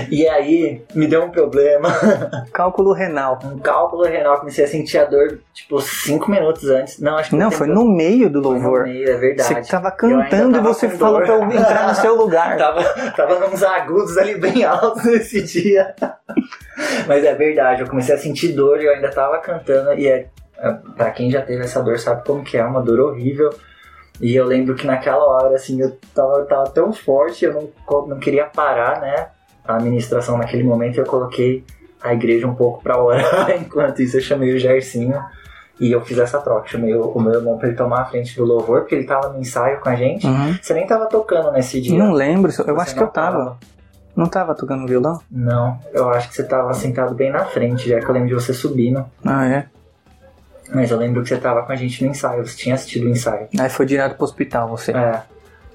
E 0.09 0.27
aí 0.27 0.83
me 0.93 1.07
deu 1.07 1.23
um 1.23 1.31
problema. 1.31 1.89
Cálculo 2.53 2.93
renal. 2.93 3.39
Um 3.43 3.57
cálculo 3.57 4.03
renal. 4.03 4.37
Comecei 4.37 4.65
a 4.65 4.67
sentir 4.67 4.99
a 4.99 5.05
dor, 5.05 5.39
tipo, 5.53 5.81
cinco 5.81 6.29
minutos 6.29 6.69
antes. 6.69 6.99
Não, 6.99 7.17
acho 7.17 7.31
que 7.31 7.35
não. 7.35 7.49
foi 7.49 7.67
no 7.67 7.85
meio 7.85 8.29
do 8.29 8.39
louvor. 8.39 8.81
no 8.81 8.93
meio, 8.93 9.09
é 9.09 9.17
verdade. 9.17 9.65
Você 9.65 9.71
tava 9.71 9.91
cantando 9.91 10.57
e 10.57 10.61
você 10.61 10.87
falou 10.89 11.21
pra 11.21 11.33
eu 11.33 11.43
entrar 11.43 11.87
no 11.87 11.95
seu 11.95 12.15
lugar. 12.15 12.57
tava, 12.57 12.83
tava 13.11 13.47
nos 13.47 13.63
agudos 13.63 14.17
ali 14.17 14.35
bem 14.35 14.63
altos 14.63 15.03
nesse 15.05 15.41
dia. 15.41 15.95
Mas 17.07 17.23
é 17.23 17.33
verdade, 17.33 17.81
eu 17.81 17.87
comecei 17.87 18.15
a 18.15 18.17
sentir 18.17 18.49
dor 18.49 18.79
e 18.79 18.85
eu 18.85 18.93
ainda 18.93 19.09
tava 19.09 19.39
cantando. 19.39 19.93
E 19.93 20.07
é, 20.07 20.27
é 20.57 20.71
pra 20.95 21.11
quem 21.11 21.31
já 21.31 21.41
teve 21.41 21.63
essa 21.63 21.81
dor 21.81 21.99
sabe 21.99 22.23
como 22.23 22.43
que 22.43 22.57
é, 22.57 22.63
uma 22.63 22.81
dor 22.81 22.99
horrível. 22.99 23.49
E 24.21 24.35
eu 24.35 24.45
lembro 24.45 24.75
que 24.75 24.85
naquela 24.85 25.23
hora, 25.23 25.55
assim, 25.55 25.81
eu 25.81 25.97
tava, 26.13 26.39
eu 26.39 26.45
tava 26.45 26.69
tão 26.69 26.93
forte, 26.93 27.45
eu 27.45 27.53
não, 27.53 28.07
não 28.07 28.19
queria 28.19 28.45
parar, 28.45 29.01
né? 29.01 29.27
A 29.65 29.75
administração 29.75 30.37
naquele 30.37 30.63
momento, 30.63 30.97
eu 30.97 31.05
coloquei 31.05 31.63
a 32.01 32.13
igreja 32.13 32.47
um 32.47 32.53
pouco 32.53 32.83
pra 32.83 33.01
orar. 33.01 33.49
Enquanto 33.59 34.01
isso, 34.01 34.17
eu 34.17 34.21
chamei 34.21 34.53
o 34.53 34.59
Gersinho 34.59 35.19
e 35.79 35.91
eu 35.91 36.01
fiz 36.01 36.17
essa 36.17 36.39
troca. 36.39 36.67
Chamei 36.67 36.93
o, 36.93 37.07
o 37.07 37.21
meu 37.21 37.33
irmão 37.33 37.57
pra 37.57 37.67
ele 37.67 37.77
tomar 37.77 38.01
a 38.01 38.05
frente 38.05 38.35
do 38.35 38.45
louvor, 38.45 38.81
porque 38.81 38.95
ele 38.95 39.05
tava 39.05 39.29
no 39.29 39.39
ensaio 39.39 39.79
com 39.79 39.89
a 39.89 39.95
gente. 39.95 40.27
Uhum. 40.27 40.57
Você 40.61 40.73
nem 40.73 40.85
tava 40.85 41.07
tocando 41.07 41.51
nesse 41.51 41.81
dia. 41.81 41.97
Não 41.97 42.11
lembro, 42.11 42.51
eu 42.51 42.75
você 42.75 42.81
acho 42.81 42.95
que 42.95 43.03
eu 43.03 43.07
tava. 43.07 43.37
tava. 43.37 43.57
Não 44.15 44.27
tava 44.27 44.53
tocando 44.53 44.87
violão? 44.87 45.19
Não, 45.31 45.79
eu 45.91 46.07
acho 46.09 46.29
que 46.29 46.35
você 46.35 46.43
tava 46.43 46.71
sentado 46.73 47.15
bem 47.15 47.31
na 47.31 47.45
frente, 47.45 47.89
já 47.89 47.99
que 47.99 48.05
eu 48.05 48.13
lembro 48.13 48.29
de 48.29 48.35
você 48.35 48.53
subindo. 48.53 49.03
Ah, 49.25 49.47
é? 49.47 49.65
Mas 50.73 50.91
eu 50.91 50.97
lembro 50.97 51.21
que 51.21 51.29
você 51.29 51.37
tava 51.37 51.63
com 51.63 51.71
a 51.71 51.75
gente 51.75 52.03
no 52.03 52.11
ensaio, 52.11 52.45
você 52.45 52.55
tinha 52.55 52.75
assistido 52.75 53.05
o 53.05 53.09
ensaio. 53.09 53.47
Aí 53.59 53.69
foi 53.69 53.85
direto 53.85 54.15
pro 54.15 54.25
hospital 54.25 54.67
você. 54.67 54.91
É. 54.91 55.21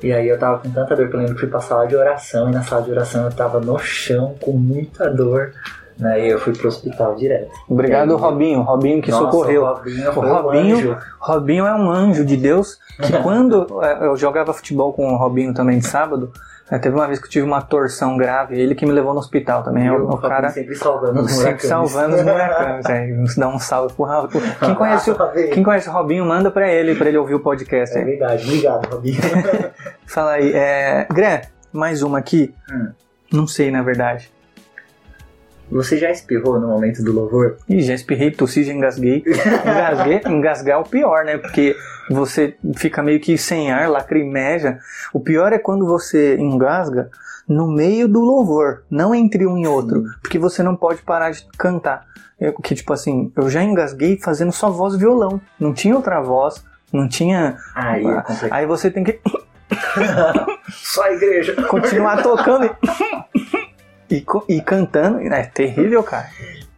E 0.03 0.13
aí 0.13 0.29
eu 0.29 0.39
tava 0.39 0.59
com 0.59 0.71
tanta 0.71 0.95
dor 0.95 1.09
que 1.09 1.15
eu 1.15 1.21
lembro 1.21 1.35
que 1.35 1.41
fui 1.41 1.49
pra 1.49 1.61
sala 1.61 1.87
de 1.87 1.97
oração 1.97 2.49
e 2.49 2.53
na 2.53 2.63
sala 2.63 2.83
de 2.83 2.91
oração 2.91 3.25
eu 3.25 3.33
tava 3.33 3.61
no 3.61 3.79
chão 3.79 4.35
com 4.41 4.53
muita 4.53 5.11
dor. 5.11 5.53
Né, 5.99 6.27
e 6.27 6.31
eu 6.31 6.39
fui 6.39 6.53
pro 6.53 6.69
hospital 6.69 7.17
direto. 7.17 7.51
Obrigado, 7.69 8.15
aí, 8.15 8.21
Robinho. 8.21 8.61
Robinho 8.61 9.03
que 9.03 9.11
nossa, 9.11 9.25
socorreu. 9.25 9.63
O 9.65 9.67
Robinho, 9.67 10.09
o 10.09 10.21
Robinho, 10.21 10.93
um 10.93 10.97
Robinho 11.19 11.67
é 11.67 11.75
um 11.75 11.91
anjo 11.91 12.25
de 12.25 12.37
Deus 12.37 12.79
que 13.03 13.13
quando 13.21 13.67
é, 13.83 14.07
eu 14.07 14.17
jogava 14.17 14.53
futebol 14.53 14.93
com 14.93 15.13
o 15.13 15.17
Robinho 15.17 15.53
também 15.53 15.81
de 15.81 15.87
sábado, 15.89 16.33
é, 16.71 16.79
teve 16.79 16.95
uma 16.95 17.07
vez 17.07 17.19
que 17.19 17.27
eu 17.27 17.31
tive 17.31 17.47
uma 17.47 17.63
torção 17.63 18.17
grave, 18.17 18.59
ele 18.59 18.75
que 18.75 18.85
me 18.85 18.93
levou 18.93 19.15
no 19.15 19.21
hospital 19.21 19.63
também. 19.63 19.87
É 19.87 19.93
o, 19.93 20.09
o 20.09 20.19
cara 20.19 20.51
sempre 20.51 20.75
salvando 20.75 21.21
os 21.23 21.33
sempre 21.33 21.67
salvando 21.67 22.17
os 22.17 22.23
buracões. 22.23 22.87
é, 22.91 23.41
dá 23.41 23.49
um 23.49 23.59
salve 23.59 23.95
pro 23.95 24.05
Raul. 24.05 24.29
Quem 24.29 24.75
conhece, 24.75 25.11
o, 25.11 25.17
quem 25.53 25.63
conhece 25.63 25.89
o 25.89 25.93
Robinho, 25.93 26.25
manda 26.27 26.51
pra 26.51 26.69
ele, 26.69 26.95
pra 26.95 27.09
ele 27.09 27.19
ouvir 27.19 27.35
o 27.35 27.41
podcast. 27.41 27.97
É 27.97 28.05
verdade, 28.05 28.45
obrigado, 28.45 28.87
Robinho. 28.93 29.21
Fala 30.07 30.33
aí, 30.33 30.53
é... 30.53 31.07
Gré, 31.11 31.43
mais 31.73 32.03
uma 32.03 32.19
aqui. 32.19 32.55
Hum. 32.71 32.91
Não 33.33 33.47
sei, 33.47 33.71
na 33.71 33.83
verdade. 33.83 34.31
Você 35.71 35.99
já 35.99 36.11
espirrou 36.11 36.59
no 36.59 36.69
momento 36.69 37.03
do 37.03 37.13
louvor? 37.13 37.59
Ih, 37.69 37.83
já 37.83 37.95
espirrei, 37.95 38.31
tossi, 38.31 38.65
já 38.65 38.73
engasguei. 38.73 39.23
Engasguei, 39.63 40.21
engasgar 40.27 40.77
é 40.77 40.81
o 40.81 40.85
pior, 40.85 41.25
né? 41.25 41.37
Porque 41.39 41.77
você 42.11 42.57
fica 42.77 43.03
meio 43.03 43.21
que 43.21 43.37
sem 43.37 43.71
ar, 43.71 43.89
lacrimeja. 43.89 44.79
O 45.13 45.21
pior 45.21 45.53
é 45.53 45.59
quando 45.59 45.87
você 45.87 46.37
engasga 46.37 47.11
no 47.47 47.67
meio 47.67 48.09
do 48.09 48.21
louvor, 48.21 48.83
não 48.91 49.15
entre 49.15 49.47
um 49.47 49.57
e 49.59 49.67
outro, 49.67 50.05
porque 50.23 50.39
você 50.39 50.63
não 50.63 50.77
pode 50.77 51.03
parar 51.03 51.31
de 51.31 51.47
cantar. 51.59 52.07
Eu, 52.41 52.53
que 52.55 52.75
tipo 52.75 52.93
assim, 52.93 53.33
eu 53.37 53.49
já 53.51 53.63
engasguei 53.63 54.19
fazendo 54.19 54.53
só 54.53 54.71
voz 54.71 54.95
e 54.95 54.99
violão, 54.99 55.41
não 55.59 55.73
tinha 55.73 55.97
outra 55.97 56.21
voz, 56.21 56.63
não 56.93 57.09
tinha. 57.09 57.57
Aí 57.75 58.07
é 58.07 58.21
complicado. 58.23 58.53
Aí 58.53 58.67
você 58.67 58.91
tem 58.91 59.03
que 59.05 59.19
Só 60.71 61.05
a 61.05 61.13
igreja. 61.13 61.55
continuar 61.69 62.23
tocando 62.23 62.67
e, 62.67 62.71
e, 64.11 64.25
e 64.49 64.61
cantando. 64.61 65.21
É 65.21 65.43
terrível, 65.45 66.03
cara. 66.03 66.29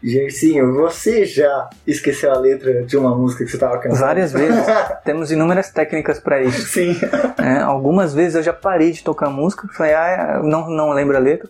Gersinho, 0.02 0.72
você 0.74 1.26
já 1.26 1.68
esqueceu 1.86 2.32
a 2.32 2.38
letra 2.38 2.84
de 2.84 2.96
uma 2.96 3.14
música 3.14 3.44
que 3.44 3.50
você 3.50 3.58
tava 3.58 3.76
cantando? 3.78 4.00
Várias 4.00 4.32
vezes. 4.32 4.64
Temos 5.04 5.30
inúmeras 5.30 5.70
técnicas 5.70 6.18
para 6.18 6.42
isso. 6.42 6.66
Sim. 6.68 6.98
É, 7.38 7.58
algumas 7.58 8.14
vezes 8.14 8.36
eu 8.36 8.42
já 8.42 8.52
parei 8.52 8.92
de 8.92 9.04
tocar 9.04 9.28
música, 9.28 9.68
falei, 9.74 9.92
ah, 9.92 10.36
eu 10.38 10.44
não, 10.44 10.70
não 10.70 10.90
lembro 10.90 11.16
a 11.16 11.20
letra. 11.20 11.48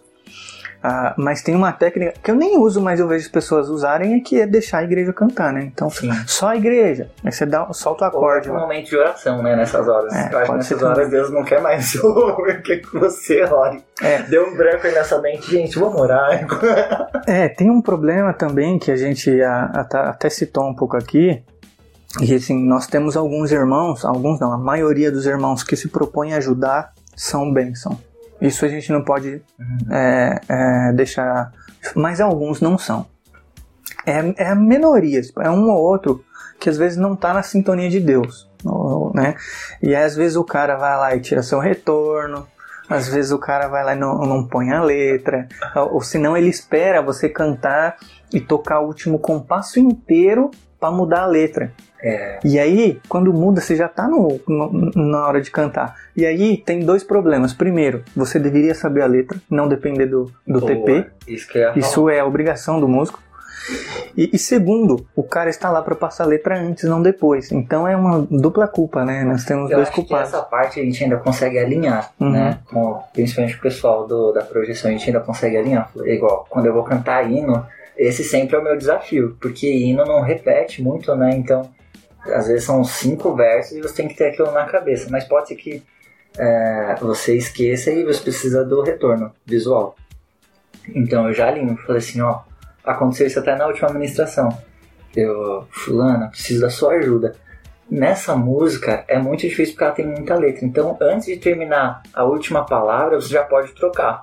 Ah, 0.82 1.14
mas 1.18 1.42
tem 1.42 1.54
uma 1.54 1.72
técnica 1.72 2.14
que 2.22 2.30
eu 2.30 2.34
nem 2.34 2.56
uso, 2.58 2.80
mas 2.80 2.98
eu 2.98 3.06
vejo 3.06 3.26
as 3.26 3.30
pessoas 3.30 3.68
usarem, 3.68 4.14
é 4.14 4.20
que 4.20 4.40
é 4.40 4.46
deixar 4.46 4.78
a 4.78 4.82
igreja 4.82 5.12
cantar, 5.12 5.52
né? 5.52 5.64
Então, 5.64 5.90
Sim. 5.90 6.10
só 6.26 6.48
a 6.48 6.56
igreja. 6.56 7.10
Aí 7.22 7.30
você 7.30 7.44
dá, 7.44 7.70
solta 7.74 8.04
o 8.06 8.08
acorde 8.08 8.48
Ou 8.48 8.54
é 8.56 8.58
um 8.58 8.62
momento 8.62 8.88
de 8.88 8.96
oração, 8.96 9.42
né? 9.42 9.54
Nessas 9.54 9.86
horas. 9.86 10.10
É, 10.14 10.32
eu 10.32 10.38
acho 10.38 10.50
que 10.52 10.56
nessas 10.56 10.82
horas 10.82 10.94
também. 10.96 11.10
Deus 11.10 11.30
não 11.30 11.44
quer 11.44 11.60
mais 11.60 11.92
que 12.64 12.82
você 12.94 13.42
ore. 13.44 13.84
É. 14.00 14.22
Deu 14.22 14.46
um 14.48 14.56
branco 14.56 14.86
aí 14.86 14.94
nessa 14.94 15.20
mente, 15.20 15.50
gente, 15.50 15.78
vamos 15.78 16.00
orar. 16.00 16.46
É, 17.26 17.48
tem 17.48 17.70
um 17.70 17.82
problema 17.82 18.32
também 18.32 18.78
que 18.78 18.90
a 18.90 18.96
gente 18.96 19.42
a- 19.42 19.86
a- 19.92 20.08
até 20.10 20.30
citou 20.30 20.64
um 20.66 20.74
pouco 20.74 20.96
aqui. 20.96 21.42
E 22.22 22.34
assim, 22.34 22.58
nós 22.66 22.86
temos 22.86 23.16
alguns 23.18 23.52
irmãos, 23.52 24.04
alguns 24.04 24.40
não, 24.40 24.50
a 24.52 24.58
maioria 24.58 25.12
dos 25.12 25.26
irmãos 25.26 25.62
que 25.62 25.76
se 25.76 25.88
propõem 25.88 26.32
a 26.32 26.38
ajudar 26.38 26.92
são 27.14 27.52
bênção. 27.52 27.98
Isso 28.40 28.64
a 28.64 28.68
gente 28.68 28.90
não 28.90 29.02
pode 29.02 29.42
é, 29.90 30.40
é, 30.48 30.92
deixar. 30.92 31.52
Mas 31.94 32.20
alguns 32.20 32.60
não 32.60 32.78
são. 32.78 33.06
É, 34.06 34.44
é 34.44 34.48
a 34.48 34.54
minoria, 34.54 35.20
é 35.40 35.50
um 35.50 35.70
ou 35.70 35.78
outro 35.78 36.24
que 36.58 36.68
às 36.68 36.76
vezes 36.76 36.98
não 36.98 37.14
está 37.14 37.32
na 37.32 37.42
sintonia 37.42 37.88
de 37.88 38.00
Deus. 38.00 38.48
Né? 39.14 39.34
E 39.82 39.94
às 39.94 40.14
vezes 40.14 40.36
o 40.36 40.44
cara 40.44 40.76
vai 40.76 40.96
lá 40.96 41.16
e 41.16 41.20
tira 41.20 41.42
seu 41.42 41.58
retorno, 41.58 42.46
às 42.88 43.08
vezes 43.08 43.30
o 43.30 43.38
cara 43.38 43.68
vai 43.68 43.84
lá 43.84 43.94
e 43.94 43.98
não, 43.98 44.18
não 44.18 44.46
põe 44.46 44.70
a 44.70 44.82
letra, 44.82 45.48
ou, 45.74 45.94
ou 45.94 46.00
senão 46.02 46.36
ele 46.36 46.48
espera 46.48 47.00
você 47.00 47.28
cantar 47.28 47.96
e 48.32 48.40
tocar 48.40 48.80
o 48.80 48.86
último 48.86 49.18
compasso 49.18 49.78
inteiro 49.78 50.50
para 50.80 50.90
mudar 50.90 51.20
a 51.22 51.26
letra. 51.26 51.70
É. 52.02 52.38
E 52.42 52.58
aí, 52.58 52.98
quando 53.08 53.30
muda, 53.32 53.60
você 53.60 53.76
já 53.76 53.86
tá 53.86 54.08
no, 54.08 54.40
no- 54.48 54.90
na 54.94 55.26
hora 55.26 55.40
de 55.42 55.50
cantar. 55.50 55.94
E 56.16 56.24
aí 56.24 56.56
tem 56.56 56.80
dois 56.80 57.04
problemas. 57.04 57.52
Primeiro, 57.52 58.02
você 58.16 58.38
deveria 58.38 58.74
saber 58.74 59.02
a 59.02 59.06
letra, 59.06 59.38
não 59.50 59.68
depender 59.68 60.06
do, 60.06 60.32
do 60.46 60.60
Boa. 60.60 60.66
TP. 60.74 61.06
Isso 61.28 61.52
falar. 61.52 61.76
Isso 61.78 62.08
é 62.08 62.20
a 62.20 62.24
obrigação 62.24 62.80
do 62.80 62.88
músico. 62.88 63.20
E, 64.16 64.30
e 64.32 64.38
segundo, 64.38 65.06
o 65.14 65.22
cara 65.22 65.50
está 65.50 65.70
lá 65.70 65.82
para 65.82 65.94
passar 65.94 66.24
a 66.24 66.26
letra 66.26 66.58
antes, 66.58 66.84
não 66.84 67.02
depois. 67.02 67.52
Então 67.52 67.86
é 67.86 67.94
uma 67.94 68.26
dupla 68.30 68.66
culpa, 68.66 69.04
né? 69.04 69.22
Nós 69.22 69.44
temos 69.44 69.70
Eu 69.70 69.76
dois 69.76 69.90
culpados. 69.90 70.28
essa 70.28 70.40
parte 70.42 70.80
a 70.80 70.82
gente 70.82 71.04
ainda 71.04 71.18
consegue 71.18 71.58
alinhar, 71.58 72.10
Uhum. 72.18 72.30
né? 72.30 72.58
Com, 72.72 72.98
principalmente 73.12 73.56
o 73.56 73.60
pessoal 73.60 74.06
do, 74.08 74.32
da 74.32 74.42
projeção, 74.42 74.88
a 74.90 74.92
gente 74.94 75.06
ainda 75.06 75.20
consegue 75.20 75.56
alinhar. 75.58 75.90
É 76.04 76.14
igual, 76.14 76.46
quando 76.48 76.66
eu 76.66 76.72
vou 76.72 76.82
cantar 76.82 77.30
hino, 77.30 77.64
esse 77.96 78.24
sempre 78.24 78.56
é 78.56 78.58
o 78.58 78.64
meu 78.64 78.76
desafio, 78.76 79.36
porque 79.40 79.70
hino 79.70 80.04
não 80.04 80.20
repete 80.20 80.82
muito, 80.82 81.14
né? 81.14 81.30
Então, 81.36 81.70
às 82.26 82.48
vezes 82.48 82.64
são 82.64 82.84
cinco 82.84 83.34
versos 83.34 83.76
e 83.76 83.80
você 83.80 83.94
tem 83.94 84.08
que 84.08 84.16
ter 84.16 84.28
aquilo 84.28 84.50
na 84.52 84.64
cabeça, 84.64 85.08
mas 85.10 85.24
pode 85.24 85.48
ser 85.48 85.56
que 85.56 85.82
é, 86.38 86.96
você 87.00 87.36
esqueça 87.36 87.90
e 87.90 88.04
você 88.04 88.20
precisa 88.22 88.64
do 88.64 88.82
retorno 88.82 89.32
visual. 89.44 89.96
Então 90.94 91.28
eu 91.28 91.34
já 91.34 91.48
alinho, 91.48 91.76
falei 91.78 91.98
assim, 91.98 92.20
ó, 92.20 92.40
aconteceu 92.84 93.26
isso 93.26 93.38
até 93.38 93.56
na 93.56 93.66
última 93.66 93.88
administração. 93.88 94.48
Eu, 95.14 95.66
fulana, 95.70 96.28
preciso 96.28 96.60
da 96.60 96.70
sua 96.70 96.94
ajuda. 96.94 97.34
Nessa 97.90 98.36
música 98.36 99.04
é 99.08 99.18
muito 99.18 99.40
difícil 99.40 99.74
porque 99.74 99.84
ela 99.84 99.92
tem 99.92 100.06
muita 100.06 100.36
letra. 100.36 100.64
Então, 100.64 100.96
antes 101.00 101.26
de 101.26 101.36
terminar 101.36 102.02
a 102.14 102.22
última 102.22 102.64
palavra, 102.64 103.20
você 103.20 103.28
já 103.28 103.42
pode 103.42 103.72
trocar. 103.72 104.22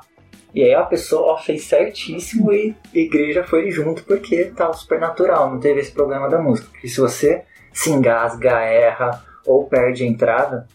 E 0.57 0.63
aí 0.63 0.73
a 0.73 0.81
pessoa 0.81 1.37
fez 1.37 1.65
certíssimo 1.65 2.51
e 2.51 2.75
a 2.95 2.97
igreja 2.97 3.43
foi 3.43 3.69
junto 3.69 4.03
porque 4.03 4.45
tava 4.45 4.73
super 4.73 4.99
natural, 4.99 5.51
não 5.51 5.59
teve 5.59 5.81
esse 5.81 5.91
problema 5.91 6.27
da 6.27 6.39
música. 6.41 6.67
Porque 6.71 6.87
se 6.87 6.99
você 6.99 7.43
se 7.71 7.91
engasga, 7.91 8.59
erra 8.61 9.23
ou 9.45 9.65
perde 9.65 10.03
a 10.03 10.07
entrada, 10.07 10.65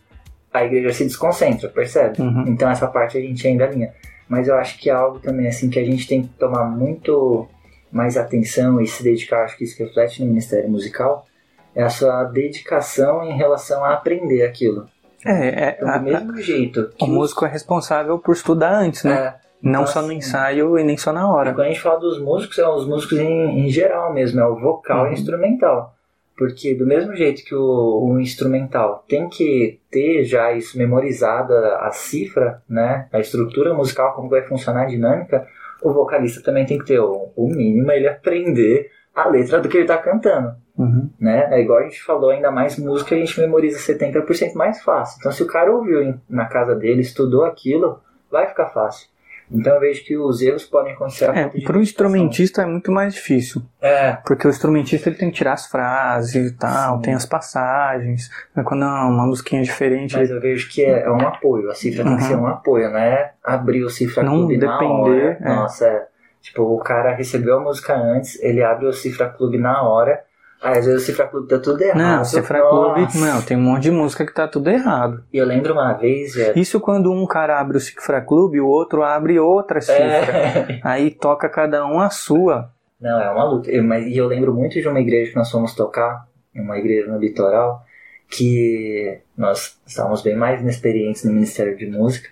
a 0.52 0.64
igreja 0.64 0.92
se 0.92 1.02
desconcentra, 1.02 1.68
percebe? 1.68 2.22
Uhum. 2.22 2.44
Então 2.46 2.70
essa 2.70 2.86
parte 2.86 3.18
a 3.18 3.20
gente 3.20 3.44
ainda 3.44 3.64
alinha. 3.64 3.92
Mas 4.28 4.46
eu 4.46 4.54
acho 4.54 4.78
que 4.78 4.88
é 4.88 4.92
algo 4.92 5.18
também 5.18 5.48
assim 5.48 5.68
que 5.68 5.80
a 5.80 5.84
gente 5.84 6.06
tem 6.06 6.22
que 6.22 6.28
tomar 6.38 6.64
muito 6.64 7.48
mais 7.90 8.16
atenção 8.16 8.80
e 8.80 8.86
se 8.86 9.02
dedicar, 9.02 9.42
acho 9.42 9.56
que 9.58 9.64
isso 9.64 9.82
reflete 9.82 10.20
no 10.22 10.28
Ministério 10.28 10.70
Musical, 10.70 11.26
é 11.74 11.82
a 11.82 11.90
sua 11.90 12.22
dedicação 12.22 13.24
em 13.24 13.36
relação 13.36 13.84
a 13.84 13.94
aprender 13.94 14.44
aquilo. 14.44 14.86
É, 15.26 15.48
é, 15.70 15.74
Então, 15.76 15.88
a- 15.88 15.98
do 15.98 16.04
mesmo 16.04 16.36
jeito 16.40 16.88
que 16.96 17.04
o 17.04 17.08
músico 17.08 17.44
é 17.44 17.48
responsável 17.48 18.16
por 18.18 18.32
estudar 18.32 18.72
antes, 18.74 19.02
né? 19.02 19.12
é, 19.12 19.42
não 19.62 19.82
então, 19.82 19.86
só 19.86 20.02
no 20.02 20.12
ensaio 20.12 20.78
e 20.78 20.84
nem 20.84 20.96
só 20.96 21.12
na 21.12 21.20
E 21.20 21.24
hora. 21.24 21.54
quando 21.54 21.66
a 21.66 21.70
gente 21.70 21.80
fala 21.80 22.00
dos 22.00 22.18
músicos, 22.20 22.58
é 22.58 22.68
os 22.68 22.86
músicos 22.86 23.18
em, 23.18 23.60
em 23.60 23.68
geral 23.68 24.12
mesmo, 24.12 24.40
é 24.40 24.46
o 24.46 24.56
vocal 24.58 24.98
e 24.98 25.02
Uhum. 25.04 25.10
o 25.10 25.12
instrumental. 25.14 25.94
Porque 26.36 26.74
do 26.74 26.86
mesmo 26.86 27.14
jeito 27.14 27.44
que 27.44 27.54
o, 27.54 27.60
o 28.04 28.18
instrumental 28.18 29.04
tem 29.08 29.28
que 29.28 29.78
ter 29.90 30.24
já 30.24 30.52
isso 30.52 30.76
memorizado, 30.78 31.54
a, 31.54 31.90
cifra, 31.92 32.62
né, 32.68 33.06
a 33.12 33.20
estrutura 33.20 33.72
musical, 33.74 34.14
como 34.14 34.28
vai 34.30 34.42
funcionar 34.42 34.82
a 34.82 34.86
dinâmica, 34.86 35.46
o 35.82 35.92
vocalista 35.92 36.42
também 36.42 36.64
tem 36.66 36.78
que 36.78 36.86
ter 36.86 36.98
o, 37.00 37.30
o 37.36 37.48
mínimo, 37.48 37.90
ele 37.92 38.08
aprender 38.08 38.90
a 39.14 39.28
letra 39.28 39.60
do 39.60 39.68
que 39.68 39.76
ele 39.76 39.84
está 39.84 39.98
cantando. 39.98 40.54
Uhum. 40.76 41.10
Né? 41.20 41.48
É 41.52 41.60
igual 41.60 41.80
a 41.80 41.82
gente 41.82 42.02
falou, 42.02 42.30
ainda 42.30 42.50
mais 42.50 42.78
música 42.78 43.14
a 43.14 43.18
gente 43.18 43.38
memoriza 43.38 43.78
70% 43.78 44.54
mais 44.54 44.82
fácil. 44.82 45.18
Então 45.20 45.30
se 45.30 45.42
o 45.42 45.46
cara 45.46 45.70
ouviu 45.70 46.14
na 46.28 46.46
casa 46.46 46.74
dele, 46.74 47.02
estudou 47.02 47.44
aquilo, 47.44 48.00
vai 48.30 48.46
ficar 48.48 48.70
fácil. 48.70 49.06
Então 49.54 49.74
eu 49.74 49.80
vejo 49.80 50.04
que 50.04 50.16
os 50.16 50.40
erros 50.40 50.64
podem 50.64 50.92
acontecer 50.94 51.24
É, 51.26 51.42
pro 51.44 51.50
dedicação. 51.52 51.82
instrumentista 51.82 52.62
é 52.62 52.66
muito 52.66 52.90
mais 52.90 53.14
difícil. 53.14 53.62
É, 53.80 54.12
Porque 54.26 54.46
o 54.46 54.50
instrumentista 54.50 55.08
ele 55.08 55.16
tem 55.16 55.30
que 55.30 55.36
tirar 55.36 55.52
as 55.54 55.66
frases 55.66 56.52
e 56.52 56.54
tal, 56.56 56.96
Sim. 56.96 57.02
tem 57.02 57.14
as 57.14 57.26
passagens. 57.26 58.30
Mas 58.54 58.64
Quando 58.64 58.84
é 58.84 58.88
uma 58.88 59.26
musiquinha 59.26 59.62
diferente, 59.62 60.16
mas 60.16 60.30
eu 60.30 60.40
vejo 60.40 60.68
que 60.70 60.84
é, 60.84 61.02
é 61.04 61.10
um 61.10 61.20
apoio. 61.26 61.70
A 61.70 61.74
cifra 61.74 62.04
tem 62.04 62.16
que 62.16 62.22
Uhum. 62.22 62.28
ser 62.28 62.36
um 62.36 62.46
apoio, 62.46 62.90
né? 62.90 63.30
Abrir 63.44 63.82
o 63.84 63.90
cifra 63.90 64.22
Não 64.22 64.38
clube 64.38 64.56
na 64.56 64.72
depender, 64.72 64.92
hora. 64.92 65.38
é. 65.40 65.48
Nossa, 65.48 65.86
é. 65.86 66.06
Tipo, 66.40 66.62
o 66.62 66.78
cara 66.78 67.14
recebeu 67.14 67.58
a 67.58 67.60
música 67.60 67.94
antes, 67.94 68.40
ele 68.42 68.62
abre 68.64 68.86
o 68.86 68.92
cifra 68.92 69.28
clube 69.28 69.58
na 69.58 69.82
hora. 69.82 70.20
Às 70.62 70.86
vezes 70.86 71.02
o 71.02 71.06
cifra 71.06 71.26
clube 71.26 71.48
tá 71.48 71.58
tudo 71.58 71.82
errado. 71.82 71.98
Não, 71.98 72.24
Cifra 72.24 72.60
Nossa. 72.60 72.94
Clube, 72.94 73.18
não, 73.18 73.42
tem 73.42 73.56
um 73.56 73.60
monte 73.60 73.82
de 73.82 73.90
música 73.90 74.24
que 74.24 74.32
tá 74.32 74.46
tudo 74.46 74.70
errado. 74.70 75.24
E 75.32 75.38
eu 75.38 75.44
lembro 75.44 75.72
uma 75.72 75.92
vez, 75.94 76.36
é, 76.36 76.52
Isso 76.56 76.78
quando 76.80 77.10
um 77.10 77.26
cara 77.26 77.58
abre 77.58 77.76
o 77.76 77.80
Cifra 77.80 78.20
Clube, 78.20 78.60
o 78.60 78.68
outro 78.68 79.02
abre 79.02 79.38
outra 79.40 79.80
cifra. 79.80 80.04
é, 80.04 80.80
Aí 80.84 81.10
toca 81.10 81.48
cada 81.48 81.84
um 81.86 81.98
a 82.00 82.10
sua. 82.10 82.70
Não, 83.00 83.20
é 83.20 83.30
uma 83.32 83.44
luta. 83.44 83.70
Eu- 83.70 83.82
mas, 83.82 84.06
e 84.06 84.16
eu 84.16 84.26
lembro 84.28 84.54
muito 84.54 84.80
de 84.80 84.86
uma 84.86 85.00
igreja 85.00 85.30
que 85.32 85.36
nós 85.36 85.50
fomos 85.50 85.74
tocar, 85.74 86.28
uma 86.54 86.78
igreja 86.78 87.10
no 87.10 87.18
litoral, 87.18 87.82
que 88.30 89.18
nós 89.36 89.78
estávamos 89.86 90.22
bem 90.22 90.36
mais 90.36 90.60
inexperientes 90.60 91.24
no 91.24 91.32
Ministério 91.32 91.76
de 91.76 91.86
Música. 91.86 92.28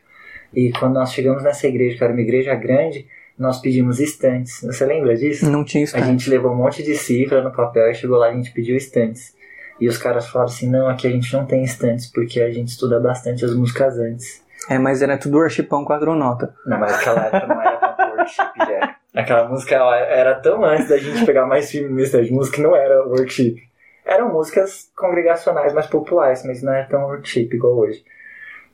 E 0.54 0.72
quando 0.78 0.94
nós 0.94 1.12
chegamos 1.12 1.42
nessa 1.42 1.66
igreja, 1.66 1.96
que 1.98 2.04
era 2.04 2.12
uma 2.12 2.22
igreja 2.22 2.54
grande, 2.54 3.06
nós 3.40 3.58
pedimos 3.58 3.98
estantes. 3.98 4.60
Você 4.62 4.84
lembra 4.84 5.16
disso? 5.16 5.50
Não 5.50 5.64
tinha 5.64 5.82
A 5.82 5.84
estante. 5.86 6.04
gente 6.06 6.28
levou 6.28 6.52
um 6.52 6.56
monte 6.56 6.82
de 6.82 6.94
cifra 6.94 7.42
no 7.42 7.50
papel 7.50 7.90
e 7.90 7.94
chegou 7.94 8.18
lá 8.18 8.28
e 8.28 8.32
a 8.32 8.36
gente 8.36 8.52
pediu 8.52 8.76
estantes. 8.76 9.34
E 9.80 9.88
os 9.88 9.96
caras 9.96 10.28
falaram 10.28 10.52
assim, 10.52 10.68
não, 10.70 10.86
aqui 10.88 11.06
a 11.06 11.10
gente 11.10 11.32
não 11.32 11.46
tem 11.46 11.64
estantes, 11.64 12.06
porque 12.06 12.40
a 12.42 12.50
gente 12.50 12.68
estuda 12.68 13.00
bastante 13.00 13.42
as 13.44 13.54
músicas 13.54 13.98
antes. 13.98 14.44
É, 14.68 14.78
mas 14.78 15.00
era 15.00 15.16
tudo 15.16 15.38
worshipão 15.38 15.86
quatro 15.86 16.14
notas. 16.14 16.50
Não, 16.66 16.78
mas 16.78 16.92
aquela 16.92 17.24
época 17.24 17.46
não 17.46 17.62
era 17.62 17.76
tanto 17.78 18.16
worship, 18.18 18.58
Jack. 18.58 18.94
Aquela 19.14 19.48
música 19.48 19.74
era 19.74 20.34
tão 20.34 20.62
antes 20.62 20.88
da 20.90 20.98
gente 20.98 21.24
pegar 21.24 21.46
mais 21.46 21.70
firme 21.70 21.88
no 21.88 21.94
Ministério 21.94 22.26
de 22.26 22.32
Música 22.32 22.56
que 22.56 22.62
não 22.62 22.76
era 22.76 23.02
worship. 23.06 23.56
Eram 24.04 24.30
músicas 24.32 24.90
congregacionais 24.94 25.72
mais 25.72 25.86
populares, 25.86 26.44
mas 26.44 26.62
não 26.62 26.74
era 26.74 26.84
tão 26.86 27.04
worship 27.04 27.48
igual 27.52 27.74
hoje. 27.78 28.04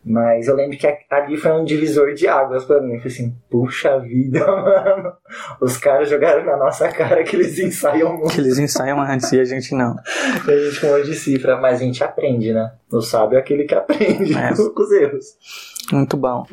Mas 0.09 0.47
eu 0.47 0.55
lembro 0.55 0.79
que 0.79 0.87
ali 1.11 1.37
foi 1.37 1.51
um 1.51 1.65
divisor 1.65 2.15
de 2.15 2.29
águas 2.29 2.65
pra 2.65 2.81
mim. 2.81 2.95
Eu 2.95 3.01
falei 3.01 3.13
assim, 3.13 3.37
puxa 3.51 3.99
vida, 3.99 4.39
mano. 4.47 5.13
Os 5.61 5.77
caras 5.77 6.09
jogaram 6.09 6.45
na 6.45 6.57
nossa 6.57 6.89
cara 6.89 7.25
que 7.25 7.35
eles 7.35 7.59
ensaiam 7.59 8.17
muito. 8.17 8.33
Que 8.33 8.41
eles 8.41 8.57
ensaiam 8.57 9.01
antes 9.01 9.33
e 9.33 9.41
a 9.41 9.45
gente 9.45 9.75
não. 9.75 9.97
E 10.47 10.51
a 10.53 10.71
gente 10.71 10.81
com 10.81 11.03
de 11.03 11.13
cifra, 11.13 11.57
mas 11.57 11.81
a 11.81 11.85
gente 11.85 12.05
aprende, 12.05 12.53
né? 12.53 12.73
O 12.93 13.01
sábio 13.01 13.37
é 13.37 13.41
aquele 13.41 13.65
que 13.65 13.75
aprende 13.75 14.33
é. 14.33 14.55
com 14.55 14.81
os 14.81 14.93
erros. 14.93 15.25
Muito 15.93 16.17
bom. 16.17 16.47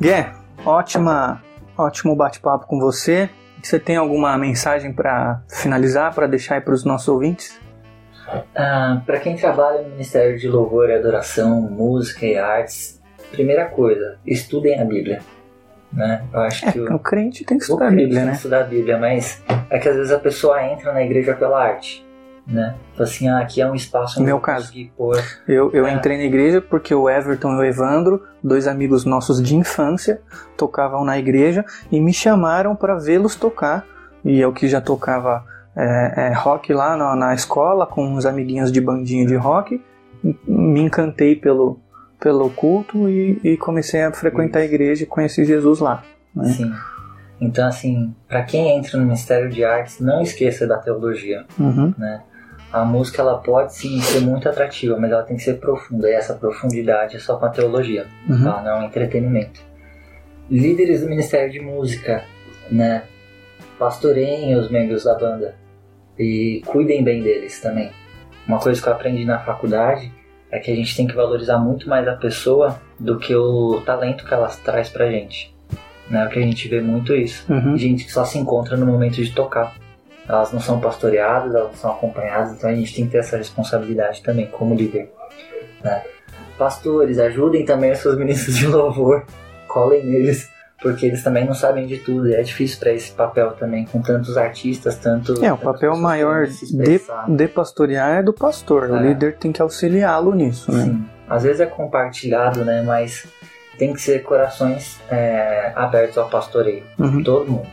Gué, 0.00 0.32
ótima 0.64 1.42
Ótimo 1.78 2.16
bate-papo 2.16 2.66
com 2.66 2.80
você. 2.80 3.30
Você 3.62 3.78
tem 3.78 3.96
alguma 3.96 4.36
mensagem 4.36 4.92
para 4.92 5.40
finalizar, 5.48 6.12
para 6.12 6.26
deixar 6.26 6.56
aí 6.56 6.60
para 6.60 6.74
os 6.74 6.84
nossos 6.84 7.06
ouvintes? 7.06 7.56
Ah, 8.54 9.00
para 9.06 9.20
quem 9.20 9.36
trabalha 9.36 9.82
no 9.82 9.90
Ministério 9.90 10.36
de 10.36 10.48
Louvor 10.48 10.90
e 10.90 10.94
Adoração, 10.94 11.60
Música 11.62 12.26
e 12.26 12.36
Artes, 12.36 13.00
primeira 13.30 13.66
coisa, 13.66 14.18
estudem 14.26 14.80
a 14.80 14.84
Bíblia. 14.84 15.20
Né? 15.92 16.24
Eu 16.32 16.40
acho 16.40 16.68
é, 16.68 16.72
que 16.72 16.80
o, 16.80 16.96
o 16.96 16.98
crente 16.98 17.44
tem 17.44 17.56
que 17.56 17.62
estudar 17.62 17.86
a 17.86 17.90
Bíblia, 17.90 18.20
né? 18.20 18.22
Tem 18.22 18.30
que 18.30 18.36
estudar 18.36 18.60
a 18.60 18.64
Bíblia, 18.64 18.98
mas 18.98 19.42
é 19.70 19.78
que 19.78 19.88
às 19.88 19.96
vezes 19.96 20.12
a 20.12 20.18
pessoa 20.18 20.62
entra 20.64 20.92
na 20.92 21.02
igreja 21.02 21.32
pela 21.34 21.62
arte 21.62 22.07
né? 22.48 22.74
Então, 22.94 23.04
assim, 23.04 23.28
ah, 23.28 23.40
aqui 23.40 23.60
é 23.60 23.70
um 23.70 23.74
espaço 23.74 24.18
no 24.18 24.24
meu 24.24 24.40
caso. 24.40 24.72
Pôr, 24.96 25.22
eu, 25.46 25.70
eu 25.72 25.86
é. 25.86 25.92
entrei 25.92 26.16
na 26.16 26.24
igreja 26.24 26.62
porque 26.62 26.94
o 26.94 27.08
Everton 27.08 27.52
e 27.52 27.56
o 27.56 27.64
Evandro, 27.64 28.24
dois 28.42 28.66
amigos 28.66 29.04
nossos 29.04 29.42
de 29.42 29.54
infância, 29.54 30.22
tocavam 30.56 31.04
na 31.04 31.18
igreja 31.18 31.64
e 31.92 32.00
me 32.00 32.12
chamaram 32.12 32.74
para 32.74 32.96
vê-los 32.96 33.36
tocar. 33.36 33.84
E 34.24 34.40
eu 34.40 34.52
que 34.52 34.66
já 34.66 34.80
tocava 34.80 35.44
é, 35.76 36.28
é, 36.28 36.32
rock 36.32 36.72
lá 36.72 36.96
na, 36.96 37.14
na, 37.14 37.34
escola 37.34 37.86
com 37.86 38.04
uns 38.04 38.24
amiguinhos 38.24 38.72
de 38.72 38.80
bandinha 38.80 39.26
de 39.26 39.36
rock, 39.36 39.80
me 40.46 40.80
encantei 40.80 41.36
pelo, 41.36 41.78
pelo 42.18 42.50
culto 42.50 43.08
e, 43.08 43.38
e 43.44 43.56
comecei 43.56 44.02
a 44.02 44.10
frequentar 44.10 44.60
Isso. 44.60 44.72
a 44.72 44.74
igreja 44.74 45.02
e 45.04 45.06
conheci 45.06 45.44
Jesus 45.44 45.78
lá. 45.80 46.02
Né? 46.34 46.48
Sim. 46.48 46.72
Então, 47.40 47.68
assim, 47.68 48.12
para 48.26 48.42
quem 48.42 48.76
entra 48.76 48.98
no 48.98 49.04
Ministério 49.04 49.48
de 49.48 49.64
Artes, 49.64 50.00
não 50.00 50.20
esqueça 50.20 50.66
da 50.66 50.78
teologia, 50.78 51.44
uhum. 51.58 51.94
né? 51.96 52.22
A 52.72 52.84
música 52.84 53.22
ela 53.22 53.38
pode 53.38 53.74
sim 53.74 54.00
ser 54.00 54.20
muito 54.20 54.48
atrativa, 54.48 54.98
mas 54.98 55.10
ela 55.10 55.22
tem 55.22 55.36
que 55.36 55.42
ser 55.42 55.54
profunda. 55.54 56.08
E 56.08 56.12
essa 56.12 56.34
profundidade 56.34 57.16
é 57.16 57.18
só 57.18 57.36
com 57.36 57.46
a 57.46 57.50
teologia, 57.50 58.06
uhum. 58.28 58.44
tá? 58.44 58.62
não 58.62 58.70
é 58.70 58.80
um 58.80 58.82
entretenimento. 58.84 59.60
Líderes 60.50 61.00
do 61.00 61.08
Ministério 61.08 61.50
de 61.50 61.60
Música, 61.60 62.24
né? 62.70 63.04
Pastoreiem 63.78 64.56
os 64.56 64.70
membros 64.70 65.04
da 65.04 65.14
banda 65.14 65.54
e 66.18 66.62
cuidem 66.66 67.02
bem 67.02 67.22
deles 67.22 67.60
também. 67.60 67.90
Uma 68.46 68.58
coisa 68.58 68.80
que 68.80 68.88
eu 68.88 68.92
aprendi 68.92 69.24
na 69.24 69.38
faculdade 69.38 70.12
é 70.50 70.58
que 70.58 70.70
a 70.70 70.74
gente 70.74 70.96
tem 70.96 71.06
que 71.06 71.14
valorizar 71.14 71.58
muito 71.58 71.88
mais 71.88 72.08
a 72.08 72.16
pessoa 72.16 72.80
do 72.98 73.18
que 73.18 73.34
o 73.34 73.82
talento 73.84 74.24
que 74.24 74.32
ela 74.32 74.48
traz 74.48 74.88
pra 74.88 75.10
gente. 75.10 75.54
Né? 76.08 76.24
Porque 76.24 76.38
a 76.38 76.42
gente 76.42 76.66
vê 76.68 76.80
muito 76.80 77.14
isso. 77.14 77.50
Uhum. 77.52 77.76
Gente 77.76 78.04
que 78.04 78.12
só 78.12 78.24
se 78.24 78.38
encontra 78.38 78.76
no 78.76 78.86
momento 78.86 79.16
de 79.16 79.30
tocar 79.32 79.76
elas 80.28 80.52
não 80.52 80.60
são 80.60 80.78
pastoreadas, 80.78 81.54
elas 81.54 81.76
são 81.78 81.90
acompanhadas, 81.90 82.52
então 82.52 82.68
a 82.68 82.74
gente 82.74 82.94
tem 82.94 83.06
que 83.06 83.12
ter 83.12 83.18
essa 83.18 83.36
responsabilidade 83.36 84.22
também 84.22 84.46
como 84.46 84.74
líder. 84.74 85.10
Né? 85.82 86.02
Pastores, 86.58 87.18
ajudem 87.18 87.64
também 87.64 87.92
os 87.92 87.98
seus 87.98 88.18
ministros 88.18 88.56
de 88.56 88.66
louvor, 88.66 89.24
colhem 89.66 90.04
neles, 90.04 90.50
porque 90.82 91.06
eles 91.06 91.24
também 91.24 91.46
não 91.46 91.54
sabem 91.54 91.86
de 91.86 91.98
tudo 91.98 92.28
e 92.28 92.34
é 92.34 92.42
difícil 92.42 92.78
para 92.78 92.92
esse 92.92 93.10
papel 93.12 93.52
também, 93.52 93.86
com 93.86 94.02
tantos 94.02 94.36
artistas, 94.36 94.96
tanto. 94.96 95.42
É, 95.42 95.52
o 95.52 95.56
papel 95.56 95.96
maior 95.96 96.46
de, 96.46 97.00
de 97.28 97.48
pastorear 97.48 98.18
é 98.18 98.22
do 98.22 98.32
pastor, 98.32 98.90
é. 98.90 98.92
o 98.92 98.96
líder 98.96 99.36
tem 99.36 99.50
que 99.50 99.62
auxiliá-lo 99.62 100.34
nisso, 100.34 100.70
né? 100.70 100.84
Sim, 100.84 101.08
às 101.28 101.42
vezes 101.42 101.60
é 101.60 101.66
compartilhado, 101.66 102.64
né, 102.64 102.82
mas 102.82 103.26
tem 103.78 103.92
que 103.92 104.00
ser 104.00 104.22
corações 104.22 105.00
é, 105.10 105.72
abertos 105.74 106.18
ao 106.18 106.28
pastoreio, 106.28 106.84
uhum. 106.98 107.22
todo 107.22 107.50
mundo. 107.50 107.68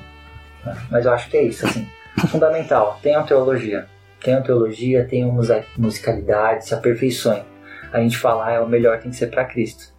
Né? 0.65 0.77
Mas 0.89 1.05
eu 1.05 1.11
acho 1.11 1.29
que 1.29 1.37
é 1.37 1.43
isso, 1.43 1.65
assim 1.65 1.87
fundamental, 2.27 2.99
tenham 3.01 3.25
teologia. 3.25 3.87
Tenham 4.21 4.41
teologia, 4.41 5.05
tenham 5.07 5.31
musicalidade, 5.77 6.65
se 6.65 6.73
aperfeiçoem. 6.73 7.43
A 7.91 7.99
gente 7.99 8.17
falar 8.17 8.53
é 8.53 8.59
o 8.59 8.67
melhor 8.67 8.99
tem 8.99 9.11
que 9.11 9.17
ser 9.17 9.27
para 9.27 9.45
Cristo. 9.45 9.93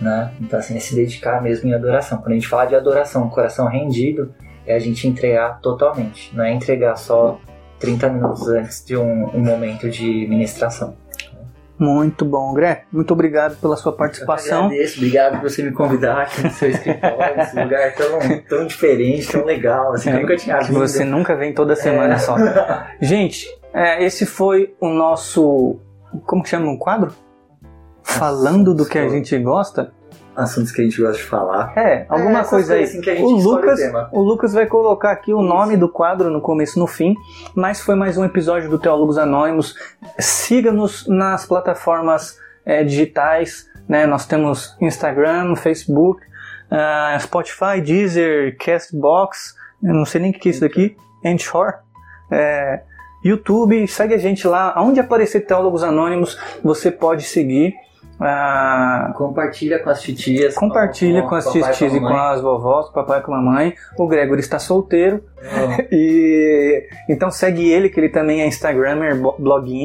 Né? 0.00 0.32
Então, 0.40 0.58
assim, 0.58 0.76
é 0.76 0.80
se 0.80 0.94
dedicar 0.94 1.42
mesmo 1.42 1.68
em 1.68 1.74
adoração. 1.74 2.18
Quando 2.18 2.32
a 2.32 2.34
gente 2.34 2.48
fala 2.48 2.66
de 2.66 2.74
adoração, 2.74 3.28
coração 3.28 3.66
rendido, 3.66 4.34
é 4.66 4.74
a 4.74 4.78
gente 4.78 5.08
entregar 5.08 5.60
totalmente. 5.60 6.34
Não 6.36 6.44
é 6.44 6.52
entregar 6.52 6.96
só 6.96 7.40
30 7.78 8.10
minutos 8.10 8.48
antes 8.48 8.84
de 8.84 8.96
um, 8.96 9.24
um 9.34 9.40
momento 9.40 9.88
de 9.88 10.26
ministração. 10.28 10.96
Muito 11.80 12.26
bom, 12.26 12.52
Gré. 12.52 12.84
Muito 12.92 13.10
obrigado 13.14 13.58
pela 13.58 13.74
sua 13.74 13.90
participação. 13.90 14.64
Eu 14.64 14.66
agradeço, 14.66 14.98
obrigado 14.98 15.40
por 15.40 15.50
você 15.50 15.62
me 15.62 15.72
convidar 15.72 16.20
aqui 16.20 16.42
no 16.42 16.50
seu 16.50 16.68
escritório, 16.68 17.36
nesse 17.38 17.58
lugar 17.58 17.94
tão, 17.94 18.18
tão 18.46 18.66
diferente, 18.66 19.32
tão 19.32 19.46
legal, 19.46 19.94
assim, 19.94 20.10
é, 20.10 20.20
nunca 20.20 20.36
tinha 20.36 20.58
vindo. 20.60 20.78
Você 20.78 21.06
nunca 21.06 21.34
vem 21.34 21.54
toda 21.54 21.74
semana 21.74 22.14
é. 22.14 22.18
só. 22.18 22.36
Gente, 23.00 23.46
é, 23.72 24.04
esse 24.04 24.26
foi 24.26 24.74
o 24.78 24.90
nosso. 24.90 25.80
Como 26.26 26.42
que 26.42 26.50
chama 26.50 26.70
o 26.70 26.78
quadro? 26.78 27.14
Falando 28.02 28.74
do 28.74 28.84
que 28.84 28.98
a 28.98 29.08
gente 29.08 29.38
gosta 29.38 29.90
assuntos 30.36 30.72
que 30.72 30.80
a 30.80 30.84
gente 30.84 31.00
gosta 31.00 31.16
de 31.16 31.24
falar. 31.24 31.76
É, 31.76 32.06
alguma 32.08 32.40
é, 32.40 32.44
coisa 32.44 32.74
aí. 32.74 32.84
Assim 32.84 33.00
o, 33.22 33.30
Lucas, 33.30 33.80
o, 34.12 34.20
o, 34.20 34.22
Lucas 34.22 34.52
vai 34.52 34.66
colocar 34.66 35.10
aqui 35.10 35.32
o 35.32 35.40
Isso. 35.40 35.48
nome 35.48 35.76
do 35.76 35.88
quadro 35.88 36.30
no 36.30 36.40
começo 36.40 36.78
e 36.78 36.80
no 36.80 36.86
fim, 36.86 37.14
mas 37.54 37.80
foi 37.80 37.94
mais 37.94 38.16
um 38.16 38.24
episódio 38.24 38.70
do 38.70 38.78
Teólogos 38.78 39.18
Anônimos. 39.18 39.74
Siga-nos 40.18 41.06
nas 41.08 41.46
plataformas 41.46 42.38
é, 42.64 42.84
digitais, 42.84 43.68
né? 43.88 44.06
Nós 44.06 44.26
temos 44.26 44.76
Instagram, 44.80 45.56
Facebook, 45.56 46.22
uh, 46.70 47.20
Spotify, 47.20 47.80
Deezer, 47.84 48.56
Castbox, 48.58 49.54
eu 49.82 49.94
não 49.94 50.04
sei 50.04 50.20
nem 50.20 50.30
o 50.30 50.34
que 50.34 50.48
é 50.48 50.50
isso 50.50 50.60
daqui, 50.60 50.96
Anchor. 51.24 51.74
É, 52.30 52.82
YouTube, 53.24 53.86
segue 53.88 54.14
a 54.14 54.18
gente 54.18 54.46
lá. 54.46 54.74
Onde 54.78 55.00
aparecer 55.00 55.40
Teólogos 55.40 55.82
Anônimos, 55.82 56.38
você 56.62 56.90
pode 56.90 57.24
seguir. 57.24 57.74
Ah, 58.20 59.14
compartilha 59.16 59.78
com 59.78 59.88
as 59.88 60.02
titias. 60.02 60.54
Compartilha 60.54 61.22
com, 61.22 61.28
com, 61.28 61.30
com 61.30 61.36
as 61.36 61.50
titias 61.50 61.94
e 61.94 61.98
com 61.98 62.14
as 62.14 62.42
vovós, 62.42 62.86
com 62.86 62.90
o 62.90 62.94
papai 62.94 63.20
e 63.20 63.22
com 63.22 63.32
a 63.32 63.40
mamãe. 63.40 63.74
O 63.96 64.06
Gregory 64.06 64.40
está 64.40 64.58
solteiro. 64.58 65.24
Oh. 65.38 65.82
e 65.90 66.86
então 67.08 67.30
segue 67.30 67.70
ele, 67.70 67.88
que 67.88 67.98
ele 67.98 68.10
também 68.10 68.42
é 68.42 68.46
Instagramer, 68.46 69.16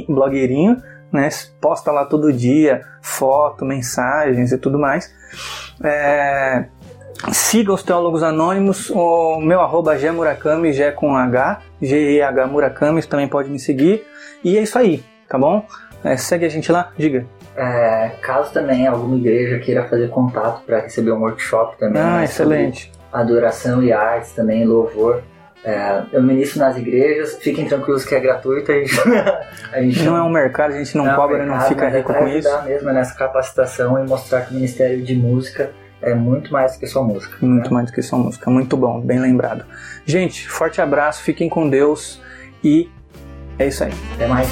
blogueirinho, 0.09 0.81
né? 1.13 1.29
Posta 1.61 1.91
lá 1.91 2.03
todo 2.03 2.33
dia 2.33 2.81
foto, 3.01 3.63
mensagens 3.63 4.51
e 4.51 4.57
tudo 4.57 4.77
mais. 4.77 5.13
É, 5.81 6.65
siga 7.31 7.71
os 7.71 7.83
Teólogos 7.83 8.21
Anônimos, 8.21 8.89
o 8.89 9.39
meu 9.39 9.61
arroba 9.61 9.97
G 9.97 10.11
Murakami, 10.11 10.73
G 10.73 10.91
com 10.91 11.15
H, 11.15 11.61
G-E-H 11.81 12.47
Murakami, 12.47 13.01
também 13.03 13.29
pode 13.29 13.49
me 13.49 13.59
seguir. 13.59 14.05
E 14.43 14.57
é 14.57 14.61
isso 14.61 14.77
aí, 14.77 15.03
tá 15.29 15.37
bom? 15.37 15.65
É, 16.03 16.17
segue 16.17 16.45
a 16.45 16.49
gente 16.49 16.71
lá, 16.71 16.91
diga. 16.97 17.25
É, 17.55 18.11
caso 18.21 18.51
também 18.51 18.85
alguma 18.85 19.15
igreja 19.15 19.59
queira 19.59 19.85
fazer 19.85 20.09
contato 20.09 20.63
para 20.65 20.81
receber 20.81 21.11
um 21.11 21.21
workshop 21.21 21.77
também. 21.77 22.01
Ah, 22.01 22.17
né, 22.17 22.23
excelente. 22.25 22.91
Adoração 23.11 23.81
e 23.81 23.93
artes 23.93 24.33
também, 24.33 24.65
louvor. 24.65 25.23
É, 25.63 26.03
eu 26.11 26.21
ministro 26.21 26.59
nas 26.59 26.77
igrejas, 26.77 27.37
fiquem 27.37 27.65
tranquilos 27.65 28.05
que 28.05 28.13
é 28.13 28.19
gratuito. 28.19 28.71
A 28.71 28.75
gente, 28.75 28.93
a 29.73 29.81
gente 29.81 30.03
não, 30.03 30.13
não, 30.13 30.17
é 30.17 30.23
um 30.23 30.29
mercado, 30.29 30.73
a 30.73 30.77
gente 30.77 30.95
não, 30.95 31.05
não 31.05 31.13
é 31.13 31.15
cobra, 31.15 31.37
é 31.37 31.41
um 31.41 31.45
mercado, 31.45 31.61
não 31.61 31.67
fica 31.69 31.89
rico 31.89 32.13
com 32.13 32.27
isso. 32.27 32.63
mesmo 32.63 32.91
nessa 32.91 33.15
capacitação 33.15 34.03
e 34.03 34.07
mostrar 34.07 34.41
que 34.41 34.51
o 34.51 34.53
Ministério 34.53 35.01
de 35.01 35.15
Música 35.15 35.71
é 36.01 36.13
muito 36.13 36.53
mais 36.53 36.73
do 36.73 36.79
que 36.79 36.87
só 36.87 37.03
música. 37.03 37.37
Muito 37.41 37.69
né? 37.69 37.73
mais 37.73 37.87
do 37.87 37.93
que 37.93 38.01
só 38.01 38.17
música, 38.17 38.51
muito 38.51 38.77
bom, 38.77 39.01
bem 39.01 39.19
lembrado. 39.19 39.65
Gente, 40.05 40.47
forte 40.47 40.79
abraço, 40.81 41.23
fiquem 41.23 41.49
com 41.49 41.67
Deus 41.67 42.21
e 42.63 42.89
é 43.57 43.67
isso 43.67 43.83
aí. 43.83 43.91
Até 44.13 44.27
mais. 44.27 44.49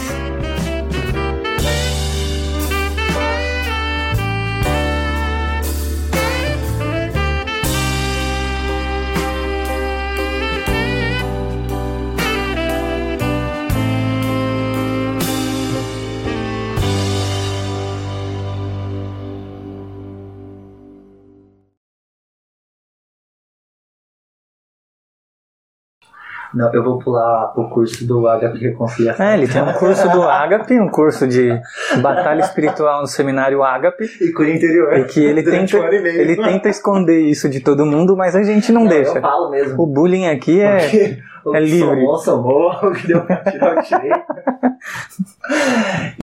Não, 26.53 26.71
eu 26.73 26.83
vou 26.83 26.99
pular 26.99 27.53
o 27.57 27.69
curso 27.69 28.05
do 28.05 28.27
Agape 28.27 28.59
Reconciliação. 28.59 29.25
É, 29.25 29.35
ele 29.35 29.47
tem 29.47 29.61
um 29.61 29.73
curso 29.73 30.07
do 30.09 30.21
Agape, 30.21 30.79
um 30.79 30.89
curso 30.89 31.27
de 31.27 31.59
batalha 32.01 32.41
espiritual 32.41 33.01
no 33.01 33.07
seminário 33.07 33.63
Agape. 33.63 34.05
E 34.21 34.31
cura 34.31 34.51
interior. 34.51 34.93
E 34.93 35.05
que 35.05 35.23
ele 35.23 35.41
tenta, 35.41 35.77
ele 35.77 36.35
tenta 36.35 36.69
esconder 36.69 37.21
isso 37.21 37.49
de 37.49 37.59
todo 37.59 37.85
mundo, 37.85 38.15
mas 38.15 38.35
a 38.35 38.43
gente 38.43 38.71
não, 38.71 38.81
não 38.81 38.87
deixa. 38.87 39.17
Eu 39.17 39.21
falo 39.21 39.49
mesmo. 39.49 39.81
O 39.81 39.87
bullying 39.87 40.27
aqui 40.27 40.61
é, 40.61 41.17
o 41.43 41.55
é 41.55 41.59
livre. 41.59 42.01
Somou, 42.01 42.17
somou, 42.17 42.71
o 42.83 42.91
que 42.91 43.07
deu 43.07 43.21
pra 43.21 43.37
tirar, 43.37 43.75
eu 43.75 43.81
tirei. 43.81 44.11